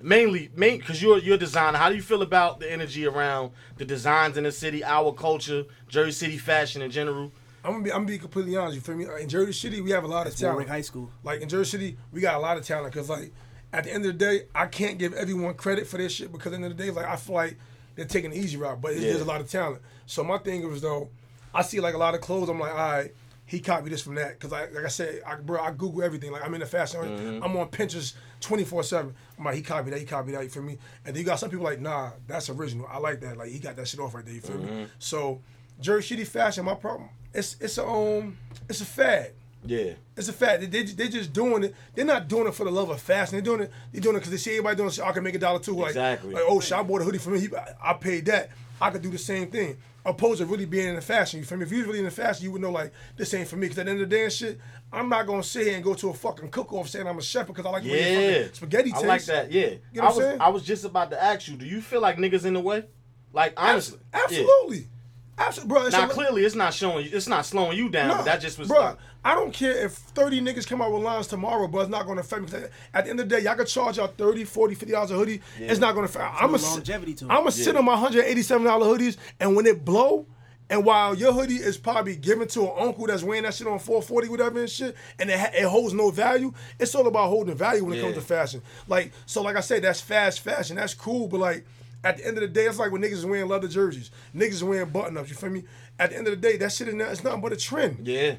mainly 0.00 0.50
main 0.56 0.78
because 0.78 1.02
you're 1.02 1.18
you're 1.18 1.34
a 1.34 1.38
designer. 1.38 1.78
How 1.78 1.88
do 1.88 1.96
you 1.96 2.02
feel 2.02 2.22
about 2.22 2.60
the 2.60 2.70
energy 2.70 3.06
around 3.06 3.50
the 3.76 3.84
designs 3.84 4.36
in 4.36 4.44
the 4.44 4.52
city, 4.52 4.82
our 4.84 5.12
culture, 5.12 5.64
Jersey 5.88 6.12
City 6.12 6.38
fashion 6.38 6.82
in 6.82 6.90
general? 6.90 7.32
I'm 7.64 7.72
gonna 7.72 7.84
be 7.84 7.90
I'm 7.92 7.98
gonna 7.98 8.06
be 8.12 8.18
completely 8.18 8.56
honest. 8.56 8.76
You 8.76 8.80
feel 8.80 8.96
me? 8.96 9.06
In 9.20 9.28
Jersey 9.28 9.52
City, 9.52 9.80
we 9.80 9.90
have 9.90 10.04
a 10.04 10.08
lot 10.08 10.26
of 10.26 10.40
Warwick 10.40 10.66
talent. 10.66 10.68
High 10.68 10.80
School. 10.82 11.10
Like 11.24 11.40
in 11.40 11.48
Jersey 11.48 11.70
City, 11.70 11.96
we 12.12 12.20
got 12.20 12.36
a 12.36 12.38
lot 12.40 12.56
of 12.56 12.64
talent 12.64 12.92
because 12.92 13.08
like 13.10 13.32
at 13.72 13.84
the 13.84 13.92
end 13.92 14.06
of 14.06 14.12
the 14.12 14.18
day, 14.18 14.42
I 14.54 14.66
can't 14.66 14.98
give 14.98 15.12
everyone 15.12 15.54
credit 15.54 15.86
for 15.86 15.98
this 15.98 16.12
shit 16.12 16.30
because 16.32 16.46
at 16.52 16.58
the 16.60 16.64
end 16.64 16.72
of 16.72 16.76
the 16.78 16.84
day, 16.84 16.90
like 16.90 17.04
I 17.06 17.16
feel 17.16 17.34
like 17.34 17.58
they're 17.96 18.04
taking 18.06 18.30
the 18.30 18.38
easy 18.38 18.56
route, 18.56 18.80
but 18.80 18.92
it's, 18.92 19.00
Yeah. 19.02 19.10
there's 19.10 19.22
a 19.22 19.26
lot 19.26 19.40
of 19.40 19.50
talent. 19.50 19.82
So 20.06 20.22
my 20.22 20.38
thing 20.38 20.66
was 20.70 20.80
though, 20.80 21.08
I 21.52 21.62
see 21.62 21.80
like 21.80 21.94
a 21.94 21.98
lot 21.98 22.14
of 22.14 22.20
clothes. 22.20 22.48
I'm 22.48 22.60
like, 22.60 22.70
all 22.70 22.76
right, 22.78 23.12
he 23.48 23.60
copied 23.60 23.90
this 23.92 24.02
from 24.02 24.14
that 24.16 24.38
because 24.38 24.52
I 24.52 24.66
like 24.66 24.84
I 24.84 24.88
said, 24.88 25.22
I, 25.26 25.34
bro, 25.36 25.58
I 25.60 25.70
Google 25.72 26.02
everything. 26.02 26.30
Like 26.30 26.44
I'm 26.44 26.52
in 26.54 26.60
the 26.60 26.66
fashion, 26.66 27.00
I'm 27.42 27.56
on 27.56 27.68
Pinterest 27.68 28.12
24 28.40 28.82
seven. 28.84 29.14
I'm 29.38 29.44
like, 29.44 29.54
he 29.56 29.62
copied 29.62 29.94
that, 29.94 29.98
he 30.00 30.04
copied 30.04 30.34
that. 30.34 30.44
You 30.44 30.50
feel 30.50 30.62
me? 30.62 30.78
And 31.06 31.16
then 31.16 31.20
you 31.20 31.24
got 31.24 31.40
some 31.40 31.48
people 31.48 31.64
like, 31.64 31.80
nah, 31.80 32.10
that's 32.26 32.50
original. 32.50 32.86
I 32.90 32.98
like 32.98 33.20
that. 33.22 33.38
Like 33.38 33.48
he 33.50 33.58
got 33.58 33.74
that 33.76 33.88
shit 33.88 33.98
off 34.00 34.14
right 34.14 34.24
there. 34.24 34.34
You 34.34 34.40
feel 34.42 34.58
me? 34.58 34.86
So 34.98 35.40
Jersey 35.80 36.08
City 36.08 36.24
fashion, 36.24 36.64
my 36.66 36.74
problem, 36.74 37.08
it's 37.32 37.56
it's 37.58 37.78
a 37.78 37.86
um, 37.86 38.36
it's 38.68 38.82
a 38.82 38.84
fad. 38.84 39.32
Yeah, 39.64 39.94
It's 40.16 40.28
a 40.28 40.32
fact. 40.32 40.60
They, 40.60 40.66
they, 40.66 40.82
they 40.84 41.08
just 41.08 41.32
doing 41.32 41.64
it. 41.64 41.74
They're 41.94 42.04
not 42.04 42.28
doing 42.28 42.46
it 42.46 42.54
for 42.54 42.62
the 42.64 42.70
love 42.70 42.90
of 42.90 43.00
fashion. 43.02 43.32
They're 43.32 43.42
doing 43.42 43.62
it. 43.62 43.72
They're 43.92 44.00
doing 44.00 44.14
it 44.14 44.20
because 44.20 44.30
they 44.30 44.36
see 44.36 44.52
everybody 44.52 44.76
doing 44.76 44.88
it. 44.88 44.92
So 44.92 45.04
I 45.04 45.10
can 45.10 45.24
make 45.24 45.34
a 45.34 45.38
dollar 45.38 45.58
too. 45.58 45.74
Like, 45.74 45.88
Exactly. 45.88 46.32
like, 46.32 46.44
oh, 46.46 46.60
shit, 46.60 46.78
I 46.78 46.82
bought 46.84 47.00
a 47.00 47.04
hoodie 47.04 47.18
for 47.18 47.30
me. 47.30 47.40
He, 47.40 47.48
I, 47.54 47.74
I 47.90 47.92
paid 47.94 48.26
that. 48.26 48.50
I 48.80 48.90
could 48.90 49.02
do 49.02 49.10
the 49.10 49.18
same 49.18 49.50
thing. 49.50 49.76
Opposed 50.08 50.40
to 50.40 50.46
really 50.46 50.64
being 50.64 50.88
in 50.88 50.94
the 50.94 51.02
fashion. 51.02 51.38
You 51.38 51.44
feel 51.44 51.58
me? 51.58 51.64
If 51.64 51.72
you 51.72 51.78
was 51.78 51.86
really 51.86 51.98
in 51.98 52.06
the 52.06 52.10
fashion, 52.10 52.44
you 52.44 52.52
would 52.52 52.62
know 52.62 52.70
like 52.70 52.92
this 53.16 53.34
ain't 53.34 53.46
for 53.46 53.56
me. 53.56 53.66
Because 53.66 53.78
at 53.78 53.84
the 53.84 53.90
end 53.90 54.00
of 54.00 54.08
the 54.08 54.16
day 54.16 54.24
and 54.24 54.32
shit, 54.32 54.58
I'm 54.90 55.08
not 55.08 55.26
gonna 55.26 55.42
sit 55.42 55.66
here 55.66 55.74
and 55.74 55.84
go 55.84 55.92
to 55.94 56.08
a 56.08 56.14
fucking 56.14 56.50
cook 56.50 56.72
off 56.72 56.88
saying 56.88 57.06
I'm 57.06 57.18
a 57.18 57.22
chef 57.22 57.46
because 57.46 57.66
I 57.66 57.70
like 57.70 57.84
yeah. 57.84 58.46
spaghetti 58.52 58.92
I 58.94 59.00
like 59.00 59.24
that. 59.26 59.52
Yeah, 59.52 59.74
You 59.92 60.00
know 60.00 60.02
I 60.02 60.06
was 60.06 60.16
saying? 60.16 60.40
I 60.40 60.48
was 60.48 60.62
just 60.62 60.84
about 60.84 61.10
to 61.10 61.22
ask 61.22 61.46
you. 61.46 61.56
Do 61.56 61.66
you 61.66 61.82
feel 61.82 62.00
like 62.00 62.16
niggas 62.16 62.46
in 62.46 62.54
the 62.54 62.60
way? 62.60 62.86
Like 63.32 63.52
honestly, 63.56 63.98
Yeah. 64.30 64.88
Absolutely. 65.38 65.46
Absolutely, 65.46 65.68
bro. 65.74 65.86
it's 65.86 65.92
Now 65.96 66.04
a- 66.04 66.08
clearly 66.08 66.44
it's 66.44 66.54
not 66.54 66.74
showing 66.74 67.04
you. 67.06 67.10
It's 67.14 67.28
not 67.28 67.46
slowing 67.46 67.76
you 67.78 67.88
down. 67.88 68.08
No, 68.08 68.16
but 68.16 68.24
that 68.26 68.40
just 68.40 68.58
was. 68.58 68.68
bro. 68.68 68.96
I 69.24 69.34
don't 69.34 69.52
care 69.52 69.84
if 69.84 69.92
30 69.92 70.40
niggas 70.40 70.66
come 70.66 70.80
out 70.80 70.92
with 70.92 71.02
lines 71.02 71.26
tomorrow, 71.26 71.66
but 71.66 71.80
it's 71.80 71.90
not 71.90 72.06
going 72.06 72.16
to 72.16 72.20
affect 72.22 72.52
me. 72.52 72.58
At 72.94 73.04
the 73.04 73.10
end 73.10 73.20
of 73.20 73.28
the 73.28 73.36
day, 73.36 73.42
y'all 73.42 73.56
can 73.56 73.66
charge 73.66 73.98
out 73.98 74.16
30, 74.16 74.44
40, 74.44 74.74
50 74.74 74.92
dollars 74.92 75.10
a 75.10 75.14
hoodie. 75.14 75.40
It's 75.58 75.80
not 75.80 75.94
going 75.94 76.06
to 76.06 76.10
affect. 76.12 76.40
I'm 76.42 76.54
a 76.54 76.58
longevity 76.58 77.14
to 77.14 77.24
it. 77.26 77.30
I'm 77.30 77.38
gonna 77.38 77.50
sit 77.52 77.76
on 77.76 77.84
my 77.84 77.92
187 77.94 78.66
dollar 78.66 78.86
hoodies, 78.86 79.16
and 79.40 79.54
when 79.56 79.66
it 79.66 79.84
blow. 79.84 80.26
And 80.70 80.84
while 80.84 81.14
your 81.14 81.32
hoodie 81.32 81.54
is 81.56 81.78
probably 81.78 82.14
given 82.14 82.46
to 82.48 82.64
an 82.64 82.72
uncle 82.78 83.06
that's 83.06 83.22
wearing 83.22 83.44
that 83.44 83.54
shit 83.54 83.66
on 83.66 83.78
440, 83.78 84.28
whatever 84.28 84.60
and 84.60 84.68
shit, 84.68 84.94
and 85.18 85.30
it, 85.30 85.38
ha- 85.38 85.50
it 85.54 85.64
holds 85.64 85.94
no 85.94 86.10
value, 86.10 86.52
it's 86.78 86.94
all 86.94 87.06
about 87.06 87.28
holding 87.30 87.54
value 87.56 87.86
when 87.86 87.96
it 87.96 88.02
comes 88.02 88.14
to 88.16 88.20
fashion. 88.20 88.60
Like, 88.86 89.12
so 89.24 89.40
like 89.40 89.56
I 89.56 89.60
said, 89.60 89.80
that's 89.82 90.02
fast 90.02 90.40
fashion. 90.40 90.76
That's 90.76 90.92
cool, 90.92 91.26
but 91.26 91.40
like, 91.40 91.64
at 92.04 92.16
the 92.18 92.26
end 92.26 92.36
of 92.36 92.42
the 92.42 92.48
day, 92.48 92.66
it's 92.66 92.78
like 92.78 92.92
when 92.92 93.02
niggas 93.02 93.12
is 93.12 93.26
wearing 93.26 93.48
leather 93.48 93.68
jerseys, 93.68 94.10
niggas 94.34 94.50
is 94.52 94.64
wearing 94.64 94.90
button 94.90 95.16
ups. 95.16 95.30
You 95.30 95.36
feel 95.36 95.50
me? 95.50 95.64
At 95.98 96.10
the 96.10 96.16
end 96.16 96.26
of 96.28 96.32
the 96.32 96.36
day, 96.36 96.56
that 96.58 96.72
shit 96.72 96.88
is 96.88 96.94
not, 96.94 97.10
it's 97.10 97.24
nothing 97.24 97.40
but 97.40 97.52
a 97.52 97.56
trend. 97.56 98.06
Yeah. 98.06 98.36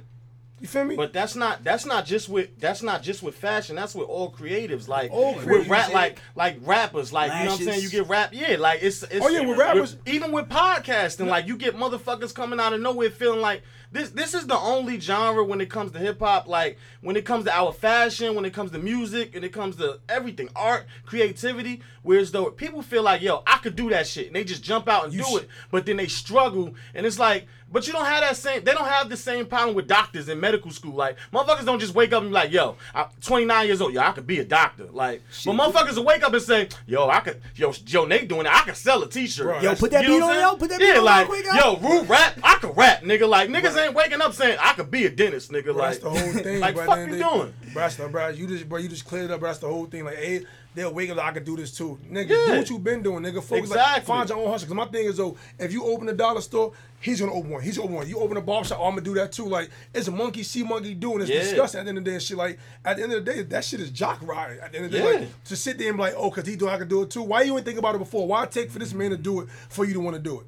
You 0.62 0.68
feel 0.68 0.84
me? 0.84 0.96
But 0.98 1.14
that's 1.14 1.36
not 1.36 1.64
that's 1.64 1.86
not 1.86 2.06
just 2.06 2.28
with 2.28 2.60
that's 2.60 2.84
not 2.84 3.02
just 3.02 3.24
with 3.24 3.36
fashion. 3.36 3.78
That's 3.78 3.96
with 3.96 4.10
all 4.10 4.30
creatives. 4.32 4.90
Like 4.90 5.10
All 5.12 5.34
with 5.36 5.46
creatives, 5.46 5.70
rap, 5.70 5.90
yeah. 5.90 5.96
like 5.96 6.20
like 6.36 6.58
rappers. 6.64 7.14
Like 7.14 7.32
you 7.32 7.46
know 7.46 7.52
what 7.52 7.60
I'm 7.62 7.66
saying. 7.66 7.82
You 7.82 7.90
get 7.90 8.08
rap. 8.10 8.32
Yeah, 8.34 8.58
like 8.60 8.80
it's. 8.82 9.04
it's 9.04 9.26
Oh, 9.26 9.30
yeah, 9.30 9.46
with 9.46 9.58
rappers. 9.58 9.96
even 10.06 10.34
with 10.34 10.50
podcasting, 10.50 11.28
like 11.28 11.48
you 11.48 11.56
get 11.56 11.78
motherfuckers 11.78 12.36
coming 12.36 12.60
out 12.60 12.74
of 12.74 12.82
nowhere 12.82 13.10
feeling 13.10 13.40
like 13.40 13.64
this. 13.92 14.10
This 14.12 14.34
is 14.34 14.48
the 14.48 14.58
only 14.58 15.00
genre 15.00 15.44
when 15.44 15.62
it 15.62 15.70
comes 15.70 15.92
to 15.94 16.00
hip 16.00 16.20
hop. 16.20 16.48
Like 16.48 16.78
when 17.02 17.16
it 17.16 17.26
comes 17.26 17.46
to 17.46 17.54
our 17.54 17.72
fashion, 17.72 18.36
when 18.36 18.46
it 18.46 18.54
comes 18.54 18.72
to 18.72 18.80
music, 18.80 19.36
and 19.36 19.44
it 19.44 19.50
comes 19.50 19.76
to 19.78 20.00
everything, 20.08 20.50
art, 20.56 20.86
creativity. 21.06 21.82
Whereas 22.04 22.32
though 22.32 22.52
people 22.52 22.82
feel 22.82 23.04
like 23.04 23.22
yo, 23.22 23.44
I 23.46 23.58
could 23.58 23.76
do 23.76 23.90
that 23.90 24.08
shit, 24.08 24.28
and 24.28 24.36
they 24.36 24.44
just 24.44 24.64
jump 24.64 24.88
out 24.88 25.06
and 25.06 25.14
You 25.14 25.24
do 25.24 25.30
sh- 25.30 25.42
it, 25.44 25.50
but 25.72 25.86
then 25.86 25.98
they 25.98 26.08
struggle, 26.08 26.76
and 26.94 27.06
it's 27.06 27.20
like. 27.20 27.48
But 27.72 27.86
you 27.86 27.94
don't 27.94 28.06
have 28.06 28.22
that 28.22 28.36
same. 28.36 28.64
They 28.64 28.74
don't 28.74 28.88
have 28.88 29.10
the 29.10 29.18
same 29.18 29.46
problem 29.46 29.76
with 29.76 29.88
doctors 29.88 30.28
in 30.28 30.40
medical 30.40 30.72
school. 30.72 30.96
Like 30.96 31.18
motherfuckers 31.32 31.66
don't 31.66 31.80
just 31.80 31.94
wake 31.94 32.14
up 32.14 32.22
and 32.24 32.32
be 32.32 32.34
like, 32.34 32.52
"Yo, 32.52 32.76
I'm 32.94 33.08
29 33.22 33.68
years 33.68 33.82
old. 33.82 33.94
Yo, 33.94 34.02
I 34.02 34.12
could 34.12 34.26
be 34.26 34.40
a 34.40 34.46
doctor." 34.46 34.86
Like, 34.92 35.22
but 35.46 35.54
motherfuckers 35.54 35.96
will 35.96 36.06
wake 36.06 36.24
up 36.24 36.34
and 36.34 36.42
say, 36.42 36.70
"Yo, 36.88 37.08
I 37.10 37.20
could. 37.20 37.42
Yo, 37.56 37.74
yo, 37.86 38.06
Nate 38.06 38.28
doing 38.28 38.46
it. 38.46 38.52
I 38.52 38.62
could 38.62 38.76
sell 38.76 39.04
a 39.04 39.10
T-shirt." 39.10 39.46
Bro, 39.46 39.62
Yo, 39.62 39.76
put 39.76 39.92
that 39.92 40.06
beat 40.06 40.22
on, 40.22 40.30
I'm 40.32 40.42
yo. 40.42 40.56
Put 40.56 40.70
that 40.70 40.80
beat 40.80 40.88
yeah, 40.88 40.98
on 41.00 41.06
like, 41.06 41.30
real 41.30 41.44
quick, 41.44 41.62
yo, 41.62 41.78
Rue 41.78 42.02
rap. 42.04 42.40
I 42.44 42.56
could 42.56 42.76
rap, 42.76 43.04
nigga. 43.04 43.28
Like 43.30 43.50
niggas 43.50 43.78
ain't 43.78 43.94
waking 43.94 44.22
up 44.22 44.34
saying 44.34 44.58
I 44.60 44.74
could 44.74 44.90
be 44.90 45.06
a 45.06 45.10
dentist, 45.10 45.52
nigga. 45.52 45.66
Bro, 45.66 45.76
like 45.76 45.90
that's 46.02 46.04
the 46.04 46.10
whole 46.10 46.44
thing. 46.44 46.60
like 46.60 46.76
bro. 46.76 46.84
At 46.84 46.88
fuck 46.88 46.98
you 46.98 47.04
of 47.04 47.10
the 47.12 47.18
day- 47.18 47.24
doing? 47.24 47.54
Bro, 47.74 47.82
that's 47.84 47.96
the, 47.98 48.08
bro, 48.08 48.28
you 48.30 48.48
just, 48.48 48.68
bro, 48.68 48.80
you 48.80 48.90
just 48.90 49.06
cleared 49.06 49.26
it 49.26 49.32
up. 49.32 49.40
Bro, 49.42 49.50
that's 49.50 49.60
the 49.60 49.68
whole 49.68 49.86
thing. 49.86 50.06
Like, 50.06 50.18
hey, 50.18 50.46
they'll 50.76 50.94
wake 50.94 51.10
up. 51.10 51.18
Like, 51.18 51.26
I 51.28 51.32
could 51.34 51.46
do 51.46 51.56
this 51.58 51.76
too, 51.76 52.00
nigga. 52.10 52.30
Yeah. 52.30 52.46
Do 52.54 52.58
what 52.60 52.70
you 52.70 52.80
been 52.80 53.02
doing, 53.04 53.24
nigga. 53.24 53.42
Focus, 53.44 53.70
like, 53.70 53.80
Exactly. 53.80 54.06
find 54.06 54.30
your 54.30 54.38
own 54.40 54.50
hustle. 54.52 54.68
Cause 54.68 54.76
my 54.76 54.86
thing 54.86 55.06
is 55.06 55.18
though, 55.18 55.38
if 55.58 55.72
you 55.74 55.84
open 55.86 56.08
a 56.10 56.14
dollar 56.14 56.42
store, 56.42 56.74
he's 57.02 57.20
gonna 57.20 57.34
open 57.34 57.50
one. 57.52 57.62
He's 57.64 57.78
gonna 57.78 57.86
open 57.88 57.96
one. 57.98 58.08
You 58.10 58.20
open 58.20 58.38
a 58.38 58.42
barbershop, 58.42 58.80
oh, 58.80 58.86
I'm 58.86 58.92
gonna 58.92 59.02
do 59.02 59.14
that 59.16 59.32
too. 59.32 59.46
Like, 59.48 59.70
it's 59.94 60.08
a 60.08 60.12
monkey 60.12 60.44
see, 60.44 60.64
monkey 60.64 60.94
do, 60.94 61.14
and 61.14 61.22
it's 61.22 61.32
Yeah. 61.32 61.40
disgusting. 61.42 61.80
At 61.80 61.84
the 61.84 61.90
end 61.90 61.98
of 61.98 62.04
the 62.06 62.10
day, 62.12 62.16
and 62.16 62.24
shit. 62.24 62.38
Like, 62.38 62.60
at 62.86 62.98
the 62.98 63.04
end 63.04 63.14
of 63.14 63.26
the 63.26 63.32
day, 63.34 63.42
that 63.44 63.64
shit 63.66 63.80
is 63.80 63.90
jock 63.90 64.20
riding. 64.22 64.60
At 64.60 64.72
the 64.72 64.78
end 64.78 64.86
of 64.88 64.92
the 64.92 64.98
day, 65.00 65.14
Yeah. 65.14 65.20
like, 65.22 65.44
to 65.46 65.56
sit 65.56 65.78
there 65.78 65.90
and 65.90 65.98
be 65.98 66.02
like, 66.04 66.14
oh, 66.18 66.30
cause 66.32 66.46
he 66.48 66.56
do, 66.56 66.68
I 66.70 66.78
can 66.78 66.88
do 66.88 67.02
it 67.04 67.10
too. 67.10 67.24
Why 67.24 67.42
you 67.42 67.56
ain't 67.56 67.66
think 67.66 67.80
about 67.80 67.96
it 67.96 68.00
before? 68.00 68.28
Why 68.28 68.46
take 68.46 68.70
for 68.72 68.80
this 68.80 68.94
man 68.94 69.12
to 69.12 69.18
do 69.18 69.42
it 69.42 69.50
for 69.70 69.86
you 69.86 69.94
to 69.94 70.00
want 70.00 70.16
to 70.16 70.22
do 70.22 70.40
it? 70.42 70.46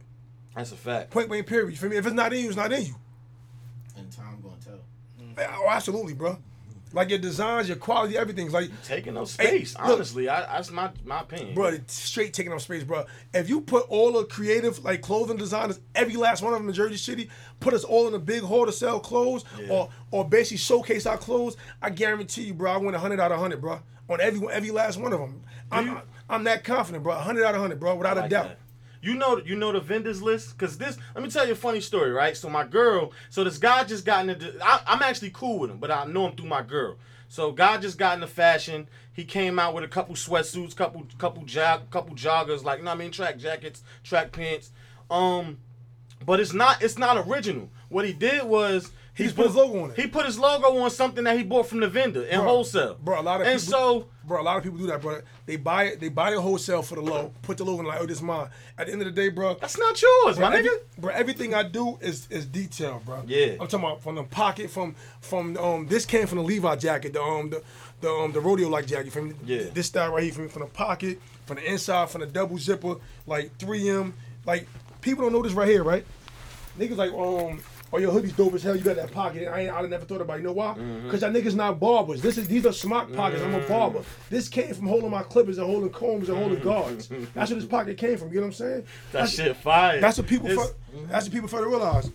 That's 0.56 0.72
a 0.72 0.76
fact. 0.76 1.10
Point 1.12 1.30
blank, 1.30 1.48
period. 1.48 1.72
You 1.72 1.78
feel 1.78 1.90
me? 1.90 1.96
If 1.98 2.06
it's 2.06 2.16
not 2.16 2.34
in 2.34 2.42
you, 2.42 2.48
it's 2.48 2.58
not 2.58 2.72
in 2.74 2.86
you. 2.86 2.96
And 3.98 4.12
time 4.12 4.38
gonna 4.44 4.56
tell. 4.64 4.80
Oh, 5.64 5.68
absolutely, 5.70 6.14
bro. 6.14 6.38
Like 6.94 7.10
your 7.10 7.20
designs, 7.20 7.68
your 7.70 7.78
quality, 7.78 8.18
everything's 8.18 8.54
like, 8.54 8.70
Taking 8.84 9.16
up 9.18 9.28
Hey, 9.30 9.64
space. 9.64 9.74
look. 9.78 9.88
honestly, 9.90 10.28
I, 10.30 10.42
that's 10.42 10.72
my 10.72 10.92
my 11.06 11.22
opinion. 11.22 11.54
bro, 11.56 11.68
it's 11.68 11.94
straight 11.94 12.34
taking 12.34 12.52
up 12.52 12.60
space, 12.62 12.84
bro. 12.84 13.06
If 13.34 13.48
you 13.50 13.62
put 13.62 13.86
all 13.90 14.12
the 14.14 14.26
creative, 14.26 14.84
like 14.84 15.02
clothing 15.02 15.38
designers, 15.38 15.80
every 15.96 16.16
last 16.16 16.42
one 16.42 16.54
of 16.54 16.60
them 16.60 16.68
in 16.68 16.74
Jersey 16.76 16.98
City, 16.98 17.30
put 17.60 17.74
us 17.74 17.84
all 17.84 18.08
in 18.08 18.14
a 18.14 18.20
big 18.20 18.42
hall 18.44 18.66
to 18.66 18.72
sell 18.72 19.00
clothes, 19.00 19.46
Yeah. 19.60 19.70
or 19.70 19.90
or 20.12 20.28
basically 20.28 20.58
showcase 20.58 21.06
our 21.06 21.18
clothes, 21.18 21.56
I 21.82 21.90
guarantee 21.92 22.44
you, 22.44 22.54
bro, 22.54 22.72
I 22.72 22.78
win 22.78 22.94
hundred 22.94 23.20
out 23.20 23.32
of 23.32 23.40
hundred, 23.40 23.62
bro, 23.62 23.80
on 24.10 24.20
every 24.22 24.46
every 24.52 24.72
last 24.72 24.98
one 24.98 25.14
of 25.14 25.20
them. 25.20 25.42
I'm, 25.72 26.02
I'm 26.30 26.44
that 26.46 26.64
confident, 26.66 27.04
bro. 27.04 27.14
hundred 27.16 27.46
out 27.46 27.56
of 27.56 27.62
hundred, 27.62 27.80
bro, 27.80 27.96
without 27.96 28.18
a 28.18 28.28
doubt. 28.28 28.48
that. 28.50 28.58
You 29.02 29.16
know, 29.16 29.42
you 29.44 29.56
know 29.56 29.72
the 29.72 29.80
vendors 29.80 30.22
list, 30.22 30.56
cause 30.58 30.78
this. 30.78 30.98
Let 31.16 31.24
me 31.24 31.30
tell 31.30 31.46
you 31.46 31.54
a 31.54 31.56
funny 31.56 31.82
story, 31.82 32.12
right? 32.12 32.38
So 32.38 32.50
my 32.50 32.66
girl, 32.66 33.14
so 33.30 33.44
this 33.44 33.58
guy 33.58 33.84
just 33.84 34.06
got 34.06 34.28
into. 34.30 34.54
I, 34.64 34.82
I'm 34.86 35.02
actually 35.02 35.32
cool 35.32 35.60
with 35.60 35.72
him, 35.72 35.80
but 35.80 35.90
I 35.90 36.06
know 36.06 36.28
him 36.28 36.36
through 36.36 36.48
my 36.48 36.62
girl. 36.62 36.98
So 37.28 37.52
guy 37.52 37.78
just 37.78 37.98
got 37.98 38.16
into 38.16 38.28
fashion. 38.28 38.88
He 39.14 39.24
came 39.24 39.58
out 39.58 39.74
with 39.74 39.84
a 39.84 39.88
couple 39.88 40.16
sweatsuits, 40.16 40.76
couple 40.76 41.06
couple 41.18 41.44
jog, 41.46 41.90
couple 41.90 42.16
joggers, 42.16 42.64
like 42.64 42.80
you 42.80 42.86
know 42.86 42.92
I 42.92 42.96
mean, 42.96 43.12
track 43.12 43.38
jackets, 43.38 43.84
track 44.04 44.32
pants. 44.32 44.72
Um, 45.10 45.58
but 46.26 46.40
it's 46.40 46.54
not 46.54 46.84
it's 46.84 46.98
not 46.98 47.18
original. 47.28 47.70
What 47.90 48.06
he 48.06 48.14
did 48.14 48.44
was 48.44 48.92
He 49.14 49.28
put 49.30 49.48
his 49.48 49.56
logo 49.56 49.84
on 49.84 49.92
it. 49.92 50.00
He 50.00 50.08
put 50.08 50.26
his 50.26 50.40
logo 50.40 50.78
on 50.82 50.90
something 50.90 51.24
that 51.26 51.38
he 51.38 51.44
bought 51.44 51.68
from 51.68 51.82
the 51.82 51.88
vendor 51.90 52.24
in 52.24 52.40
Bro, 52.40 52.48
wholesale. 52.48 52.98
bro, 53.04 53.20
a 53.20 53.22
lot 53.22 53.42
of 53.42 53.48
and 53.48 53.60
people- 53.60 53.80
so 53.80 54.06
Bro, 54.24 54.42
a 54.42 54.44
lot 54.44 54.58
of 54.58 54.64
people 54.64 54.78
do 54.78 54.88
that, 54.88 55.02
bro. 55.02 55.20
They 55.46 55.58
buy 55.58 55.86
it, 55.86 56.00
they 56.00 56.08
buy 56.08 56.32
it 56.32 56.38
wholesale 56.38 56.82
for 56.84 56.96
the 56.96 57.02
low, 57.02 57.34
put 57.42 57.58
the 57.58 57.66
logo 57.66 57.82
in 57.82 57.88
like, 57.88 58.00
oh, 58.00 58.06
this 58.06 58.18
is 58.18 58.24
mine. 58.24 58.48
At 58.78 58.86
the 58.88 58.94
end 58.94 59.02
of 59.02 59.08
the 59.08 59.12
day, 59.12 59.28
bro, 59.30 59.56
that's 59.60 59.78
not 59.78 60.02
yours, 60.02 60.38
Bro, 60.38 60.50
my 60.50 60.56
every- 60.58 60.70
nigga. 60.70 60.80
bro, 60.98 61.14
everything 61.14 61.54
I 61.54 61.64
do 61.64 61.98
is 62.02 62.28
is 62.30 62.46
detailed, 62.46 63.04
bro. 63.04 63.24
Yeah. 63.28 63.54
I'm 63.60 63.68
talking 63.68 63.80
about 63.80 64.02
from 64.02 64.16
the 64.16 64.24
pocket, 64.24 64.70
from 64.70 64.96
from 65.20 65.58
um 65.58 65.88
this 65.88 66.06
came 66.06 66.28
from 66.28 66.38
the 66.38 66.44
Levi 66.46 66.76
jacket, 66.78 67.12
the 67.14 67.22
um 67.22 67.50
the 67.50 67.62
the 68.00 68.10
um 68.10 68.32
the 68.32 68.40
rodeo 68.40 68.70
like 68.70 68.86
jacket 68.86 69.12
from 69.12 69.36
Yeah. 69.46 69.64
this 69.74 69.88
style 69.88 70.14
right 70.14 70.24
here 70.24 70.32
from 70.32 70.48
from 70.48 70.62
the 70.62 70.68
pocket, 70.70 71.20
from 71.46 71.58
the 71.58 71.70
inside, 71.70 72.10
from 72.10 72.22
the 72.22 72.28
double 72.28 72.58
zipper, 72.58 72.96
like 73.28 73.58
3M, 73.58 74.14
like 74.46 74.68
people 75.02 75.24
don't 75.24 75.34
know 75.34 75.42
this 75.42 75.54
right 75.54 75.68
here, 75.68 75.84
right? 75.84 76.06
Niggas 76.80 76.96
like 76.96 77.12
um. 77.12 77.60
Oh, 77.94 77.98
your 77.98 78.12
hoodie's 78.12 78.32
dope 78.34 78.54
as 78.54 78.64
hell. 78.64 78.76
You 78.76 78.82
got 78.84 78.96
that 78.96 79.12
pocket. 79.12 79.48
I 79.50 79.62
ain't. 79.62 79.74
I 79.74 79.82
never 79.82 80.06
thought 80.06 80.22
about. 80.22 80.36
it. 80.36 80.42
You 80.42 80.46
know 80.48 80.54
why? 80.54 80.74
Mm-hmm. 80.76 81.04
Because 81.04 81.22
that 81.22 81.34
niggas 81.34 81.56
not 81.56 81.80
barbers. 81.80 82.22
This 82.22 82.38
is 82.38 82.48
these 82.48 82.66
are 82.66 82.72
smock 82.72 83.12
pockets. 83.14 83.42
I'm 83.44 83.54
a 83.54 83.60
barber. 83.68 84.00
Mm. 84.00 84.06
This 84.30 84.48
came 84.48 84.74
from 84.74 84.88
holding 84.88 85.10
my 85.10 85.24
clippers 85.24 85.58
and 85.58 85.68
holding 85.68 85.90
combs 85.90 86.30
and 86.30 86.38
holding 86.38 86.60
guards. 86.62 87.10
That's 87.34 87.52
where 87.52 87.60
this 87.60 87.68
pocket 87.70 87.98
came 87.98 88.18
from. 88.18 88.30
You 88.30 88.36
know 88.36 88.42
what 88.42 88.48
I'm 88.48 88.54
saying? 88.54 88.82
That 88.82 89.12
That's- 89.12 89.34
shit 89.36 89.58
fire. 89.58 90.00
that's 90.00 90.18
what 90.18 90.28
people. 90.28 90.50
Fu- 90.50 90.74
that's 91.10 91.26
what 91.26 91.34
people 91.34 91.50
fail 91.50 91.62
to 91.62 91.68
realize. 91.68 92.10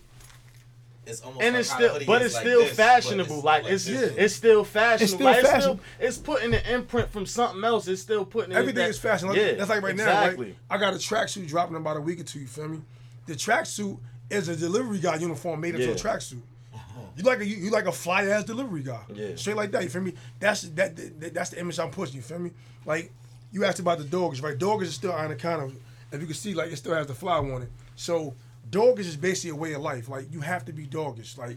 It's 1.09 1.21
almost 1.21 1.41
and 1.45 1.55
like 1.55 1.61
it's 1.61 1.71
still, 1.73 1.99
but 2.05 2.23
it's 2.23 2.35
like 2.35 2.43
still 2.43 2.61
this, 2.63 2.71
but 2.71 2.77
fashionable. 2.77 3.41
like 3.43 3.65
it's, 3.67 3.85
this. 3.85 4.13
Yeah. 4.17 4.25
it's 4.25 4.35
still 4.35 4.65
fashionable. 4.65 5.15
still 5.15 5.25
like, 5.27 5.45
fashion. 5.45 5.55
It's, 5.55 5.63
still, 5.63 5.81
it's 6.01 6.19
putting 6.19 6.55
an 6.55 6.65
imprint 6.67 7.11
from 7.11 7.27
something 7.27 7.63
else. 7.63 7.87
It's 7.87 8.03
still 8.03 8.25
putting 8.25 8.51
it 8.53 8.57
Everything 8.57 8.83
that- 8.83 8.91
is 8.91 8.99
fashion. 8.99 9.29
Like, 9.29 9.37
yeah, 9.37 9.53
that's 9.55 9.71
like 9.71 9.83
right 9.83 9.93
exactly. 9.93 10.47
now. 10.49 10.53
Like, 10.53 10.57
I 10.71 10.79
got 10.79 10.95
a 10.95 10.97
tracksuit 10.97 11.47
dropping 11.47 11.77
in 11.77 11.83
about 11.83 11.97
a 11.99 12.01
week 12.01 12.19
or 12.19 12.25
two. 12.25 12.41
You 12.41 12.49
feel 12.49 12.69
me? 12.69 12.81
The 13.27 13.35
tracksuit 13.35 13.99
is 14.31 14.49
a 14.49 14.57
delivery 14.57 14.99
guy 14.99 15.17
uniform 15.17 15.61
made 15.61 15.75
into 15.75 15.87
Yeah. 15.87 15.93
a 15.93 15.97
tracksuit. 15.97 16.41
Uh-huh. 16.75 17.01
You 17.17 17.23
like 17.25 17.41
a 17.41 17.47
you, 17.47 17.57
you 17.57 17.71
like 17.71 17.87
a 17.87 17.93
fly 17.93 18.27
ass 18.27 18.45
delivery 18.45 18.83
guy. 18.83 19.01
Yeah. 19.15 19.37
Straight 19.37 19.57
like 19.57 19.71
that. 19.73 19.83
You 19.83 19.89
feel 19.89 20.03
me? 20.03 20.15
That's 20.41 20.63
that, 20.63 20.97
that 21.21 21.35
that's 21.35 21.51
the 21.51 21.61
image 21.61 21.79
I'm 21.79 21.91
pushing. 21.91 22.17
You 22.17 22.23
feel 22.23 22.39
me? 22.39 22.51
Like 22.85 23.13
you 23.53 23.65
asked 23.65 23.79
about 23.79 23.99
the 23.99 24.05
dogs, 24.05 24.41
right? 24.43 24.59
Dogs 24.59 24.89
is 24.89 24.95
still 24.95 25.13
on 25.13 25.29
the 25.29 25.37
kind 25.37 25.63
of 25.63 25.75
if 26.13 26.21
you 26.21 26.27
can 26.27 26.35
see 26.35 26.55
like 26.55 26.71
it 26.73 26.77
still 26.77 26.95
has 26.95 27.07
the 27.07 27.15
fly 27.15 27.39
on 27.39 27.63
it. 27.63 27.71
So 27.97 28.35
doggers 28.71 29.01
is 29.01 29.17
basically 29.17 29.51
a 29.51 29.55
way 29.55 29.73
of 29.75 29.83
life. 29.83 30.09
Like 30.09 30.33
you 30.33 30.41
have 30.41 30.65
to 30.67 30.73
be 30.73 30.87
doggish. 30.87 31.39
Like 31.39 31.57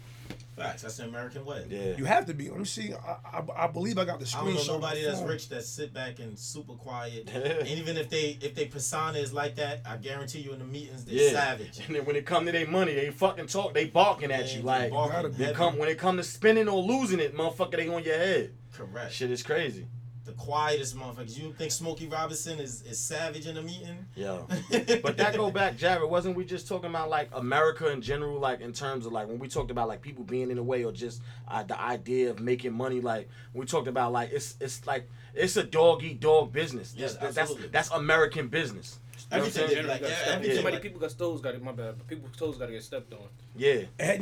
Facts. 0.59 0.81
That's 0.81 0.97
the 0.97 1.05
American 1.05 1.45
way. 1.45 1.65
Yeah. 1.69 1.95
you 1.97 2.05
have 2.05 2.25
to 2.27 2.33
be. 2.33 2.49
Let 2.49 2.59
me 2.59 2.65
see. 2.65 2.93
I, 2.93 3.17
I, 3.37 3.65
I 3.65 3.67
believe 3.67 3.97
I 3.97 4.05
got 4.05 4.19
the 4.19 4.33
I 4.37 4.43
don't 4.43 4.55
know 4.55 4.73
nobody 4.75 5.03
that's 5.03 5.21
rich 5.21 5.49
that 5.49 5.63
sit 5.63 5.93
back 5.93 6.19
and 6.19 6.37
super 6.37 6.73
quiet. 6.73 7.29
and 7.33 7.67
even 7.67 7.97
if 7.97 8.09
they 8.09 8.37
if 8.41 8.55
they 8.55 8.65
persona 8.65 9.17
is 9.17 9.33
like 9.33 9.55
that, 9.55 9.81
I 9.85 9.97
guarantee 9.97 10.39
you 10.39 10.53
in 10.53 10.59
the 10.59 10.65
meetings 10.65 11.05
they're 11.05 11.15
yeah. 11.15 11.31
savage. 11.31 11.79
And 11.85 11.95
then 11.95 12.05
when 12.05 12.15
it 12.15 12.25
come 12.25 12.45
to 12.45 12.51
their 12.51 12.67
money, 12.67 12.93
they 12.93 13.09
fucking 13.09 13.47
talk. 13.47 13.73
They 13.73 13.85
barking 13.85 14.31
at 14.31 14.47
Yeah, 14.47 14.57
you 14.57 14.61
like. 14.63 14.91
barking 14.91 15.13
gotta 15.13 15.29
They 15.29 15.53
come 15.53 15.77
when 15.77 15.89
it 15.89 15.97
come 15.97 16.17
to 16.17 16.23
spinning 16.23 16.67
or 16.67 16.81
losing 16.81 17.19
it, 17.19 17.35
motherfucker. 17.35 17.77
They 17.77 17.87
on 17.87 18.03
your 18.03 18.17
head. 18.17 18.53
Correct. 18.73 19.11
Shit 19.11 19.31
is 19.31 19.43
crazy. 19.43 19.87
The 20.29 20.35
quietest 20.35 20.95
motherfuckers. 20.95 21.37
You 21.37 21.53
think 21.53 21.71
Smokey 21.71 22.07
Robinson 22.07 22.59
is, 22.59 22.83
is 22.83 22.99
savage 22.99 23.47
in 23.47 23.57
a 23.57 23.61
meeting? 23.61 24.05
Yeah. 24.15 24.39
But 25.01 25.17
that 25.17 25.35
go 25.35 25.49
back, 25.49 25.75
Jared. 25.77 26.07
Wasn't 26.09 26.35
we 26.35 26.45
just 26.45 26.67
talking 26.67 26.89
about 26.89 27.09
like 27.09 27.29
America 27.33 27.89
in 27.91 28.01
general, 28.01 28.39
like 28.39 28.61
in 28.61 28.71
terms 28.73 29.05
of 29.07 29.11
like 29.11 29.27
when 29.27 29.39
we 29.39 29.47
talked 29.47 29.71
about 29.71 29.87
like 29.87 30.01
people 30.01 30.23
being 30.23 30.51
in 30.51 30.57
the 30.57 30.63
way 30.63 30.83
or 30.83 30.91
just 30.91 31.21
uh, 31.47 31.63
the 31.63 31.79
idea 31.79 32.29
of 32.29 32.39
making 32.39 32.73
money? 32.73 33.01
Like 33.01 33.27
we 33.53 33.65
talked 33.65 33.87
about 33.87 34.11
like 34.11 34.31
it's 34.31 34.55
it's 34.59 34.85
like 34.85 35.09
it's 35.33 35.57
a 35.57 35.63
dog 35.63 36.03
eat 36.03 36.19
dog 36.19 36.51
business. 36.53 36.93
Yes, 36.95 37.13
That's- 37.13 37.33
that's 37.35 37.37
absolutely. 37.49 37.69
that's 37.69 37.89
American 37.91 38.49
business. 38.49 38.99
You 39.31 39.37
know 39.37 39.43
I'm 39.43 39.47
Everything 39.47 39.67
saying? 39.69 39.79
is 39.81 39.87
like 39.87 40.01
Got 40.01 40.09
yeah, 40.09 40.15
stepped- 40.15 40.31
everything. 40.35 40.55
Somebody 40.57 40.75
like- 40.75 40.83
people 40.83 40.99
got 40.99 41.17
toes 41.17 41.41
got 41.41 41.55
it. 41.55 41.63
My 41.63 41.71
bad. 41.71 41.97
But 41.97 42.07
people's 42.07 42.35
toes 42.37 42.57
got 42.57 42.67
to 42.67 42.71
get 42.71 42.83
stepped 42.83 43.13
on. 43.13 43.19
Yeah. 43.55 43.81
Hey, 43.99 44.17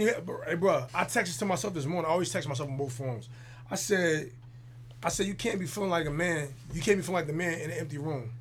hey, 0.48 0.56
bro, 0.56 0.86
I 0.94 1.04
texted 1.04 1.38
to 1.40 1.46
myself 1.46 1.74
this 1.74 1.86
morning. 1.86 2.08
I 2.10 2.14
always 2.14 2.32
text 2.32 2.48
myself 2.48 2.70
on 2.70 2.78
both 2.78 2.94
phones. 2.94 3.28
I 3.70 3.76
said, 3.76 4.32
I 5.04 5.10
said, 5.10 5.28
you 5.28 5.36
can't 5.36 5.60
be 5.60 5.66
feeling 5.66 5.90
like 5.90 6.08
a 6.08 6.12
man. 6.12 6.50
You 6.74 6.82
can't 6.82 6.98
be 6.98 7.04
feeling 7.04 7.16
like 7.16 7.28
the 7.28 7.34
man 7.34 7.60
in 7.60 7.72
an 7.72 7.78
empty 7.78 7.98
room. 7.98 8.32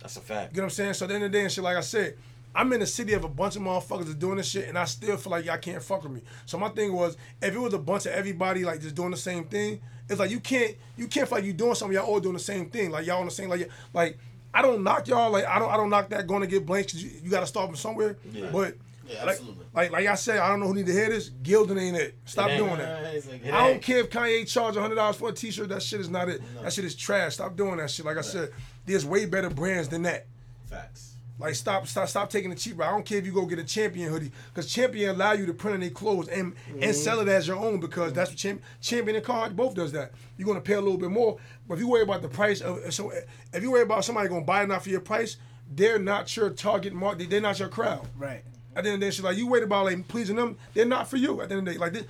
That's 0.00 0.16
a 0.16 0.20
fact. 0.20 0.52
You 0.52 0.58
know 0.58 0.64
what 0.64 0.66
I'm 0.66 0.70
saying? 0.70 0.94
So 0.94 1.04
at 1.04 1.08
the 1.08 1.14
end 1.14 1.24
of 1.24 1.32
the 1.32 1.38
day 1.38 1.44
and 1.44 1.52
shit, 1.52 1.64
like 1.64 1.76
I 1.76 1.80
said, 1.80 2.16
I'm 2.54 2.72
in 2.72 2.80
the 2.80 2.86
city 2.86 3.12
of 3.12 3.22
a 3.24 3.28
bunch 3.28 3.56
of 3.56 3.62
motherfuckers 3.62 4.04
that's 4.04 4.14
doing 4.14 4.36
this 4.36 4.48
shit, 4.48 4.68
and 4.68 4.78
I 4.78 4.86
still 4.86 5.18
feel 5.18 5.30
like 5.30 5.44
y'all 5.44 5.58
can't 5.58 5.82
fuck 5.82 6.02
with 6.02 6.12
me. 6.12 6.22
So 6.46 6.56
my 6.58 6.70
thing 6.70 6.94
was, 6.94 7.18
if 7.42 7.54
it 7.54 7.58
was 7.58 7.74
a 7.74 7.78
bunch 7.78 8.06
of 8.06 8.12
everybody 8.12 8.64
like 8.64 8.80
just 8.80 8.94
doing 8.94 9.10
the 9.10 9.16
same 9.16 9.44
thing, 9.44 9.80
it's 10.08 10.18
like 10.18 10.30
you 10.30 10.40
can't, 10.40 10.74
you 10.96 11.06
can't 11.06 11.28
feel 11.28 11.38
like 11.38 11.44
you 11.44 11.52
doing 11.52 11.74
something. 11.74 11.94
Y'all 11.94 12.06
all 12.06 12.20
doing 12.20 12.34
the 12.34 12.40
same 12.40 12.70
thing. 12.70 12.90
Like 12.90 13.06
y'all 13.06 13.18
on 13.18 13.26
the 13.26 13.30
same, 13.30 13.50
like, 13.50 13.68
like 13.92 14.16
I 14.54 14.62
don't 14.62 14.82
knock 14.82 15.06
y'all. 15.06 15.30
Like 15.30 15.44
I 15.44 15.58
don't, 15.58 15.70
I 15.70 15.76
don't 15.76 15.90
knock 15.90 16.08
that 16.10 16.26
going 16.26 16.40
to 16.40 16.46
get 16.46 16.64
blanks. 16.64 16.94
You, 16.94 17.10
you 17.22 17.30
got 17.30 17.40
to 17.40 17.46
start 17.46 17.66
from 17.66 17.76
somewhere. 17.76 18.16
Yeah. 18.32 18.48
But 18.50 18.76
Yeah, 19.08 19.24
like, 19.24 19.36
absolutely. 19.36 19.66
like, 19.74 19.90
like 19.92 20.06
I 20.06 20.14
said, 20.14 20.38
I 20.38 20.48
don't 20.48 20.60
know 20.60 20.66
who 20.66 20.74
need 20.74 20.86
to 20.86 20.92
hear 20.92 21.08
this. 21.08 21.28
Gilding 21.28 21.78
ain't 21.78 21.96
it. 21.96 22.16
Stop 22.24 22.48
It 22.48 22.52
ain't. 22.52 22.64
doing 22.64 22.78
that. 22.78 23.14
It's 23.14 23.28
like- 23.28 23.44
It 23.44 23.52
I 23.54 23.58
don't 23.58 23.74
ain't. 23.74 23.82
care 23.82 23.98
if 23.98 24.10
Kanye 24.10 24.46
charge 24.48 24.76
hundred 24.76 24.96
dollars 24.96 25.16
for 25.16 25.28
a 25.28 25.32
T-shirt. 25.32 25.68
That 25.68 25.82
shit 25.82 26.00
is 26.00 26.08
not 26.08 26.28
it. 26.28 26.40
No. 26.54 26.62
That 26.62 26.72
shit 26.72 26.84
is 26.84 26.94
trash. 26.94 27.34
Stop 27.34 27.56
doing 27.56 27.76
that 27.76 27.90
shit. 27.90 28.04
Like 28.04 28.18
I 28.18 28.22
said, 28.22 28.50
there's 28.84 29.04
way 29.06 29.26
better 29.26 29.50
brands 29.50 29.88
than 29.88 30.02
that. 30.02 30.26
Facts. 30.68 31.14
Like 31.38 31.54
stop, 31.54 31.86
stop, 31.86 32.08
stop 32.08 32.30
taking 32.30 32.48
the 32.48 32.56
cheap 32.56 32.78
route. 32.78 32.88
I 32.88 32.92
don't 32.92 33.04
care 33.04 33.18
if 33.18 33.26
you 33.26 33.32
go 33.32 33.44
get 33.44 33.58
a 33.58 33.64
champion 33.64 34.10
hoodie, 34.10 34.32
because 34.48 34.72
champion 34.72 35.10
allow 35.10 35.32
you 35.32 35.44
to 35.44 35.52
print 35.52 35.74
on 35.74 35.80
their 35.80 35.90
clothes 35.90 36.28
and 36.28 36.54
and 36.68 36.80
mm-hmm. 36.80 36.92
sell 36.92 37.20
it 37.20 37.28
as 37.28 37.46
your 37.46 37.58
own 37.58 37.78
because 37.78 38.14
that's 38.14 38.30
what 38.30 38.38
champ, 38.38 38.62
champion 38.80 39.16
and 39.16 39.24
card 39.24 39.54
both 39.54 39.74
does 39.74 39.92
that. 39.92 40.12
You're 40.38 40.46
gonna 40.46 40.62
pay 40.62 40.74
a 40.74 40.80
little 40.80 40.96
bit 40.96 41.10
more, 41.10 41.36
but 41.68 41.74
if 41.74 41.80
you 41.80 41.88
worry 41.88 42.02
about 42.02 42.22
the 42.22 42.28
price 42.28 42.62
of 42.62 42.92
so 42.94 43.12
if 43.52 43.62
you 43.62 43.70
worry 43.70 43.82
about 43.82 44.02
somebody 44.06 44.30
gonna 44.30 44.46
buy 44.46 44.62
it 44.62 44.68
not 44.68 44.82
for 44.82 44.88
your 44.88 45.00
price, 45.00 45.36
they're 45.70 45.98
not 45.98 46.34
your 46.34 46.48
target 46.48 46.94
market. 46.94 47.28
They're 47.28 47.42
not 47.42 47.58
your 47.58 47.68
crowd. 47.68 48.08
Right. 48.16 48.42
At 48.76 48.84
the 48.84 48.90
end 48.90 48.94
of 48.96 49.00
the 49.00 49.06
day, 49.06 49.10
she's 49.10 49.24
like 49.24 49.36
you 49.38 49.46
worried 49.48 49.64
about 49.64 49.86
like 49.86 50.06
pleasing 50.06 50.36
them. 50.36 50.56
They're 50.74 50.84
not 50.84 51.08
for 51.08 51.16
you. 51.16 51.40
At 51.40 51.48
the 51.48 51.56
end 51.56 51.66
of 51.66 51.72
the 51.72 51.72
day, 51.72 51.78
like 51.78 51.92
this, 51.94 52.04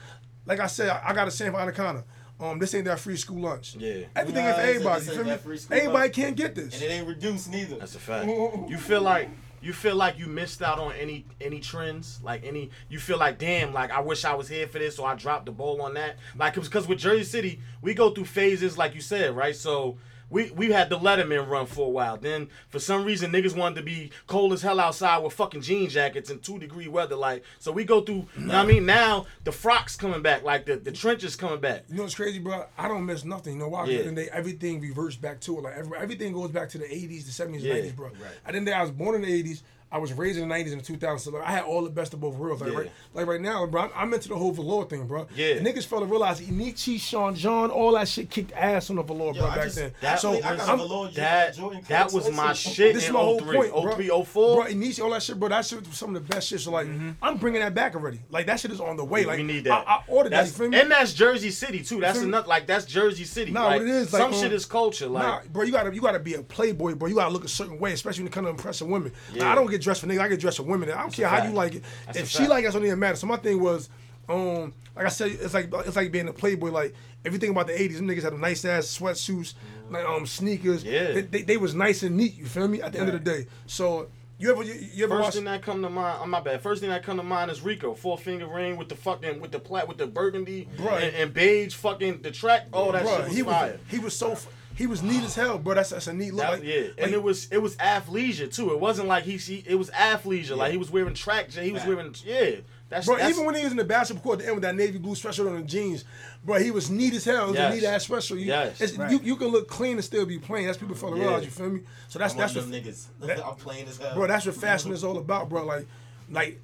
like 0.45 0.61
I 0.61 0.67
said, 0.67 0.91
I, 0.91 1.03
I 1.11 1.15
got 1.15 1.29
a 1.29 1.31
saying 1.31 1.53
for 1.53 1.59
Anaconda. 1.61 2.05
Um, 2.39 2.59
this 2.59 2.75
ain't 2.75 2.85
that 2.85 3.01
free 3.01 3.17
school 3.17 3.41
lunch. 3.41 3.77
Yeah. 3.77 4.05
Everything 4.15 4.45
Nah, 4.45 4.51
ain't 4.51 4.57
for 4.57 4.61
this 4.61 4.69
ain't- 4.69 4.77
everybody. 4.77 5.05
You 5.07 5.11
feel 5.13 5.25
me? 5.25 5.31
that 5.31 5.41
free 5.41 5.57
school 5.57 5.77
Everybody 5.79 5.99
lunch. 6.03 6.15
can't 6.15 6.37
get 6.37 6.55
this. 6.55 6.75
And 6.75 6.83
it 6.83 6.91
ain't 6.91 7.07
reduced 7.09 7.49
neither. 7.51 7.77
That's 7.79 7.95
a 7.95 7.99
fact. 7.99 8.27
You 8.27 8.77
feel 8.77 9.01
like 9.01 9.31
you 9.63 9.73
feel 9.73 9.97
like 9.97 10.19
you 10.19 10.27
missed 10.27 10.61
out 10.61 10.79
on 10.79 10.93
any 10.93 11.25
any 11.41 11.61
trends, 11.61 12.21
like 12.23 12.45
any. 12.45 12.71
You 12.91 12.99
feel 12.99 13.17
like 13.19 13.39
damn, 13.39 13.73
like 13.73 13.91
I 13.91 14.01
wish 14.01 14.25
I 14.25 14.35
was 14.35 14.49
here 14.49 14.67
for 14.69 14.79
this, 14.79 14.99
or 14.99 15.09
I 15.09 15.15
dropped 15.15 15.47
the 15.47 15.53
ball 15.53 15.81
on 15.81 15.95
that. 15.95 16.17
Like 16.37 16.55
because 16.55 16.87
with 16.87 16.99
Jersey 16.99 17.25
City, 17.25 17.61
we 17.81 17.95
go 17.95 18.11
through 18.11 18.27
phases, 18.27 18.77
like 18.77 18.95
you 18.95 19.01
said, 19.01 19.35
right? 19.37 19.55
So. 19.57 19.97
We, 20.29 20.51
we 20.51 20.73
had 20.73 20.91
the 20.91 20.99
Letterman 20.99 21.49
run 21.49 21.67
for 21.67 21.87
a 21.87 21.91
while. 21.91 22.17
Then 22.17 22.49
for 22.69 22.79
some 22.81 23.05
reason 23.05 23.31
niggas 23.31 23.57
wanted 23.57 23.77
to 23.77 23.83
be 23.83 24.11
cold 24.27 24.53
as 24.53 24.63
hell 24.63 24.81
outside 24.81 25.19
with 25.19 25.33
fucking 25.35 25.61
jean 25.61 25.89
jackets 25.89 26.31
and 26.31 26.43
two 26.43 26.59
degree 26.59 26.89
weather. 26.89 27.15
Like 27.15 27.45
so 27.61 27.71
we 27.71 27.85
go 27.85 28.01
through. 28.01 28.27
You 28.37 28.47
know 28.47 28.55
what 28.55 28.65
I 28.65 28.67
mean 28.67 28.87
now 28.87 29.27
the 29.45 29.53
frocks 29.53 29.95
coming 29.97 30.23
back, 30.23 30.43
like 30.43 30.67
the 30.67 30.77
the 30.77 30.91
trenches 30.93 31.37
coming 31.37 31.61
back. 31.61 31.85
You 31.89 31.97
know 31.97 32.03
what's 32.03 32.15
crazy, 32.17 32.39
bro? 32.41 32.65
I 32.77 32.89
don't 32.89 33.07
miss 33.07 33.25
nothing. 33.25 33.55
You 33.55 33.59
know 33.61 33.69
why? 33.69 33.87
Yeah. 33.87 33.99
Because 33.99 34.15
they 34.15 34.29
everything 34.31 34.81
reverts 34.81 35.17
back 35.17 35.41
to 35.43 35.59
it. 35.59 35.63
Like 35.63 35.75
every, 35.77 35.97
everything 35.99 36.33
goes 36.33 36.51
back 36.51 36.69
to 36.71 36.79
the 36.79 36.85
'80s, 36.87 37.25
the 37.27 37.45
'70s, 37.45 37.63
Yeah. 37.63 37.75
'90s, 37.75 37.95
bro. 37.97 38.07
Right. 38.09 38.15
At 38.45 38.53
the 38.53 38.57
end 38.57 38.57
of 38.59 38.65
the 38.65 38.71
day, 38.73 38.77
I 38.77 38.83
was 38.83 38.91
born 38.91 39.15
in 39.15 39.23
the 39.23 39.43
'80s. 39.43 39.63
I 39.93 39.99
was 39.99 40.13
raised 40.13 40.37
in 40.39 40.49
the 40.49 40.53
'90s 40.55 40.73
and 40.73 40.81
the 40.81 40.93
2000s. 40.97 41.21
So 41.21 41.31
like, 41.31 41.45
I 41.45 41.53
had 41.53 41.63
all 41.65 41.83
the 41.85 41.91
best 41.91 42.13
of 42.13 42.21
both 42.21 42.35
worlds. 42.35 42.61
Like 42.61 42.73
Yeah. 42.73 42.79
right, 42.79 42.91
like 43.15 43.27
right 43.27 43.41
now, 43.41 43.65
bro. 43.67 43.83
I'm, 43.83 43.91
I'm 43.95 44.15
into 44.15 44.29
the 44.29 44.35
whole 44.37 44.51
velour 44.51 44.85
thing, 44.85 45.07
bro. 45.07 45.29
Yeah. 45.35 45.55
The 45.55 45.61
niggas 45.61 45.87
fell 45.87 46.01
to 46.01 46.07
realize 46.07 46.41
Enyce, 46.41 47.01
Sean 47.01 47.35
John, 47.37 47.71
all 47.71 47.93
that 47.93 48.09
shit 48.09 48.29
kicked 48.29 48.53
ass 48.53 48.91
on 48.91 48.97
the 48.97 49.03
velour, 49.05 49.33
Yo, 49.35 49.41
bro. 49.43 49.47
I 49.51 49.55
back 49.55 49.65
just- 49.65 49.77
then. 49.77 49.93
That 50.01 50.19
so 50.21 50.33
I 50.33 50.41
got 50.41 50.61
I'm- 50.61 50.79
velour 50.79 51.11
that 51.13 51.55
Jordan 51.55 51.83
that 51.89 52.13
was 52.13 52.31
my 52.33 52.49
also. 52.49 52.71
shit 52.71 52.95
this 52.95 53.05
is 53.07 53.13
my 53.13 53.21
whole 53.21 53.39
03, 53.39 53.57
point, 53.57 53.71
bro. 53.71 53.93
03, 53.95 54.09
04. 54.25 54.57
Bro, 54.65 54.73
Enyce, 54.73 55.01
all 55.03 55.11
that 55.11 55.23
shit, 55.23 55.39
bro. 55.39 55.49
That 55.49 55.65
shit 55.65 55.87
was 55.87 55.97
some 55.97 56.15
of 56.17 56.27
the 56.27 56.35
best 56.35 56.49
shit. 56.49 56.61
So 56.61 56.73
like, 56.73 56.89
I'm 57.23 57.37
bringing 57.39 57.61
that 57.61 57.75
back 57.75 57.95
already. 57.95 58.21
Like 58.29 58.47
that 58.47 58.59
shit 58.59 58.73
is 58.73 58.81
on 58.81 58.97
the 58.97 59.05
way. 59.05 59.25
Like 59.25 59.37
we 59.39 59.45
need 59.45 59.65
that. 59.65 59.87
I, 59.87 59.93
I 59.97 60.03
ordered 60.09 60.31
that. 60.33 60.39
That's, 60.47 60.51
You 60.59 60.65
feel 60.65 60.69
me? 60.71 60.81
and 60.81 60.91
that's 60.91 61.15
Jersey 61.15 61.51
City 61.51 61.83
too. 61.83 62.01
That's 62.01 62.19
feel 62.19 62.23
me? 62.27 62.31
another 62.31 62.49
like 62.49 62.67
that's 62.67 62.87
Jersey 62.87 63.25
City. 63.25 63.53
Nah, 63.53 63.67
like, 63.67 63.81
what 63.81 63.89
it 63.89 63.95
is, 63.95 64.13
like, 64.13 64.21
some 64.23 64.35
um, 64.35 64.41
shit 64.41 64.53
is 64.53 64.67
culture. 64.67 65.07
Like 65.07 65.23
nah, 65.23 65.41
bro, 65.53 65.63
you 65.63 65.71
gotta 65.73 65.95
you 65.95 66.01
gotta 66.01 66.19
be 66.19 66.35
a 66.35 66.43
playboy, 66.43 66.95
bro. 66.97 67.09
You 67.09 67.15
gotta 67.15 67.33
look 67.33 67.45
a 67.45 67.49
certain 67.49 67.79
way, 67.79 67.93
especially 67.93 68.25
when 68.25 68.29
it 68.29 68.33
comes 68.35 68.47
to 68.47 68.51
impressing 68.51 68.91
women. 68.91 69.13
Yeah. 69.33 69.51
I 69.51 69.55
don't 69.55 69.71
get 69.71 69.77
dressed 69.87 70.03
for 70.03 70.07
niggas. 70.09 70.21
I 70.21 70.29
get 70.29 70.41
dressed 70.41 70.59
for 70.59 70.65
women. 70.65 70.91
I 70.91 71.01
don't 71.01 71.13
care 71.13 71.29
how 71.29 71.37
fact. 71.37 71.49
you 71.49 71.55
like 71.55 71.75
it. 71.77 71.85
That's 72.07 72.19
if 72.19 72.29
she 72.29 72.39
fact. 72.39 72.51
like 72.51 72.65
it, 72.65 72.69
it 72.69 72.73
don't 72.73 72.85
even 72.85 72.99
matter. 72.99 73.17
So 73.17 73.27
my 73.27 73.37
thing 73.37 73.61
was, 73.61 73.89
um, 74.29 74.75
like 74.95 75.07
I 75.07 75.09
said, 75.09 75.31
it's 75.31 75.55
like 75.55 75.73
it's 75.73 75.97
like 75.97 76.13
being 76.13 76.29
a 76.29 76.33
playboy. 76.33 76.71
Like 76.71 76.95
everything 77.25 77.51
about 77.51 77.69
the 77.69 77.73
'80s, 77.73 77.97
them 77.97 78.09
niggas 78.09 78.23
had 78.23 78.33
a 78.35 78.39
nice 78.39 78.65
ass 78.65 78.99
sweatsuits, 78.99 79.55
like 79.91 80.05
um 80.05 80.27
sneakers. 80.27 80.85
Yeah. 80.85 81.13
they, 81.13 81.21
they, 81.23 81.43
they 81.43 81.57
was 81.57 81.75
nice 81.75 82.03
and 82.03 82.17
neat. 82.17 82.35
You 82.37 82.47
feel 82.47 82.69
me? 82.69 82.83
At 82.83 82.93
the 82.93 82.99
end 82.99 83.09
of 83.09 83.15
the 83.15 83.31
day, 83.31 83.47
so 83.67 84.09
you 84.39 84.51
ever 84.51 84.63
you, 84.63 84.75
you 84.75 85.05
ever 85.05 85.23
First 85.23 85.37
thing 85.37 85.45
that 85.45 85.63
come 85.63 85.81
to 85.83 85.89
mind, 85.89 86.19
oh 86.23 86.27
my 86.27 86.41
bad. 86.41 86.61
First 86.61 86.81
thing 86.83 86.91
that 86.91 87.03
come 87.03 87.17
to 87.17 87.23
mind 87.23 87.51
is 87.51 87.63
Rico, 87.63 87.95
four 87.95 88.19
finger 88.19 88.47
ring 88.47 88.77
with 88.77 88.89
the 88.89 88.97
fucking 88.97 89.41
with 89.41 89.51
the 89.51 89.59
plat 89.59 89.89
with 89.89 89.97
the 89.97 90.07
burgundy 90.07 90.69
Bruh. 90.77 91.03
and, 91.03 91.15
and 91.17 91.33
beige 91.33 91.75
fucking 91.75 92.21
the 92.23 92.31
track. 92.31 92.67
Oh, 92.73 92.93
that 92.93 93.05
Bruh, 93.05 93.17
shit 93.17 93.25
was 93.29 93.37
he 93.37 93.43
fire. 93.43 93.71
was 93.73 93.81
he 93.91 93.99
was 93.99 94.17
so 94.17 94.33
f- 94.33 94.47
he 94.77 94.87
was 94.87 95.03
neat 95.03 95.23
as 95.25 95.35
hell, 95.35 95.59
bro. 95.59 95.75
That's 95.75 95.91
that's 95.91 96.07
a 96.07 96.13
neat 96.13 96.33
look. 96.35 96.45
That- 96.47 96.53
like, 96.61 96.63
yeah, 96.65 96.81
like, 96.83 96.95
and 96.99 97.13
it 97.15 97.23
was 97.23 97.49
it 97.51 97.59
was 97.59 97.75
athleisure 97.77 98.53
too. 98.55 98.71
It 98.73 98.79
wasn't 98.81 99.09
like 99.09 99.25
he, 99.25 99.37
he 99.39 99.65
it 99.67 99.75
was 99.77 99.91
athleisure. 99.91 100.57
Like 100.57 100.73
he 100.73 100.79
was 100.79 100.91
wearing 100.91 101.15
track. 101.15 101.51
He 101.51 101.73
was 101.73 101.85
wearing 101.85 102.15
yeah. 102.25 102.57
That's, 102.89 103.05
Bro, 103.05 103.17
that's 103.17 103.31
even 103.31 103.45
when 103.47 103.57
he 103.57 103.65
was 103.65 103.73
in 103.73 103.79
the 103.79 103.85
basketball 103.85 104.23
court 104.23 104.39
at 104.39 104.43
the 104.43 104.47
end 104.47 104.55
with 104.59 104.63
that 104.63 104.77
navy 104.77 104.99
blue 104.99 105.15
sweatshirt 105.17 105.49
on 105.49 105.57
the 105.57 105.63
jeans, 105.67 106.05
bro, 106.45 106.61
he 106.61 106.71
was 106.71 106.89
neat 106.89 107.15
as 107.15 107.25
hell. 107.25 107.47
It 107.47 107.51
was 107.51 107.57
Yes. 107.59 107.73
a 107.73 107.75
neat 107.75 107.85
ass 107.85 108.07
sweatshirt. 108.07 108.39
You, 108.39 108.47
Yes. 108.47 108.97
Right. 108.97 109.11
you, 109.11 109.21
you 109.25 109.35
can 109.35 109.49
look 109.49 109.67
clean 109.67 109.95
and 109.97 110.05
still 110.05 110.25
be 110.25 110.39
plain. 110.39 110.67
That's 110.67 110.79
people 110.79 110.95
for 110.95 111.11
the 111.11 111.17
Yeah. 111.17 111.23
realize. 111.25 111.45
You 111.47 111.51
feel 111.51 111.71
me? 111.71 111.81
So 112.07 112.21
that's 112.21 112.35
I'm 112.35 112.39
that's 112.39 112.55
one 112.55 112.71
what, 112.71 112.77
of 112.79 112.85
them 112.85 112.93
niggas. 112.93 113.07
that- 113.27 113.45
I'm 113.45 113.57
plain 113.57 113.89
as 113.89 113.97
hell. 113.97 114.15
bro. 114.15 114.29
That's 114.29 114.47
what 114.47 114.55
fashion 114.55 114.93
is 114.93 115.03
all 115.03 115.19
about, 115.19 115.49
bro. 115.49 115.65
Like, 115.65 115.85
like 116.31 116.63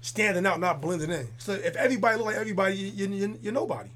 standing 0.00 0.46
out, 0.46 0.60
not 0.60 0.80
blending 0.80 1.10
in. 1.10 1.26
So 1.38 1.52
if 1.54 1.74
everybody 1.74 2.18
look 2.18 2.26
like 2.26 2.36
everybody, 2.36 2.76
you, 2.76 3.08
you, 3.08 3.14
you, 3.16 3.38
you're 3.42 3.52
nobody. 3.52 3.88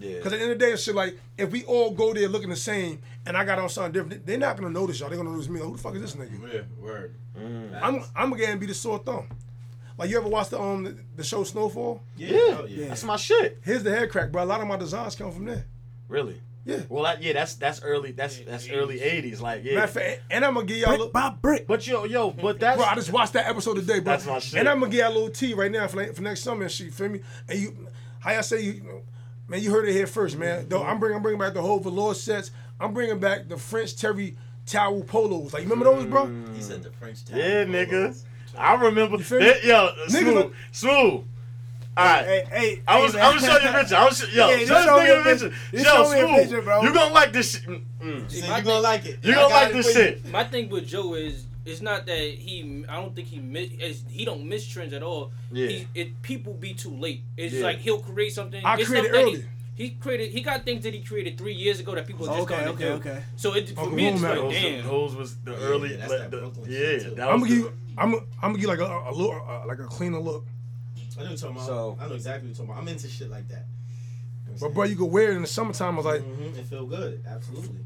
Yeah. 0.00 0.16
Because 0.16 0.32
at 0.32 0.38
the 0.38 0.42
end 0.42 0.52
of 0.52 0.58
the 0.58 0.64
day, 0.64 0.72
it's 0.72 0.82
shit 0.82 0.94
like 0.94 1.18
if 1.36 1.50
we 1.50 1.64
all 1.64 1.90
go 1.90 2.12
there 2.14 2.28
looking 2.28 2.50
the 2.50 2.56
same, 2.56 3.00
and 3.26 3.36
I 3.36 3.44
got 3.44 3.58
on 3.58 3.68
something 3.68 3.92
different, 3.92 4.26
they're 4.26 4.38
not 4.38 4.56
gonna 4.56 4.70
notice 4.70 5.00
y'all. 5.00 5.08
They're 5.08 5.18
gonna 5.18 5.30
notice 5.30 5.48
me. 5.48 5.60
Like, 5.60 5.68
who 5.68 5.76
the 5.76 5.82
fuck 5.82 5.94
is 5.94 6.02
this 6.02 6.14
nigga? 6.14 6.52
Yeah, 6.52 6.60
word. 6.80 7.14
I'm 7.82 8.02
I'm 8.14 8.30
gonna 8.30 8.56
be 8.56 8.66
the 8.66 8.74
sore 8.74 8.98
thumb. 8.98 9.28
Like 9.98 10.10
you 10.10 10.18
ever 10.18 10.28
watch 10.28 10.50
the 10.50 10.60
um 10.60 10.84
the, 10.84 10.96
the 11.16 11.24
show 11.24 11.42
Snowfall? 11.44 12.02
Yeah, 12.16 12.28
yeah, 12.28 12.54
hell 12.54 12.68
yeah. 12.68 12.88
that's 12.88 13.04
my 13.04 13.16
shit. 13.16 13.58
Here's 13.64 13.82
the 13.82 13.90
head 13.90 14.10
crack, 14.10 14.30
bro. 14.30 14.42
A 14.42 14.44
lot 14.44 14.60
of 14.60 14.66
my 14.66 14.76
designs 14.76 15.14
come 15.14 15.32
from 15.32 15.46
there. 15.46 15.64
Really. 16.08 16.40
Yeah. 16.66 16.80
Well, 16.88 17.04
that, 17.04 17.22
yeah, 17.22 17.32
that's 17.32 17.54
that's 17.54 17.80
early. 17.82 18.10
That's 18.10 18.40
that's 18.40 18.68
early 18.68 18.98
'80s. 18.98 19.40
Like 19.40 19.62
yeah. 19.64 19.74
Matter 19.74 19.84
of 19.84 19.90
fact, 19.90 20.22
and 20.30 20.44
I'm 20.44 20.54
gonna 20.54 20.66
give 20.66 20.78
y'all. 20.78 20.88
a 20.88 20.96
Brick 20.96 20.98
little, 20.98 21.12
by 21.12 21.30
brick. 21.30 21.66
But 21.68 21.86
yo, 21.86 22.04
yo, 22.04 22.30
but 22.30 22.58
that's 22.58 22.76
bro, 22.76 22.86
I 22.86 22.94
just 22.96 23.12
watched 23.12 23.34
that 23.34 23.46
episode 23.46 23.74
today, 23.76 24.00
bro. 24.00 24.14
That's 24.14 24.26
my 24.26 24.40
shit. 24.40 24.58
And 24.58 24.68
I'm 24.68 24.80
gonna 24.80 24.90
get 24.90 24.98
y'all 24.98 25.12
a 25.12 25.14
little 25.14 25.30
tea 25.30 25.54
right 25.54 25.70
now 25.70 25.86
for, 25.86 25.98
like, 25.98 26.14
for 26.14 26.22
next 26.22 26.42
summer 26.42 26.64
and 26.64 26.72
shit. 26.72 26.92
Feel 26.92 27.08
me? 27.08 27.20
And 27.48 27.58
you, 27.58 27.88
how 28.18 28.32
y'all 28.32 28.42
say 28.42 28.62
you, 28.62 28.72
you 28.72 28.82
know, 28.82 29.02
man? 29.48 29.62
You 29.62 29.70
heard 29.70 29.88
it 29.88 29.92
here 29.92 30.06
first, 30.06 30.36
man. 30.38 30.68
Though 30.68 30.82
I'm 30.82 30.98
bringing, 30.98 31.16
I'm 31.16 31.22
bringing 31.22 31.40
back 31.40 31.54
the 31.54 31.62
whole 31.62 31.78
velour 31.80 32.14
sets. 32.14 32.50
I'm 32.80 32.92
bringing 32.92 33.18
back 33.18 33.48
the 33.48 33.56
French 33.56 33.96
Terry 33.96 34.36
towel 34.66 35.02
polos. 35.02 35.52
Like, 35.52 35.62
you 35.62 35.68
remember 35.68 35.84
those, 35.96 36.06
bro? 36.06 36.26
He 36.54 36.60
said 36.62 36.82
the 36.82 36.90
French 36.90 37.24
town. 37.24 37.38
yeah, 37.38 37.64
nigga. 37.64 38.20
I 38.58 38.74
remember. 38.74 39.18
feel? 39.18 39.40
That, 39.40 39.62
yo, 39.64 39.90
Niggas 40.08 40.10
smooth, 40.10 40.54
smooth. 40.72 41.24
All 41.98 42.04
right. 42.04 42.24
Hey, 42.26 42.44
hey, 42.50 42.82
I 42.86 43.00
was, 43.00 43.14
hey, 43.14 43.20
I'm 43.20 43.36
gonna 43.38 43.46
show 43.46 43.58
you 43.62 43.68
a 43.70 43.72
picture. 43.72 43.96
I'm 43.96 44.12
sh- 44.12 44.34
yo, 44.34 44.48
Yeah, 44.50 44.56
show 44.58 44.74
this 44.74 44.84
show 44.84 44.96
me 44.98 45.02
nigga 45.04 45.16
a 45.16 45.20
a 45.20 45.24
picture. 45.24 45.48
picture. 45.48 45.76
Yo, 45.78 45.82
show 45.84 46.10
me 46.12 46.20
a 46.20 46.26
smooth. 46.26 46.40
picture, 46.42 46.62
bro. 46.62 46.82
You 46.82 46.92
gonna 46.94 47.14
like 47.14 47.32
this 47.32 47.52
shit? 47.52 47.62
Mm, 47.66 47.82
mm. 48.02 48.30
He 48.32 48.38
you 48.40 48.46
gonna 48.62 48.80
like 48.80 49.06
it. 49.06 49.18
You 49.22 49.32
I 49.32 49.34
gonna 49.36 49.54
like 49.54 49.72
this 49.72 49.92
shit? 49.94 50.26
My 50.30 50.44
thing 50.44 50.68
with 50.68 50.86
Joe 50.86 51.14
is 51.14 51.46
it's 51.66 51.82
not 51.82 52.06
that 52.06 52.18
he. 52.18 52.84
I 52.88 52.96
don't 53.00 53.14
think 53.14 53.28
he 53.28 53.38
miss. 53.40 54.02
He 54.08 54.24
don't 54.24 54.48
miss 54.48 54.66
trends 54.66 54.92
at 54.92 55.02
all. 55.02 55.32
Yeah. 55.52 55.66
He, 55.68 55.88
it 55.94 56.22
people 56.22 56.54
be 56.54 56.74
too 56.74 56.90
late. 56.90 57.22
It's 57.36 57.54
Yeah. 57.54 57.64
like 57.64 57.78
he'll 57.78 57.98
create 57.98 58.32
something. 58.32 58.64
I 58.64 58.76
it's 58.78 58.88
created 58.88 59.12
early. 59.14 59.44
He, 59.74 59.84
he 59.84 59.90
created. 59.90 60.30
He 60.30 60.40
got 60.40 60.64
things 60.64 60.84
that 60.84 60.94
he 60.94 61.00
created 61.00 61.36
three 61.36 61.52
years 61.54 61.80
ago 61.80 61.94
that 61.94 62.06
people 62.06 62.24
are 62.30 62.36
just 62.38 62.42
Okay, 62.50 62.54
starting 62.54 62.74
okay, 62.74 62.84
to 62.84 62.90
do. 62.90 63.10
okay. 63.10 63.24
So 63.36 63.54
it 63.54 63.68
for 63.70 63.80
Uncle 63.82 63.96
me 63.96 64.08
it's 64.08 64.22
like 64.22 64.50
damn. 64.50 64.84
those 64.86 65.14
was 65.14 65.36
the 65.38 65.50
Yeah, 65.52 65.56
early. 65.58 65.96
that's 65.96 66.10
like, 66.10 66.18
that 66.20 66.30
the- 66.30 66.36
Brooklyn 66.38 66.70
yeah, 66.70 66.78
shit, 66.78 67.02
too. 67.02 67.14
that 67.16 67.28
I'm 67.28 67.40
gonna 67.40 67.50
the- 67.54 67.62
give 67.62 67.72
I'm, 67.98 68.14
I'm 68.14 68.20
gonna 68.42 68.58
give 68.58 68.68
like 68.68 68.78
a, 68.78 68.84
a 69.08 69.12
little, 69.12 69.42
uh, 69.48 69.66
like 69.66 69.78
a 69.78 69.84
cleaner 69.84 70.18
look. 70.20 70.44
I 71.18 71.22
know 71.24 71.24
what 71.24 71.28
you're 71.30 71.36
talking 71.38 71.56
about. 71.56 71.66
So- 71.66 71.98
I 72.00 72.08
know 72.08 72.14
exactly 72.14 72.48
what 72.48 72.56
you're 72.58 72.66
talking 72.66 72.70
about. 72.70 72.82
I'm 72.82 72.88
into 72.88 73.08
shit 73.08 73.30
like 73.30 73.48
that. 73.48 73.64
But 74.60 74.72
bro, 74.72 74.84
you 74.84 74.96
could 74.96 75.06
wear 75.06 75.32
it 75.32 75.36
in 75.36 75.42
the 75.42 75.48
summertime. 75.48 75.94
I 75.94 75.96
was 75.96 76.06
like, 76.06 76.22
hmm 76.22 76.58
It 76.58 76.66
feel 76.66 76.86
good. 76.86 77.22
Absolutely. 77.26 77.80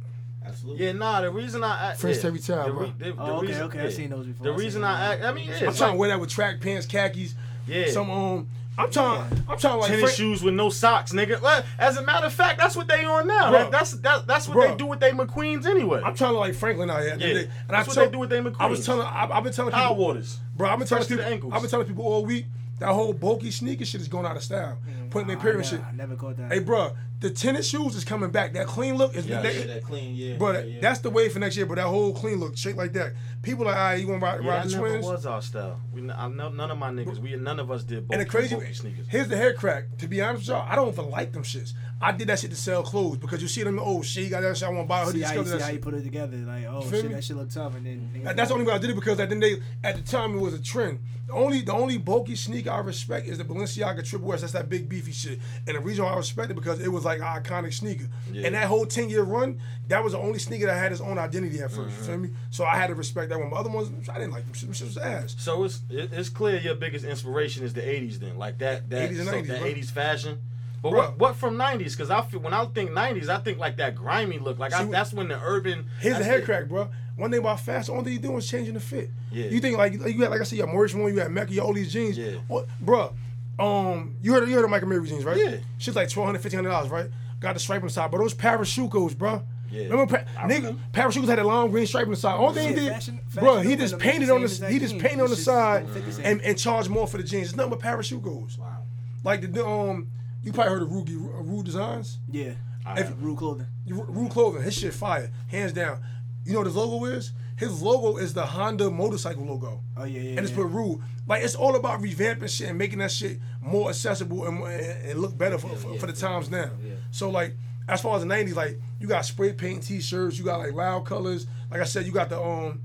Absolutely. 0.45 0.87
Yeah, 0.87 0.93
nah. 0.93 1.21
The 1.21 1.31
reason 1.31 1.63
I 1.63 1.95
French 1.95 2.17
yeah, 2.17 2.23
Terry 2.23 2.39
towel, 2.39 2.65
the, 2.67 2.73
bro. 2.73 2.81
re- 2.83 2.93
the, 2.99 3.05
the 3.13 3.17
Oh, 3.23 3.37
okay, 3.37 3.47
reason, 3.47 3.63
okay. 3.65 3.79
yeah. 3.79 3.85
I've 3.85 3.93
seen 3.95 4.11
those 4.11 4.27
before. 4.27 4.45
The 4.47 4.53
I've 4.53 4.59
reason. 4.59 4.85
I 4.85 5.13
act, 5.15 5.23
I 5.23 5.33
mean, 5.33 5.49
yeah, 5.49 5.57
I'm 5.61 5.69
it's 5.69 5.79
trying 5.79 5.93
to 5.93 5.99
wear 5.99 6.09
that 6.09 6.21
with 6.21 6.31
track 6.31 6.61
pants, 6.61 6.87
khakis, 6.87 7.35
yeah. 7.67 7.91
some 7.91 8.11
um. 8.11 8.49
I'm 8.79 8.91
trying, 8.91 9.21
I'm 9.47 9.59
trying 9.59 9.75
to 9.75 9.77
like. 9.77 9.89
tennis 9.89 10.01
Frank- 10.05 10.17
shoes 10.17 10.43
with 10.43 10.55
no 10.55 10.71
socks, 10.71 11.13
nigga. 11.13 11.65
As 11.79 11.99
a 11.99 12.03
matter 12.03 12.27
of 12.27 12.33
fact, 12.33 12.59
that's 12.59 12.75
what 12.77 12.89
they 12.89 13.05
on 13.05 13.27
now. 13.27 13.51
Bruh. 13.51 13.53
That, 13.53 13.71
that's 13.73 13.93
that, 13.99 14.27
that's 14.27 14.49
what 14.49 14.67
they 14.67 14.75
do 14.77 14.87
with 14.87 15.01
they 15.01 15.11
McQueens 15.11 15.67
anyway. 15.67 16.01
I'm 16.03 16.15
trying 16.15 16.33
to 16.33 16.39
like 16.39 16.55
Franklin 16.55 16.89
out 16.89 17.01
here. 17.03 17.17
Yeah, 17.19 17.27
And, 17.27 17.39
and 17.39 17.49
that's 17.69 17.89
I 17.89 17.91
what 17.91 17.95
told- 17.97 18.07
they 18.09 18.13
do 18.13 18.19
with 18.21 18.31
they 18.31 18.39
McQueens. 18.41 18.57
I 18.61 18.67
was 18.67 18.87
telling, 18.87 19.07
I, 19.07 19.29
I've 19.31 19.45
been 19.45 19.53
telling 19.53 19.73
High 19.73 19.89
people, 19.89 19.97
waters. 19.97 20.39
bro. 20.57 20.71
I've 20.71 20.79
been 20.79 20.89
telling 20.89 21.05
Fresh 21.05 21.09
the 21.09 21.17
people, 21.17 21.33
ankles. 21.33 21.53
I've 21.53 21.61
been 21.61 21.71
telling 21.71 21.87
people 21.87 22.05
all 22.07 22.25
week 22.25 22.47
that 22.79 22.89
whole 22.89 23.13
bulky 23.13 23.51
sneaker 23.51 23.85
shit 23.85 24.01
is 24.01 24.09
going 24.09 24.25
out 24.25 24.37
of 24.37 24.43
style. 24.43 24.79
Putting 25.11 25.29
their 25.29 25.37
period 25.37 25.67
shit. 25.67 25.83
I 25.85 25.93
never 25.93 26.17
caught 26.17 26.39
that. 26.39 26.51
Hey, 26.51 26.61
bro, 26.61 26.93
the 27.21 27.31
tennis 27.31 27.69
shoes 27.69 27.95
is 27.95 28.05
coming 28.05 28.31
back. 28.31 28.55
That 28.55 28.67
clean 28.67 28.97
look 28.97 29.15
is, 29.15 29.27
Yeah, 29.27 29.43
that, 29.43 29.55
Yeah, 29.55 29.67
that 29.67 29.85
clean. 29.85 30.15
Yeah. 30.15 30.37
bro. 30.37 30.53
yeah, 30.53 30.61
yeah. 30.61 30.81
That's 30.81 31.01
the 31.01 31.11
way 31.11 31.29
for 31.29 31.39
next 31.39 31.57
year. 31.57 31.67
But 31.67 31.77
that 31.77 31.87
whole 31.87 32.15
clean 32.15 32.41
look, 32.41 32.57
shit 32.57 32.77
like 32.77 32.95
that. 32.95 33.13
People 33.43 33.65
are, 33.65 33.67
like, 33.67 33.77
all 33.77 33.83
right, 33.83 34.01
you 34.01 34.09
want 34.09 34.21
to 34.21 34.27
ride, 34.27 34.43
Yeah, 34.43 34.51
ride 34.51 34.67
the 34.67 34.73
never 34.73 34.89
twins? 34.89 35.07
was 35.07 35.27
our 35.27 35.43
style. 35.43 35.81
We, 35.93 36.01
n- 36.01 36.15
I, 36.17 36.29
know 36.29 36.49
none 36.49 36.71
of 36.71 36.79
my 36.79 36.91
niggas. 36.91 37.19
We 37.19 37.37
none 37.37 37.61
of 37.61 37.71
us 37.71 37.85
did. 37.85 38.09
Bulky, 38.09 38.15
And 38.15 38.21
the 38.27 38.31
crazy, 38.31 38.55
bulky 38.55 38.73
sneakers. 38.73 39.07
here's 39.09 39.29
the 39.29 39.37
hair 39.37 39.53
crack. 39.53 39.99
To 39.99 40.09
be 40.09 40.23
honest 40.23 40.43
with 40.43 40.49
y'all, 40.49 40.67
I 40.69 40.75
don't 40.77 40.89
even 40.89 41.11
like 41.11 41.33
them 41.33 41.43
shits. 41.43 41.75
I 42.03 42.13
did 42.13 42.29
that 42.29 42.39
shit 42.39 42.51
to 42.51 42.57
sell 42.57 42.83
clothes 42.83 43.19
because 43.19 43.43
you 43.43 43.49
see 43.49 43.63
them. 43.63 43.79
Oh 43.79 44.01
shit, 44.01 44.25
you 44.25 44.31
got 44.31 44.41
that 44.41 44.57
shit. 44.57 44.67
I 44.67 44.71
want 44.71 44.85
to 44.85 44.89
buy 44.89 45.03
a 45.03 45.05
hoodie. 45.05 45.19
see 45.19 45.25
how, 45.25 45.35
you, 45.35 45.45
see 45.45 45.51
that 45.51 45.61
how 45.61 45.69
you 45.69 45.79
put 45.79 45.93
it 45.93 46.03
together. 46.03 46.37
Like, 46.39 46.65
oh 46.67 46.89
shit, 46.89 47.05
me? 47.05 47.13
that 47.13 47.25
shit 47.25 47.37
look 47.37 47.51
tough, 47.51 47.77
and 47.77 47.85
then 47.85 47.99
mm-hmm. 47.99 48.23
niggas 48.23 48.31
And 48.31 48.39
that's 48.39 48.49
the 48.49 48.55
only 48.55 48.67
way 48.67 48.73
I 48.73 48.79
did 48.79 48.91
it 48.91 48.95
because 48.95 49.21
at 49.21 49.29
the, 49.29 49.37
day, 49.37 49.61
at 49.85 49.97
the 49.97 50.03
time 50.03 50.35
it 50.35 50.41
was 50.41 50.55
a 50.55 50.63
trend. 50.63 51.01
The 51.27 51.35
only 51.35 51.61
the 51.61 51.73
only 51.73 51.99
bulky 51.99 52.37
sneaker 52.37 52.71
I 52.71 52.79
respect 52.79 53.29
is 53.29 53.39
the 53.39 53.45
Balenciaga 53.45 54.05
Triple 54.05 54.33
S. 54.33 54.41
That's 54.41 54.53
that 54.55 54.69
big 54.69 54.89
beefy 54.89 55.13
shit. 55.13 55.39
And 55.67 55.77
the 55.77 55.81
reason 55.81 56.05
why 56.05 56.13
I 56.13 56.17
respect 56.17 56.51
it 56.51 56.55
because 56.55 56.81
it 56.81 56.89
was 56.89 57.05
like 57.05 57.10
an 57.19 57.25
iconic 57.25 57.73
sneaker. 57.73 58.07
Yeah. 58.33 58.47
And 58.47 58.55
that 58.55 58.67
whole 58.67 58.87
ten 58.87 59.11
year 59.11 59.23
run, 59.23 59.61
that 59.89 60.03
was 60.03 60.13
the 60.13 60.19
only 60.19 60.39
sneaker 60.39 60.67
that 60.67 60.77
had 60.77 60.93
its 60.93 61.01
own 61.01 61.19
identity 61.19 61.61
at 61.61 61.71
1st 61.71 61.77
You 61.77 61.83
mm-hmm. 61.83 62.03
feel 62.05 62.19
me? 62.19 62.31
So 62.51 62.65
I 62.65 62.77
had 62.77 62.89
to 62.89 62.95
respect 62.95 63.31
that 63.31 63.39
one. 63.39 63.51
But 63.51 63.57
other 63.57 63.71
ones, 63.71 64.09
I 64.09 64.15
didn't 64.15 64.33
like 64.33 64.45
them. 64.45 64.55
Shit, 64.55 64.69
was 64.69 64.97
ass. 64.97 65.35
So 65.39 65.65
it's 65.65 65.81
it's 65.91 66.29
clear 66.29 66.59
your 66.61 66.77
biggest 66.77 67.05
inspiration 67.05 67.65
is 67.65 67.75
the 67.75 67.83
'80s. 67.83 68.19
Then, 68.19 68.39
like 68.39 68.59
that 68.59 68.89
that 68.91 69.11
80s 69.11 69.19
and 69.19 69.29
so 69.29 69.35
90s, 69.35 69.47
that 69.49 69.61
bro. 69.61 69.69
'80s 69.69 69.91
fashion. 69.91 70.39
But 70.83 70.93
what 70.93 71.19
what 71.19 71.37
from 71.37 71.57
'90s? 71.57 71.93
Because 71.93 72.11
I 72.11 72.23
feel 72.23 72.41
when 72.41 72.55
I 72.55 72.65
think 72.67 72.91
'90s, 72.91 73.29
I 73.29 73.39
think 73.39 73.59
like 73.59 73.77
that 73.77 73.95
grimy 73.95 74.39
look. 74.39 74.59
Like 74.59 74.73
I, 74.73 74.85
that's 74.85 75.13
when 75.13 75.29
the 75.29 75.41
urban. 75.43 75.87
Here's 76.01 76.19
the 76.19 76.25
hair 76.25 76.41
crack, 76.41 76.69
bro. 76.69 76.89
One 77.17 77.31
thing 77.31 77.41
about 77.41 77.61
fast, 77.61 77.89
the 77.89 77.93
only 77.93 78.05
thing 78.05 78.13
you 78.15 78.19
doing 78.19 78.39
is 78.39 78.49
changing 78.49 78.75
the 78.75 78.81
fit. 78.81 79.11
Yeah. 79.31 79.47
You 79.47 79.61
think 79.61 79.77
like 79.77 79.93
you 79.93 80.23
had 80.23 80.31
like 80.31 80.41
I 80.41 80.45
said, 80.45 80.57
you 80.57 80.65
had 80.65 80.73
Maurice 80.73 80.95
one, 80.95 81.13
you 81.13 81.21
had 81.21 81.31
Mecca, 81.31 81.53
you 81.53 81.61
had 81.61 81.67
all 81.67 81.75
these 81.75 81.93
jeans. 81.93 82.17
Yeah. 82.17 82.39
What, 82.49 82.67
bro? 82.81 83.13
Um, 83.61 84.17
you 84.23 84.33
heard 84.33 84.49
you 84.49 84.55
heard 84.55 84.65
of 84.65 84.71
Mike 84.71 84.83
Amiri 84.83 85.07
jeans, 85.07 85.25
right? 85.25 85.37
Yeah. 85.37 85.57
Shit's 85.79 85.97
like 85.97 86.09
twelve 86.09 86.27
hundred, 86.27 86.41
fifteen 86.43 86.59
hundred 86.59 86.71
dollars, 86.71 86.91
right? 86.91 87.07
Got 87.41 87.55
the 87.55 87.61
stripe 87.61 87.83
on 87.83 87.89
the 87.89 87.93
side, 87.93 88.11
but 88.11 88.19
those 88.19 88.35
parachuters, 88.35 89.17
bro. 89.17 89.43
Yeah. 89.71 89.85
Remember, 89.85 90.19
pa- 90.19 90.25
nigga, 90.49 90.57
remember. 90.57 90.81
parachuters 90.93 91.29
had 91.29 91.39
a 91.39 91.45
long 91.47 91.71
green 91.71 91.87
stripe 91.87 92.05
on 92.07 92.11
the 92.11 92.17
side. 92.17 92.39
Only 92.39 92.55
thing 92.55 92.69
he 92.71 92.75
did, 92.75 92.93
fashion- 92.93 93.21
bro, 93.35 93.57
fashion 93.57 93.71
he 93.71 93.77
just 93.77 93.99
painted 93.99 94.29
on 94.31 94.43
the 94.43 94.49
he 94.69 94.79
just 94.81 94.93
jeans. 94.95 95.03
painted 95.03 95.21
on 95.23 95.31
the 95.31 95.37
side 95.37 95.85
don't 95.85 95.95
fit 95.95 96.07
the 96.07 96.13
same. 96.13 96.25
and, 96.27 96.41
and 96.43 96.59
charged 96.59 96.91
more 96.91 97.07
for 97.07 97.19
the 97.19 97.23
jeans. 97.23 97.49
It's 97.49 97.57
nothing 97.57 97.71
but 97.71 97.81
parachute 97.81 98.21
goes. 98.23 98.59
Wow. 98.59 98.83
Like 99.23 99.53
the 99.53 99.65
um 99.65 100.09
you 100.43 100.53
probably 100.53 100.73
heard 100.73 100.83
of 100.83 100.89
Rhuigi 100.89 101.17
uh, 101.17 101.43
Rue 101.43 101.63
Designs. 101.63 102.19
Yeah. 102.31 102.53
I 102.85 103.01
If- 103.01 103.09
have. 103.09 103.37
Clothing. 103.37 103.67
You- 103.87 104.03
Rue 104.09 104.29
Clothing, 104.29 104.63
his 104.63 104.75
shit 104.75 104.93
fire, 104.95 105.31
hands 105.49 105.73
down. 105.73 106.01
You 106.45 106.53
know 106.55 106.61
what 106.61 106.67
his 106.67 106.77
logo 106.77 107.05
is? 107.05 107.33
His 107.57 107.81
logo 107.83 108.17
is 108.17 108.33
the 108.35 108.47
Honda 108.47 108.91
motorcycle 108.91 109.45
logo. 109.45 109.83
Oh 109.97 110.05
yeah, 110.05 110.21
yeah. 110.21 110.31
and 110.31 110.39
it's 110.41 110.51
yeah. 110.51 110.57
put 110.57 110.67
Rue. 110.69 111.03
Like 111.31 111.45
it's 111.45 111.55
all 111.55 111.77
about 111.77 112.03
revamping 112.03 112.49
shit 112.49 112.69
and 112.69 112.77
making 112.77 112.99
that 112.99 113.13
shit 113.13 113.39
more 113.63 113.89
accessible 113.89 114.47
and, 114.49 114.65
and, 114.65 115.21
look 115.21 115.39
better 115.39 115.59
for, 115.59 115.69
for, 115.77 115.97
for 115.97 116.07
the 116.07 116.13
times 116.13 116.51
now. 116.51 116.71
yeah. 116.85 116.95
So 117.13 117.31
like 117.31 117.55
as 117.89 118.01
far 118.01 118.17
as 118.17 118.23
the 118.23 118.27
nineties, 118.27 118.57
like 118.57 118.81
you 118.99 119.07
got 119.07 119.25
spray 119.25 119.53
paint 119.53 119.85
T-shirts, 119.85 120.41
you 120.41 120.45
got 120.45 120.59
like 120.59 120.73
loud 120.73 121.07
colors. 121.07 121.47
Like 121.71 121.81
I 121.81 121.85
said, 121.85 122.05
you 122.05 122.11
got 122.11 122.31
the 122.31 122.43
um, 122.43 122.81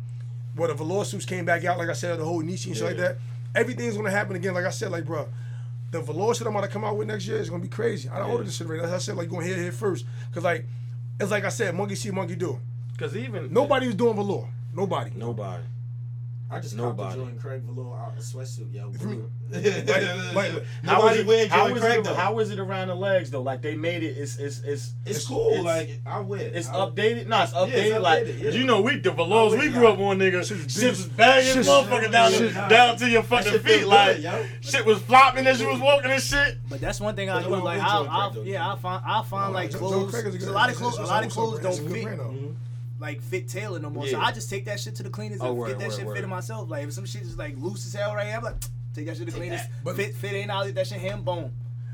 where 0.56 0.68
the 0.68 0.76
velour 0.76 1.06
suits 1.06 1.26
came 1.26 1.44
back 1.44 1.66
out. 1.66 1.80
Like 1.80 1.90
I 1.90 1.94
said, 1.94 2.20
the 2.20 2.24
whole 2.24 2.44
Enyce 2.44 2.68
and 2.68 2.78
shit 2.78 2.86
like 2.86 2.98
that. 2.98 3.18
Everything's 3.56 3.98
gonna 3.98 4.12
happen 4.12 4.36
again. 4.36 4.54
Like 4.54 4.66
I 4.66 4.70
said, 4.70 4.92
like 4.92 5.06
bro. 5.06 5.28
The 5.90 6.02
velour 6.02 6.36
shit 6.36 6.46
I'm 6.46 6.56
about 6.56 6.68
to 6.68 6.72
come 6.72 6.84
out 6.86 6.96
with 6.98 7.08
next 7.08 7.26
year 7.26 7.38
is 7.38 7.50
gonna 7.50 7.64
be 7.64 7.68
crazy. 7.68 8.10
I 8.10 8.20
don't 8.20 8.28
Yeah. 8.28 8.34
order 8.34 8.44
this 8.44 8.58
shit 8.58 8.68
right. 8.68 8.80
That's 8.80 8.94
I 8.94 8.98
said 9.00 9.16
like 9.16 9.32
hear 9.32 9.42
it 9.42 9.58
here 9.58 9.72
first. 9.72 10.06
Cause 10.32 10.44
like 10.44 10.66
it's 11.20 11.32
like 11.32 11.46
I 11.46 11.50
said, 11.50 11.74
monkey 11.74 11.96
see, 11.96 12.12
monkey 12.12 12.36
do. 12.36 12.60
Cause 13.00 13.16
even 13.16 13.52
Nobody 13.52 13.88
was 13.88 13.96
doing 13.96 14.16
velour. 14.16 14.48
Nobody. 14.72 15.10
nobody. 15.16 15.64
I 16.56 16.60
just 16.62 16.76
Nobody. 16.76 16.98
copped 16.98 17.12
the 17.12 17.18
Jordan 17.18 17.40
Craig 17.40 17.62
velour 17.64 17.98
out 18.00 18.14
a 18.18 18.22
sweatsuit, 18.22 18.74
yo. 18.74 18.92
feel 18.92 19.30
Like, 19.52 20.36
like- 20.36 20.64
How 20.86 20.98
Nobody 21.00 21.20
is 21.20 21.28
it? 21.30 21.50
How 21.52 21.58
Jordan 21.68 21.78
is 21.78 21.84
Craig 21.84 21.98
it? 22.00 22.04
though. 22.06 22.14
How 22.14 22.40
is 22.40 22.50
it 22.52 22.60
around 22.60 22.88
the 22.88 22.96
legs 22.96 23.30
though? 23.32 23.42
Like 23.42 23.62
they 23.62 23.76
made 23.76 24.04
it. 24.04 24.18
It's 24.18 24.38
it's 24.38 24.60
it's 24.62 24.94
it's 25.06 25.26
cool. 25.28 25.50
it's- 25.52 25.64
like 25.66 26.02
I 26.06 26.20
wear. 26.22 26.40
it. 26.42 26.56
It's 26.56 26.68
I- 26.70 26.74
updated. 26.76 27.28
No, 27.28 27.44
it's 27.44 27.52
Yeah, 27.54 27.60
updated. 27.60 27.74
it's 27.74 28.00
like 28.00 28.24
updated, 28.26 28.42
yeah. 28.42 28.50
you 28.52 28.64
know, 28.66 28.82
we 28.82 28.98
the 29.00 29.12
velours 29.12 29.54
we 29.60 29.70
grew 29.70 29.88
up 29.88 30.00
on, 30.00 30.18
nigga. 30.20 30.46
Shit 30.48 30.72
Shit 30.72 30.90
was 30.92 31.00
was 31.00 31.08
banging, 31.10 31.54
Shit- 31.54 31.66
motherfucker 31.66 32.12
down 32.12 32.32
shit- 32.32 32.54
to, 32.54 32.68
down 32.70 32.98
to 32.98 33.10
your 33.10 33.22
That 33.22 33.28
fucking 33.30 33.52
shit 33.52 33.62
feet. 33.64 33.80
feel 33.82 33.90
Like 33.90 34.22
yo. 34.22 34.46
shit 34.62 34.86
was 34.86 35.00
flopping 35.02 35.46
as 35.48 35.60
you 35.60 35.68
was 35.68 35.80
walking 35.80 36.12
and 36.12 36.22
shit. 36.22 36.58
But 36.70 36.80
that's 36.82 37.00
one 37.02 37.16
thing 37.16 37.30
I 37.30 37.34
But 37.36 37.40
do. 37.44 37.46
no 37.50 37.52
one 37.58 37.64
Like 37.66 37.78
went 37.80 37.90
I'll, 37.90 37.98
Jordan 38.06 38.14
I'll 38.16 38.32
though. 38.32 38.42
yeah, 38.44 38.74
I 38.74 38.76
find 38.78 39.04
I 39.06 39.24
find 39.24 39.54
like 39.54 39.72
Joe- 39.72 39.80
Joe 39.80 39.88
clothes. 39.90 40.12
Craig 40.12 40.26
is 40.28 40.36
a 40.36 40.38
good- 40.38 40.48
a 40.48 40.52
lot 40.52 40.70
of 40.70 40.76
it's- 40.76 40.78
clothes, 40.82 41.00
it's 41.00 41.10
a 41.10 41.14
lot 41.14 41.24
of 41.26 41.38
also 41.38 41.42
clothes 41.42 41.60
a 41.60 41.64
don't 41.64 41.88
good 41.88 41.92
fit 41.96 42.04
brand, 42.04 42.20
though. 42.20 42.56
Like 43.06 43.22
fit 43.22 43.48
Taylor 43.48 43.80
no 43.80 43.90
more. 43.90 44.08
So 44.08 44.20
I 44.20 44.32
just 44.32 44.50
take 44.50 44.66
that 44.66 44.80
shit 44.80 44.96
to 44.96 45.04
the 45.04 45.10
cleaners 45.10 45.40
Oh, 45.42 45.50
and 45.50 45.58
word, 45.58 45.68
get 45.70 45.80
that 45.80 45.88
word, 45.90 45.96
shit 45.98 46.06
word. 46.06 46.16
fitted 46.16 46.30
myself. 46.30 46.70
Like 46.70 46.84
if 46.86 46.94
some 46.94 47.06
shit 47.06 47.22
is 47.22 47.38
like 47.38 47.56
loose 47.58 47.86
as 47.86 47.94
hell 47.94 48.16
right 48.16 48.28
here, 48.28 48.38
I'm 48.38 48.44
like 48.44 48.56
take 48.96 49.06
that 49.06 49.18
shit 49.18 49.28
to 49.28 49.32
Take 49.32 49.42
cleaners. 49.42 49.62
that. 49.62 49.72
But- 49.84 49.96
fit 49.96 50.16
fit 50.16 50.34
ain't 50.34 50.50
out 50.52 50.74
that 50.74 50.88
shit 50.88 51.00
ham 51.00 51.22
bone. 51.24 51.52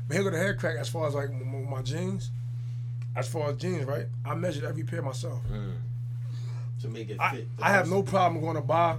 But 0.08 0.14
here 0.16 0.24
go 0.24 0.30
the 0.30 0.38
hair 0.38 0.54
crack 0.54 0.76
as 0.78 0.88
far 0.88 1.06
as 1.06 1.14
like 1.14 1.28
m- 1.30 1.42
m- 1.54 1.70
my 1.70 1.82
jeans. 1.82 2.30
As 3.14 3.28
far 3.28 3.50
as 3.50 3.56
jeans, 3.58 3.84
right? 3.84 4.06
I 4.24 4.34
measured 4.34 4.64
every 4.64 4.84
pair 4.84 5.02
myself. 5.02 5.40
Mm. 5.52 5.72
to 6.80 6.88
make 6.88 7.10
it 7.10 7.18
fit. 7.30 7.46
the 7.58 7.64
I 7.64 7.70
have 7.70 7.88
no 7.90 8.02
problem 8.02 8.40
going 8.42 8.56
to 8.56 8.62
buy 8.62 8.96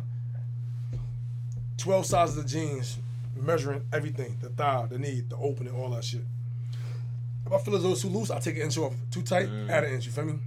12 1.78 2.05
sizes 2.05 2.38
of 2.38 2.45
jeans, 2.45 2.97
measuring 3.36 3.82
everything 3.91 4.38
the 4.41 4.49
thigh, 4.49 4.86
the 4.89 4.97
knee, 4.99 5.24
the 5.28 5.36
opening, 5.38 5.74
all 5.74 5.89
that 5.89 6.03
shit. 6.03 6.22
If 7.54 7.62
I 7.62 7.64
feel 7.66 7.76
as 7.76 7.84
though 7.84 7.91
it's 7.91 8.01
too 8.01 8.08
loose, 8.10 8.32
I 8.32 8.39
take 8.39 8.56
an 8.56 8.64
inch 8.64 8.78
off. 8.78 8.93
Too 9.12 9.22
tight, 9.22 9.47
add 9.70 9.84
an 9.84 9.93
inch. 9.93 10.06
You 10.06 10.12
feel 10.12 10.26
me? 10.26 10.39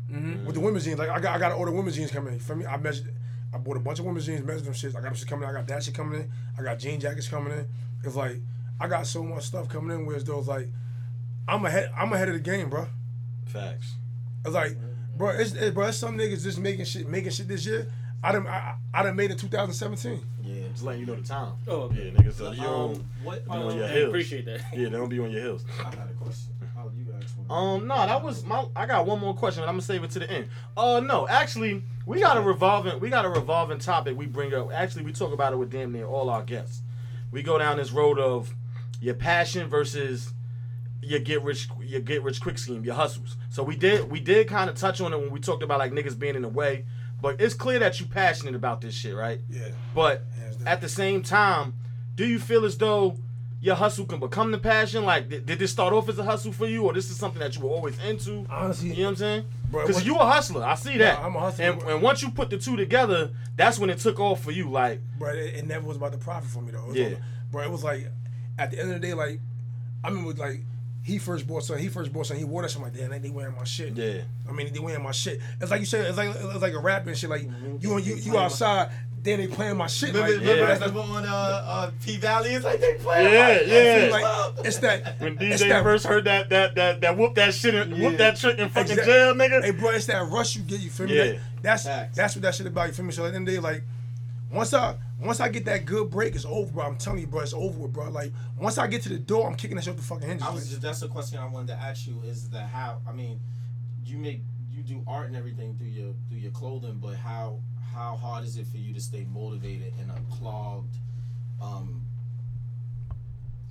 With 0.44 0.54
the 0.54 0.60
women's 0.60 0.84
jeans, 0.84 0.98
like 0.98 1.08
I 1.08 1.20
got, 1.20 1.36
I 1.36 1.38
got 1.38 1.48
to 1.50 1.54
order 1.54 1.70
women's 1.72 1.96
jeans 1.96 2.10
coming 2.10 2.28
in. 2.32 2.34
You 2.34 2.44
feel 2.44 2.56
me? 2.56 2.66
I 2.66 2.76
measured. 2.76 3.12
I 3.54 3.58
bought 3.58 3.76
a 3.76 3.80
bunch 3.80 3.98
of 4.00 4.04
women's 4.04 4.26
jeans, 4.26 4.44
measured 4.44 4.64
them 4.64 4.74
shits. 4.74 4.90
I 4.90 5.00
got 5.00 5.04
them 5.04 5.14
shit 5.14 5.28
coming 5.28 5.48
in. 5.48 5.54
I 5.54 5.58
got 5.58 5.68
that 5.68 5.82
shit 5.82 5.94
coming 5.94 6.20
in. 6.20 6.30
I 6.58 6.62
got 6.62 6.78
jean 6.78 6.98
jackets 7.00 7.28
coming 7.28 7.52
in. 7.52 7.66
It's 8.04 8.16
like 8.16 8.36
I 8.80 8.88
got 8.88 9.06
so 9.06 9.22
much 9.22 9.44
stuff 9.44 9.68
coming 9.68 9.96
in. 9.96 10.04
Whereas 10.04 10.24
those 10.24 10.48
like, 10.48 10.68
I'm 11.48 11.64
ahead. 11.64 11.90
I'm 11.96 12.12
ahead 12.12 12.28
of 12.28 12.34
the 12.34 12.40
game, 12.40 12.68
bro. 12.70 12.86
Facts. 13.46 13.94
It's 14.44 14.54
like, 14.54 14.76
bro, 15.16 15.30
it's, 15.30 15.52
it, 15.54 15.74
bro, 15.74 15.86
it's 15.86 15.98
some 15.98 16.18
niggas 16.18 16.42
just 16.42 16.58
making 16.58 16.84
shit, 16.84 17.08
making 17.08 17.30
shit 17.30 17.48
this 17.48 17.64
year. 17.66 17.90
I 18.22 18.32
done, 18.32 18.46
I, 18.46 18.74
I 18.92 19.02
done 19.04 19.14
made 19.14 19.30
it 19.30 19.38
2017. 19.38 20.20
Yeah. 20.42 20.54
Just 20.72 20.82
letting 20.84 21.00
you 21.02 21.06
know 21.06 21.14
the 21.14 21.22
time. 21.22 21.52
Oh, 21.68 21.82
okay. 21.82 22.12
Yeah, 22.14 22.20
nigga. 22.20 22.32
So 22.32 22.50
you 22.50 22.62
Um, 22.62 22.92
don't. 22.94 23.04
what? 23.22 23.44
be 23.44 23.50
on 23.50 23.70
um, 23.70 23.76
your 23.78 23.86
I 23.86 23.90
heels. 23.92 24.08
appreciate 24.08 24.44
that. 24.46 24.60
Yeah, 24.72 24.84
they 24.84 24.90
don't 24.96 25.08
be 25.08 25.18
on 25.20 25.30
your 25.30 25.40
heels. 25.42 25.64
I 25.80 25.82
got 25.94 26.10
a 26.10 26.14
question. 26.14 26.52
Oh, 26.78 26.90
you 26.96 27.04
got 27.04 27.14
one. 27.14 27.35
Um, 27.48 27.86
no, 27.86 27.94
that 27.94 28.22
was 28.22 28.44
my. 28.44 28.66
I 28.74 28.86
got 28.86 29.06
one 29.06 29.20
more 29.20 29.34
question, 29.34 29.62
but 29.62 29.68
I'm 29.68 29.74
gonna 29.74 29.82
save 29.82 30.02
it 30.04 30.10
to 30.12 30.18
the 30.18 30.30
end. 30.30 30.48
Uh, 30.76 31.00
no, 31.00 31.28
actually, 31.28 31.82
we 32.04 32.20
got 32.20 32.36
a 32.36 32.40
revolving. 32.40 32.98
We 33.00 33.10
got 33.10 33.24
a 33.24 33.28
revolving 33.28 33.78
topic 33.78 34.16
we 34.16 34.26
bring 34.26 34.52
up. 34.54 34.72
Actually, 34.72 35.04
we 35.04 35.12
talk 35.12 35.32
about 35.32 35.52
it 35.52 35.56
with 35.56 35.70
damn 35.70 35.92
near 35.92 36.06
all 36.06 36.28
our 36.28 36.42
guests. 36.42 36.82
We 37.30 37.42
go 37.42 37.58
down 37.58 37.76
this 37.76 37.92
road 37.92 38.18
of 38.18 38.54
your 39.00 39.14
passion 39.14 39.68
versus 39.68 40.32
your 41.02 41.20
get 41.20 41.42
rich, 41.42 41.68
your 41.80 42.00
get 42.00 42.22
rich 42.22 42.40
quick 42.40 42.58
scheme, 42.58 42.84
your 42.84 42.94
hustles. 42.94 43.36
So 43.50 43.62
we 43.62 43.76
did, 43.76 44.10
we 44.10 44.20
did 44.20 44.48
kind 44.48 44.68
of 44.68 44.76
touch 44.76 45.00
on 45.00 45.12
it 45.12 45.18
when 45.18 45.30
we 45.30 45.40
talked 45.40 45.62
about 45.62 45.78
like 45.78 45.92
niggas 45.92 46.18
being 46.18 46.34
in 46.34 46.42
the 46.42 46.48
way. 46.48 46.84
But 47.20 47.40
it's 47.40 47.54
clear 47.54 47.78
that 47.78 48.00
you 48.00 48.06
passionate 48.06 48.54
about 48.54 48.80
this 48.80 48.94
shit, 48.94 49.14
right? 49.14 49.40
Yeah. 49.48 49.68
But 49.94 50.24
down. 50.36 50.68
at 50.68 50.80
the 50.80 50.88
same 50.88 51.22
time, 51.22 51.74
do 52.14 52.26
you 52.26 52.38
feel 52.38 52.64
as 52.64 52.76
though 52.78 53.18
your 53.66 53.74
hustle 53.76 54.06
can 54.06 54.20
become 54.20 54.50
the 54.52 54.58
passion? 54.58 55.04
Like, 55.04 55.28
did, 55.28 55.44
did 55.44 55.58
this 55.58 55.72
start 55.72 55.92
off 55.92 56.08
as 56.08 56.18
a 56.18 56.24
hustle 56.24 56.52
for 56.52 56.66
you, 56.66 56.84
or 56.84 56.92
this 56.94 57.10
is 57.10 57.16
something 57.18 57.40
that 57.40 57.54
you 57.56 57.62
were 57.62 57.70
always 57.70 57.98
into? 58.02 58.46
Honestly, 58.48 58.90
You 58.90 58.96
know 58.96 59.02
what 59.04 59.08
I'm 59.10 59.16
saying? 59.16 59.44
Because 59.70 60.06
you 60.06 60.14
a 60.16 60.24
hustler, 60.24 60.64
I 60.64 60.74
see 60.76 60.96
that. 60.98 61.18
I'm 61.18 61.34
a 61.36 61.40
hustler. 61.40 61.64
And, 61.66 61.82
and 61.82 62.02
once 62.02 62.22
you 62.22 62.30
put 62.30 62.48
the 62.50 62.56
two 62.58 62.76
together, 62.76 63.30
that's 63.56 63.78
when 63.78 63.90
it 63.90 63.98
took 63.98 64.20
off 64.20 64.42
for 64.42 64.52
you. 64.52 64.70
Like, 64.70 65.00
bro, 65.18 65.30
it, 65.30 65.56
it 65.56 65.66
never 65.66 65.86
was 65.86 65.96
about 65.96 66.12
the 66.12 66.18
profit 66.18 66.48
for 66.48 66.62
me 66.62 66.70
though. 66.72 66.84
It 66.84 66.86
was 66.88 66.96
Yeah. 66.96 67.14
bro, 67.50 67.62
it 67.64 67.70
was 67.70 67.82
like 67.84 68.06
at 68.58 68.70
the 68.70 68.78
end 68.80 68.92
of 68.92 69.00
the 69.00 69.06
day, 69.06 69.12
like 69.14 69.40
I 70.04 70.08
remember 70.08 70.32
like 70.34 70.60
he 71.02 71.18
first 71.18 71.46
bought 71.46 71.62
something. 71.64 71.82
He 71.82 71.88
first 71.88 72.12
bought 72.12 72.26
something. 72.26 72.44
He 72.44 72.50
wore 72.50 72.62
that 72.62 72.68
shit. 72.70 72.78
I'm 72.78 72.82
like, 72.84 72.94
damn, 72.94 73.22
they, 73.22 73.30
wearing 73.30 73.54
my 73.54 73.62
shit. 73.64 73.94
yeah, 73.96 74.22
I 74.48 74.52
mean, 74.52 74.72
they 74.72 74.80
wearing 74.80 75.02
my 75.04 75.12
shit. 75.12 75.40
It's 75.60 75.70
like 75.70 75.78
you 75.80 75.86
said. 75.86 76.04
It's 76.06 76.16
like 76.16 76.30
it's 76.34 76.62
like 76.62 76.72
a 76.74 76.80
rap 76.80 77.06
and 77.06 77.16
shit. 77.16 77.30
Like 77.30 77.42
Mm-hmm. 77.42 77.76
you 77.80 77.98
you 77.98 78.14
you 78.16 78.38
outside, 78.38 78.90
then 79.26 79.38
they 79.40 79.46
playing 79.46 79.76
my 79.76 79.86
shit. 79.88 80.14
Remember, 80.14 80.32
like, 80.32 80.40
remember 80.40 80.62
Yeah. 80.72 80.78
that 80.78 80.96
on 80.96 81.26
uh, 81.26 81.28
uh, 81.28 81.90
P 82.04 82.16
Valley? 82.18 82.50
It's 82.54 82.64
like 82.64 82.80
they 82.80 82.94
playing 82.94 83.32
Yeah, 83.32 83.48
like, 83.48 83.66
yeah. 83.66 84.08
like 84.10 84.66
it's 84.66 84.78
that. 84.78 85.20
when 85.20 85.36
it's 85.40 85.62
DJ 85.62 85.68
that, 85.68 85.82
first 85.82 86.06
heard 86.06 86.24
that 86.24 86.48
that 86.50 86.74
that 86.76 87.00
that 87.00 87.16
whoop 87.16 87.34
that 87.34 87.52
shit 87.54 87.74
and 87.74 88.00
whoop 88.00 88.16
that 88.18 88.36
trick 88.36 88.58
in 88.58 88.68
fucking 88.68 88.92
Exact- 88.92 89.06
jail, 89.06 89.34
nigga. 89.34 89.62
Hey, 89.64 89.70
bro, 89.72 89.90
it's 89.90 90.06
that 90.06 90.26
rush 90.28 90.56
you 90.56 90.62
get. 90.62 90.80
You 90.80 90.90
feel 90.90 91.06
me? 91.06 91.16
Yeah. 91.16 91.24
That- 91.24 91.40
that's 91.62 91.82
Facts. 91.84 92.16
that's 92.16 92.36
what 92.36 92.42
that 92.42 92.54
shit 92.54 92.66
about. 92.66 92.86
You 92.88 92.92
feel 92.94 93.04
me? 93.04 93.12
So 93.12 93.24
at 93.26 93.30
the 93.32 93.36
end 93.36 93.48
of 93.48 93.54
the 93.54 93.60
day, 93.60 93.66
like 93.66 93.82
once 94.52 94.72
I 94.72 94.94
once 95.18 95.40
I 95.40 95.48
get 95.48 95.64
that 95.64 95.84
good 95.86 96.10
break, 96.10 96.34
it's 96.34 96.44
over, 96.44 96.70
bro. 96.70 96.84
I'm 96.86 96.96
telling 96.96 97.18
you, 97.20 97.26
bro, 97.26 97.40
it's 97.40 97.52
over 97.54 97.78
with, 97.80 97.92
bro. 97.92 98.10
Like 98.10 98.32
once 98.58 98.78
I 98.78 98.86
get 98.86 99.02
to 99.02 99.08
the 99.08 99.18
door, 99.18 99.48
I'm 99.48 99.56
kicking 99.56 99.76
that 99.76 99.82
shit 99.84 99.92
off 99.94 99.96
the 99.98 100.04
fucking 100.06 100.28
hinges. 100.28 100.46
I 100.46 100.50
was 100.50 100.68
just 100.68 100.82
that's 100.82 101.00
the 101.00 101.08
question 101.08 101.38
I 101.38 101.46
wanted 101.46 101.68
to 101.68 101.74
ask 101.82 102.06
you 102.06 102.20
is 102.24 102.48
the 102.50 102.60
how 102.60 103.00
I 103.08 103.12
mean 103.12 103.40
you 104.04 104.18
make 104.18 104.42
you 104.70 104.82
do 104.82 105.02
art 105.08 105.26
and 105.26 105.34
everything 105.36 105.74
through 105.76 105.88
your 105.88 106.12
through 106.28 106.38
your 106.38 106.52
clothing, 106.52 106.98
but 107.02 107.16
how 107.16 107.58
how 107.96 108.14
hard 108.16 108.44
is 108.44 108.56
it 108.58 108.66
for 108.66 108.76
you 108.76 108.92
to 108.92 109.00
stay 109.00 109.24
motivated 109.24 109.92
in 110.00 110.10
a 110.10 110.20
clogged 110.36 110.94
um 111.62 112.02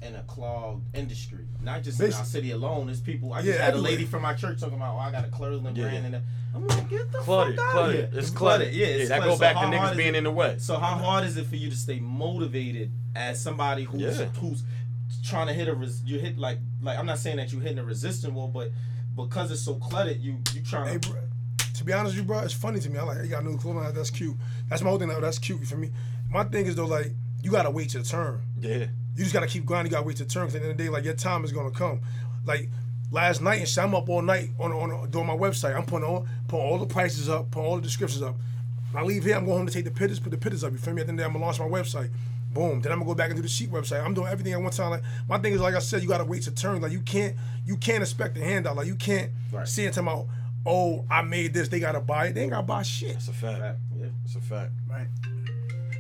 in 0.02 0.16
a 0.16 0.24
clogged 0.24 0.84
industry? 0.96 1.46
Not 1.62 1.84
just 1.84 2.00
in 2.00 2.12
our 2.12 2.26
city 2.26 2.52
alone. 2.52 2.88
There's 2.88 3.00
people. 3.02 3.34
I 3.34 3.42
just 3.42 3.48
Yeah, 3.58 3.64
had 3.66 3.74
everywhere. 3.76 3.90
a 3.92 3.92
lady 3.94 4.06
from 4.06 4.24
my 4.24 4.34
church 4.34 4.60
talking 4.60 4.76
about, 4.76 4.96
"Oh, 4.96 5.00
I 5.00 5.12
got 5.12 5.26
a 5.26 5.30
clothing 5.30 5.76
Yeah. 5.76 5.84
brand," 5.90 6.06
and 6.16 6.24
I'm 6.56 6.68
like, 6.68 6.90
"Get 6.90 7.12
the 7.12 7.20
Cluttered, 7.20 7.56
fuck 7.56 7.66
out 7.66 7.72
cluttered. 7.72 8.04
of 8.06 8.12
here!" 8.12 8.20
It's 8.20 8.30
cluttered. 8.32 8.74
Yeah, 8.74 8.86
it's 8.88 9.10
that 9.10 9.18
cluttered. 9.22 9.32
go 9.32 9.36
So 9.36 9.40
back 9.42 9.54
to 9.54 9.60
how 9.60 9.72
niggas 9.92 9.98
being 9.98 10.16
it- 10.16 10.18
in 10.20 10.24
the 10.26 10.32
way. 10.32 10.56
So 10.60 10.78
how 10.80 10.96
hard 10.98 11.24
is 11.26 11.38
it 11.38 11.46
for 11.46 11.56
you 11.56 11.70
to 11.70 11.76
stay 11.76 12.00
motivated 12.00 12.92
as 13.16 13.40
somebody 13.40 13.84
who's 13.84 14.02
Yeah. 14.20 14.26
who's 14.42 14.64
trying 15.24 15.48
to 15.48 15.54
hit 15.54 15.68
a 15.68 15.74
res- 15.76 16.02
you 16.04 16.20
hit 16.20 16.38
like 16.40 16.58
like 16.82 16.98
I'm 16.98 17.06
not 17.06 17.20
saying 17.20 17.38
that 17.38 17.52
you're 17.52 17.62
hitting 17.62 17.78
a 17.80 17.84
resistant 17.84 18.34
wall, 18.34 18.48
but 18.48 18.72
because 19.16 19.52
it's 19.52 19.62
so 19.62 19.76
cluttered, 19.76 20.20
you 20.20 20.38
you 20.54 20.62
trying 20.62 20.88
hey, 20.94 20.98
to 21.00 21.10
bro. 21.10 21.20
Be 21.86 21.94
honest 21.94 22.16
with 22.16 22.24
you, 22.24 22.28
bro, 22.28 22.40
it's 22.40 22.54
funny 22.54 22.80
to 22.80 22.90
me. 22.90 22.98
I 22.98 23.04
like, 23.04 23.18
hey, 23.18 23.24
you 23.26 23.30
got 23.30 23.46
new 23.46 23.58
clothing. 23.58 23.84
That's 23.94 24.10
cute. 24.10 24.36
That's 24.70 24.82
my 24.82 24.90
whole 24.90 25.00
thing. 25.00 25.08
Though. 25.10 25.22
That's 25.22 25.40
cute. 25.40 25.66
for 25.68 25.78
me? 25.78 25.92
My 26.32 26.44
thing 26.44 26.66
is 26.66 26.76
though, 26.76 26.86
like, 26.88 27.12
you 27.44 27.52
gotta 27.52 27.70
wait 27.72 27.94
your 27.94 28.04
turn. 28.04 28.42
Yeah, 28.60 28.78
You 29.16 29.24
just 29.24 29.34
gotta 29.34 29.48
keep 29.48 29.66
grinding. 29.66 29.92
You 29.92 29.96
gotta 29.98 30.08
wait 30.08 30.20
your 30.20 30.28
turn. 30.28 30.48
'cause 30.48 30.56
at 30.56 30.62
the 30.62 30.68
end 30.70 30.72
of 30.72 30.78
the 30.78 30.84
day, 30.86 30.90
like, 30.90 31.06
your 31.06 31.14
time 31.14 31.46
is 31.46 31.52
gonna 31.52 31.72
come. 31.72 32.02
Like 32.44 32.70
last 33.12 33.42
night 33.42 33.60
and 33.60 33.68
shit, 33.68 33.84
I'm 33.84 33.94
up 33.96 34.10
all 34.10 34.22
night 34.24 34.50
on 34.60 34.72
on 34.72 35.10
doing 35.12 35.28
my 35.28 35.36
website. 35.38 35.76
I'm 35.76 35.86
putting 35.86 36.08
all 36.08 36.26
putting 36.48 36.66
all 36.66 36.78
the 36.80 36.86
prices 36.88 37.30
up, 37.30 37.52
putting 37.52 37.68
all 37.70 37.76
the 37.76 37.82
descriptions 37.84 38.24
up. 38.24 38.36
When 38.92 39.04
I 39.04 39.06
leave 39.06 39.24
here, 39.24 39.36
I'm 39.36 39.46
going 39.46 39.58
home 39.58 39.68
to 39.68 39.74
take 39.74 39.86
the 39.86 39.92
pictures, 39.92 40.20
put 40.20 40.32
the 40.32 40.38
pictures 40.38 40.64
up. 40.64 40.72
You 40.72 40.78
feel 40.80 40.94
me? 40.94 41.02
At 41.02 41.08
the 41.08 41.12
end 41.12 41.20
of 41.20 41.24
the 41.24 41.24
day, 41.24 41.26
I'm 41.28 41.34
gonna 41.34 41.46
launch 41.46 41.60
my 41.60 41.66
website. 41.68 42.10
Boom. 42.52 42.82
Then 42.82 42.92
I'm 42.94 43.00
gonna 43.00 43.10
go 43.12 43.16
back 43.16 43.30
and 43.30 43.36
do 43.36 43.42
the 43.42 43.48
sheet 43.50 43.70
website. 43.72 44.04
I'm 44.04 44.14
doing 44.14 44.28
everything 44.28 44.54
at 44.54 44.62
one 44.62 44.72
time. 44.72 44.90
Like 44.90 45.04
my 45.30 45.38
thing 45.38 45.54
is, 45.54 45.60
like 45.62 45.76
I 45.76 45.80
said, 45.80 46.02
you 46.02 46.08
gotta 46.08 46.24
wait 46.26 46.46
your 46.46 46.56
turn. 46.56 46.82
Like 46.82 46.92
you 46.94 47.02
can't, 47.02 47.36
you 47.66 47.78
can't 47.78 48.02
expect 48.02 48.38
a 48.38 48.42
handout. 48.44 48.76
Like 48.78 48.88
you 48.88 48.96
can't 48.96 49.32
Right. 49.52 49.68
see 49.68 49.84
it 49.86 49.94
talking 49.94 50.08
about, 50.08 50.28
oh, 50.66 51.06
I 51.10 51.22
made 51.22 51.54
this. 51.54 51.68
They 51.68 51.80
gotta 51.80 52.02
buy 52.02 52.28
it. 52.28 52.36
They 52.36 52.42
ain't 52.42 52.52
gotta 52.52 52.64
buy 52.64 52.84
shit. 52.84 53.14
that's 53.14 53.28
a 53.28 53.34
fact. 53.34 53.80
yeah. 53.98 54.08
That's 54.24 54.36
a 54.36 54.42
fact. 54.42 54.72
Right. 54.90 55.08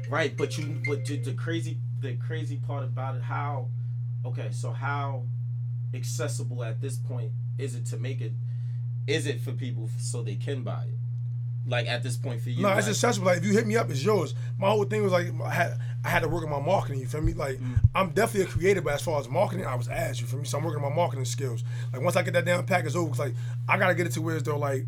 Right, 0.09 0.37
but 0.37 0.57
you 0.57 0.81
but 0.87 1.05
the, 1.05 1.17
the 1.17 1.33
crazy 1.33 1.79
the 1.99 2.13
crazy 2.15 2.57
part 2.57 2.83
about 2.83 3.15
it 3.15 3.23
how 3.23 3.69
okay, 4.23 4.49
so 4.51 4.71
how 4.71 5.23
accessible 5.93 6.63
at 6.63 6.81
this 6.81 6.97
point 6.97 7.31
is 7.57 7.75
it 7.75 7.85
to 7.87 7.97
make 7.97 8.21
it 8.21 8.33
is 9.07 9.25
it 9.25 9.39
for 9.41 9.51
people 9.51 9.89
so 9.97 10.21
they 10.21 10.35
can 10.35 10.63
buy 10.63 10.83
it? 10.83 10.97
Like 11.67 11.87
at 11.87 12.03
this 12.03 12.15
point 12.17 12.41
for 12.41 12.49
you. 12.51 12.61
No, 12.61 12.69
like, 12.69 12.79
it's 12.79 12.87
accessible. 12.87 13.27
Like 13.27 13.39
if 13.39 13.45
you 13.45 13.53
hit 13.53 13.65
me 13.65 13.75
up, 13.75 13.89
it's 13.89 14.03
yours. 14.03 14.35
My 14.59 14.69
whole 14.69 14.83
thing 14.83 15.01
was 15.03 15.11
like 15.11 15.27
I 15.43 15.49
had 15.49 15.79
I 16.03 16.09
had 16.09 16.19
to 16.21 16.27
work 16.29 16.43
on 16.43 16.51
my 16.51 16.59
marketing. 16.59 16.99
You 17.01 17.07
feel 17.07 17.21
me? 17.21 17.33
Like 17.33 17.57
Mm. 17.59 17.79
I'm 17.95 18.09
definitely 18.09 18.41
a 18.43 18.53
creator, 18.53 18.81
but 18.81 18.93
as 18.93 19.01
far 19.01 19.19
as 19.19 19.27
marketing, 19.27 19.65
I 19.65 19.73
was 19.75 19.87
ass. 19.87 20.21
You 20.21 20.27
feel 20.27 20.39
me? 20.39 20.45
So 20.45 20.57
I'm 20.59 20.63
working 20.63 20.83
on 20.83 20.89
my 20.89 20.95
marketing 20.95 21.25
skills. 21.25 21.63
Like 21.91 22.01
once 22.03 22.15
I 22.15 22.21
get 22.23 22.33
that 22.33 22.45
down 22.45 22.65
pack, 22.65 22.85
it's 22.85 22.95
like 22.95 23.33
I 23.67 23.77
gotta 23.77 23.95
get 23.95 24.05
it 24.05 24.11
to 24.13 24.21
where 24.21 24.35
it's 24.35 24.43
though 24.45 24.59
like 24.59 24.85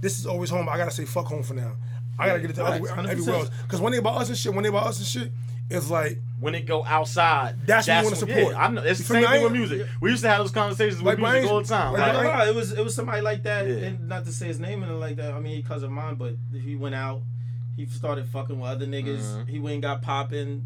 this 0.00 0.18
is 0.18 0.26
always 0.26 0.50
home. 0.50 0.68
I 0.68 0.76
gotta 0.76 0.90
say 0.90 1.06
fuck 1.06 1.26
home 1.26 1.42
for 1.42 1.54
now. 1.54 1.72
I 2.18 2.26
gotta 2.28 2.40
get 2.40 2.50
it 2.50 2.56
to 2.56 2.62
Right, 2.62 2.74
everywhere, 2.74 2.92
100%. 2.96 3.08
everywhere 3.10 3.34
else. 3.36 3.50
Because 3.62 3.80
one 3.80 3.92
thing 3.92 3.98
about 4.00 4.20
us 4.20 4.28
and 4.28 4.36
shit, 4.38 4.52
one 4.54 4.62
thing 4.62 4.70
about 4.70 4.86
us 4.86 4.98
and 4.98 5.06
shit, 5.06 5.32
is 5.70 5.90
like 5.90 6.18
when 6.44 6.54
it 6.54 6.66
go 6.66 6.84
outside. 6.84 7.56
That's 7.66 7.88
what 7.88 7.96
you 7.98 8.04
wanna 8.04 8.16
support. 8.16 8.52
Yeah, 8.52 8.64
I 8.64 8.68
know. 8.68 8.82
It's 8.82 8.98
the 9.00 9.04
same 9.06 9.26
thing 9.26 9.42
with 9.42 9.52
music. 9.52 9.86
We 10.00 10.10
used 10.10 10.22
to 10.22 10.28
have 10.28 10.38
those 10.38 10.50
conversations 10.50 11.02
Like, 11.02 11.16
with 11.16 11.22
but 11.22 11.28
I 11.28 11.32
music 11.32 11.50
all 11.50 11.60
the 11.62 11.68
time. 11.68 11.92
like, 11.94 12.00
Like, 12.02 12.10
I 12.10 12.12
No, 12.12 12.28
ain't- 12.28 12.38
no, 12.38 12.44
it 12.50 12.54
was 12.54 12.72
it 12.72 12.84
was 12.84 12.94
somebody 12.94 13.20
like 13.22 13.42
that, 13.44 13.66
Yeah. 13.66 13.74
and 13.86 14.08
not 14.08 14.24
to 14.26 14.32
say 14.32 14.46
his 14.48 14.60
name 14.60 14.82
and 14.82 15.00
like 15.00 15.16
that. 15.16 15.32
I 15.32 15.40
mean, 15.40 15.60
because 15.62 15.82
of 15.82 15.90
mine, 15.90 16.16
but 16.16 16.34
he 16.52 16.76
went 16.76 16.94
out, 16.94 17.22
he 17.76 17.86
started 17.86 18.26
fucking 18.28 18.60
with 18.60 18.70
other 18.70 18.86
niggas. 18.86 19.22
Mhm. 19.22 19.48
He 19.48 19.58
went 19.58 19.74
and 19.74 19.82
got 19.82 20.02
popping 20.02 20.64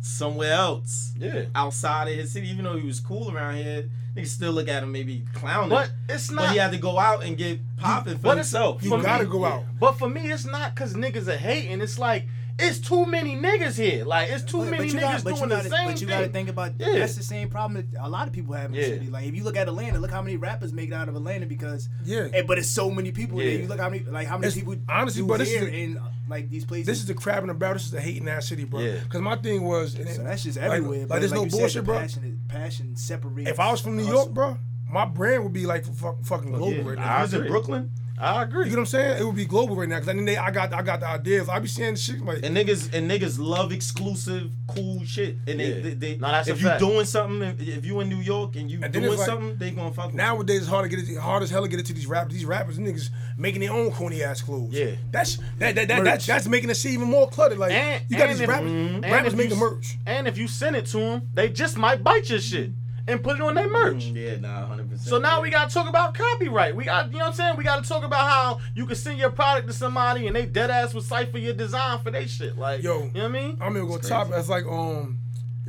somewhere 0.00 0.52
else, 0.52 1.12
yeah. 1.18 1.46
outside 1.54 2.08
of 2.08 2.14
his 2.14 2.32
city. 2.32 2.48
Even 2.48 2.64
though 2.64 2.76
he 2.76 2.86
was 2.86 3.00
cool 3.00 3.34
around 3.34 3.56
here, 3.56 3.88
niggas 4.16 4.28
still 4.28 4.52
look 4.52 4.68
at 4.68 4.82
him 4.84 4.92
maybe 4.92 5.24
clowning. 5.34 5.70
But 5.70 5.90
it's 6.08 6.28
But 6.28 6.34
not. 6.36 6.52
he 6.52 6.58
had 6.58 6.70
to 6.70 6.78
go 6.78 6.98
out 6.98 7.24
and 7.24 7.36
get 7.36 7.58
popping 7.76 8.14
for 8.16 8.22
but 8.22 8.38
it's- 8.38 8.50
himself. 8.52 8.82
You 8.84 8.90
gotta 9.02 9.24
me- 9.24 9.30
go 9.30 9.44
out. 9.44 9.64
But 9.80 9.98
for 9.98 10.08
me, 10.08 10.30
it's 10.30 10.44
not 10.46 10.74
because 10.74 10.94
niggas 10.94 11.26
are 11.26 11.36
hating. 11.36 11.80
It's 11.80 11.98
like 11.98 12.26
it's 12.58 12.78
too 12.78 13.04
many 13.04 13.36
niggas 13.36 13.76
here. 13.76 14.04
Like 14.04 14.30
it's 14.30 14.42
too 14.44 14.58
But- 14.58 14.70
many 14.70 14.76
but 14.84 14.86
you 14.86 14.98
niggas 14.98 15.00
got- 15.02 15.24
but 15.24 15.30
you 15.32 15.36
doing 15.36 15.48
gotta, 15.50 15.68
the 15.68 15.76
same 15.76 15.84
But 15.86 16.00
you 16.00 16.06
thing. 16.06 16.08
gotta 16.08 16.28
think 16.28 16.48
about 16.48 16.72
Yeah. 16.78 16.98
that's 17.00 17.14
the 17.14 17.22
same 17.22 17.48
problem 17.50 17.86
that 17.92 18.00
a 18.02 18.08
lot 18.08 18.26
of 18.26 18.32
people 18.32 18.54
have 18.54 18.70
in 18.70 18.76
Yeah. 18.76 18.82
the 18.82 18.88
city. 18.94 19.06
Like 19.10 19.26
if 19.26 19.34
you 19.34 19.44
look 19.44 19.56
at 19.56 19.68
Atlanta, 19.68 19.98
look 19.98 20.10
how 20.10 20.22
many 20.22 20.36
rappers 20.36 20.72
make 20.72 20.88
it 20.88 20.94
out 20.94 21.08
of 21.08 21.16
Atlanta 21.16 21.44
because 21.46 21.88
Yeah. 22.04 22.28
and, 22.32 22.46
but 22.46 22.58
it's 22.58 22.68
so 22.70 22.90
many 22.90 23.12
people 23.12 23.38
there. 23.38 23.50
You 23.50 23.66
look 23.68 23.78
how 23.80 23.90
many 23.90 24.04
like 24.04 24.26
how 24.26 24.38
many 24.38 24.48
It's- 24.48 24.54
people 24.58 24.76
honestly, 24.88 25.20
do 25.22 25.26
bro, 25.26 25.36
this 25.36 25.48
is 25.48 25.54
here 25.54 25.64
the- 25.70 25.76
in 25.82 25.98
uh, 25.98 26.08
like 26.28 26.48
these 26.50 26.64
places. 26.64 26.86
This 26.86 26.98
is 26.98 27.06
the 27.06 27.14
crab 27.14 27.42
in 27.44 27.48
the 27.48 27.54
barrel. 27.54 27.74
This 27.74 27.84
is 27.84 27.90
the 27.90 28.00
hating 28.00 28.28
ass 28.28 28.46
city, 28.48 28.64
bro. 28.64 28.80
Yeah. 28.80 29.00
Because 29.02 29.20
my 29.20 29.36
thing 29.36 29.62
was, 29.62 29.94
and 29.94 30.08
so 30.08 30.22
it- 30.22 30.24
that's 30.24 30.42
just 30.44 30.56
everywhere. 30.58 31.00
Like, 31.00 31.08
but 31.08 31.18
there's 31.20 31.30
like 31.32 31.38
no 31.40 31.44
you 31.44 31.50
said, 31.50 31.58
bullshit, 31.60 31.74
the 31.82 31.82
bro. 31.82 31.98
Passion, 31.98 32.24
is- 32.24 32.38
passion 32.52 32.96
separates. 32.96 33.50
If 33.50 33.60
I 33.60 33.70
was 33.70 33.80
from 33.82 33.96
New. 33.96 34.06
York, 34.06 34.30
bro, 34.32 34.56
my 34.90 35.04
brand 35.04 35.42
would 35.44 35.52
be 35.52 35.66
like 35.66 35.84
fuck, 35.84 36.24
fucking 36.24 36.52
global 36.52 36.72
yeah. 36.72 36.82
right 36.88 36.98
I 36.98 37.22
was 37.22 37.34
in. 37.34 37.46
Brooklyn, 37.46 37.90
I 38.18 38.42
agree. 38.42 38.64
You 38.64 38.70
know 38.70 38.76
what 38.76 38.80
I'm 38.80 38.86
saying? 38.86 39.20
It 39.20 39.24
would 39.26 39.36
be 39.36 39.44
global 39.44 39.76
right 39.76 39.88
now 39.88 39.96
because 39.96 40.08
I, 40.08 40.12
mean, 40.14 40.28
I 40.28 40.50
got 40.50 40.72
I 40.72 40.82
got 40.82 41.00
the 41.00 41.06
ideas. 41.06 41.48
I 41.48 41.58
be 41.58 41.68
seeing 41.68 41.96
shit 41.96 42.20
like 42.24 42.38
and 42.42 42.56
niggas 42.56 42.94
and 42.94 43.10
niggas 43.10 43.38
love 43.38 43.72
exclusive, 43.72 44.50
cool 44.68 45.04
shit. 45.04 45.36
And 45.46 45.60
they, 45.60 45.68
Yeah. 45.74 45.80
they, 45.82 45.94
they 45.94 46.16
No, 46.16 46.28
that's 46.28 46.48
a 46.48 46.52
if 46.52 46.60
you 46.62 46.68
fact. 46.68 46.80
doing 46.80 47.04
something, 47.04 47.42
if, 47.42 47.60
if 47.78 47.84
you 47.84 48.00
in 48.00 48.08
New 48.08 48.20
York 48.20 48.56
and 48.56 48.70
you 48.70 48.80
And 48.82 48.92
doing 48.92 49.08
like- 49.16 49.18
something, 49.26 49.56
they 49.58 49.70
gonna 49.70 49.92
fuck 49.92 50.06
with 50.06 50.14
nowadays 50.14 50.60
it's 50.62 50.68
hard 50.68 50.88
to 50.90 50.96
get 50.96 51.06
it 51.08 51.18
hard 51.18 51.42
as 51.42 51.50
hell 51.50 51.62
to 51.62 51.68
get 51.68 51.78
it 51.80 51.86
to 51.86 51.92
these 51.92 52.06
rappers. 52.06 52.32
These 52.32 52.46
rappers 52.46 52.78
niggas 52.78 53.10
making 53.36 53.60
their 53.60 53.72
own 53.72 53.90
corny 53.92 54.22
ass 54.22 54.40
clothes. 54.40 54.72
Yeah. 54.72 54.92
That's 55.10 55.36
that, 55.58 55.74
that, 55.74 55.88
that, 55.88 55.98
Merch. 55.98 56.04
that's 56.04 56.26
that's 56.26 56.46
making 56.48 56.68
the 56.68 56.74
shit 56.74 56.92
even 56.92 57.08
more 57.08 57.28
cluttered. 57.28 57.58
Like 57.58 57.72
And- 57.72 58.02
you 58.08 58.16
got 58.16 58.28
these 58.28 58.40
if- 58.40 58.48
rappers, 58.48 58.70
mhm. 58.70 59.02
Rappers 59.10 59.34
making 59.34 59.58
merch. 59.58 59.98
And 60.06 60.26
if 60.26 60.38
you 60.38 60.48
send 60.48 60.74
it 60.76 60.86
to 60.86 60.98
them, 60.98 61.22
they 61.34 61.48
just 61.50 61.76
might 61.76 62.02
bite 62.02 62.30
your 62.30 62.40
shit 62.40 62.70
and 63.08 63.22
put 63.22 63.36
it 63.36 63.42
on 63.42 63.54
their 63.54 63.68
merch. 63.68 64.12
Mm, 64.12 64.16
yeah, 64.16 64.36
nah, 64.36 64.66
hundred 64.66 64.90
percent. 64.90 65.08
So 65.08 65.18
now 65.18 65.40
we 65.40 65.50
gotta 65.50 65.72
talk 65.72 65.88
about 65.88 66.14
copyright. 66.14 66.74
We 66.74 66.84
got, 66.84 67.06
you 67.06 67.18
know 67.18 67.18
what 67.20 67.26
I'm 67.28 67.32
saying? 67.34 67.56
We 67.56 67.64
gotta 67.64 67.86
talk 67.86 68.04
about 68.04 68.28
how 68.28 68.60
you 68.74 68.86
can 68.86 68.96
send 68.96 69.18
your 69.18 69.30
product 69.30 69.68
to 69.68 69.72
somebody 69.72 70.26
and 70.26 70.34
they 70.34 70.46
dead 70.46 70.70
ass 70.70 70.92
will 70.92 71.02
cipher 71.02 71.38
your 71.38 71.54
design 71.54 71.98
for 72.00 72.10
their 72.10 72.26
shit. 72.26 72.56
Like, 72.58 72.82
Yo, 72.82 73.04
you 73.04 73.10
know 73.14 73.20
what 73.20 73.24
I 73.24 73.28
mean? 73.28 73.58
I'm 73.60 73.74
gonna 73.74 73.86
go 73.86 73.96
It's 73.96 74.08
top. 74.08 74.28
That's 74.30 74.48
like 74.48 74.64
um, 74.66 75.18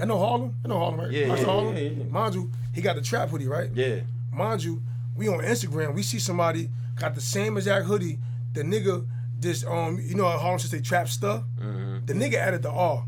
I 0.02 0.06
know 0.06 0.18
Harlem. 0.18 0.56
I 0.64 0.68
know 0.68 0.80
Harlem, 0.80 1.00
right? 1.00 1.12
Yeah, 1.12 1.28
yeah, 1.28 1.44
Harlem. 1.44 1.76
yeah, 1.76 1.84
yeah. 1.84 2.04
Mind 2.06 2.36
you, 2.36 2.52
he 2.74 2.82
got 2.82 2.96
the 2.96 3.02
trap 3.02 3.30
hoodie, 3.30 3.48
right? 3.48 3.70
Yeah. 3.74 4.02
Mind 4.32 4.64
you, 4.64 4.82
we 5.16 5.28
on 5.28 5.40
Instagram. 5.40 5.94
We 5.94 6.04
see 6.04 6.20
somebody 6.20 6.70
got 6.96 7.16
the 7.16 7.22
same 7.22 7.58
exact 7.58 7.86
hoodie. 7.86 8.20
The 8.54 8.64
nigga 8.64 9.06
just 9.40 9.66
um, 9.66 10.00
you 10.02 10.16
know 10.16 10.26
how 10.26 10.38
Harlem 10.38 10.60
should 10.60 10.72
say 10.72 10.82
trap 10.82 11.10
stuff. 11.10 11.44
Mm-hmm. 11.60 12.06
The 12.06 12.14
nigga 12.14 12.36
added 12.36 12.64
the 12.64 12.72
R. 12.72 13.06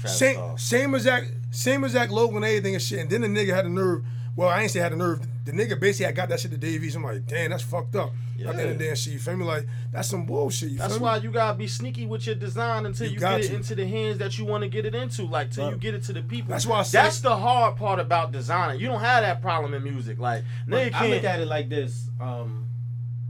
Trap 0.00 0.12
Same, 0.12 0.34
star. 0.34 0.58
same 0.58 0.94
exact, 0.94 1.32
same 1.50 1.84
exact 1.84 2.12
logo 2.12 2.36
and 2.36 2.44
everything 2.44 2.74
and 2.74 2.82
shit. 2.82 3.00
And 3.00 3.10
then 3.10 3.20
the 3.22 3.28
nigga 3.28 3.54
had 3.54 3.64
the 3.64 3.70
nerve. 3.70 4.04
Well, 4.36 4.48
I 4.48 4.62
ain't 4.62 4.70
say 4.70 4.78
had 4.78 4.92
the 4.92 4.96
nerve. 4.96 5.20
The 5.44 5.50
nigga 5.52 5.80
basically 5.80 6.06
had 6.06 6.14
got 6.14 6.28
that 6.28 6.38
shit 6.40 6.52
to 6.52 6.56
Davies. 6.58 6.94
I'm 6.94 7.02
like, 7.02 7.26
damn, 7.26 7.50
that's 7.50 7.62
fucked 7.64 7.96
up. 7.96 8.12
Yeah. 8.36 8.50
At 8.50 8.56
the 8.56 8.62
end 8.62 8.70
of 8.72 8.78
the 8.78 8.84
day, 8.84 8.94
shit, 8.94 9.14
you 9.14 9.18
feel 9.18 9.36
me? 9.36 9.44
Like 9.44 9.66
that's 9.90 10.06
some 10.08 10.24
bullshit. 10.24 10.70
You 10.70 10.78
That's 10.78 10.92
feel 10.94 11.02
why 11.02 11.18
me? 11.18 11.24
you 11.24 11.32
gotta 11.32 11.58
be 11.58 11.66
sneaky 11.66 12.06
with 12.06 12.24
your 12.24 12.36
design 12.36 12.86
until 12.86 13.08
You 13.08 13.14
you, 13.14 13.18
got 13.18 13.40
get 13.40 13.50
it 13.50 13.54
into 13.56 13.74
the 13.74 13.84
hands 13.88 14.18
that 14.18 14.38
you 14.38 14.44
want 14.44 14.62
to 14.62 14.68
get 14.68 14.86
it 14.86 14.94
into, 14.94 15.24
like 15.24 15.50
till 15.50 15.64
Right. 15.64 15.72
you 15.72 15.76
get 15.80 15.94
it 15.94 16.04
to 16.04 16.12
the 16.12 16.22
people. 16.22 16.50
That's 16.50 16.64
why 16.64 16.78
I 16.78 16.82
say- 16.84 16.98
That's 16.98 17.18
the 17.18 17.36
hard 17.36 17.74
part 17.74 17.98
about 17.98 18.30
designing. 18.30 18.80
You 18.80 18.86
don't 18.86 19.00
have 19.00 19.22
that 19.24 19.42
problem 19.42 19.74
in 19.74 19.82
music. 19.82 20.20
Like 20.20 20.44
nigga 20.68 20.92
I 20.94 21.08
look 21.08 21.24
at 21.24 21.40
it 21.40 21.48
like 21.48 21.68
this. 21.68 22.08
Um, 22.20 22.68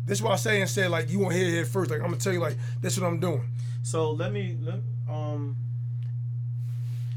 This 0.05 0.19
is 0.19 0.23
why 0.23 0.33
I 0.33 0.37
say 0.37 0.61
and 0.61 0.69
said 0.69 0.91
like 0.91 1.09
you 1.11 1.21
want 1.21 1.33
to 1.33 1.39
hear 1.39 1.49
it 1.49 1.53
here 1.53 1.65
first. 1.65 1.91
Like 1.91 2.01
I'm 2.01 2.07
gonna 2.09 2.19
tell 2.19 2.35
you 2.35 2.41
like 2.41 2.57
this 2.83 2.93
is 2.95 3.01
what 3.01 3.07
I'm 3.09 3.19
doing. 3.21 3.45
so 3.83 4.11
let 4.11 4.31
me 4.31 4.59
let 4.61 4.81
um 5.09 5.57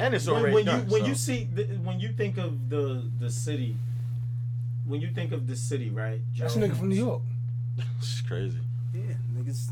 And 0.01 0.13
it's 0.15 0.27
when, 0.27 0.35
already 0.35 0.55
when 0.55 0.65
done. 0.65 0.85
you 0.87 0.91
when 0.91 1.01
so. 1.01 1.07
you 1.07 1.15
see 1.15 1.43
the, 1.53 1.63
when 1.83 1.99
you 1.99 2.09
think 2.13 2.37
of 2.37 2.69
the 2.69 3.03
the 3.19 3.29
city, 3.29 3.75
when 4.85 5.01
you 5.01 5.09
think 5.11 5.31
of 5.31 5.47
the 5.47 5.55
city, 5.55 5.89
right? 5.89 6.21
That's 6.37 6.55
a 6.55 6.59
nigga 6.59 6.75
from 6.75 6.89
New 6.89 6.95
York. 6.95 7.21
it's 7.99 8.21
crazy. 8.21 8.57
yeah, 8.93 9.13
niggas. 9.35 9.69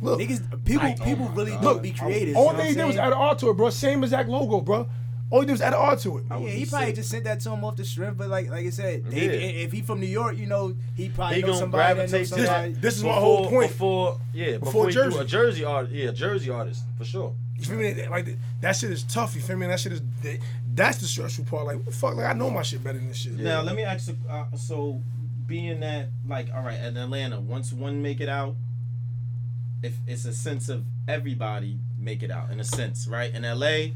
Look, 0.00 0.20
Niggas, 0.20 0.64
people, 0.64 0.84
Like, 0.88 1.00
oh 1.00 1.04
people 1.04 1.28
my 1.28 1.34
really 1.34 1.50
God. 1.52 1.62
don't 1.62 1.82
be 1.82 1.90
creative. 1.90 2.36
all 2.36 2.52
they 2.52 2.68
what 2.68 2.74
did 2.76 2.84
was 2.86 2.94
saying? 2.94 3.06
add 3.06 3.12
art 3.12 3.38
to 3.40 3.50
it, 3.50 3.54
bro. 3.56 3.70
Same 3.70 4.04
exact 4.04 4.28
logo, 4.28 4.60
bro. 4.60 4.86
All 5.30 5.40
he 5.40 5.46
did 5.46 5.52
was 5.52 5.60
add 5.62 5.74
art 5.74 5.98
to 6.00 6.18
it. 6.18 6.24
Yeah, 6.30 6.38
he 6.38 6.64
probably 6.64 6.86
sick. 6.88 6.94
just 6.94 7.10
sent 7.10 7.24
that 7.24 7.40
to 7.40 7.50
him 7.50 7.64
off 7.64 7.74
the 7.76 7.84
strength, 7.84 8.16
but 8.16 8.28
like 8.28 8.48
like 8.50 8.64
I 8.66 8.70
said, 8.70 9.10
Dave, 9.10 9.32
Yeah. 9.32 9.64
if 9.64 9.72
he 9.72 9.80
from 9.82 9.98
New 9.98 10.06
York, 10.06 10.38
you 10.38 10.46
know, 10.46 10.74
he 10.94 11.08
probably 11.08 11.36
He 11.40 11.42
know 11.42 11.54
somebody 11.54 11.94
that 11.94 12.00
knows 12.02 12.10
gravitate 12.10 12.28
to 12.28 12.46
somebody. 12.46 12.72
that. 12.74 12.80
This 12.82 12.96
is 12.98 13.02
my 13.04 13.12
whole 13.14 13.48
point. 13.50 13.68
Before, 13.72 14.20
yeah, 14.32 14.58
before, 14.58 14.86
Before 14.86 14.90
Jersey. 14.92 15.18
a 15.18 15.24
Jersey 15.24 15.64
art, 15.64 15.90
yeah, 15.90 16.10
Jersey 16.12 16.50
artist 16.50 16.84
for 16.96 17.04
sure. 17.04 17.34
You 17.56 17.64
feel 17.64 17.76
me? 17.76 18.06
Like 18.08 18.36
that 18.60 18.72
shit 18.76 18.90
is 18.90 19.04
tough. 19.04 19.34
You 19.36 19.40
feel 19.40 19.56
me? 19.56 19.66
That 19.66 19.78
shit 19.80 19.92
is 19.92 20.02
that's 20.74 20.98
the 20.98 21.06
stressful 21.06 21.44
part. 21.44 21.66
Like 21.66 21.76
what 21.76 21.86
the 21.86 21.92
fuck? 21.92 22.16
Like 22.16 22.26
I 22.26 22.32
know 22.32 22.50
my 22.50 22.62
shit 22.62 22.82
better 22.82 22.98
than 22.98 23.08
this 23.08 23.18
shit. 23.18 23.34
Now 23.34 23.62
let 23.62 23.76
me 23.76 23.82
ask 23.82 24.08
you. 24.08 24.16
Uh, 24.28 24.44
so, 24.56 25.00
being 25.46 25.80
that 25.80 26.08
like, 26.26 26.48
all 26.54 26.62
right, 26.62 26.78
in 26.80 26.96
Atlanta, 26.96 27.38
once 27.40 27.72
one 27.72 28.02
make 28.02 28.20
it 28.20 28.28
out, 28.28 28.56
if 29.82 29.94
it's 30.06 30.24
a 30.24 30.32
sense 30.32 30.68
of 30.68 30.84
everybody 31.06 31.78
make 31.98 32.22
it 32.22 32.30
out 32.30 32.50
in 32.50 32.58
a 32.60 32.64
sense, 32.64 33.06
right? 33.06 33.32
In 33.32 33.42
LA, 33.42 33.92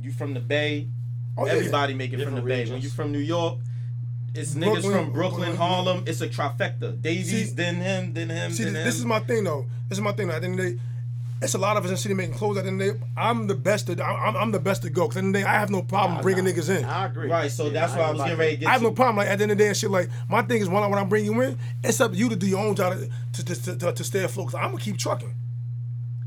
you 0.00 0.12
from 0.12 0.34
the 0.34 0.40
Bay, 0.40 0.88
Oh, 1.36 1.46
yeah. 1.46 1.52
everybody 1.52 1.94
make 1.94 2.12
it 2.12 2.22
from 2.22 2.34
the 2.36 2.40
Different 2.42 2.46
Bay. 2.68 2.72
When 2.72 2.80
you 2.82 2.90
from 2.90 3.12
New 3.12 3.18
York, 3.18 3.58
it's 4.34 4.54
niggas 4.54 4.62
Brooklyn, 4.82 4.92
from 4.92 5.12
Brooklyn, 5.12 5.40
Brooklyn. 5.40 5.56
Harlem. 5.56 6.04
It's 6.06 6.20
a 6.20 6.28
trifecta. 6.28 7.00
Davies, 7.00 7.48
See- 7.50 7.54
then 7.54 7.76
him, 7.76 8.12
then 8.14 8.28
him, 8.30 8.52
See, 8.52 8.64
then 8.64 8.74
this, 8.74 8.80
him. 8.82 8.86
this 8.86 8.98
is 8.98 9.04
my 9.04 9.20
thing 9.20 9.44
though. 9.44 9.66
This 9.88 9.98
is 9.98 10.02
my 10.02 10.12
thing. 10.12 10.28
Though. 10.28 10.34
At 10.34 10.42
the 10.42 10.46
end 10.48 10.60
of 10.60 10.64
the 10.66 10.72
day, 10.72 10.80
it's 11.42 11.54
a 11.54 11.58
lot 11.58 11.76
of 11.78 11.84
us 11.84 11.88
in 11.90 11.94
the 11.94 11.98
city 11.98 12.14
making 12.14 12.34
clothes. 12.34 12.58
At 12.58 12.64
the 12.64 12.68
end 12.70 12.82
of 12.82 12.86
the 12.88 12.92
day, 12.94 13.00
I'm 13.16 13.46
the 13.46 13.54
best. 13.54 13.86
To, 13.86 14.04
I'm, 14.04 14.36
I'm 14.36 14.50
the 14.52 14.60
best 14.60 14.82
to 14.82 14.90
go. 14.90 15.08
Cause 15.08 15.16
at 15.16 15.20
the 15.22 15.26
end 15.26 15.36
of 15.36 15.40
the 15.40 15.44
day, 15.46 15.50
I 15.50 15.58
have 15.58 15.70
no 15.70 15.82
problem 15.82 16.16
Nah, 16.18 16.22
bringing 16.22 16.44
nah. 16.44 16.50
niggas 16.50 16.78
in. 16.78 16.84
I 16.84 17.06
agree. 17.06 17.30
right. 17.30 17.50
So 17.50 17.66
Yeah, 17.66 17.72
that's 17.72 17.94
why 17.94 18.00
I 18.02 18.10
was 18.10 18.20
ain't 18.20 18.26
getting 18.28 18.38
ready 18.38 18.54
to 18.56 18.60
get. 18.60 18.68
I 18.68 18.72
have 18.72 18.80
to. 18.82 18.86
no 18.88 18.92
problem. 18.92 19.16
Like 19.16 19.28
at 19.28 19.38
the 19.38 19.42
end 19.44 19.52
of 19.52 19.58
the 19.58 19.64
day 19.64 19.68
and 19.68 19.76
shit. 19.76 19.90
Like 19.90 20.10
my 20.28 20.42
thing 20.42 20.60
is 20.60 20.68
when 20.68 20.82
I 20.82 20.86
when 20.86 20.98
I 20.98 21.04
bring 21.04 21.24
you 21.24 21.40
in, 21.40 21.58
it's 21.82 22.00
up 22.00 22.12
to 22.12 22.16
you 22.16 22.28
to 22.28 22.36
do 22.36 22.46
your 22.46 22.60
own 22.60 22.74
job 22.76 22.98
to 23.34 23.44
to, 23.44 23.54
to, 23.62 23.76
to, 23.76 23.92
to 23.92 24.04
stay 24.04 24.22
afloat. 24.24 24.48
Cause 24.48 24.54
I'm 24.56 24.70
gonna 24.72 24.78
keep 24.82 24.98
trucking. 24.98 25.32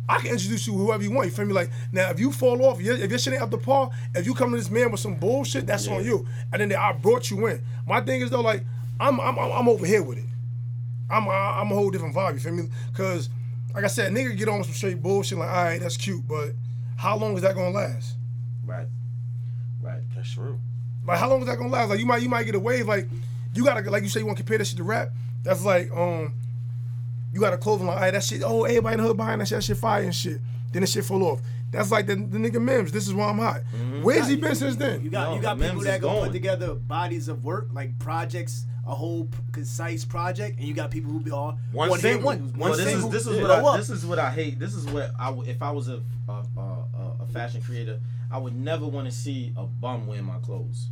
I 0.10 0.18
can 0.20 0.32
introduce 0.32 0.68
you 0.68 0.74
whoever 0.74 1.02
you 1.02 1.12
want. 1.12 1.28
You 1.28 1.32
feel 1.32 1.46
me? 1.46 1.54
Like 1.54 1.70
now, 1.92 2.10
if 2.10 2.20
you 2.20 2.32
fall 2.32 2.62
off, 2.66 2.80
if 2.82 2.86
your- 2.86 3.18
shit 3.20 3.34
ain't 3.34 3.42
up 3.42 3.52
to 3.52 3.58
par, 3.58 3.90
if 4.16 4.26
you 4.26 4.34
come 4.34 4.52
to 4.52 4.58
this 4.58 4.70
man 4.70 4.92
with 4.92 5.00
some 5.00 5.16
bullshit, 5.16 5.66
that's 5.66 5.88
on 5.88 6.04
you. 6.04 6.28
And 6.52 6.62
then 6.62 6.74
I 6.74 6.92
brought 6.92 7.30
you 7.32 7.46
in. 7.48 7.62
My 7.88 8.02
thing 8.02 8.22
is 8.22 8.30
though, 8.32 8.42
like 8.42 8.64
I'm 9.00 9.20
I'm 9.22 9.38
I'm 9.40 9.52
I'm 9.52 9.70
over 9.70 9.86
here 9.86 10.02
with 10.04 10.18
it. 10.18 10.26
I'm 11.10 11.28
I'm 11.30 11.72
a 11.72 11.76
whole 11.76 11.90
different 11.92 12.16
vibe. 12.16 12.34
You 12.34 12.40
feel 12.40 12.54
me? 12.54 12.64
Cause 12.96 13.30
like 13.74 13.84
I 13.84 13.88
said, 13.88 14.12
nigga 14.12 14.38
get 14.38 14.48
on 14.50 14.64
some 14.64 14.74
straight 14.74 15.02
bullshit. 15.02 15.38
Like 15.38 15.50
all 15.50 15.64
right, 15.64 15.82
that's 15.82 15.98
cute, 15.98 16.28
but 16.28 16.52
how 16.98 17.18
long 17.18 17.36
is 17.36 17.42
that 17.42 17.56
gonna 17.56 17.72
last? 17.72 18.16
Right. 18.66 18.88
Right. 19.82 20.02
That's 20.16 20.32
true. 20.32 20.60
Like 21.06 21.20
how 21.20 21.30
long 21.30 21.42
is 21.42 21.48
that 21.48 21.58
gonna 21.58 21.70
last? 21.70 21.90
Like 21.90 22.00
you 22.00 22.06
might 22.06 22.22
you 22.22 22.30
might 22.30 22.44
get 22.44 22.56
a 22.56 22.60
wave. 22.60 22.88
Like 22.88 23.08
you 23.54 23.64
gotta 23.64 23.90
like 23.90 24.04
you 24.04 24.10
say 24.10 24.20
you 24.20 24.26
want 24.26 24.38
to 24.38 24.44
compare 24.44 24.58
that 24.58 24.66
shit 24.66 24.78
to 24.78 24.84
rap. 24.84 25.10
That's 25.44 25.64
like 25.64 25.92
um 25.92 26.34
you 27.34 27.40
got 27.40 27.54
a 27.54 27.58
clothing 27.58 27.88
line. 27.88 27.98
All 27.98 28.04
right, 28.04 28.12
that 28.12 28.24
shit. 28.24 28.44
Oh, 28.46 28.64
everybody 28.64 28.94
in 28.94 29.02
the 29.02 29.08
hood 29.08 29.18
buying 29.18 29.40
that 29.40 29.48
shit. 29.48 29.58
That 29.58 29.64
shit 29.64 29.78
fire 29.78 30.04
and 30.04 30.16
shit. 30.16 30.40
Then 30.72 30.82
the 30.82 30.88
shit 30.88 31.04
fall 31.04 31.24
off. 31.24 31.42
That's 31.74 31.92
like 31.92 32.06
the, 32.06 32.16
the 32.16 32.38
nigga 32.38 32.62
Mims. 32.62 32.92
This 32.92 33.08
is 33.08 33.14
why 33.14 33.28
I'm 33.30 33.38
hot. 33.40 33.62
Mm-hmm. 33.76 34.04
Where's 34.04 34.28
he 34.28 34.36
been 34.38 34.56
since 34.56 34.76
then? 34.76 35.02
You 35.04 35.10
then? 35.10 35.12
got 35.12 35.30
No, 35.32 35.36
you 35.36 35.42
got 35.42 35.58
people 35.58 35.74
memes 35.74 35.84
that 35.86 35.96
is 35.96 36.02
gonna 36.02 36.22
put 36.22 36.32
together 36.32 36.76
bodies 36.76 37.28
of 37.28 37.44
work 37.44 37.68
like 37.74 37.98
projects, 38.00 38.66
a 38.86 38.94
whole 38.94 39.26
p- 39.26 39.38
concise 39.52 40.06
project, 40.06 40.60
and 40.60 40.68
you 40.68 40.74
got 40.76 40.92
people 40.92 41.12
who 41.12 41.20
be 41.20 41.32
all 41.32 41.58
One 41.72 41.90
one 41.90 42.00
hit 42.00 42.04
single. 42.14 42.26
one. 42.28 42.40
One 42.54 42.70
Well, 42.70 42.78
this 42.78 42.94
is 42.94 43.10
this 43.10 43.26
is 43.28 43.42
what 43.42 43.48
blow 43.62 43.74
I, 43.74 43.78
this 43.78 43.90
is 43.90 44.06
what 44.06 44.20
I 44.20 44.30
hate. 44.30 44.60
This 44.60 44.74
is 44.76 44.86
what 44.86 45.12
I 45.20 45.30
would- 45.32 45.48
if 45.48 45.62
I 45.64 45.72
was 45.72 45.88
a 45.90 46.02
a, 46.30 46.32
a, 46.32 46.62
a- 46.62 47.24
a 47.24 47.26
fashion 47.34 47.62
creator, 47.62 48.00
I 48.32 48.38
would 48.38 48.56
never 48.56 48.86
want 48.88 49.08
to 49.08 49.12
see 49.12 49.52
a 49.58 49.64
bum 49.66 50.06
wear 50.08 50.22
my 50.22 50.38
clothes. 50.44 50.90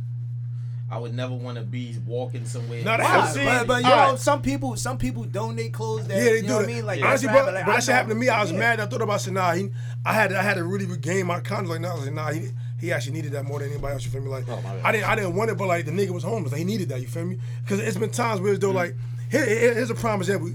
I 0.92 0.98
would 0.98 1.14
never 1.14 1.32
want 1.34 1.56
to 1.56 1.62
be 1.64 1.96
walking 2.06 2.44
somewhere. 2.44 2.80
No, 2.80 2.90
that 2.90 3.00
Why? 3.00 3.06
happens. 3.06 3.34
see, 3.34 3.44
but, 3.46 3.66
but 3.66 3.82
you 3.82 3.90
all 3.90 3.96
know, 3.96 4.10
right. 4.10 4.18
some 4.18 4.42
people 4.42 4.76
some 4.76 4.98
people 4.98 5.24
donate 5.24 5.72
clothes 5.72 6.06
that 6.06 6.18
Yeah, 6.18 6.24
they 6.24 6.36
you 6.36 6.42
do 6.42 6.48
know 6.48 6.56
what 6.58 6.66
that. 6.66 6.70
I 6.72 6.74
mean. 6.74 6.84
Like 6.86 7.02
Honestly, 7.02 7.28
bro, 7.28 7.36
like, 7.46 7.46
but 7.46 7.72
that 7.72 7.80
shit 7.82 7.88
know- 7.88 7.94
happened 7.94 8.10
to 8.10 8.14
me. 8.16 8.28
I 8.28 8.42
was 8.42 8.52
yeah. 8.52 8.58
mad. 8.58 8.80
I 8.80 8.84
thought 8.86 9.00
about 9.00 9.20
saying, 9.22 9.34
nah, 9.34 9.52
he, 9.54 9.70
I 10.04 10.12
had 10.12 10.32
I 10.34 10.42
had 10.42 10.54
to 10.58 10.64
really 10.64 10.84
regain 10.84 11.26
my 11.26 11.40
confidence. 11.40 11.70
Like, 11.70 11.80
nah, 11.80 11.92
I 11.92 11.94
was 11.94 12.04
like, 12.04 12.14
nah, 12.14 12.30
he, 12.30 12.50
he 12.78 12.92
actually 12.92 13.14
needed 13.14 13.32
that 13.32 13.44
more 13.46 13.58
than 13.60 13.70
anybody 13.70 13.94
else. 13.94 14.04
You 14.04 14.10
feel 14.10 14.20
me? 14.20 14.28
Like, 14.28 14.44
Oh. 14.48 14.62
I 14.84 14.92
didn't 14.92 15.08
I 15.08 15.16
didn't 15.16 15.34
want 15.34 15.50
it, 15.50 15.56
but 15.56 15.66
like 15.66 15.86
the 15.86 15.92
nigga 15.92 16.10
was 16.10 16.24
homeless. 16.24 16.52
Like, 16.52 16.58
he 16.58 16.64
needed 16.66 16.90
that. 16.90 17.00
You 17.00 17.06
feel 17.08 17.24
me? 17.24 17.38
Because 17.64 17.80
it's 17.80 17.96
been 17.96 18.10
times 18.10 18.42
where 18.42 18.52
it's 18.52 18.60
though 18.60 18.70
like 18.70 18.94
here, 19.30 19.46
here- 19.46 19.72
here's 19.74 19.88
a 19.90 19.94
promise 19.94 20.28
is 20.28 20.34
that 20.34 20.40
we, 20.44 20.50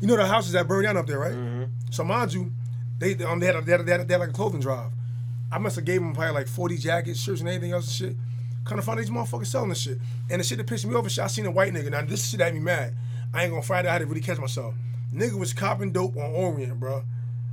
you 0.00 0.06
know, 0.06 0.16
the 0.16 0.24
houses 0.26 0.52
that 0.52 0.68
burned 0.68 0.84
down 0.84 0.96
up 0.98 1.06
there, 1.08 1.18
right? 1.18 1.32
Mm-hmm. 1.32 1.64
So 1.90 2.04
mind 2.04 2.32
you, 2.32 2.52
they 3.00 3.16
um 3.24 3.40
they 3.40 3.46
had, 3.46 3.56
a, 3.56 3.60
they 3.62 3.72
had, 3.72 3.80
a, 3.80 3.84
they 3.84 3.90
had, 3.92 4.00
a, 4.02 4.04
they 4.04 4.14
had 4.14 4.20
like 4.20 4.28
a 4.30 4.32
clothing 4.32 4.60
drive. 4.60 4.92
I 5.50 5.58
must 5.58 5.74
have 5.74 5.84
gave 5.84 6.00
them 6.00 6.14
probably 6.14 6.32
like 6.34 6.46
40 6.46 6.76
jackets, 6.76 7.18
shirts, 7.20 7.40
and 7.40 7.48
anything 7.48 7.72
else 7.72 7.86
and 7.86 8.10
shit. 8.12 8.16
Kind 8.64 8.78
of 8.78 8.84
find 8.84 8.98
these 8.98 9.10
motherfuckers 9.10 9.46
selling 9.46 9.70
this 9.70 9.80
shit. 9.80 9.98
And 10.28 10.40
the 10.40 10.44
shit 10.44 10.58
that 10.58 10.66
pissed 10.66 10.86
me 10.86 10.94
off 10.94 11.06
is 11.06 11.12
shit, 11.12 11.24
I 11.24 11.28
seen 11.28 11.46
a 11.46 11.50
white 11.50 11.72
nigga. 11.72 11.90
Now 11.90 12.02
this 12.02 12.28
shit 12.28 12.40
had 12.40 12.54
me 12.54 12.60
mad. 12.60 12.94
I 13.32 13.42
ain't 13.44 13.50
gonna 13.50 13.62
find 13.62 13.86
out 13.86 13.92
how 13.92 13.98
to 13.98 14.06
really 14.06 14.20
catch 14.20 14.38
myself. 14.38 14.74
Nigga 15.14 15.38
was 15.38 15.52
copping 15.52 15.92
dope 15.92 16.16
on 16.16 16.30
Orient, 16.30 16.78
bro, 16.78 17.02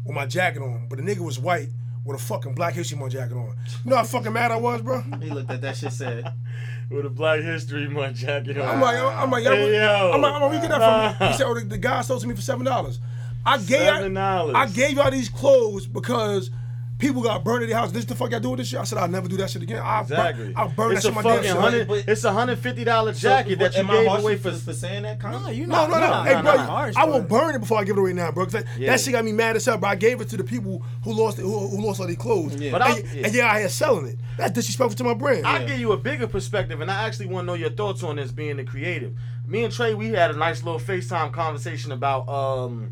with 0.05 0.16
my 0.16 0.26
jacket 0.26 0.62
on. 0.62 0.88
But 0.89 0.97
the 0.97 1.03
nigga 1.03 1.20
was 1.20 1.39
white 1.39 1.70
with 2.05 2.20
a 2.20 2.24
fucking 2.24 2.53
Black 2.55 2.74
History 2.74 2.97
Month 2.97 3.14
jacket 3.14 3.36
on. 3.36 3.55
You 3.84 3.91
know 3.91 3.97
how 3.97 4.03
fucking 4.03 4.32
mad 4.32 4.51
I 4.51 4.58
was, 4.58 4.82
bro. 4.82 5.01
He 5.22 5.30
looked 5.30 5.51
at 5.51 5.62
that 5.62 5.76
shit 5.78 5.91
said, 5.91 6.32
With 6.89 7.05
a 7.05 7.10
Black 7.10 7.41
History 7.41 7.88
Month 7.89 8.16
jacket 8.18 8.58
on. 8.58 8.68
I'm 8.68 8.82
like, 8.82 8.97
I'm 8.97 9.30
like, 9.30 9.43
yo, 9.43 9.51
Hey, 9.55 9.74
yo. 9.76 10.12
I'm 10.14 10.22
like, 10.22 10.34
I'm 10.34 10.41
like, 10.41 10.49
where 10.49 10.62
you 10.62 10.68
get 10.68 10.80
that 10.80 11.18
from? 11.18 11.28
He 11.32 11.34
said, 11.38 11.45
oh, 11.45 11.53
the, 11.53 11.66
the 11.66 11.78
guy 11.78 12.01
sold 12.01 12.22
to 12.22 12.28
me 12.28 12.36
for 12.36 12.41
seven 12.41 12.66
dollars. 12.66 12.99
I 13.45 13.58
gave, 13.58 13.80
$7. 13.80 14.55
I 14.55 14.68
gave 14.68 14.91
y'all 14.97 15.12
these 15.12 15.30
clothes 15.30 15.86
because 15.88 16.49
people 16.98 17.22
got 17.22 17.43
burned 17.43 17.64
at 17.64 17.70
their 17.70 17.78
house. 17.78 17.91
This 17.91 18.06
the 18.06 18.16
fuck 18.16 18.32
y'all 18.32 18.39
do 18.39 18.50
with 18.52 18.60
this 18.60 18.70
shit? 18.70 18.80
I 18.80 18.84
said 18.84 18.98
I'll 18.98 19.08
never 19.08 19.28
do 19.28 19.38
that 19.38 19.50
shit 19.50 19.62
again. 19.62 19.82
I'll 19.84 20.02
Exactly. 20.02 20.45
burn, 20.45 20.54
I'll 20.58 20.70
burn 20.70 20.91
it's 20.93 21.04
that 21.04 21.10
a 21.12 21.14
shit 21.14 21.16
my 21.16 21.22
damn 21.22 21.36
fucking 21.38 21.52
self. 21.52 21.64
hundred. 21.64 22.10
It's 22.10 22.24
a 22.24 22.32
hundred 22.34 22.60
fifty 22.60 22.84
dollar 22.84 23.14
jacket 23.14 23.60
that 23.60 23.76
you 23.76 23.84
gave 23.84 24.08
away 24.12 24.36
for, 24.38 24.52
for. 24.52 24.58
for 24.58 24.74
saying 24.74 25.04
that? 25.04 25.20
Con? 25.20 25.43
No, 25.43 25.50
you 25.50 25.68
No, 25.68 25.88
no, 25.88 26.00
no. 26.00 26.24
Hey, 26.24 26.41
bro, 26.41 26.58
harsh, 26.58 26.95
I 26.95 27.06
will 27.06 27.20
but- 27.20 27.30
burn 27.30 27.56
it 27.56 27.60
before 27.60 27.78
I 27.80 27.84
give 27.84 27.98
it 27.98 28.00
away 28.00 28.14
now, 28.14 28.32
bro. 28.32 28.45
'cause 28.45 28.54
that, 28.54 28.66
Yeah. 28.78 28.91
that 28.91 29.00
shit 29.02 29.14
got 29.14 29.24
me 29.26 29.32
mad 29.32 29.56
as 29.56 29.66
hell. 29.66 29.78
But 29.78 29.88
I 29.88 29.95
gave 29.95 30.22
it 30.22 30.30
to 30.30 30.38
the 30.38 30.43
people 30.43 30.82
who 31.04 31.14
lost 31.14 31.39
it, 31.39 31.43
who, 31.43 31.68
who 31.68 31.82
lost 31.86 32.00
all 32.00 32.08
their 32.08 32.16
clothes. 32.16 32.56
Yeah. 32.56 32.72
But 32.72 32.82
and, 32.82 32.93
I- 32.93 32.98
yeah. 33.14 33.26
and 33.26 33.36
yeah, 33.36 33.52
I 33.52 33.60
had 33.60 33.72
selling 33.72 34.08
it. 34.08 34.20
That's 34.38 34.54
disrespectful 34.54 34.95
to 34.98 35.04
my 35.04 35.14
brand. 35.14 35.45
I 35.45 35.64
give 35.66 35.80
you 35.80 35.91
a 35.91 35.98
bigger 35.98 36.28
perspective, 36.28 36.82
and 36.82 36.89
I 36.91 37.04
actually 37.06 37.28
want 37.28 37.43
to 37.45 37.48
know 37.48 37.54
your 37.56 37.72
thoughts 37.72 38.04
on 38.04 38.16
this 38.18 38.32
being 38.32 38.58
the 38.58 38.64
creative. 38.64 39.14
Me 39.45 39.64
and 39.64 39.74
Trey, 39.74 39.93
we 39.93 40.10
had 40.10 40.30
a 40.32 40.36
nice 40.38 40.64
little 40.64 40.80
FaceTime 40.80 41.32
conversation 41.32 41.91
about 41.91 42.28
um 42.28 42.91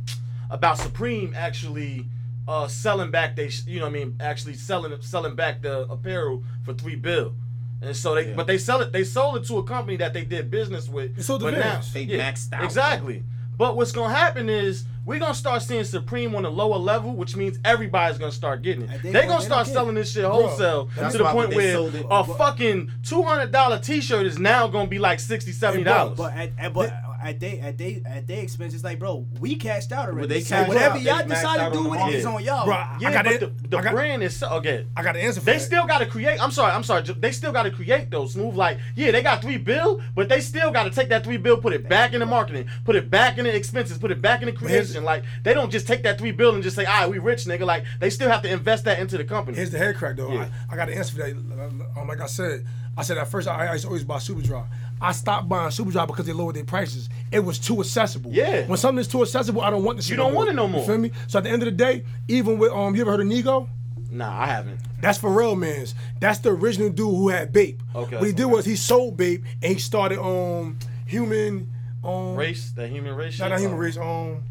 about 0.50 0.78
Supreme 0.78 1.34
actually 1.36 2.06
uh 2.48 2.68
selling 2.68 3.12
back 3.12 3.36
they 3.36 3.50
you 3.66 3.80
know 3.80 3.86
what 3.88 3.96
I 3.96 4.00
mean 4.00 4.16
actually 4.20 4.54
selling 4.54 4.94
selling 5.02 5.36
back 5.36 5.62
the 5.62 5.82
apparel 5.90 6.44
for 6.64 6.74
three 6.74 6.96
bill. 6.96 7.34
And 7.82 7.96
so 7.96 8.16
they 8.16 8.30
Yeah. 8.30 8.36
but 8.36 8.48
they 8.48 8.58
sell 8.58 8.82
it 8.82 8.92
they 8.92 9.04
sold 9.04 9.38
it 9.38 9.46
to 9.48 9.58
a 9.58 9.64
company 9.64 9.98
that 9.98 10.14
they 10.14 10.24
did 10.24 10.50
business 10.52 10.88
with. 10.88 11.16
They 11.16 11.22
sold 11.24 11.42
to 11.42 11.48
but 11.48 11.54
now, 11.56 11.60
Vans. 11.82 11.94
They 11.94 12.06
maxed 12.08 12.54
out. 12.54 12.64
Exactly. 12.64 13.24
But 13.58 13.76
what's 13.78 13.92
gonna 13.92 14.14
happen 14.14 14.50
is 14.50 14.86
we're 15.06 15.20
gonna 15.20 15.34
start 15.34 15.62
seeing 15.62 15.84
Supreme 15.86 16.36
on 16.36 16.46
a 16.46 16.50
lower 16.50 16.78
level, 16.78 17.14
which 17.16 17.36
means 17.36 17.58
everybody's 17.64 18.18
gonna 18.18 18.32
start 18.32 18.62
getting 18.64 18.84
it. 18.84 18.88
They're 18.88 18.98
they 19.00 19.12
gonna 19.12 19.28
gonna- 19.28 19.40
they 19.40 19.46
start 19.46 19.68
selling 19.68 19.96
this 19.96 20.12
shit 20.12 20.26
wholesale 20.26 20.90
that's 20.96 21.14
to 21.14 21.20
the 21.20 21.30
point 21.30 21.54
where 21.54 21.78
a 22.10 22.24
fucking 22.24 22.92
two 23.04 23.24
hundred 23.24 23.52
dollar 23.52 23.80
t 23.80 24.02
shirt 24.02 24.26
is 24.26 24.38
now 24.40 24.68
gonna 24.68 24.88
be 24.90 25.00
like 25.00 25.20
60 25.20 25.52
70 25.52 25.84
dollars. 25.84 26.18
But 26.18 26.34
at, 26.34 26.52
at, 26.58 26.74
but 26.74 26.92
at 27.26 27.40
they 27.40 27.60
at 27.60 27.78
they 27.78 28.02
at 28.06 28.28
they 28.28 28.40
expense, 28.40 28.74
it's 28.74 28.84
like, 28.84 29.00
bro, 29.00 29.26
we 29.40 29.56
cashed 29.56 29.92
out 29.92 30.08
already. 30.10 30.28
But 30.28 30.30
they 30.30 30.42
so 30.42 30.56
cashed 30.56 30.68
whatever 30.70 30.96
out. 30.96 31.02
y'all 31.02 31.18
They 31.18 31.24
maxed 31.24 31.28
decide 31.30 31.60
out 31.60 31.60
to 31.60 31.66
on 31.66 31.72
do 31.74 31.84
the 31.84 31.90
with 31.90 32.00
it 32.02 32.14
is 32.16 32.24
market. 32.26 32.38
on 32.40 32.44
y'all. 32.46 32.66
Bro, 32.66 32.76
I 32.76 32.98
yeah, 33.02 33.12
got 33.14 33.26
but 33.26 33.34
it. 33.34 33.40
the, 33.64 33.68
the 33.70 33.78
I 33.78 33.82
got- 33.82 33.94
brand 33.94 34.24
is 34.24 34.38
so- 34.38 34.50
okay. 34.58 34.86
I 34.96 35.04
got 35.04 35.14
the 35.16 35.24
answer 35.24 35.40
for 35.40 35.46
They 35.48 35.54
that. 35.54 35.60
still 35.62 35.86
got 35.88 35.98
to 36.00 36.06
create. 36.06 36.42
I'm 36.42 36.52
sorry. 36.52 36.72
I'm 36.72 36.84
sorry. 36.84 37.02
They 37.04 37.32
still 37.32 37.52
got 37.52 37.64
to 37.64 37.72
create 37.72 38.12
though. 38.12 38.28
Smooth 38.28 38.56
like 38.56 38.78
yeah, 38.96 39.12
they 39.12 39.22
got 39.24 39.42
three 39.42 39.58
bill, 39.58 40.02
but 40.16 40.30
they 40.30 40.40
still 40.40 40.72
got 40.72 40.84
to 40.84 40.90
take 40.92 41.10
that 41.10 41.24
three 41.24 41.38
bill, 41.38 41.58
put 41.58 41.74
it 41.74 41.90
back 41.90 42.14
in 42.14 42.20
the 42.20 42.26
marketing, 42.26 42.68
put 42.84 42.96
it 42.96 43.10
back 43.10 43.38
in 43.38 43.46
the 43.46 43.56
expenses, 43.56 43.98
put 43.98 44.12
it 44.12 44.22
back 44.22 44.42
in 44.42 44.46
the 44.46 44.52
here's- 44.60 44.88
creation. 44.92 45.04
Like 45.04 45.24
they 45.44 45.54
don't 45.54 45.72
just 45.72 45.88
take 45.88 46.04
that 46.04 46.18
three 46.18 46.32
bill 46.32 46.54
and 46.54 46.64
just 46.64 46.76
say, 46.76 46.86
"All 46.86 47.02
right, 47.02 47.10
we 47.10 47.18
rich, 47.20 47.46
nigga." 47.46 47.66
Like 47.66 47.86
they 48.00 48.10
still 48.10 48.30
have 48.30 48.42
to 48.44 48.50
invest 48.52 48.86
that 48.86 49.00
into 49.00 49.18
the 49.18 49.24
company. 49.24 49.58
Here's 49.58 49.72
the 49.72 49.78
head 49.78 49.96
crack 49.96 50.16
though. 50.16 50.32
Yeah. 50.32 50.50
I, 50.70 50.74
I 50.74 50.78
got 50.78 50.88
the 50.88 50.96
answer 50.96 51.16
for 51.16 51.24
that. 51.24 51.32
Um, 51.32 52.08
like 52.08 52.22
I 52.22 52.28
said, 52.28 52.66
I 52.98 53.04
said 53.04 53.18
at 53.18 53.28
first 53.28 53.48
I, 53.48 53.68
I 53.68 53.72
used 53.74 53.84
to 53.84 53.88
always 53.90 54.04
buy 54.04 54.20
super 54.20 54.42
Superdry. 54.42 54.66
I 55.02 55.12
stopped 55.12 55.50
buying 55.50 55.70
Superdry 55.70 56.08
because 56.08 56.26
they 56.26 56.34
lowered 56.34 56.56
their 56.56 56.64
prices. 56.64 57.10
It 57.32 57.40
was 57.40 57.60
too 57.60 57.80
accessible. 57.82 58.32
Yeah. 58.34 58.66
When 58.66 58.78
something's 58.78 59.08
too 59.08 59.22
accessible, 59.22 59.62
I 59.62 59.70
don't 59.70 59.84
want 59.84 59.98
the 59.98 60.04
shit. 60.04 60.12
You 60.12 60.18
don't 60.18 60.34
want 60.34 60.50
it 60.50 60.54
no 60.54 60.68
more. 60.68 60.82
You 60.82 60.88
feel 60.88 60.98
me? 60.98 61.12
So 61.28 61.38
at 61.40 61.44
the 61.44 61.50
end 61.50 61.62
of 61.64 61.66
the 61.66 61.72
day, 61.72 62.04
even 62.28 62.58
with 62.58 62.72
um, 62.72 62.96
you 62.96 63.02
ever 63.02 63.12
heard 63.12 63.20
of 63.22 63.28
Nigo? 63.28 63.68
nah, 64.10 64.42
I 64.44 64.46
haven't. 64.48 64.80
That's 65.02 65.20
Pharrell 65.20 65.58
Man's. 65.58 65.94
That's 66.22 66.40
the 66.40 66.50
original 66.52 66.90
dude 66.90 67.10
who 67.14 67.30
had 67.30 67.52
Bape. 67.52 67.80
Okay. 67.94 68.16
What 68.18 68.26
he 68.26 68.32
did 68.34 68.46
was 68.46 68.66
he 68.66 68.76
sold 68.78 69.18
Bape 69.18 69.44
and 69.62 69.74
he 69.74 69.80
started 69.80 70.20
um 70.22 70.78
human 71.06 71.70
um 72.04 72.36
Race, 72.36 72.72
the 72.72 72.88
human 72.88 73.14
race. 73.16 73.38
not 73.40 73.46
shit? 73.46 73.52
not 73.52 73.60
human 73.60 73.78
race 73.78 73.98
um 73.98 74.44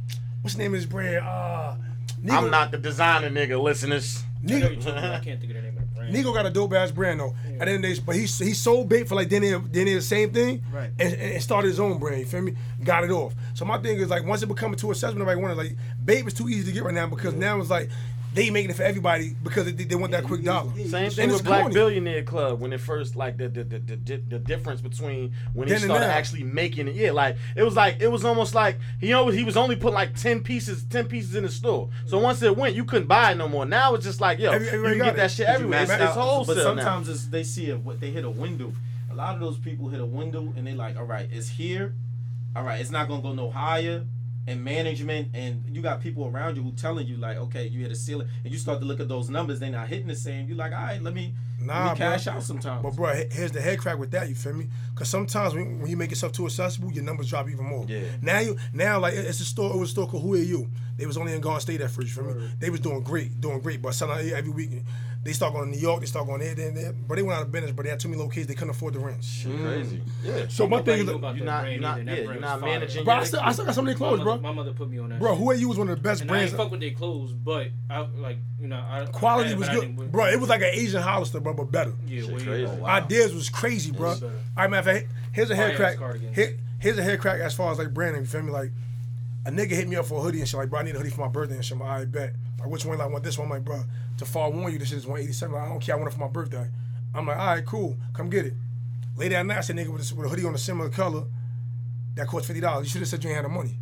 what's 0.43 0.55
the 0.55 0.63
name 0.63 0.73
of 0.73 0.77
his 0.77 0.87
brand 0.87 1.25
uh. 1.25 1.75
Nigo, 2.23 2.33
I'm 2.33 2.51
not 2.51 2.71
the 2.71 2.79
designer, 2.79 3.29
nigga. 3.31 3.61
Listeners. 3.63 4.23
I 4.43 4.47
know 4.47 4.57
Nigo, 4.57 4.61
you're 4.73 4.81
talking 4.81 4.91
about, 4.99 5.05
I 5.05 5.21
can't 5.21 5.41
think 5.41 5.53
of 5.53 5.57
the 5.57 5.63
name 5.63 5.69
of 5.69 5.74
the 5.74 5.74
brand. 6.11 6.25
Nigo 6.25 6.35
got 6.35 6.47
a 6.47 6.51
dope 6.51 6.73
ass 6.75 6.91
brand 6.91 7.21
though. 7.21 7.35
At 7.45 7.67
the 7.67 7.71
end 7.71 7.71
of 7.71 7.83
the 7.83 7.95
day, 7.95 8.03
but 8.05 8.15
he 8.17 8.23
he 8.23 8.55
sold 8.55 8.89
Bape 8.89 9.09
for 9.09 9.15
like 9.15 9.29
then 9.29 9.43
then 9.43 9.87
the 9.87 10.01
same 10.01 10.33
thing, 10.33 10.63
Right. 10.73 10.91
And, 10.99 11.15
and 11.15 11.43
started 11.43 11.69
his 11.69 11.81
own 11.81 11.99
brand. 11.99 12.21
You 12.21 12.27
feel 12.27 12.43
me? 12.43 12.55
Got 12.83 13.05
it 13.05 13.11
off. 13.11 13.35
So 13.55 13.65
my 13.65 13.79
thing 13.79 13.99
is 13.99 14.09
like 14.11 14.25
once 14.25 14.43
it 14.43 14.47
becomes 14.47 14.81
too 14.81 14.91
accessible, 14.91 15.21
nobody 15.21 15.41
want 15.41 15.53
it. 15.53 15.57
Like 15.57 15.77
Bape 16.05 16.27
is 16.27 16.35
too 16.35 16.49
easy 16.49 16.65
to 16.65 16.73
get 16.73 16.85
right 16.85 16.95
now 16.95 17.07
because 17.07 17.35
now 17.35 17.61
it's 17.61 17.71
like 17.71 17.91
they 18.35 18.51
making 18.51 18.71
it 18.71 18.77
for 18.77 18.83
everybody 18.83 19.35
because 19.43 19.65
they, 19.65 19.85
they 19.85 19.95
want 19.95 20.13
that 20.13 20.25
quick 20.25 20.43
dollar. 20.43 20.71
Same 20.87 21.11
thing 21.11 21.29
it's 21.31 21.35
with 21.39 21.45
Black 21.45 21.61
corny. 21.63 21.75
Billionaire 21.75 22.23
Club 22.25 22.61
when 22.61 22.73
it 22.73 22.81
first 22.81 23.17
like 23.17 23.37
the 23.39 23.49
the, 23.49 23.65
the, 23.65 23.79
the, 23.79 23.97
the, 23.97 24.17
the 24.17 24.39
difference 24.39 24.81
between 24.81 25.33
when 25.53 25.69
he 25.69 25.75
Then 25.75 25.83
started 25.83 26.07
actually 26.07 26.43
making 26.43 26.89
it. 26.89 26.95
Yeah, 26.95 27.13
like 27.13 27.37
it 27.57 27.63
was 27.63 27.77
like 27.77 28.01
it 28.01 28.09
was 28.09 28.25
almost 28.25 28.55
like 28.55 28.79
he 29.01 29.13
always 29.13 29.37
he 29.37 29.45
was 29.45 29.57
only 29.57 29.77
putting 29.77 29.95
like 29.95 30.15
ten 30.17 30.43
pieces 30.43 30.85
ten 30.85 31.07
pieces 31.07 31.35
in 31.37 31.45
the 31.45 31.51
store. 31.51 31.89
So 32.07 32.19
once 32.19 32.43
it 32.43 32.57
went, 32.57 32.75
you 32.75 32.85
couldn't 32.85 33.07
buy 33.09 33.33
it 33.33 33.37
no 33.37 33.49
more. 33.49 33.65
Now 33.67 33.95
it's 33.95 34.05
just 34.05 34.21
like 34.21 34.39
yo, 34.39 34.51
Every- 34.51 34.67
you 34.67 34.73
everybody 34.73 34.95
can 34.97 34.99
got 34.99 35.05
get 35.15 35.17
that 35.17 35.31
shit 35.31 35.47
everywhere. 35.47 35.83
It's, 35.83 35.91
maxed 35.93 36.05
it's 36.07 36.15
wholesale 36.15 36.55
But 36.55 36.61
now. 36.61 36.83
sometimes 36.83 37.09
it's, 37.09 37.27
they 37.27 37.45
see 37.45 37.71
a, 37.71 37.77
what 37.77 38.01
they 38.01 38.11
hit 38.11 38.25
a 38.25 38.31
window. 38.31 38.73
A 39.11 39.15
lot 39.15 39.35
of 39.35 39.41
those 39.41 39.59
people 39.59 39.89
hit 39.89 40.01
a 40.01 40.05
window 40.07 40.53
and 40.57 40.67
they 40.67 40.75
like, 40.75 40.97
all 40.99 41.05
right, 41.05 41.29
it's 41.33 41.49
here. 41.49 41.95
All 42.57 42.65
right, 42.65 42.81
it's 42.81 42.91
not 42.91 43.09
gonna 43.09 43.23
go 43.23 43.33
no 43.33 43.51
higher. 43.51 44.05
And 44.47 44.63
management 44.63 45.29
and 45.33 45.65
you 45.75 45.81
got 45.81 46.03
people 46.03 46.27
around 46.27 46.57
you 46.57 46.63
who 46.63 46.73
telling 46.73 47.07
you 47.07 47.17
like, 47.17 47.39
okay, 47.39 47.67
you 47.67 47.81
hit 47.81 47.91
a 47.91 47.95
ceiling, 47.95 48.29
and 48.45 48.53
you 48.53 48.59
start 48.59 48.81
to 48.81 48.85
look 48.87 49.01
at 49.01 49.09
those 49.09 49.31
numbers, 49.31 49.59
they're 49.59 49.71
not 49.71 49.89
hitting 49.89 50.07
the 50.07 50.15
same. 50.15 50.49
You 50.49 50.55
like, 50.55 50.73
all 50.73 50.79
right, 50.83 51.03
let 51.03 51.15
me, 51.15 51.33
Nah, 51.61 51.87
let 51.87 51.93
me 51.93 51.99
cash 51.99 52.25
bro. 52.25 52.35
out 52.35 52.43
sometimes. 52.43 52.83
But 52.83 52.95
bro, 52.95 53.15
here's 53.31 53.53
the 53.53 53.63
head 53.63 53.79
crack 53.79 53.99
with 53.99 54.11
that. 54.11 54.29
You 54.29 54.35
feel 54.35 54.53
me? 54.53 54.67
Because 54.93 55.09
sometimes 55.09 55.55
when, 55.55 55.81
when 55.81 55.91
you 55.91 55.97
make 55.97 56.11
yourself 56.11 56.33
too 56.33 56.45
accessible, 56.45 56.93
your 56.93 57.05
numbers 57.05 57.31
drop 57.31 57.49
even 57.49 57.65
more. 57.65 57.87
Yeah. 57.89 58.03
Now 58.21 58.41
you 58.41 58.57
now 58.75 58.99
like 59.01 59.15
it's 59.15 59.41
a 59.41 59.45
store. 59.45 59.73
It 59.75 59.79
was 59.79 59.89
a 59.89 59.93
store 59.93 60.09
called 60.09 60.25
Who 60.25 60.35
Are 60.35 60.39
You? 60.39 60.69
They 60.99 61.07
was 61.07 61.17
only 61.17 61.33
in 61.33 61.41
Garden 61.41 61.61
State 61.61 61.81
at 61.81 61.91
first. 61.91 62.15
You 62.15 62.23
feel 62.23 62.35
me? 62.35 62.51
They 62.59 62.69
was 62.69 62.81
doing 62.81 63.03
great, 63.03 63.41
doing 63.41 63.61
great. 63.61 63.81
But 63.81 63.95
selling 63.95 64.29
every 64.31 64.51
week. 64.53 64.71
They 65.25 65.33
start 65.33 65.55
going 65.55 65.71
to 65.73 65.77
New 65.77 65.81
York. 65.83 66.01
They 66.01 66.07
start 66.07 66.27
going 66.27 66.41
there, 66.41 66.55
there, 66.55 66.71
there. 66.71 66.93
But 66.93 67.15
they 67.17 67.23
went 67.23 67.39
out 67.39 67.47
of 67.47 67.51
business. 67.51 67.73
But 67.73 67.85
they 67.85 67.89
had 67.91 67.99
too 67.99 68.09
many 68.09 68.21
locations. 68.21 68.47
They 68.49 68.53
couldn't 68.55 68.71
afford 68.71 68.93
the 68.93 68.99
rent. 69.01 69.25
Shit 69.25 69.59
crazy. 69.59 70.03
Yeah. 70.23 70.49
So 70.49 70.69
my 70.69 70.83
thing 70.83 71.01
is, 71.01 71.07
knew 71.07 71.13
You're 71.13 71.21
not- 71.21 71.37
you're 71.37 71.47
not- 71.47 71.65
either, 71.65 71.71
and 72.01 72.09
that 72.09 72.19
yeah, 72.19 72.23
you're 72.25 72.35
not 72.35 72.43
was 72.57 72.61
fire. 72.61 72.71
managing 72.79 73.05
bro, 73.05 73.15
I 73.15 73.25
still, 73.25 73.41
I 73.41 73.53
still 73.53 73.65
got 73.65 73.75
some 73.75 73.85
of 73.85 73.87
their 73.87 73.95
My 73.95 73.99
clothes, 73.99 74.19
mother, 74.27 74.39
bro. 74.41 74.51
my 74.51 74.53
mother 74.55 74.73
put 74.75 74.91
me 74.91 74.99
on 74.99 75.09
that. 75.09 75.19
Bro, 75.21 75.31
shit. 75.33 75.39
Who 75.39 75.51
Are 75.51 75.55
You 75.55 75.69
was 75.71 75.79
one 75.79 75.89
of 75.89 75.97
the 75.97 76.03
best 76.03 76.21
And 76.21 76.31
I 76.31 76.35
brands. 76.35 76.53
ain't 76.53 76.61
fuck 76.63 76.71
with 76.71 76.81
their 76.81 76.91
clothes, 76.91 77.33
but 77.33 77.69
I 77.89 78.01
like 78.19 78.37
you 78.61 78.69
know 78.69 78.77
I 78.77 79.07
Quality 79.07 79.53
I, 79.53 79.55
was 79.55 79.69
but 79.69 79.77
I 79.77 79.81
good, 79.87 80.13
bro. 80.13 80.27
It 80.27 80.39
was 80.39 80.51
like 80.51 80.61
an 80.61 80.71
Asian 80.73 81.01
Hollister, 81.01 81.41
bro, 81.41 81.55
but 81.55 81.73
better. 81.73 81.95
yeah, 82.07 82.21
Shit 82.21 82.31
way 82.31 82.45
crazy. 82.45 82.65
better. 82.67 82.81
Wow. 82.83 82.89
Ideas 82.89 83.35
was 83.35 83.49
crazy, 83.49 83.93
bro. 83.93 84.11
All 84.11 84.15
better. 84.17 84.69
matter 84.69 84.77
of 84.77 84.85
fact, 84.85 85.07
here's 85.33 85.51
a 85.51 85.57
hair 85.57 85.75
crack. 85.75 85.97
Here, 86.35 86.59
here's 86.81 86.99
a 86.99 87.03
hair 87.03 87.17
crack 87.17 87.41
as 87.41 87.55
far 87.55 87.73
as 87.73 87.79
like 87.79 87.95
branding. 87.95 88.21
You 88.23 88.29
feel 88.29 88.43
me? 88.43 88.53
Like 88.53 88.73
a 89.47 89.51
nigga 89.51 89.71
hit 89.71 89.89
me 89.89 89.97
up 89.97 90.07
for 90.07 90.19
a 90.19 90.23
hoodie 90.23 90.41
and 90.41 90.49
shit. 90.49 90.59
Like, 90.59 90.71
bro, 90.71 90.81
I 90.81 90.83
need 90.85 90.95
a 90.95 90.99
hoodie 90.99 91.11
for 91.11 91.21
my 91.21 91.29
birthday 91.29 91.57
and 91.57 91.65
shit. 91.65 91.77
I'm 91.77 91.81
like, 91.81 92.01
I 92.01 92.05
bet. 92.07 92.33
Like, 92.59 92.69
which 92.69 92.85
one? 92.85 92.99
Like, 92.99 93.09
I 93.09 93.11
want 93.11 93.25
this 93.25 93.39
one. 93.39 93.47
I'm 93.47 93.53
like, 93.53 93.65
bro, 93.65 93.83
to 94.19 94.25
forewarn 94.25 94.73
you, 94.73 94.79
this 94.79 94.89
shit 94.89 94.99
is 94.99 95.07
187. 95.07 95.55
Like, 95.55 95.65
I 95.65 95.69
don't 95.69 95.81
care. 95.81 95.95
I 95.95 95.99
want 95.99 96.11
it 96.11 96.15
for 96.15 96.21
my 96.21 96.29
birthday. 96.29 96.69
I'm 97.15 97.27
like, 97.27 97.39
all 97.39 97.47
right, 97.47 97.65
cool. 97.65 97.97
Come 98.13 98.31
get 98.31 98.47
it. 98.47 98.55
Later 99.17 99.37
that 99.37 99.47
night, 99.47 99.59
I 99.59 99.61
said, 99.61 99.77
nigga, 99.77 99.89
with, 99.89 100.01
this, 100.01 100.13
with 100.13 100.27
a 100.27 100.29
hoodie 100.29 100.45
on 100.45 100.55
a 100.55 100.59
similar 100.59 100.89
color 100.89 101.25
that 102.15 102.27
cost 102.27 102.47
fifty 102.47 102.61
dollars. 102.61 102.87
You 102.87 102.91
should 102.91 103.03
have 103.03 103.09
said 103.09 103.25
you 103.25 103.31
ain't 103.31 103.37
had 103.37 103.45
the 103.45 103.49
money. 103.49 103.79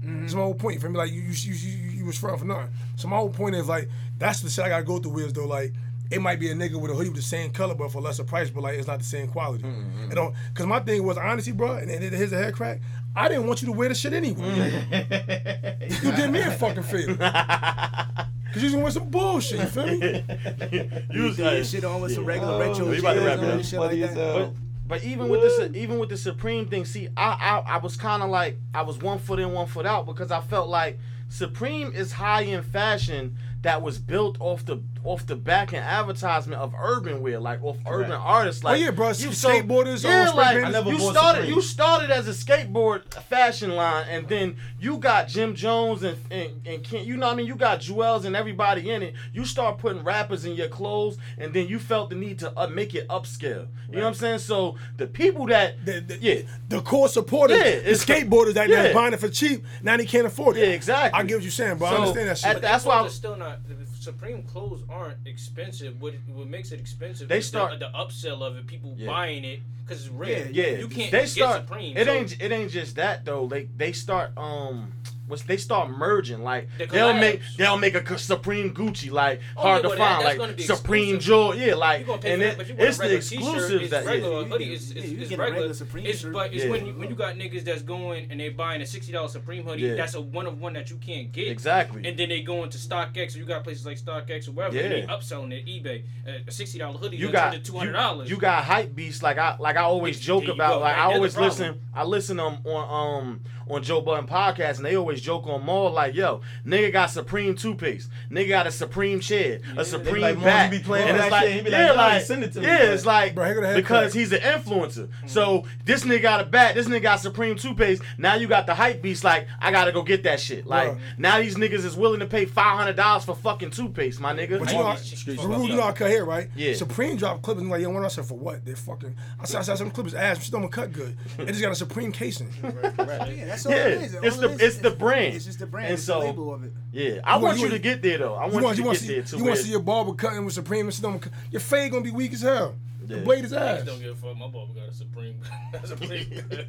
Mm-hmm. 0.00 0.22
That's 0.22 0.34
my 0.34 0.42
whole 0.42 0.54
point. 0.54 0.74
You 0.74 0.80
feel 0.80 0.90
me? 0.90 0.98
Like 0.98 1.12
you, 1.12 1.20
you, 1.20 1.32
you, 1.32 1.54
you, 1.54 1.90
you 1.90 2.04
was 2.04 2.18
front 2.18 2.38
for 2.38 2.44
nothing. 2.44 2.68
So 2.96 3.08
my 3.08 3.16
whole 3.16 3.30
point 3.30 3.54
is 3.54 3.68
like 3.68 3.88
that's 4.18 4.40
the 4.40 4.50
shit 4.50 4.64
I 4.64 4.68
gotta 4.68 4.84
go 4.84 4.98
through 4.98 5.12
with 5.12 5.26
is 5.26 5.32
though 5.32 5.46
like 5.46 5.72
it 6.10 6.20
might 6.20 6.38
be 6.38 6.50
a 6.50 6.54
nigga 6.54 6.80
with 6.80 6.90
a 6.90 6.94
hoodie 6.94 7.08
with 7.08 7.16
the 7.16 7.22
same 7.22 7.52
color 7.52 7.74
but 7.74 7.90
for 7.90 8.00
lesser 8.00 8.24
price, 8.24 8.50
but 8.50 8.62
like 8.62 8.78
it's 8.78 8.86
not 8.86 8.98
the 8.98 9.04
same 9.04 9.28
quality. 9.28 9.64
Mm-hmm. 9.64 10.12
It 10.12 10.14
don't. 10.14 10.34
Cause 10.54 10.66
my 10.66 10.80
thing 10.80 11.04
was 11.04 11.16
honestly, 11.16 11.52
bro, 11.52 11.74
and, 11.74 11.90
and 11.90 12.02
here's 12.14 12.32
a 12.32 12.36
head 12.36 12.54
crack. 12.54 12.80
I 13.14 13.28
didn't 13.28 13.46
want 13.46 13.60
you 13.62 13.66
to 13.66 13.72
wear 13.72 13.88
the 13.88 13.94
shit 13.94 14.12
anyway. 14.12 14.84
you 16.02 16.12
did 16.12 16.30
me 16.30 16.40
a 16.40 16.50
fucking 16.52 16.82
favor. 16.82 17.14
Cause 18.52 18.62
you 18.62 18.64
was 18.64 18.72
gonna 18.72 18.82
wear 18.82 18.92
some 18.92 19.08
bullshit. 19.10 19.60
You 19.60 19.66
feel 19.66 19.86
me? 19.86 20.24
You 21.10 21.22
was, 21.24 21.36
Throw 21.36 21.50
your 21.52 21.60
uh, 21.60 21.64
shit 21.64 21.84
on 21.84 22.00
with 22.02 22.14
some 22.14 22.24
Oh, 22.24 22.26
regular 22.26 22.58
retro 22.58 22.88
we 22.90 22.98
about 22.98 23.14
to 23.14 23.20
jazz 23.20 23.26
wrap 23.26 23.38
it 23.38 23.44
on 23.44 23.48
up. 23.48 23.54
and 23.54 23.66
shit 23.66 23.80
like 23.80 24.00
that. 24.00 24.14
But, 24.14 24.52
but 24.86 25.04
even 25.04 25.28
with 25.30 25.40
this, 25.40 25.70
even 25.74 25.98
with 25.98 26.10
the 26.10 26.18
Supreme 26.18 26.66
thing, 26.68 26.84
see, 26.84 27.08
I 27.16 27.62
I, 27.66 27.74
I 27.74 27.78
was 27.78 27.96
kind 27.96 28.22
of 28.22 28.28
like 28.28 28.58
I 28.74 28.82
was 28.82 28.98
one 28.98 29.18
foot 29.18 29.38
in, 29.38 29.52
one 29.52 29.66
foot 29.66 29.86
out 29.86 30.04
because 30.04 30.30
I 30.30 30.40
felt 30.40 30.68
like 30.68 30.98
Supreme 31.30 31.92
is 31.94 32.12
high 32.12 32.44
end 32.44 32.66
fashion 32.66 33.36
that 33.62 33.80
was 33.80 33.98
built 33.98 34.36
off 34.38 34.66
the 34.66 34.82
off 35.04 35.26
the 35.26 35.34
back 35.36 35.72
end 35.72 35.84
advertisement 35.84 36.60
of 36.60 36.72
urban 36.80 37.20
wear, 37.22 37.40
like 37.40 37.62
off 37.64 37.76
urban 37.88 38.12
artists. 38.12 38.62
Like 38.62 38.80
Oh, 38.80 38.84
yeah, 38.84 38.90
bro, 38.92 39.08
you 39.08 39.28
skateboarders, 39.30 40.04
yeah, 40.04 40.30
uh, 40.30 40.36
like. 40.36 40.56
I 40.64 40.70
never 40.70 40.90
you 40.90 40.98
started 41.00 41.38
Supreme. 41.40 41.54
you 41.54 41.60
started 41.62 42.10
as 42.10 42.28
a 42.28 42.30
skateboard 42.32 43.12
fashion 43.24 43.72
line, 43.74 44.06
and 44.08 44.28
then 44.28 44.56
you 44.78 44.98
got 44.98 45.28
Jim 45.28 45.54
Jones 45.54 46.02
and 46.02 46.16
and, 46.30 46.66
and 46.66 46.84
Ken, 46.84 47.04
you 47.04 47.16
know 47.16 47.26
what 47.26 47.32
I 47.32 47.36
mean. 47.36 47.46
You 47.46 47.56
got 47.56 47.80
Juelz 47.80 48.24
and 48.24 48.36
everybody 48.36 48.90
in 48.90 49.02
it. 49.02 49.14
You 49.32 49.44
start 49.44 49.78
putting 49.78 50.04
rappers 50.04 50.44
in 50.44 50.52
your 50.52 50.68
clothes, 50.68 51.18
and 51.38 51.52
then 51.52 51.66
you 51.68 51.78
felt 51.78 52.10
the 52.10 52.16
need 52.16 52.38
to 52.40 52.56
uh, 52.58 52.68
make 52.68 52.94
it 52.94 53.08
upscale. 53.08 53.66
You 53.90 53.96
know 53.98 54.02
what 54.04 54.08
I'm 54.08 54.14
saying? 54.14 54.38
So 54.38 54.76
the 54.96 55.06
people 55.06 55.46
that 55.48 55.84
The, 55.84 56.00
the, 56.00 56.16
yeah. 56.18 56.42
the 56.68 56.80
core 56.80 57.08
supporters, 57.08 57.58
Yeah, 57.58 57.80
the 57.80 57.90
skateboarders 57.90 58.54
that 58.54 58.68
yeah. 58.68 58.82
that's 58.84 58.94
buying 58.94 59.12
it 59.12 59.20
for 59.20 59.28
cheap, 59.28 59.64
now 59.82 59.96
they 59.96 60.06
can't 60.06 60.26
afford 60.26 60.56
it. 60.56 60.60
Yeah, 60.60 60.74
exactly. 60.74 61.18
I 61.20 61.24
get 61.24 61.34
what 61.34 61.42
you're 61.42 61.50
saying, 61.50 61.76
bro. 61.78 61.88
I 61.88 61.94
understand 61.96 62.28
that 62.30 62.38
shit. 62.38 62.46
at 62.46 62.62
That's 62.62 62.72
that's 62.72 62.84
why 62.86 62.96
why 62.96 63.02
I- 63.02 63.06
it's 63.06 63.14
still 63.14 63.36
not. 63.36 63.58
Supreme 64.02 64.42
clothes 64.42 64.82
aren't 64.88 65.18
expensive. 65.26 66.00
What 66.02 66.14
what 66.26 66.48
makes 66.48 66.72
it 66.72 66.80
expensive? 66.80 67.28
They 67.28 67.38
is 67.38 67.46
start- 67.46 67.78
the, 67.78 67.86
the 67.86 67.92
upsell 67.96 68.42
of 68.42 68.56
it. 68.56 68.66
People 68.66 68.94
Yeah. 68.98 69.06
buying 69.06 69.44
it 69.44 69.60
because 69.84 70.00
it's 70.06 70.10
rare. 70.12 70.48
Yeah, 70.50 70.70
you 70.70 70.88
can't 70.88 71.12
They 71.12 71.26
start. 71.26 71.60
get 71.62 71.68
Supreme. 71.68 71.96
it 71.96 72.06
so- 72.06 72.12
ain't. 72.12 72.42
It 72.42 72.50
ain't 72.52 72.70
just 72.72 72.96
that 72.96 73.24
though. 73.24 73.44
Like 73.44 73.68
they 73.76 73.92
start. 73.92 74.32
Um, 74.36 74.92
once 75.32 75.42
they 75.42 75.56
start 75.56 75.90
merging, 75.90 76.42
like 76.44 76.68
The 76.78 76.86
they'll 76.86 77.14
make 77.14 77.40
collabs. 77.40 77.56
they'll 77.56 77.78
make 77.78 77.94
a 77.94 78.06
c- 78.06 78.18
Supreme 78.18 78.74
Gucci, 78.74 79.10
like 79.10 79.40
Oh, 79.56 79.62
hard 79.62 79.78
yeah, 79.78 79.82
to 79.82 79.88
but 79.88 79.98
that- 79.98 80.22
find, 80.22 80.38
like 80.38 80.60
Supreme 80.60 81.16
exclusive. 81.16 81.20
Jewel, 81.22 81.54
yeah, 81.56 81.74
like 81.74 82.00
You 82.00 82.06
gonna 82.06 82.18
pay 82.22 82.32
and 82.32 82.42
for 82.42 82.46
it, 82.46 82.50
that, 82.50 82.56
but 82.58 82.68
you 82.68 82.74
want 82.74 82.88
it's 82.88 82.98
the 82.98 83.02
regular 83.04 83.20
t-shirt, 83.22 83.38
exclusives 83.40 83.82
it's 83.82 83.90
that 83.92 84.04
regular 84.04 84.40
yeah. 84.42 84.46
hoodie, 84.48 84.72
it's, 84.74 84.92
Yeah, 84.92 85.02
it's, 85.02 85.12
it's 85.12 85.20
regular. 85.30 85.50
regular 85.50 85.74
Supreme 85.74 86.06
it's, 86.06 86.22
but 86.22 86.52
it's 86.52 86.64
Yeah. 86.64 86.70
when 86.70 86.86
you 86.86 86.92
when 86.92 87.08
you 87.08 87.14
got 87.14 87.34
niggas 87.36 87.64
that's 87.64 87.82
going 87.82 88.26
and 88.30 88.38
they 88.38 88.50
buying 88.50 88.82
a 88.82 88.86
sixty 88.86 89.12
dollar 89.12 89.28
Supreme 89.28 89.64
hoodie, 89.64 89.82
Yeah. 89.82 89.94
that's 89.94 90.14
a 90.14 90.20
one 90.20 90.46
of 90.46 90.60
one 90.60 90.74
that 90.74 90.90
you 90.90 90.96
can't 90.96 91.32
get. 91.32 91.48
exactly. 91.48 92.06
And 92.06 92.18
then 92.18 92.28
they 92.28 92.42
go 92.42 92.62
into 92.64 92.76
StockX, 92.78 93.34
or 93.34 93.38
you 93.38 93.44
got 93.46 93.64
places 93.64 93.86
like 93.86 93.98
StockX 93.98 94.48
or 94.48 94.52
wherever, 94.52 94.76
and 94.78 94.92
they 94.92 95.00
Yeah. 95.00 95.06
upselling 95.06 95.52
it 95.52 95.66
eBay. 95.66 96.02
Uh, 96.28 96.32
a 96.46 96.50
sixty 96.52 96.78
dollar 96.78 96.98
hoodie, 96.98 97.16
you 97.16 97.26
you 97.28 97.32
got 97.32 97.52
got 97.52 97.64
two 97.64 97.72
you, 97.72 97.78
hundred 97.78 97.92
dollars. 97.94 98.30
you 98.30 98.36
got 98.36 98.64
hype 98.64 98.94
beasts 98.94 99.22
like 99.22 99.38
I 99.38 99.56
like 99.58 99.76
I 99.76 99.82
always 99.82 100.20
joke 100.20 100.44
about 100.48 100.74
go. 100.74 100.80
like 100.80 100.96
Right 100.96 101.02
I 101.10 101.14
always 101.14 101.36
listen 101.36 101.80
I 101.94 102.04
listen 102.04 102.38
um, 102.38 102.58
on 102.64 103.18
um 103.18 103.40
on 103.72 103.82
Joe 103.82 104.00
Budden 104.00 104.26
podcast 104.26 104.76
and 104.76 104.84
they 104.86 104.96
always 104.96 105.20
joke 105.20 105.46
on 105.46 105.64
Mal 105.64 105.90
like 105.92 106.14
yo 106.14 106.40
nigga 106.66 106.92
got 106.92 107.10
Supreme 107.10 107.54
toothpaste 107.54 108.10
nigga 108.30 108.48
got 108.48 108.66
a 108.66 108.70
Supreme 108.70 109.20
chair 109.20 109.60
a 109.76 109.84
Supreme 109.84 110.20
like, 110.22 110.36
"Mal, 110.36 110.44
bat 110.44 110.70
be 110.70 110.78
playing 110.78 111.08
and 111.08 111.16
it's 111.18 111.30
like 111.30 111.42
shit." 111.44 111.52
He 111.52 111.60
be 111.62 111.70
like, 111.70 111.78
yeah 111.80 111.88
"Yo, 111.88 111.94
like 111.94 112.22
send 112.22 112.44
it 112.44 112.52
to 112.54 112.60
me, 112.60 112.66
yeah 112.66 112.78
bro." 112.84 112.92
it's 112.92 113.06
like 113.06 113.34
Bro, 113.34 113.48
he 113.48 113.54
got 113.54 113.62
a 113.62 113.66
head 113.68 113.76
because 113.76 114.12
he's 114.12 114.32
an 114.32 114.40
influencer 114.40 115.08
so 115.26 115.64
this 115.84 116.04
nigga 116.04 116.22
got 116.22 116.40
a 116.40 116.44
bat 116.44 116.74
this 116.74 116.86
nigga 116.86 117.02
got 117.02 117.20
Supreme 117.20 117.56
toothpaste 117.56 118.02
now 118.18 118.34
you 118.34 118.46
got 118.46 118.66
the 118.66 118.74
hype 118.74 119.02
beast 119.02 119.24
like 119.24 119.46
I 119.60 119.70
gotta 119.70 119.92
go 119.92 120.02
get 120.02 120.22
that 120.24 120.40
shit 120.40 120.66
like 120.66 120.90
Bro. 120.90 120.98
now 121.18 121.38
these 121.38 121.56
niggas 121.56 121.84
is 121.84 121.96
willing 121.96 122.20
to 122.20 122.26
pay 122.26 122.44
five 122.44 122.76
hundred 122.78 122.96
dollars 122.96 123.24
for 123.24 123.34
fucking 123.34 123.70
toothpaste 123.70 124.20
my 124.20 124.32
nigga 124.32 124.58
But 124.58 124.70
you 124.70 124.78
know, 124.78 124.84
All 124.84 124.86
I, 124.92 124.96
these 124.96 125.18
streets 125.18 125.42
Ruru, 125.42 125.56
fucked 125.56 125.68
you 125.68 125.76
know 125.76 125.82
I 125.82 125.92
cut 125.92 126.10
hair, 126.10 126.24
right? 126.24 126.48
Yeah. 126.54 126.74
Supreme 126.74 127.16
drop 127.16 127.42
clippers. 127.42 127.62
and 127.62 127.70
like, 127.70 127.80
yo, 127.80 127.90
when 127.90 128.04
I 128.04 128.08
said 128.08 128.24
for 128.24 128.36
what? 128.38 128.64
They're 128.64 128.76
fucking. 128.76 129.14
I 129.40 129.44
said, 129.44 129.58
I 129.60 129.62
said 129.62 129.78
some 129.78 129.90
clippers 129.90 130.14
ass. 130.14 130.38
but 130.38 130.44
She 130.44 130.50
don't 130.52 130.68
cut 130.70 130.92
good. 130.92 131.16
It 131.38 131.46
just 131.46 131.60
got 131.60 131.72
a 131.72 131.74
Supreme 131.74 132.12
casing. 132.12 132.50
Right. 132.62 133.36
Yeah, 133.36 133.56
that's 133.62 133.66
all 133.66 133.72
Yeah, 133.72 133.86
it 133.86 134.02
is. 134.02 134.14
it's 134.22 134.36
All 134.36 134.42
the- 134.42 134.48
it 134.50 134.54
is 134.54 134.60
it's 134.60 134.76
the 134.78 134.90
brand. 134.90 135.34
It's 135.34 135.44
just 135.44 135.58
the 135.58 135.66
brand. 135.66 135.86
And 135.86 135.94
it's 135.94 136.04
so- 136.04 136.20
the 136.20 136.26
label 136.26 136.54
of 136.54 136.64
it. 136.64 136.72
yeah 136.92 137.20
I 137.24 137.36
You 137.36 137.42
want 137.42 137.42
want- 137.42 137.58
you 137.58 137.64
you 137.66 137.70
to 137.72 137.78
get 137.78 138.02
there 138.02 138.18
though 138.18 138.34
I 138.34 138.46
You 138.46 138.52
want 138.52 138.64
want, 138.64 138.64
you 138.64 138.68
you 138.68 138.74
to 138.76 138.86
want 138.88 138.98
get 139.00 139.06
to 139.06 139.12
there 139.14 139.24
see, 139.26 139.30
too 139.30 139.36
you 139.38 139.44
want 139.44 139.56
to 139.56 139.62
see 139.64 139.70
your 139.70 139.80
barber 139.80 140.12
cutting 140.14 140.44
with 140.44 140.54
Supreme 140.54 140.86
and 140.86 140.94
shit. 140.94 141.02
don't 141.02 141.18
cut- 141.20 141.32
Your 141.50 141.60
fade 141.60 141.90
gonna 141.92 142.04
be 142.04 142.10
weak 142.10 142.32
as 142.32 142.42
hell. 142.42 142.74
The 143.04 143.18
blade 143.18 143.44
is 143.44 143.52
Niggas 143.52 143.80
ass. 143.80 143.84
don't 143.84 144.00
give 144.00 144.12
a 144.12 144.14
fuck. 144.14 144.36
My 144.38 144.46
barber 144.46 144.74
got 144.74 144.88
a 144.88 144.94
Supreme, 144.94 145.34
a 145.74 145.86
Supreme 145.86 146.24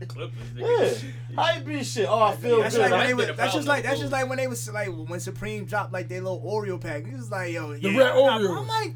Clippers. 0.08 0.34
Yeah, 0.56 0.66
Nigga. 0.66 1.14
hype 1.38 1.66
beast 1.66 1.94
shit. 1.94 2.08
Oh, 2.10 2.22
I 2.24 2.36
feel 2.36 2.60
That's 2.62 2.76
good. 2.76 2.90
like 2.90 2.92
when 2.92 3.00
That's 3.00 3.08
they 3.08 3.14
was, 3.14 3.38
that's 3.38 3.54
just 3.54 3.68
like 3.68 3.84
that's 3.84 4.00
just 4.00 4.12
like 4.12 4.28
when 4.28 4.38
they 4.40 4.48
was 4.48 4.70
like 4.72 4.88
when 4.90 5.20
Supreme 5.20 5.66
dropped 5.66 5.94
like 5.94 6.10
their 6.10 6.22
little 6.22 6.42
Oreo 6.42 6.82
pack. 6.82 7.06
It 7.08 7.14
was 7.16 7.30
like 7.30 7.54
yo, 7.54 7.74
The 7.74 7.80
yeah, 7.92 7.98
red 8.00 8.08
I 8.12 8.16
got- 8.16 8.42
I'm 8.42 8.68
like, 8.68 8.96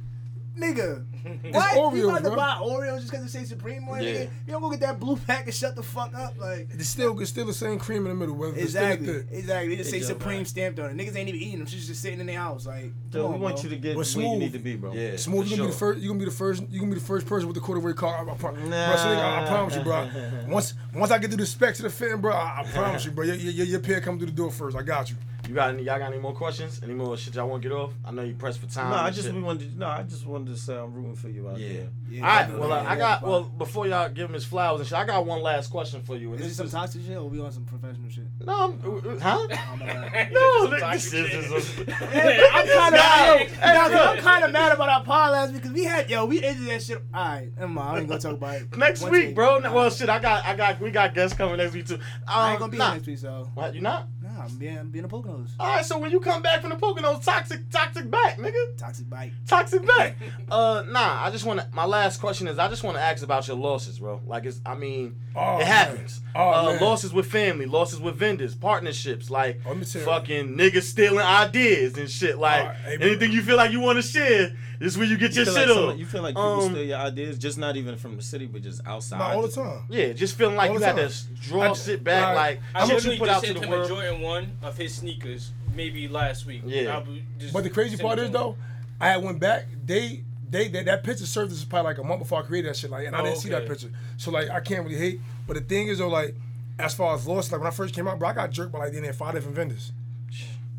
nigga, 0.57 1.05
what? 1.53 1.75
Oreos, 1.77 1.95
you 1.97 2.09
about 2.09 2.23
to 2.23 2.29
bro. 2.29 2.35
buy 2.35 2.57
Oreos 2.61 2.99
just 2.99 3.11
because 3.11 3.25
it 3.25 3.29
say 3.29 3.43
Supreme 3.45 3.87
on 3.87 3.99
it? 3.99 4.03
Yeah. 4.03 4.11
nigga? 4.13 4.29
You 4.47 4.51
don't 4.53 4.61
go 4.61 4.69
get 4.71 4.79
that 4.81 4.99
blue 4.99 5.15
pack 5.17 5.45
and 5.45 5.53
shut 5.53 5.75
the 5.75 5.83
fuck 5.83 6.13
up, 6.15 6.37
like. 6.39 6.69
It's 6.71 6.89
still 6.89 7.19
it's 7.19 7.29
still 7.29 7.45
the 7.45 7.53
same 7.53 7.79
cream 7.79 8.03
in 8.05 8.09
the 8.09 8.15
middle. 8.15 8.35
Whether 8.35 8.57
Exactly, 8.57 9.07
It's 9.07 9.17
still 9.19 9.29
thick. 9.29 9.39
exactly. 9.39 9.69
They 9.69 9.75
just 9.77 9.89
say 9.91 10.01
Supreme 10.01 10.37
man. 10.37 10.45
stamped 10.45 10.79
on 10.79 10.89
it. 10.89 10.97
Niggas 10.97 11.15
ain't 11.15 11.29
even 11.29 11.41
eating 11.41 11.59
them. 11.59 11.67
She's 11.67 11.87
just 11.87 12.01
sitting 12.01 12.19
in 12.19 12.25
their 12.25 12.37
house. 12.39 12.65
Like, 12.65 12.91
So 13.11 13.23
come 13.23 13.33
we 13.33 13.39
want 13.39 13.55
bro. 13.55 13.63
you 13.63 13.69
to 13.69 13.75
get 13.75 13.89
But 13.95 13.97
where 13.97 13.99
you 13.99 14.03
smooth. 14.05 14.39
need 14.39 14.53
to 14.53 14.59
be, 14.59 14.75
bro. 14.75 14.93
Yeah, 14.93 15.15
Smooth, 15.17 15.47
you 15.47 15.57
gonna 15.57 15.67
be 15.67 15.71
the 15.73 15.77
first. 15.77 15.99
You 16.01 16.07
gonna 16.09 16.19
be 16.19 16.25
the 16.25 16.31
first. 16.31 16.63
You 16.69 16.79
gonna 16.79 16.93
be 16.93 16.99
the 16.99 17.05
first 17.05 17.25
person 17.27 17.47
with 17.47 17.55
the 17.55 17.61
quarter 17.61 17.81
weight 17.81 17.95
car. 17.95 18.17
I, 18.27 18.31
I, 18.31 18.35
pro- 18.35 18.51
Nah. 18.51 18.87
bro, 18.87 18.95
so 18.97 19.03
nigga, 19.07 19.17
I, 19.23 19.43
I 19.43 19.47
promise 19.47 19.75
you, 19.75 19.81
bro. 19.83 20.09
Once 20.47 20.73
once 20.95 21.11
I 21.11 21.17
get 21.19 21.29
through 21.29 21.37
the 21.37 21.45
specs 21.45 21.79
of 21.79 21.83
the 21.83 21.89
fitting, 21.89 22.21
bro, 22.21 22.33
I, 22.33 22.61
I 22.61 22.71
promise 22.71 23.05
you, 23.05 23.11
bro. 23.11 23.25
Your, 23.25 23.35
your, 23.35 23.65
your 23.65 23.79
pair 23.79 24.01
come 24.01 24.17
through 24.17 24.27
the 24.27 24.33
door 24.33 24.51
first. 24.51 24.75
I 24.77 24.81
got 24.81 25.09
you. 25.09 25.17
You 25.47 25.53
got 25.53 25.69
any? 25.69 25.83
Y'all 25.83 25.97
got 25.97 26.11
any 26.11 26.19
more 26.21 26.33
questions? 26.33 26.81
Any 26.83 26.93
more 26.93 27.15
shit 27.15 27.35
y'all 27.35 27.47
want 27.47 27.63
to 27.63 27.69
get 27.69 27.75
off? 27.75 27.93
I 28.03 28.11
know 28.11 28.21
you 28.23 28.33
pressed 28.33 28.59
for 28.59 28.67
time. 28.67 28.89
No, 28.89 28.97
I 28.97 29.09
just 29.11 29.27
shit. 29.27 29.33
wanted. 29.41 29.71
To, 29.71 29.79
no, 29.79 29.87
I 29.87 30.03
just 30.03 30.25
wanted 30.25 30.47
to 30.53 30.57
say 30.57 30.75
I'm 30.77 30.93
rooting 30.93 31.15
for 31.15 31.29
you 31.29 31.47
out 31.47 31.57
Yeah. 31.57 31.67
there. 31.73 31.87
Yeah, 32.09 32.21
All 32.21 32.27
right. 32.47 32.59
Well, 32.59 32.73
uh, 32.73 32.75
I 32.83 32.93
Yeah, 32.93 32.97
got. 32.97 33.21
fine. 33.21 33.29
Well, 33.29 33.43
before 33.43 33.87
y'all 33.87 34.09
give 34.09 34.27
him 34.27 34.33
his 34.33 34.43
flowers 34.43 34.81
and 34.81 34.89
shit, 34.89 34.97
I 34.97 35.05
got 35.05 35.25
one 35.25 35.41
last 35.41 35.71
question 35.71 36.01
for 36.03 36.17
you. 36.17 36.31
And 36.33 36.41
Is 36.41 36.47
this 36.47 36.57
this 36.57 36.71
some 36.71 36.79
toxic 36.81 37.01
shit 37.05 37.15
or 37.15 37.29
we 37.29 37.39
on 37.39 37.51
some 37.53 37.63
professional 37.63 38.09
shit? 38.09 38.25
no, 38.45 38.53
I'm- 38.53 39.19
huh? 39.21 39.37
Oh 39.39 39.75
my 39.79 39.85
god. 40.11 40.27
No, 40.33 40.61
Some 40.63 40.71
this 40.71 40.81
toxic 40.81 41.13
is 41.13 41.29
shit. 41.29 41.49
just. 41.49 41.77
Yeah, 41.87 42.43
I'm 42.51 42.67
kind 42.67 42.95
of, 42.95 43.01
Hey. 43.01 43.77
I'm 43.77 44.17
kind 44.17 44.43
of 44.43 44.51
mad 44.51 44.73
about 44.73 44.89
our 44.89 45.03
pod 45.05 45.31
last 45.31 45.53
because 45.53 45.71
we 45.71 45.85
had, 45.85 46.09
yo, 46.09 46.25
we 46.25 46.43
ended 46.43 46.67
that 46.67 46.83
shit. 46.83 47.01
All 47.13 47.23
right, 47.25 47.49
never 47.55 47.67
mind. 47.69 47.89
I 47.95 47.99
ain't 47.99 48.09
gonna 48.09 48.19
talk 48.19 48.33
about 48.33 48.55
it. 48.55 48.77
Next 48.77 49.01
One 49.01 49.11
week, 49.13 49.25
take. 49.27 49.35
bro. 49.35 49.59
Well, 49.61 49.89
shit, 49.91 50.09
I 50.09 50.19
got, 50.19 50.45
I 50.45 50.55
got, 50.57 50.81
we 50.81 50.91
got 50.91 51.13
guests 51.13 51.37
coming 51.37 51.55
next 51.57 51.73
week 51.73 51.85
too. 51.87 51.95
Um, 51.95 52.01
I 52.27 52.51
ain't 52.51 52.59
gonna 52.59 52.71
be 52.71 52.77
nah. 52.77 52.85
here 52.87 52.93
next 52.95 53.07
week, 53.07 53.17
so 53.19 53.49
What? 53.53 53.73
You 53.73 53.81
not? 53.81 54.07
Nah, 54.37 54.43
I'm 54.45 54.55
being, 54.57 54.77
I'm 54.77 54.89
being 54.89 55.05
a 55.05 55.07
Poconos. 55.07 55.49
All 55.59 55.67
right. 55.67 55.85
So 55.85 55.97
when 55.97 56.11
you 56.11 56.19
come 56.19 56.41
back 56.41 56.61
from 56.61 56.69
the 56.71 56.75
Poconos, 56.75 57.23
toxic, 57.23 57.69
toxic 57.69 58.09
back, 58.09 58.37
nigga. 58.37 58.77
Toxic 58.77 59.09
bite. 59.09 59.31
Toxic 59.47 59.85
back. 59.85 60.15
uh, 60.51 60.83
nah. 60.89 61.23
I 61.25 61.29
just 61.31 61.45
want 61.45 61.59
to. 61.59 61.67
My 61.73 61.85
last 61.85 62.19
question 62.19 62.47
is, 62.47 62.59
I 62.59 62.67
just 62.67 62.83
want 62.83 62.97
to 62.97 63.01
ask 63.03 63.23
about 63.23 63.47
your 63.47 63.57
losses, 63.57 63.99
bro. 63.99 64.21
Like, 64.25 64.45
it's. 64.45 64.61
I 64.65 64.75
mean, 64.75 65.15
Oh, 65.35 65.55
it 65.55 65.59
man. 65.59 65.67
happens. 65.67 66.21
Oh, 66.35 66.49
uh, 66.49 66.63
man. 66.71 66.81
losses 66.81 67.13
with 67.13 67.27
family, 67.27 67.65
losses 67.65 67.99
with 67.99 68.15
vendors, 68.15 68.55
partnerships, 68.55 69.29
like 69.29 69.61
Oh, 69.65 69.69
let 69.69 69.77
me 69.79 69.85
tell 69.85 70.01
you. 70.01 70.05
fucking 70.05 70.55
niggas 70.57 70.83
stealing 70.83 71.19
ideas 71.25 71.97
and 71.97 72.09
shit. 72.09 72.37
Like 72.37 72.65
Oh, 72.67 72.71
hey, 72.85 72.97
anything 73.01 73.31
you 73.31 73.41
feel 73.41 73.55
like 73.57 73.71
you 73.71 73.79
want 73.79 73.97
to 73.97 74.01
share, 74.01 74.55
this 74.79 74.93
is 74.93 74.97
where 74.97 75.07
you 75.07 75.17
get 75.17 75.31
You 75.35 75.43
your 75.43 75.45
shit 75.45 75.53
like 75.55 75.67
some- 75.67 75.89
up. 75.89 75.97
you 75.97 76.05
feel 76.05 76.21
like 76.23 76.33
people 76.33 76.43
Um, 76.63 76.71
steal 76.73 76.83
your 76.83 76.97
ideas, 76.97 77.37
just 77.37 77.57
not 77.59 77.75
even 77.77 77.97
from 77.97 78.15
the 78.15 78.21
city, 78.23 78.45
but 78.47 78.61
just 78.63 78.81
outside. 78.85 79.19
Not 79.19 79.31
all 79.33 79.41
the 79.43 79.47
time. 79.49 79.83
Yeah, 79.89 80.13
just 80.13 80.35
feeling 80.37 80.55
like 80.55 80.69
All 80.69 80.75
you 80.75 80.79
the 80.79 80.85
had 80.87 80.95
to 81.09 81.23
draw, 81.41 81.61
I- 81.69 81.73
sit 81.73 82.03
back, 82.03 82.23
I- 82.23 82.33
like 82.35 82.61
I 82.73 82.79
shit 82.81 82.89
you 82.89 82.95
literally 82.95 83.17
put 83.19 83.29
out 83.29 83.41
to 83.41 83.47
sent 83.47 83.59
the 83.59 83.65
him 83.67 83.73
a 83.73 83.77
world. 83.77 83.89
Jordan 84.27 84.57
one 84.61 84.69
of 84.69 84.77
his 84.77 84.93
sneakers 84.95 85.51
maybe 85.75 86.07
last 86.07 86.45
week. 86.45 86.61
Yeah. 86.65 87.03
Just 87.39 87.53
But 87.53 87.63
the 87.63 87.69
crazy 87.69 87.97
part 87.97 88.19
is 88.19 88.29
though, 88.31 88.55
I 88.99 89.17
went 89.17 89.39
back. 89.39 89.65
They 89.85 90.23
they 90.49 90.67
that, 90.69 90.85
that 90.85 91.03
picture 91.03 91.25
served 91.25 91.51
as 91.51 91.63
probably 91.65 91.89
like 91.91 91.97
a 91.97 92.03
month 92.03 92.19
before 92.21 92.39
I 92.39 92.41
created 92.43 92.69
that 92.69 92.77
shit. 92.77 92.89
Like, 92.89 93.07
and 93.07 93.15
I 93.15 93.19
Oh, 93.19 93.23
didn't 93.23 93.37
see 93.39 93.49
that 93.49 93.67
picture, 93.67 93.89
so 94.17 94.31
like 94.31 94.49
I 94.49 94.59
can't 94.59 94.85
really 94.85 94.97
hate. 94.97 95.19
But 95.45 95.55
the 95.55 95.61
thing 95.61 95.87
is 95.87 95.97
though, 95.99 96.09
like 96.09 96.35
as 96.79 96.93
far 96.93 97.15
as 97.15 97.27
loss, 97.27 97.51
like 97.51 97.59
when 97.59 97.67
I 97.67 97.71
first 97.71 97.93
came 97.95 98.07
out, 98.07 98.19
bro, 98.19 98.29
I 98.29 98.33
got 98.33 98.51
jerked 98.51 98.71
by 98.71 98.79
like 98.79 98.93
they 98.93 99.05
had 99.05 99.15
five 99.15 99.33
different 99.33 99.55
vendors, 99.55 99.91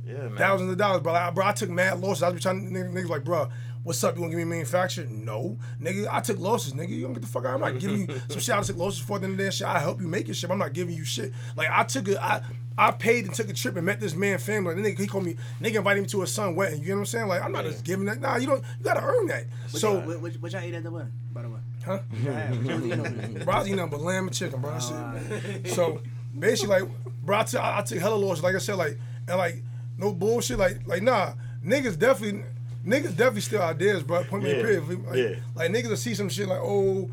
Yeah, 0.06 0.14
man. 0.14 0.36
thousands 0.36 0.70
of 0.72 0.78
dollars. 0.78 1.02
But 1.02 1.12
like, 1.12 1.34
bro, 1.34 1.46
I 1.46 1.52
took 1.52 1.70
mad 1.70 2.00
losses. 2.00 2.22
I 2.22 2.28
was 2.30 2.40
trying 2.42 2.70
niggas, 2.70 2.92
niggas 2.92 3.08
like, 3.08 3.24
bro. 3.24 3.48
What's 3.88 4.04
up? 4.04 4.16
You 4.16 4.20
want 4.20 4.32
to 4.32 4.36
give 4.36 4.46
me 4.46 4.52
a 4.52 4.54
manufacturer? 4.58 5.06
No, 5.06 5.56
nigga. 5.80 6.08
I 6.12 6.20
took 6.20 6.38
losses, 6.38 6.74
nigga. 6.74 6.90
You 6.90 7.04
don't 7.04 7.14
get 7.14 7.22
the 7.22 7.26
fuck 7.26 7.46
out. 7.46 7.54
I'm 7.54 7.60
not 7.60 7.78
giving 7.80 8.00
you 8.00 8.20
some 8.28 8.38
shit. 8.38 8.54
I 8.54 8.60
took 8.60 8.76
losses 8.76 9.00
for 9.00 9.18
the 9.18 9.24
end 9.24 9.32
of 9.32 9.38
the 9.38 9.44
day. 9.44 9.50
Shit, 9.50 9.66
I 9.66 9.78
help 9.78 10.02
you 10.02 10.06
make 10.06 10.28
your 10.28 10.34
shit. 10.34 10.50
I'm 10.50 10.58
not 10.58 10.74
giving 10.74 10.94
you 10.94 11.06
shit. 11.06 11.32
Like 11.56 11.68
I 11.70 11.84
took 11.84 12.06
a, 12.08 12.22
I, 12.22 12.42
I 12.76 12.90
paid 12.90 13.24
and 13.24 13.32
took 13.32 13.48
a 13.48 13.54
trip 13.54 13.76
and 13.76 13.86
met 13.86 13.98
this 13.98 14.14
man 14.14 14.36
family. 14.40 14.74
And 14.74 14.84
the 14.84 14.90
nigga, 14.92 14.98
he 14.98 15.06
called 15.06 15.24
me. 15.24 15.36
Nigga 15.62 15.76
invited 15.76 16.02
me 16.02 16.06
to 16.08 16.20
a 16.20 16.26
son 16.26 16.54
wedding. 16.54 16.82
You 16.82 16.88
know 16.88 16.94
what 16.96 17.00
I'm 17.00 17.06
saying? 17.06 17.28
Like 17.28 17.40
I'm 17.42 17.50
not 17.50 17.64
just 17.64 17.82
giving 17.82 18.04
that. 18.04 18.20
Nah, 18.20 18.36
you 18.36 18.46
don't. 18.48 18.62
You 18.78 18.84
gotta 18.84 19.02
earn 19.02 19.26
that. 19.28 19.44
So, 19.68 20.00
what, 20.00 20.20
what, 20.20 20.34
what 20.34 20.52
y'all 20.52 20.60
ate 20.60 20.74
at 20.74 20.82
the 20.82 20.90
wedding, 20.90 21.12
by 21.32 21.40
the 21.40 21.48
way? 21.48 21.60
huh? 21.86 22.00
What 22.10 22.20
y'all 22.22 22.34
had? 22.34 22.56
What 22.58 22.66
y'all 22.66 22.76
was 22.76 22.84
eating 22.84 23.00
over 23.00 23.08
there? 23.08 23.44
Bro, 23.46 23.54
I 23.54 23.58
was 23.58 23.66
eating 23.68 23.76
nothing 23.76 23.90
but 23.92 24.00
lamb 24.02 24.26
and 24.26 24.36
chicken, 24.36 24.60
bro. 24.60 24.70
That's 24.72 24.90
Oh, 24.92 25.18
it. 25.64 25.68
So 25.70 26.02
basically, 26.38 26.82
like, 26.82 26.90
bro, 27.22 27.38
I 27.38 27.42
took, 27.44 27.60
I 27.62 27.80
took 27.80 27.98
hella 28.00 28.16
losses. 28.16 28.44
Like 28.44 28.54
I 28.54 28.58
said, 28.58 28.74
like, 28.76 28.98
and 29.26 29.38
like, 29.38 29.62
no 29.96 30.12
bullshit. 30.12 30.58
Like, 30.58 30.86
like, 30.86 31.02
nah, 31.02 31.32
niggas 31.64 31.98
definitely, 31.98 32.44
niggas 32.84 33.16
definitely 33.16 33.40
steal 33.42 33.62
ideas, 33.62 34.02
bro. 34.02 34.24
Point 34.24 34.44
me 34.44 34.50
Yeah. 34.50 34.62
period. 34.62 34.88
Like, 35.06 35.16
Yeah. 35.16 35.34
like, 35.54 35.70
niggas 35.70 35.88
will 35.90 35.96
see 35.96 36.14
some 36.14 36.28
shit 36.28 36.48
like, 36.48 36.60
oh, 36.62 37.10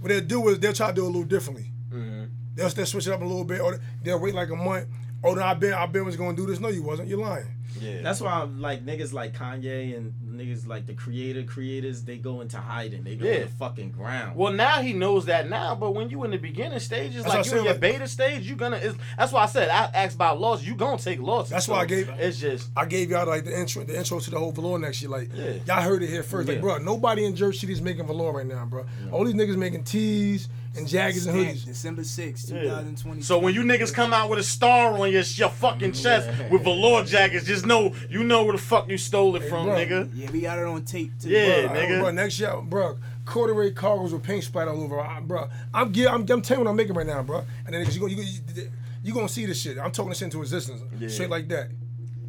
what 0.00 0.08
they'll 0.08 0.20
do 0.20 0.48
is 0.48 0.58
they'll 0.58 0.72
try 0.72 0.88
to 0.88 0.94
do 0.94 1.02
it 1.02 1.04
a 1.04 1.06
little 1.08 1.24
differently. 1.24 1.70
Mm-hmm. 1.92 2.24
They'll, 2.54 2.68
they'll 2.70 2.86
switch 2.86 3.06
it 3.06 3.12
up 3.12 3.20
a 3.20 3.24
little 3.24 3.44
bit, 3.44 3.60
or 3.60 3.78
they'll 4.02 4.20
wait 4.20 4.34
like 4.34 4.50
a 4.50 4.56
month. 4.56 4.86
Oh, 5.24 5.34
no, 5.34 5.42
I 5.42 5.54
been, 5.54 5.72
I 5.72 5.86
been 5.86 6.04
was 6.04 6.16
gonna 6.16 6.36
do 6.36 6.46
this. 6.46 6.58
No, 6.60 6.68
you 6.68 6.82
wasn't. 6.82 7.08
You're 7.08 7.18
lying. 7.20 7.46
Yeah. 7.82 8.02
That's 8.02 8.20
why 8.20 8.32
I'm 8.32 8.60
like 8.60 8.84
niggas 8.86 9.12
like 9.12 9.34
Kanye 9.36 9.96
and 9.96 10.12
niggas 10.24 10.66
like 10.66 10.86
the 10.86 10.94
creator 10.94 11.42
creators. 11.42 12.04
They 12.04 12.16
go 12.18 12.40
into 12.40 12.58
hiding. 12.58 13.04
They 13.04 13.16
go 13.16 13.26
Yeah. 13.26 13.32
in 13.34 13.40
the 13.42 13.48
fucking 13.48 13.90
ground. 13.90 14.36
Well, 14.36 14.52
now 14.52 14.80
he 14.82 14.92
knows 14.92 15.26
that 15.26 15.48
now, 15.48 15.74
but 15.74 15.94
when 15.94 16.08
you 16.10 16.22
in 16.24 16.30
the 16.30 16.36
beginning 16.36 16.78
stages, 16.78 17.24
That's 17.24 17.34
like 17.34 17.46
you 17.46 17.52
I'm 17.52 17.58
in 17.58 17.64
your 17.64 17.72
saying, 17.74 17.80
beta 17.80 18.08
stage, 18.08 18.48
you 18.48 18.56
gonna. 18.56 18.76
It's, 18.76 18.96
that's 19.18 19.32
why 19.32 19.42
I 19.42 19.46
said 19.46 19.68
I 19.68 19.84
asked 19.94 20.14
about 20.14 20.40
loss. 20.40 20.62
You 20.62 20.74
gonna 20.74 20.98
take 20.98 21.20
losses. 21.20 21.50
That's 21.50 21.66
so 21.66 21.72
why 21.72 21.80
I 21.80 21.84
gave- 21.86 22.08
It's 22.18 22.38
just 22.38 22.70
I 22.76 22.84
gave 22.86 23.10
y'all 23.10 23.26
like 23.26 23.44
the 23.44 23.58
intro, 23.58 23.84
the 23.84 23.96
intro 23.98 24.20
to 24.20 24.30
the 24.30 24.38
whole 24.38 24.52
velour 24.52 24.78
next 24.78 25.02
year. 25.02 25.10
Like, 25.10 25.30
Yeah. 25.34 25.54
y'all 25.66 25.82
heard 25.82 26.02
it 26.02 26.08
here 26.08 26.22
first. 26.22 26.48
Like, 26.48 26.60
bro, 26.60 26.78
nobody 26.78 27.24
in 27.24 27.34
Jersey 27.34 27.58
City 27.58 27.72
is 27.72 27.82
making 27.82 28.06
velour 28.06 28.32
right 28.32 28.46
now, 28.46 28.64
bro. 28.64 28.84
All 29.10 29.24
these 29.24 29.34
niggas 29.34 29.56
making 29.56 29.84
tees 29.84 30.48
and 30.76 30.88
jackets 30.88 31.26
and 31.26 31.34
Stamped 31.38 31.60
hoodies. 31.60 31.64
December 31.66 32.02
6th, 32.02 32.50
Yeah. 32.50 32.62
2020. 32.62 33.20
So 33.22 33.38
when 33.38 33.54
you 33.54 33.62
niggas 33.62 33.92
come 33.92 34.12
out 34.14 34.30
with 34.30 34.38
a 34.38 34.42
star 34.42 34.92
on 34.98 35.10
your 35.12 35.22
your 35.22 35.48
fucking 35.50 35.92
chest 35.92 36.28
with 36.50 36.64
velour 36.64 37.04
jackets, 37.04 37.44
just 37.46 37.66
know 37.66 37.94
you 38.08 38.24
know 38.24 38.44
where 38.44 38.52
the 38.52 38.62
fuck 38.62 38.88
you 38.88 38.96
stole 38.98 39.36
it 39.36 39.42
from, 39.44 39.66
bro. 39.66 39.74
nigga. 39.76 40.10
Yeah, 40.14 40.30
we 40.30 40.40
got 40.40 40.58
it 40.58 40.64
on 40.64 40.82
tape 40.84 41.12
too. 41.20 41.28
Yeah, 41.28 41.66
Bro, 41.68 41.76
nigga. 41.76 42.00
Bro, 42.00 42.10
next 42.12 42.40
year, 42.40 42.56
bro, 42.62 42.98
corduroy 43.24 43.72
cargos 43.72 44.12
with 44.12 44.22
paint 44.22 44.44
splatter 44.44 44.70
all 44.70 44.82
over. 44.82 45.00
I, 45.00 45.20
bro, 45.20 45.48
I'm, 45.74 45.92
gi- 45.92 46.08
I'm, 46.08 46.22
I'm 46.28 46.42
telling 46.42 46.60
you 46.60 46.64
what 46.64 46.70
I'm 46.70 46.76
making 46.76 46.94
right 46.94 47.06
now, 47.06 47.22
bro. 47.22 47.44
And 47.66 47.74
then 47.74 47.86
you 47.90 48.00
go, 48.00 48.06
you, 48.06 48.22
you, 48.22 48.70
you 49.02 49.12
gonna 49.14 49.28
see 49.28 49.44
this 49.46 49.60
shit. 49.60 49.78
I'm 49.78 49.90
talking 49.92 50.08
this 50.10 50.22
into 50.22 50.40
existence, 50.40 50.80
Yeah. 50.98 51.08
straight 51.08 51.30
like 51.30 51.48
that. 51.48 51.68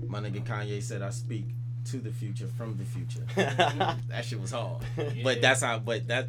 My 0.07 0.19
nigga 0.19 0.43
Kanye 0.43 0.81
said 0.83 1.01
I 1.01 1.09
speak 1.11 1.45
to 1.85 1.97
the 1.97 2.11
future 2.11 2.47
from 2.57 2.77
the 2.77 2.85
future. 2.85 3.21
that 3.35 4.25
shit 4.25 4.39
was 4.41 4.51
hard. 4.51 4.83
But 5.23 5.41
that's 5.41 5.61
how. 5.61 5.79
But 5.79 6.07
that. 6.09 6.27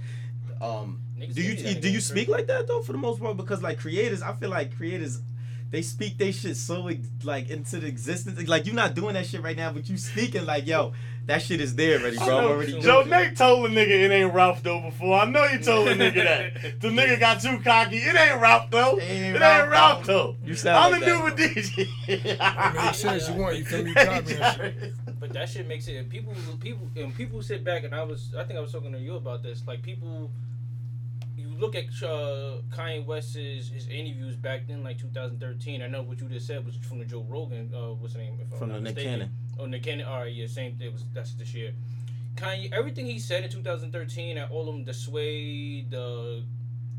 Um, 0.60 1.00
Niggas 1.13 1.13
do 1.32 1.42
you 1.42 1.56
say 1.56 1.74
do 1.74 1.90
you 1.90 2.00
speak 2.00 2.28
like 2.28 2.46
that 2.48 2.66
though 2.66 2.82
for 2.82 2.92
the 2.92 2.98
most 2.98 3.20
part? 3.20 3.36
Because 3.36 3.62
like 3.62 3.78
creators, 3.78 4.22
I 4.22 4.32
feel 4.34 4.50
like 4.50 4.76
creators, 4.76 5.20
they 5.70 5.82
speak 5.82 6.18
they 6.18 6.32
shit 6.32 6.56
so 6.56 6.88
like 7.24 7.50
into 7.50 7.78
the 7.80 7.86
existence. 7.86 8.48
Like 8.48 8.66
you're 8.66 8.74
not 8.74 8.94
doing 8.94 9.14
that 9.14 9.26
shit 9.26 9.42
right 9.42 9.56
now, 9.56 9.72
but 9.72 9.88
you 9.88 9.96
speaking 9.96 10.46
like, 10.46 10.66
yo, 10.66 10.92
that 11.26 11.40
shit 11.42 11.60
is 11.60 11.74
there 11.74 11.98
already, 12.00 12.18
I 12.18 12.24
bro. 12.26 12.40
Know. 12.42 12.48
already 12.48 12.72
Joe 12.80 13.02
doing 13.02 13.06
it. 13.06 13.10
Nate 13.28 13.36
told 13.36 13.66
a 13.66 13.68
nigga 13.70 13.88
it 14.04 14.10
ain't 14.10 14.34
Ralph 14.34 14.62
though 14.62 14.80
before. 14.80 15.18
I 15.18 15.24
know 15.24 15.44
you 15.46 15.58
told 15.58 15.88
a 15.88 15.94
nigga 15.96 16.14
that. 16.22 16.52
The 16.80 16.88
nigga 16.88 17.18
got 17.18 17.40
too 17.40 17.58
cocky. 17.60 17.96
It 17.96 18.14
ain't 18.14 18.40
Ralph 18.40 18.70
though. 18.70 18.98
It 18.98 19.02
ain't 19.04 19.36
It 19.36 19.40
Ralph, 19.40 19.62
ain't 19.62 19.70
Ralph 19.72 20.04
though. 20.06 20.36
though. 20.42 20.46
You 20.48 20.54
sound 20.54 20.76
I'm 20.76 20.92
like 20.92 21.00
the 21.00 21.06
that, 21.06 21.36
dude 21.38 21.64
with 21.64 21.66
DJ. 22.26 22.38
That 22.38 22.74
makes 22.74 22.98
sense. 22.98 23.28
You 23.28 23.34
want 23.36 23.56
you 23.56 23.64
feel 23.64 23.82
me? 23.84 23.88
You 23.88 23.94
caught 23.94 24.26
me 24.26 24.34
and 24.34 24.56
shit. 24.56 24.94
But 25.24 25.32
that 25.32 25.48
shit 25.48 25.66
makes 25.66 25.88
it. 25.88 26.10
People, 26.10 26.34
people, 26.60 26.86
and 26.96 27.14
people 27.14 27.40
sit 27.40 27.64
back, 27.64 27.84
and 27.84 27.94
I 27.94 28.02
was, 28.02 28.34
I 28.36 28.44
think 28.44 28.58
I 28.58 28.60
was 28.60 28.70
talking 28.72 28.92
to 28.92 28.98
you 28.98 29.14
about 29.16 29.42
this. 29.42 29.62
Like 29.66 29.80
people, 29.80 30.06
you 30.08 30.30
look 31.64 31.74
at 31.74 31.86
uh, 32.02 32.58
Kanye 32.70 33.04
West's 33.06 33.34
his 33.34 33.88
interviews 33.88 34.36
back 34.36 34.66
then, 34.68 34.82
like 34.84 34.98
2013. 34.98 35.82
I 35.82 35.86
know 35.86 36.02
what 36.02 36.20
you 36.20 36.28
just 36.28 36.46
said 36.46 36.64
was 36.64 36.76
from 36.76 36.98
the 36.98 37.04
Joe 37.04 37.24
Rogan. 37.28 37.70
Uh, 37.74 37.94
what's 37.94 38.12
the 38.14 38.20
name? 38.20 38.38
From 38.58 38.70
the 38.70 38.80
Nick. 38.80 38.96
Cannon. 38.96 39.30
Oh, 39.58 39.66
Nick 39.66 39.82
Cannon. 39.84 40.06
All 40.06 40.20
right, 40.20 40.32
yeah, 40.32 40.46
same. 40.46 40.76
thing. 40.76 40.92
was 40.92 41.04
that's 41.14 41.34
this 41.34 41.54
year. 41.54 41.72
Kanye, 42.36 42.72
everything 42.72 43.06
he 43.06 43.18
said 43.18 43.44
in 43.44 43.50
2013 43.50 44.36
at 44.38 44.50
all 44.50 44.68
of 44.68 44.74
them, 44.74 44.84
the 44.84 44.92
Sway, 44.94 45.82
the 45.88 46.42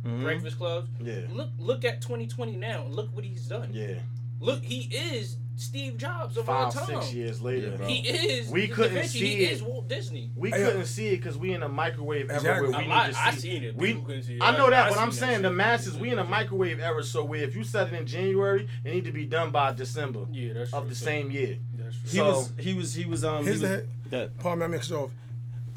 Mhm. 0.03 0.21
Breakfast 0.23 0.57
Club. 0.57 0.87
Yeah. 1.01 1.21
Look, 1.31 1.49
look 1.57 1.83
at 1.85 2.01
2020 2.01 2.55
now. 2.55 2.85
Look 2.87 3.13
what 3.15 3.25
he's 3.25 3.47
done. 3.47 3.69
Yeah. 3.73 3.99
Look, 4.39 4.63
he 4.63 4.81
is 4.95 5.37
Steve 5.57 5.97
Jobs 5.97 6.35
of 6.37 6.45
Five, 6.47 6.65
our 6.65 6.71
time. 6.71 6.85
six 7.01 7.13
years 7.13 7.41
later, 7.41 7.69
Yeah. 7.71 7.77
bro. 7.77 7.87
He 7.87 7.99
is. 8.09 8.49
We 8.49 8.67
couldn't 8.67 8.93
Vinci. 8.93 9.19
see 9.19 9.25
He 9.37 9.43
it. 9.45 9.51
is 9.53 9.63
Walt 9.63 9.87
Disney. 9.87 10.31
We 10.35 10.49
Hey, 10.51 10.57
couldn't 10.65 10.85
see 10.85 11.07
it 11.07 11.17
because 11.17 11.37
we 11.37 11.53
in 11.53 11.63
a 11.63 11.69
microwave 11.69 12.29
era 12.29 12.37
Exactly. 12.39 12.69
where 12.69 12.77
we 12.79 12.83
I, 12.83 12.87
need 12.87 12.91
I, 12.91 13.11
to 13.11 13.19
I 13.27 13.31
see. 13.31 13.39
seen 13.39 13.63
it. 13.63 13.75
We, 13.77 13.93
see 14.21 14.35
it. 14.35 14.41
I 14.41 14.57
know 14.57 14.69
that, 14.69 14.89
but 14.89 14.97
I 14.97 15.01
I'm 15.01 15.11
seen 15.11 15.19
saying 15.21 15.41
the 15.43 15.49
shit. 15.49 15.55
masses, 15.55 15.97
we 15.97 16.11
in 16.11 16.19
a 16.19 16.25
microwave 16.25 16.79
era, 16.81 17.03
so 17.03 17.23
where 17.23 17.41
if 17.41 17.55
you 17.55 17.63
set 17.63 17.87
it 17.87 17.93
in 17.93 18.05
January, 18.05 18.67
it 18.83 18.93
need 18.93 19.05
to 19.05 19.11
be 19.13 19.25
done 19.25 19.51
by 19.51 19.71
December 19.71 20.25
Yeah, 20.31 20.53
that's 20.53 20.73
of 20.73 20.81
true, 20.83 20.89
the 20.89 20.95
too. 20.95 21.05
same 21.05 21.31
year. 21.31 21.57
That's 21.77 21.95
true. 22.01 22.09
He 22.09 22.17
So- 22.17 22.25
was 22.25 22.51
he 22.59 22.73
was 22.73 22.93
he 22.93 23.05
was 23.05 23.23
um 23.23 23.39
he 23.39 23.45
Here's 23.45 23.61
was, 23.61 23.69
the 23.69 23.85
that 24.09 24.37
pardon 24.39 24.59
me, 24.59 24.65
I 24.65 24.67
mixed 24.67 24.91
it 24.91 24.95
off. 24.95 25.11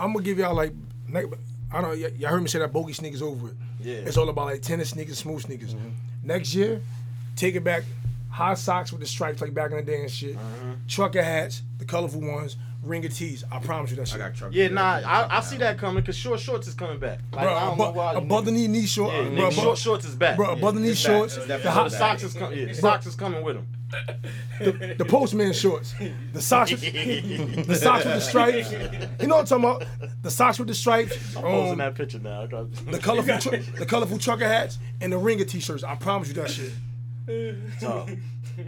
I'm 0.00 0.12
gonna 0.12 0.24
give 0.24 0.38
y'all 0.38 0.55
like, 0.55 0.72
like, 1.10 1.26
I 1.72 1.80
don't. 1.80 1.90
y- 2.00 2.10
Y'all 2.18 2.30
heard 2.30 2.40
me 2.42 2.48
say 2.48 2.59
that 2.59 2.72
bogey 2.72 2.92
sneakers 2.94 3.22
over 3.22 3.48
it. 3.48 3.55
Yeah. 3.80 3.94
It's 3.98 4.16
all 4.16 4.28
about 4.28 4.46
like 4.46 4.62
tennis 4.62 4.90
sneakers, 4.90 5.18
smooth 5.18 5.42
sneakers. 5.42 5.76
Next 6.24 6.52
year, 6.55 6.80
take 7.36 7.55
it 7.55 7.62
back. 7.62 7.84
High 8.39 8.55
socks 8.55 8.93
with 8.93 9.01
the 9.01 9.06
stripes 9.09 9.40
like 9.40 9.52
back 9.52 9.73
in 9.73 9.78
the 9.78 9.82
day 9.82 10.01
and 10.02 10.09
shit. 10.10 10.36
Trucker 10.86 11.23
hats, 11.24 11.62
the 11.78 11.85
colorful 11.85 12.20
ones, 12.20 12.56
ringer 12.85 13.09
tees. 13.09 13.43
I 13.51 13.59
promise 13.59 13.90
you 13.90 13.97
that 13.97 14.02
I 14.02 14.05
shit. 14.05 14.19
got 14.20 14.35
trouble. 14.36 14.55
Yeah, 14.55 14.69
nah, 14.69 15.01
I, 15.05 15.39
I 15.39 15.40
see 15.40 15.56
that 15.56 15.77
coming 15.77 16.02
because 16.02 16.15
short 16.16 16.39
shorts 16.39 16.69
is 16.69 16.74
coming 16.74 17.01
back. 17.01 17.19
Like, 17.32 17.43
Bro, 17.47 17.55
I 17.56 17.60
don't 17.66 17.78
know 17.78 17.85
above, 17.86 17.97
why. 17.97 18.12
above 18.15 18.44
the 18.44 18.52
knee 18.52 18.69
knee 18.69 18.86
short, 18.86 19.12
Yeah, 19.12 19.23
bro, 19.23 19.31
nigga, 19.31 19.39
above- 19.40 19.55
short 19.55 19.78
shorts 19.78 20.05
is 20.05 20.15
back. 20.15 20.36
bro, 20.36 20.52
above 20.52 20.77
the 20.77 20.81
knee 20.81 20.94
shorts. 20.94 21.35
The, 21.35 21.47
definitely 21.48 21.70
high, 21.73 21.89
socks 21.89 22.23
is 22.23 22.35
coming. 22.35 22.59
Yeah, 22.69 22.73
socks 22.74 23.06
is 23.06 23.16
coming 23.16 23.43
with 23.43 23.56
them. 23.56 23.66
the, 24.60 24.94
the 24.98 25.05
postman 25.05 25.52
shorts, 25.52 25.94
the 26.32 26.40
socks, 26.40 26.70
with, 26.70 26.82
the 26.82 27.74
socks 27.74 28.05
with 28.05 28.15
the 28.15 28.20
stripes. 28.20 28.70
You 29.20 29.27
know 29.27 29.36
what 29.39 29.51
I'm 29.52 29.60
talking 29.62 29.65
about? 29.65 30.23
The 30.23 30.31
socks 30.31 30.60
with 30.60 30.69
the 30.69 30.74
stripes. 30.74 31.16
I'm 31.35 31.43
posting 31.43 31.73
um, 31.73 31.78
that 31.78 31.94
picture 31.97 32.19
now. 32.20 32.47
The 32.47 33.01
colorful, 33.02 33.39
tr- 33.40 33.56
the 33.78 33.86
colorful 33.86 34.19
trucker 34.19 34.47
hats, 34.47 34.78
and 35.01 35.12
the 35.12 35.19
ringer 35.19 35.44
t-shirts. 35.44 35.82
I 35.82 35.97
promise 35.97 36.28
you 36.28 36.35
that 36.35 36.51
shit. 36.51 36.70
So, 37.80 38.06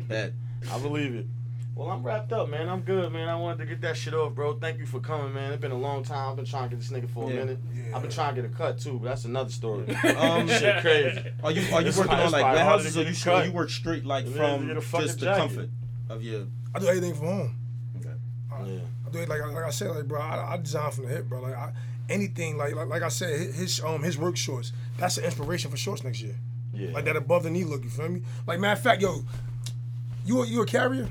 that. 0.08 0.32
I 0.72 0.78
believe 0.78 1.14
it. 1.14 1.26
Well, 1.74 1.88
I'm 1.88 2.02
wrapped 2.02 2.32
up, 2.32 2.48
man. 2.50 2.68
I'm 2.68 2.80
good, 2.80 3.10
man. 3.12 3.28
I 3.28 3.36
wanted 3.36 3.58
to 3.60 3.66
get 3.66 3.80
that 3.82 3.96
shit 3.96 4.12
off, 4.12 4.34
bro. 4.34 4.54
Thank 4.58 4.78
you 4.78 4.86
for 4.86 5.00
coming, 5.00 5.32
man. 5.32 5.52
It's 5.52 5.62
been 5.62 5.70
a 5.70 5.78
long 5.78 6.02
time. 6.02 6.30
I've 6.30 6.36
been 6.36 6.44
trying 6.44 6.68
to 6.68 6.76
get 6.76 6.80
this 6.82 6.90
nigga 6.90 7.08
for 7.08 7.24
a 7.24 7.32
Yeah. 7.32 7.40
minute. 7.40 7.58
I've 7.94 8.02
been 8.02 8.10
trying 8.10 8.34
to 8.34 8.42
get 8.42 8.50
a 8.50 8.54
cut 8.54 8.78
too, 8.78 8.98
but 8.98 9.08
that's 9.08 9.24
another 9.24 9.50
story. 9.50 9.86
Um, 10.16 10.46
shit 10.48 10.80
crazy. 10.82 11.22
Are 11.42 11.50
you 11.52 11.62
are 11.74 11.80
you 11.80 11.88
It's 11.88 11.96
working 11.96 12.12
on 12.12 12.30
like 12.32 12.44
it's 12.44 12.54
warehouses 12.56 12.98
or 12.98 13.02
you 13.04 13.14
cut. 13.16 13.46
you 13.46 13.52
work 13.52 13.70
straight 13.70 14.04
like 14.04 14.26
Yeah, 14.26 14.32
from 14.56 14.62
you 14.62 14.68
get 14.68 14.76
a 14.76 14.80
fucking 14.82 15.06
just 15.06 15.20
the 15.20 15.26
jacket. 15.26 15.38
comfort 15.40 15.70
of 16.10 16.22
your 16.22 16.46
I 16.74 16.78
do 16.80 16.86
everything 16.88 17.14
from 17.14 17.26
home. 17.26 17.56
Okay. 17.98 18.14
Yeah. 18.66 18.80
I 19.06 19.10
do 19.10 19.18
it 19.20 19.28
like 19.28 19.40
like 19.40 19.64
I 19.64 19.70
said, 19.70 19.90
like 19.92 20.06
bro, 20.06 20.20
I, 20.20 20.52
I 20.54 20.56
design 20.58 20.90
from 20.90 21.04
the 21.06 21.10
hip, 21.12 21.28
bro. 21.28 21.40
Like 21.40 21.54
I, 21.54 21.72
anything, 22.10 22.58
like, 22.58 22.74
like 22.74 22.88
like 22.88 23.02
I 23.02 23.08
said, 23.08 23.30
his- 23.38 23.56
his 23.56 23.80
um 23.82 24.02
his 24.02 24.18
work 24.18 24.36
shorts. 24.36 24.72
That's 24.98 25.14
the 25.16 25.24
inspiration 25.24 25.70
for 25.70 25.76
shorts 25.78 26.04
next 26.04 26.20
year. 26.20 26.34
Yeah. 26.72 26.92
Like 26.92 27.04
that 27.06 27.16
above 27.16 27.42
the 27.42 27.50
knee 27.50 27.64
look. 27.64 27.84
You 27.84 27.90
feel 27.90 28.08
me? 28.08 28.22
Like 28.46 28.60
matter 28.60 28.78
of 28.78 28.82
fact, 28.82 29.02
yo, 29.02 29.24
you 30.24 30.42
a, 30.42 30.46
you 30.46 30.62
a 30.62 30.66
carrier? 30.66 31.08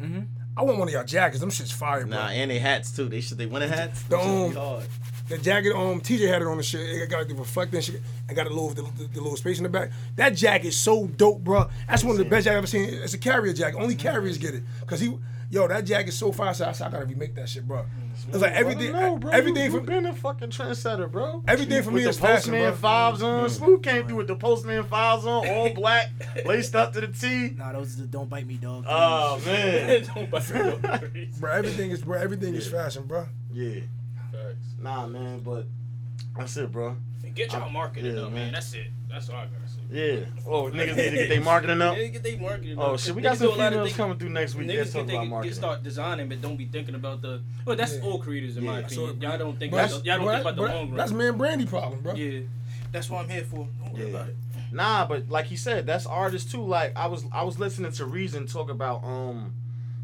Mm-hmm. 0.00 0.22
I 0.56 0.62
want 0.62 0.78
one 0.78 0.88
of 0.88 0.94
y'all 0.94 1.04
jackets. 1.04 1.40
Them 1.40 1.50
shit's 1.50 1.70
fire, 1.70 2.06
bro. 2.06 2.16
nah 2.16 2.28
and 2.28 2.50
they 2.50 2.58
hats 2.58 2.94
too. 2.94 3.08
They 3.08 3.20
should 3.20 3.38
they 3.38 3.46
winter 3.46 3.68
hats. 3.68 4.02
The, 4.02 4.16
Them 4.18 4.56
um. 4.56 4.82
The 5.28 5.38
jacket, 5.38 5.72
um, 5.74 6.00
TJ 6.00 6.28
had 6.28 6.42
it 6.42 6.48
on 6.48 6.58
the 6.58 6.62
shit. 6.62 6.80
It 6.80 7.08
got 7.08 7.26
the 7.26 7.34
reflecting 7.34 7.80
shit. 7.80 8.02
and 8.28 8.36
got 8.36 8.46
a 8.46 8.50
little, 8.50 8.70
the, 8.70 8.82
the, 8.82 9.08
the 9.14 9.20
little 9.20 9.36
space 9.36 9.56
in 9.56 9.62
the 9.62 9.70
back. 9.70 9.90
That 10.16 10.34
jacket 10.34 10.68
is 10.68 10.78
so 10.78 11.06
dope, 11.06 11.42
bro. 11.42 11.70
That's 11.88 12.04
one 12.04 12.12
of 12.12 12.18
the 12.18 12.24
best 12.24 12.44
jackets 12.44 12.74
I've 12.74 12.82
ever 12.82 12.90
seen. 12.90 13.02
It's 13.02 13.14
a 13.14 13.18
carrier 13.18 13.54
jacket. 13.54 13.78
Only 13.78 13.94
carriers 13.94 14.36
get 14.36 14.54
it. 14.54 14.62
Cause 14.86 15.00
he, 15.00 15.16
yo, 15.52 15.68
that 15.68 15.84
jacket's 15.84 16.16
so 16.16 16.32
fire. 16.32 16.52
So 16.54 16.66
I 16.66 16.72
said, 16.72 16.88
I 16.88 16.90
gotta 16.90 17.04
remake 17.06 17.34
that 17.36 17.48
shit, 17.48 17.66
bro. 17.68 17.82
Mm. 17.82 17.86
It's 18.28 18.38
like 18.42 18.52
everything, 18.52 18.92
No, 18.92 19.16
bro. 19.18 19.30
everything 19.30 19.64
you, 19.64 19.70
for 19.70 19.76
you 19.78 19.82
been 19.84 20.06
a 20.06 20.14
fucking 20.14 20.50
trendsetter, 20.50 21.10
bro. 21.10 21.42
Everything 21.46 21.82
for 21.82 21.90
with 21.90 21.96
me 21.98 22.02
the 22.04 22.10
is 22.10 22.18
fashion, 22.18 22.52
postman 22.52 22.70
bro. 22.70 22.72
fives 22.76 23.22
on. 23.22 23.44
Mm. 23.46 23.50
Smooth 23.50 23.82
came 23.82 24.06
through 24.08 24.16
with 24.16 24.26
the 24.26 24.36
postman 24.36 24.84
fives 24.84 25.24
on, 25.26 25.46
all 25.48 25.70
black, 25.74 26.10
laced 26.44 26.74
up 26.74 26.92
to 26.94 27.00
the 27.02 27.08
T. 27.08 27.50
Nah, 27.56 27.72
those 27.72 27.94
are 27.98 28.02
the 28.02 28.08
don't 28.08 28.28
bite 28.28 28.46
me, 28.46 28.56
dog. 28.56 28.84
Oh 28.88 29.40
man. 29.46 30.04
Don't 30.14 30.30
bust 30.30 30.50
it 30.50 30.84
up. 30.84 31.00
bro. 31.38 31.50
Everything 31.52 31.90
is, 31.92 32.02
bro. 32.02 32.18
Everything 32.18 32.54
is 32.54 32.66
fashion, 32.66 33.04
bro. 33.04 33.26
yeah. 33.52 33.80
Facts. 34.32 34.74
Nah, 34.80 35.06
man, 35.06 35.40
but 35.40 35.66
that's 36.36 36.56
it, 36.56 36.72
bro. 36.72 36.96
And 37.32 37.36
Get 37.36 37.52
y'all 37.52 37.70
marketing 37.70 38.14
Yeah, 38.14 38.22
up, 38.22 38.32
man. 38.32 38.34
man. 38.44 38.52
That's 38.52 38.74
it. 38.74 38.88
That's 39.08 39.28
all 39.30 39.36
I 39.36 39.44
gotta 39.46 39.68
say. 39.68 39.80
Yeah. 39.90 40.24
Oh, 40.46 40.64
niggas 40.64 40.96
need 40.96 41.10
to 41.10 41.16
get 41.16 41.28
their 41.30 41.40
marketing 41.40 41.80
up. 41.80 41.96
Yeah, 41.96 42.06
get 42.08 42.22
they 42.22 42.36
marketing 42.36 42.78
Oh 42.78 42.92
up. 42.94 43.00
shit, 43.00 43.14
we 43.14 43.22
Niggas 43.22 43.24
got 43.24 43.38
some 43.38 43.46
do 43.48 43.52
a 43.52 43.56
lot 43.56 43.60
of 43.60 43.70
females 43.72 43.88
things- 43.88 43.96
coming 43.96 44.18
through 44.18 44.28
next 44.30 44.54
week. 44.54 44.68
Let's 44.68 44.90
Niggas 44.90 44.92
talk 44.92 45.06
get, 45.06 45.14
about 45.14 45.22
they, 45.24 45.28
marketing. 45.28 45.50
get 45.50 45.56
start 45.56 45.82
designing, 45.82 46.28
but 46.28 46.40
don't 46.42 46.56
be 46.56 46.66
thinking 46.66 46.94
about 46.94 47.22
the. 47.22 47.40
Well, 47.64 47.76
that's 47.76 47.94
Yeah. 47.94 48.00
all 48.02 48.18
creators 48.18 48.56
in 48.58 48.64
my 48.64 48.80
opinion. 48.80 48.90
So- 49.18 49.26
y'all 49.26 49.38
don't 49.38 49.58
think 49.58 49.72
about 49.72 49.88
the, 49.90 49.96
y'all 50.04 50.18
don't 50.18 50.28
think 50.28 50.40
about 50.42 50.56
the 50.56 50.62
long 50.62 50.88
run. 50.88 50.96
That's 50.96 51.12
me 51.12 51.26
and 51.28 51.38
Brandy 51.38 51.66
problem, 51.66 52.00
bro. 52.02 52.14
Yeah, 52.14 52.40
that's 52.90 53.08
what 53.08 53.24
I'm 53.24 53.30
here 53.30 53.44
for. 53.44 53.66
Don't 53.82 53.92
worry 53.94 54.02
Yeah. 54.04 54.08
about 54.10 54.28
it. 54.28 54.36
Nah, 54.72 55.06
but 55.06 55.28
like 55.30 55.46
he 55.46 55.56
said, 55.56 55.86
that's 55.86 56.04
artists 56.06 56.50
too. 56.52 56.62
Like 56.64 56.92
I 56.96 57.06
was, 57.06 57.24
I 57.32 57.42
was 57.44 57.58
listening 57.58 57.92
to 57.92 58.04
Reason 58.04 58.46
talk 58.46 58.68
about. 58.70 59.04
Um, 59.04 59.52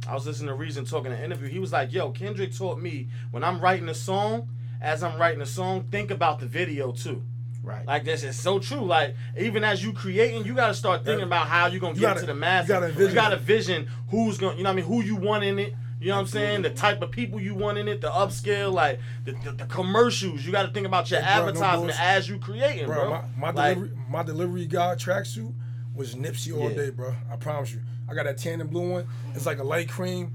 I 0.06 0.14
was 0.14 0.26
listening 0.26 0.48
to 0.48 0.54
Reason 0.54 0.84
talking 0.86 1.12
in 1.12 1.18
an 1.18 1.24
interview. 1.24 1.48
He 1.48 1.58
was 1.58 1.72
like, 1.72 1.92
"Yo, 1.92 2.10
Kendrick 2.10 2.54
taught 2.56 2.78
me 2.80 3.08
when 3.30 3.42
I'm 3.44 3.60
writing 3.60 3.88
a 3.90 3.94
song, 3.94 4.48
as 4.80 5.02
I'm 5.02 5.18
writing 5.20 5.40
a 5.40 5.46
song, 5.46 5.86
think 5.90 6.10
about 6.10 6.40
the 6.40 6.46
video 6.46 6.92
too." 6.92 7.22
Right. 7.62 7.86
Like 7.86 8.04
this 8.04 8.22
is 8.22 8.38
so 8.38 8.58
true. 8.58 8.80
Like 8.80 9.14
even 9.38 9.62
as 9.64 9.84
you 9.84 9.92
creating, 9.92 10.44
you 10.46 10.54
gotta 10.54 10.74
start 10.74 11.04
thinking 11.04 11.20
Yeah. 11.20 11.26
about 11.26 11.48
how 11.48 11.66
you 11.66 11.78
gonna 11.80 11.94
You 11.94 12.00
get 12.00 12.06
gotta- 12.08 12.20
to 12.20 12.26
the 12.26 12.32
you 12.32 12.38
masses. 12.40 12.68
gotta 12.68 12.86
envision 12.86 13.08
you 13.10 13.14
gotta 13.14 13.36
vision 13.36 13.88
who's 14.10 14.38
gonna, 14.38 14.56
you 14.56 14.62
know 14.62 14.70
what 14.70 14.72
I 14.72 14.76
mean, 14.76 14.84
who 14.86 15.02
you 15.02 15.16
want 15.16 15.44
in 15.44 15.58
it. 15.58 15.74
You 16.00 16.08
know 16.10 16.14
what 16.14 16.20
I'm 16.20 16.26
saying? 16.28 16.62
The 16.62 16.70
type 16.70 17.02
of 17.02 17.10
people 17.10 17.40
you 17.40 17.54
want 17.56 17.76
in 17.76 17.88
it, 17.88 18.00
the 18.00 18.08
upscale, 18.08 18.72
like 18.72 19.00
the, 19.24 19.32
the, 19.44 19.50
the 19.52 19.64
commercials. 19.66 20.46
You 20.46 20.52
got 20.52 20.62
to 20.62 20.72
think 20.72 20.86
about 20.86 21.10
your 21.10 21.18
bro, 21.20 21.28
no 21.28 21.34
advertisement 21.48 21.80
bullshit. 21.88 22.00
as 22.00 22.28
you 22.28 22.38
creating, 22.38 22.86
bro. 22.86 22.94
bro. 22.94 23.10
My, 23.10 23.22
my 23.36 23.50
Like, 23.50 23.74
delivery, 23.76 23.98
my 24.08 24.22
delivery 24.22 24.66
guy 24.66 24.94
tracksuit 24.94 25.52
was 25.96 26.14
Nipsey 26.14 26.56
all 26.56 26.70
Yeah. 26.70 26.76
day, 26.76 26.90
bro. 26.90 27.16
I 27.28 27.34
promise 27.34 27.72
you. 27.72 27.80
I 28.08 28.14
got 28.14 28.26
that 28.26 28.38
tan 28.38 28.60
and 28.60 28.70
blue 28.70 28.88
one. 28.92 29.06
It's 29.34 29.44
like 29.44 29.58
a 29.58 29.64
light 29.64 29.88
cream. 29.88 30.32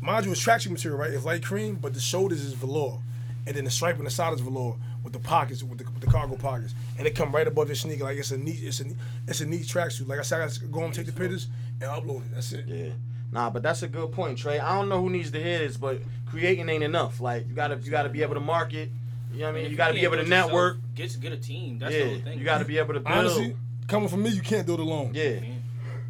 Mind 0.00 0.26
you, 0.26 0.32
it's 0.32 0.44
tracksuit 0.44 0.72
material, 0.72 0.98
right? 0.98 1.12
It's 1.12 1.24
light 1.24 1.44
cream, 1.44 1.76
but 1.76 1.94
the 1.94 2.00
shoulders 2.00 2.40
is 2.42 2.54
velour, 2.54 2.98
and 3.46 3.56
then 3.56 3.64
the 3.64 3.70
stripe 3.70 3.98
on 3.98 4.04
the 4.04 4.10
side 4.10 4.32
is 4.34 4.40
velour 4.40 4.76
with 5.02 5.12
the 5.12 5.18
pockets, 5.20 5.62
with 5.62 5.78
the, 5.78 5.84
with 5.84 6.00
the 6.00 6.06
cargo 6.06 6.36
pockets, 6.36 6.74
and 6.98 7.06
it 7.06 7.14
come 7.14 7.32
right 7.32 7.46
above 7.46 7.68
your 7.68 7.76
sneaker. 7.76 8.04
Like 8.04 8.16
it's 8.18 8.30
a 8.32 8.38
neat, 8.38 8.58
it's 8.62 8.80
a 8.80 8.84
it's 9.28 9.40
a 9.40 9.46
neat 9.46 9.62
tracksuit. 9.62 10.08
Like 10.08 10.18
I 10.18 10.22
said, 10.22 10.40
I 10.40 10.46
gotta 10.46 10.66
go 10.66 10.80
home, 10.80 10.92
take 10.92 11.06
the 11.06 11.12
pictures, 11.12 11.48
and 11.80 11.90
upload 11.90 12.22
it. 12.26 12.34
That's 12.34 12.52
it. 12.52 12.66
Yeah. 12.66 12.90
Nah, 13.32 13.50
but 13.50 13.62
that's 13.62 13.82
a 13.82 13.88
good 13.88 14.12
point, 14.12 14.38
Trey. 14.38 14.58
I 14.58 14.74
don't 14.76 14.88
know 14.88 15.00
who 15.00 15.10
needs 15.10 15.30
to 15.32 15.42
hear 15.42 15.58
this, 15.58 15.76
but 15.76 16.00
creating 16.26 16.68
ain't 16.68 16.82
enough. 16.84 17.20
Like 17.20 17.48
you 17.48 17.54
gotta 17.54 17.76
you 17.76 17.90
gotta 17.90 18.08
be 18.08 18.22
able 18.22 18.34
to 18.34 18.40
market. 18.40 18.90
You 19.32 19.40
know 19.40 19.46
what 19.46 19.50
I 19.50 19.54
mean? 19.56 19.64
If 19.66 19.70
You 19.72 19.76
gotta 19.76 19.94
be 19.94 20.00
able 20.04 20.16
to 20.16 20.22
yourself, 20.22 20.46
network. 20.50 20.76
Get 20.94 21.20
get 21.20 21.32
a 21.32 21.36
team. 21.36 21.78
That's 21.78 21.92
the 21.92 21.98
Yeah. 21.98 22.06
whole 22.06 22.18
thing. 22.20 22.38
You 22.38 22.44
gotta 22.44 22.64
be 22.64 22.78
able 22.78 22.94
to 22.94 23.00
build. 23.00 23.16
Honestly, 23.18 23.56
coming 23.86 24.08
from 24.08 24.22
me, 24.22 24.30
you 24.30 24.40
can't 24.40 24.66
do 24.66 24.74
it 24.74 24.80
alone. 24.80 25.10
Yeah. 25.14 25.24
Yeah. 25.30 25.40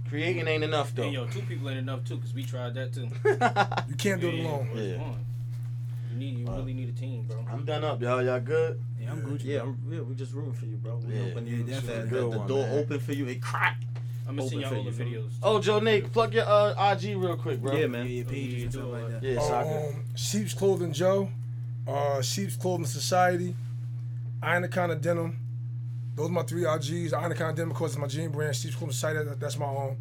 Creating 0.08 0.46
ain't 0.46 0.62
enough 0.62 0.94
though. 0.94 1.02
And 1.02 1.16
though. 1.16 1.22
yo, 1.24 1.28
two 1.30 1.40
people 1.42 1.68
ain't 1.68 1.78
enough 1.80 2.04
too, 2.04 2.18
cause 2.18 2.32
we 2.32 2.44
tried 2.44 2.74
that 2.74 2.92
too. 2.94 3.08
You 3.88 3.96
can't 3.96 4.20
do 4.20 4.28
it 4.28 4.34
alone. 4.44 4.68
what's 4.70 4.80
Yeah. 4.86 4.96
On? 6.16 6.20
You 6.22 6.32
need, 6.32 6.38
you 6.38 6.47
really 6.55 6.74
need 6.74 6.88
a 6.88 6.93
team, 6.93 7.24
bro. 7.28 7.44
I'm 7.51 7.64
done 7.64 7.84
up, 7.84 8.01
y'all. 8.02 8.22
Y'all 8.22 8.40
good? 8.40 8.80
Yeah, 9.01 9.12
I'm 9.12 9.22
Gucci. 9.22 9.44
Yeah, 9.44 9.62
I'm, 9.62 9.78
yeah, 9.90 10.01
we 10.01 10.14
just 10.14 10.32
rooting 10.32 10.52
for 10.55 10.66
you, 10.66 10.76
bro. 10.76 10.97
We 10.97 11.14
Yeah. 11.14 11.22
hoping 11.22 11.47
Yeah, 11.47 11.56
you 11.56 11.62
definitely. 11.64 11.94
that, 12.02 12.09
Good 12.10 12.24
that 12.24 12.30
the 12.30 12.38
one, 12.38 12.48
door 12.48 12.66
man. 12.66 12.78
open 12.78 12.98
for 13.01 13.12
you. 13.12 13.26
It 13.26 13.43
crack. 13.43 13.80
I'm 14.28 14.36
gonna 14.36 14.48
see 14.48 14.56
Open 14.56 14.60
y'all 14.60 14.70
for 14.70 14.76
all 14.76 14.84
the 14.90 15.05
you, 15.05 15.18
videos. 15.20 15.30
Oh, 15.43 15.60
Joe 15.60 15.78
Nate, 15.78 16.12
plug 16.12 16.34
your 16.34 16.44
uh, 16.48 16.93
IG 16.93 17.16
real 17.16 17.36
quick, 17.36 17.60
bro. 17.62 17.72
Yeah, 17.74 17.80
Yeah, 17.82 17.86
man. 17.86 18.06
your 18.09 18.24
pages 18.24 18.62
and 18.64 18.72
stuff 18.72 18.86
like 18.90 19.09
that. 19.09 19.22
Yeah, 19.22 19.38
Uh, 19.38 19.48
soccer. 19.48 19.88
um, 19.94 20.05
Sheep's 20.16 20.52
Clothing 20.55 20.93
Joe, 20.93 21.28
uh, 21.86 22.20
Sheep's 22.22 22.56
Clothing 22.56 22.86
Society, 22.86 23.55
Anaconda 24.43 24.97
Denim. 24.97 25.38
Those 26.16 26.28
are 26.28 26.32
my 26.32 26.43
three 26.43 26.62
IGs. 26.64 27.12
Anaconda 27.12 27.55
Denim, 27.55 27.70
of 27.70 27.76
course, 27.76 27.93
is 27.93 27.98
my 27.98 28.06
jean 28.09 28.30
brand. 28.30 28.56
Sheep's 28.56 28.74
Clothing 28.74 28.94
Society, 28.94 29.22
that, 29.28 29.38
that's 29.38 29.59
my 29.59 29.66
own. 29.66 29.97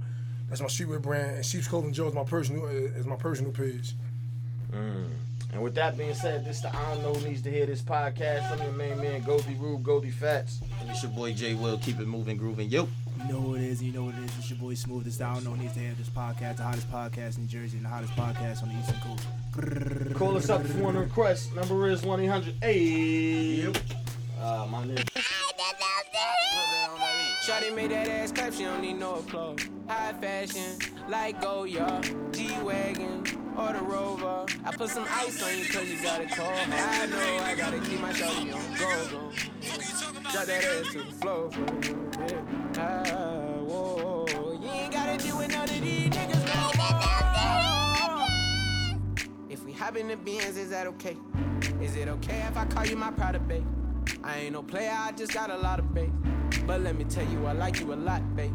that's 0.49 0.61
my 0.61 0.67
streetwear 0.67 1.01
brand. 1.01 1.35
And 1.35 1.45
Sheep's 1.45 1.67
Clothing 1.67 1.93
Joe 1.93 2.07
is 2.07 2.13
my 2.15 2.23
personal 2.23 2.65
uh, 2.65 2.69
is 2.69 3.05
my 3.05 3.15
personal 3.17 3.51
page. 3.51 3.93
Mm. 4.71 5.05
And 5.55 5.63
with 5.63 5.73
that 5.75 5.97
being 5.97 6.13
said, 6.13 6.43
this 6.43 6.59
the 6.59 6.75
I 6.75 6.93
don't 6.93 7.01
know 7.01 7.13
who 7.13 7.29
needs 7.29 7.41
to 7.43 7.49
hear 7.49 7.65
this 7.65 7.81
podcast. 7.81 8.51
I'm 8.51 8.61
your 8.61 8.73
main 8.73 8.97
man, 8.99 9.23
Goldie 9.23 9.55
Rube, 9.55 9.83
Goldie 9.83 10.11
Fats. 10.11 10.59
And 10.81 10.89
it's 10.89 11.01
your 11.01 11.13
boy 11.13 11.31
Jay 11.33 11.53
Will. 11.53 11.77
Keep 11.77 12.01
it 12.01 12.07
moving, 12.07 12.35
grooving. 12.35 12.67
Yo. 12.67 12.89
You 13.19 13.31
know 13.33 13.39
who 13.39 13.55
it 13.55 13.61
is, 13.61 13.81
you 13.81 13.93
know 13.93 14.03
what 14.03 14.15
it 14.15 14.25
is. 14.25 14.37
It's 14.37 14.49
your 14.49 14.59
boy 14.59 14.73
Smooth. 14.73 15.07
It's 15.07 15.15
the 15.15 15.23
I 15.23 15.35
Don't 15.35 15.45
Know 15.45 15.55
Needs 15.55 15.73
to 15.75 15.79
Have 15.79 15.97
this 15.97 16.09
podcast, 16.09 16.57
the 16.57 16.63
hottest 16.63 16.91
podcast 16.91 17.37
in 17.37 17.47
Jersey, 17.47 17.77
and 17.77 17.85
the 17.85 17.89
hottest 17.89 18.11
podcast 18.17 18.63
on 18.63 18.67
the 18.67 18.75
Eastern 18.75 18.99
Coast. 18.99 20.13
Call 20.17 20.35
us 20.35 20.49
up 20.49 20.65
if 20.65 20.75
you 20.75 20.83
want 20.83 20.97
to 20.97 21.03
request. 21.03 21.55
Number 21.55 21.87
is 21.87 22.03
1 22.03 22.19
800 22.19 22.55
Hey. 22.61 22.73
Yep. 23.63 23.77
Uh, 24.41 24.67
my 24.69 24.83
nigga. 24.83 25.07
Shawty 27.45 27.75
made 27.75 27.91
that 27.91 28.07
ass 28.07 28.31
clap, 28.31 28.53
she 28.53 28.63
don't 28.63 28.81
need 28.81 28.97
no 28.97 29.17
applause. 29.17 29.59
High 29.87 30.13
fashion, 30.13 30.79
like 31.07 31.39
Goyard, 31.39 32.33
G-Wagon, 32.33 33.23
or 33.55 33.71
the 33.71 33.83
Rover. 33.83 34.47
I 34.65 34.71
put 34.71 34.89
some 34.89 35.05
ice 35.07 35.43
on 35.43 35.55
you 35.55 35.65
cause 35.65 35.87
you 35.87 36.01
got 36.01 36.21
it 36.21 36.31
cold. 36.31 36.49
I 36.49 37.05
know 37.05 37.43
I 37.43 37.53
gotta 37.55 37.77
keep 37.81 37.99
my 37.99 38.11
shawty 38.13 38.51
on 38.51 38.77
go, 38.79 39.09
go. 39.11 39.31
Drop 40.31 40.45
that 40.45 40.63
ass 40.63 40.91
to 40.93 41.03
the 41.03 41.11
floor. 41.21 41.51
Yeah. 42.27 42.79
Ah, 42.79 43.61
whoa. 43.61 44.25
You 44.59 44.69
ain't 44.71 44.91
gotta 44.91 45.37
with 45.37 45.51
none 45.51 45.69
of 45.69 45.81
these 45.81 46.09
niggas. 46.09 46.45
If 49.51 49.63
we 49.63 49.71
hop 49.71 49.97
in 49.97 50.07
the 50.07 50.17
beans, 50.17 50.57
is 50.57 50.71
that 50.71 50.87
okay? 50.87 51.15
Is 51.79 51.95
it 51.95 52.07
okay 52.07 52.43
if 52.49 52.57
I 52.57 52.65
call 52.65 52.87
you 52.87 52.95
my 52.95 53.11
pride 53.11 53.47
babe? 53.47 53.67
I 54.23 54.37
ain't 54.39 54.53
no 54.53 54.63
player, 54.63 54.91
I 54.91 55.11
just 55.11 55.31
got 55.31 55.51
a 55.51 55.57
lot 55.57 55.77
of 55.77 55.93
bait. 55.93 56.09
But 56.65 56.81
let 56.81 56.95
me 56.95 57.03
tell 57.03 57.25
you, 57.27 57.45
I 57.45 57.53
like 57.53 57.79
you 57.79 57.93
a 57.93 57.95
lot, 57.95 58.35
babe. 58.35 58.51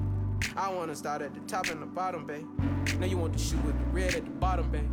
I 0.56 0.72
wanna 0.72 0.96
start 0.96 1.22
at 1.22 1.32
the 1.32 1.40
top 1.40 1.68
and 1.68 1.80
the 1.80 1.86
bottom, 1.86 2.26
babe. 2.26 2.46
Now 2.98 3.06
you 3.06 3.16
want 3.16 3.32
to 3.34 3.38
shoot 3.38 3.64
with 3.64 3.78
the 3.78 3.84
red 3.86 4.14
at 4.14 4.24
the 4.24 4.30
bottom, 4.30 4.70
babe. 4.70 4.90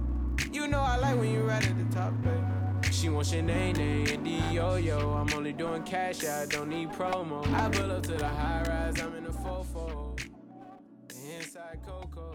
You 0.53 0.68
know 0.68 0.80
I 0.80 0.98
like 0.98 1.18
when 1.18 1.34
you 1.34 1.41
right 1.41 1.65
at 1.65 1.77
the 1.77 1.95
top, 1.95 2.14
babe. 2.22 2.44
She 2.91 3.10
wants 3.10 3.34
your 3.34 3.41
name, 3.41 3.76
and 3.77 4.26
the 4.26 4.53
yo-yo. 4.53 5.14
I'm 5.14 5.34
only 5.34 5.52
doing 5.52 5.84
cash, 5.84 6.23
I 6.23 6.45
don't 6.45 6.69
need 6.69 6.91
promo. 6.91 7.45
I 7.53 7.69
pull 7.69 7.91
up 7.91 8.03
to 8.03 8.14
the 8.14 8.27
high 8.27 8.64
rise, 8.68 9.02
I'm 9.02 9.15
in 9.15 9.23
the 9.23 9.31
fofo. 9.31 10.19
Inside 11.38 11.80
Coco. 11.85 12.34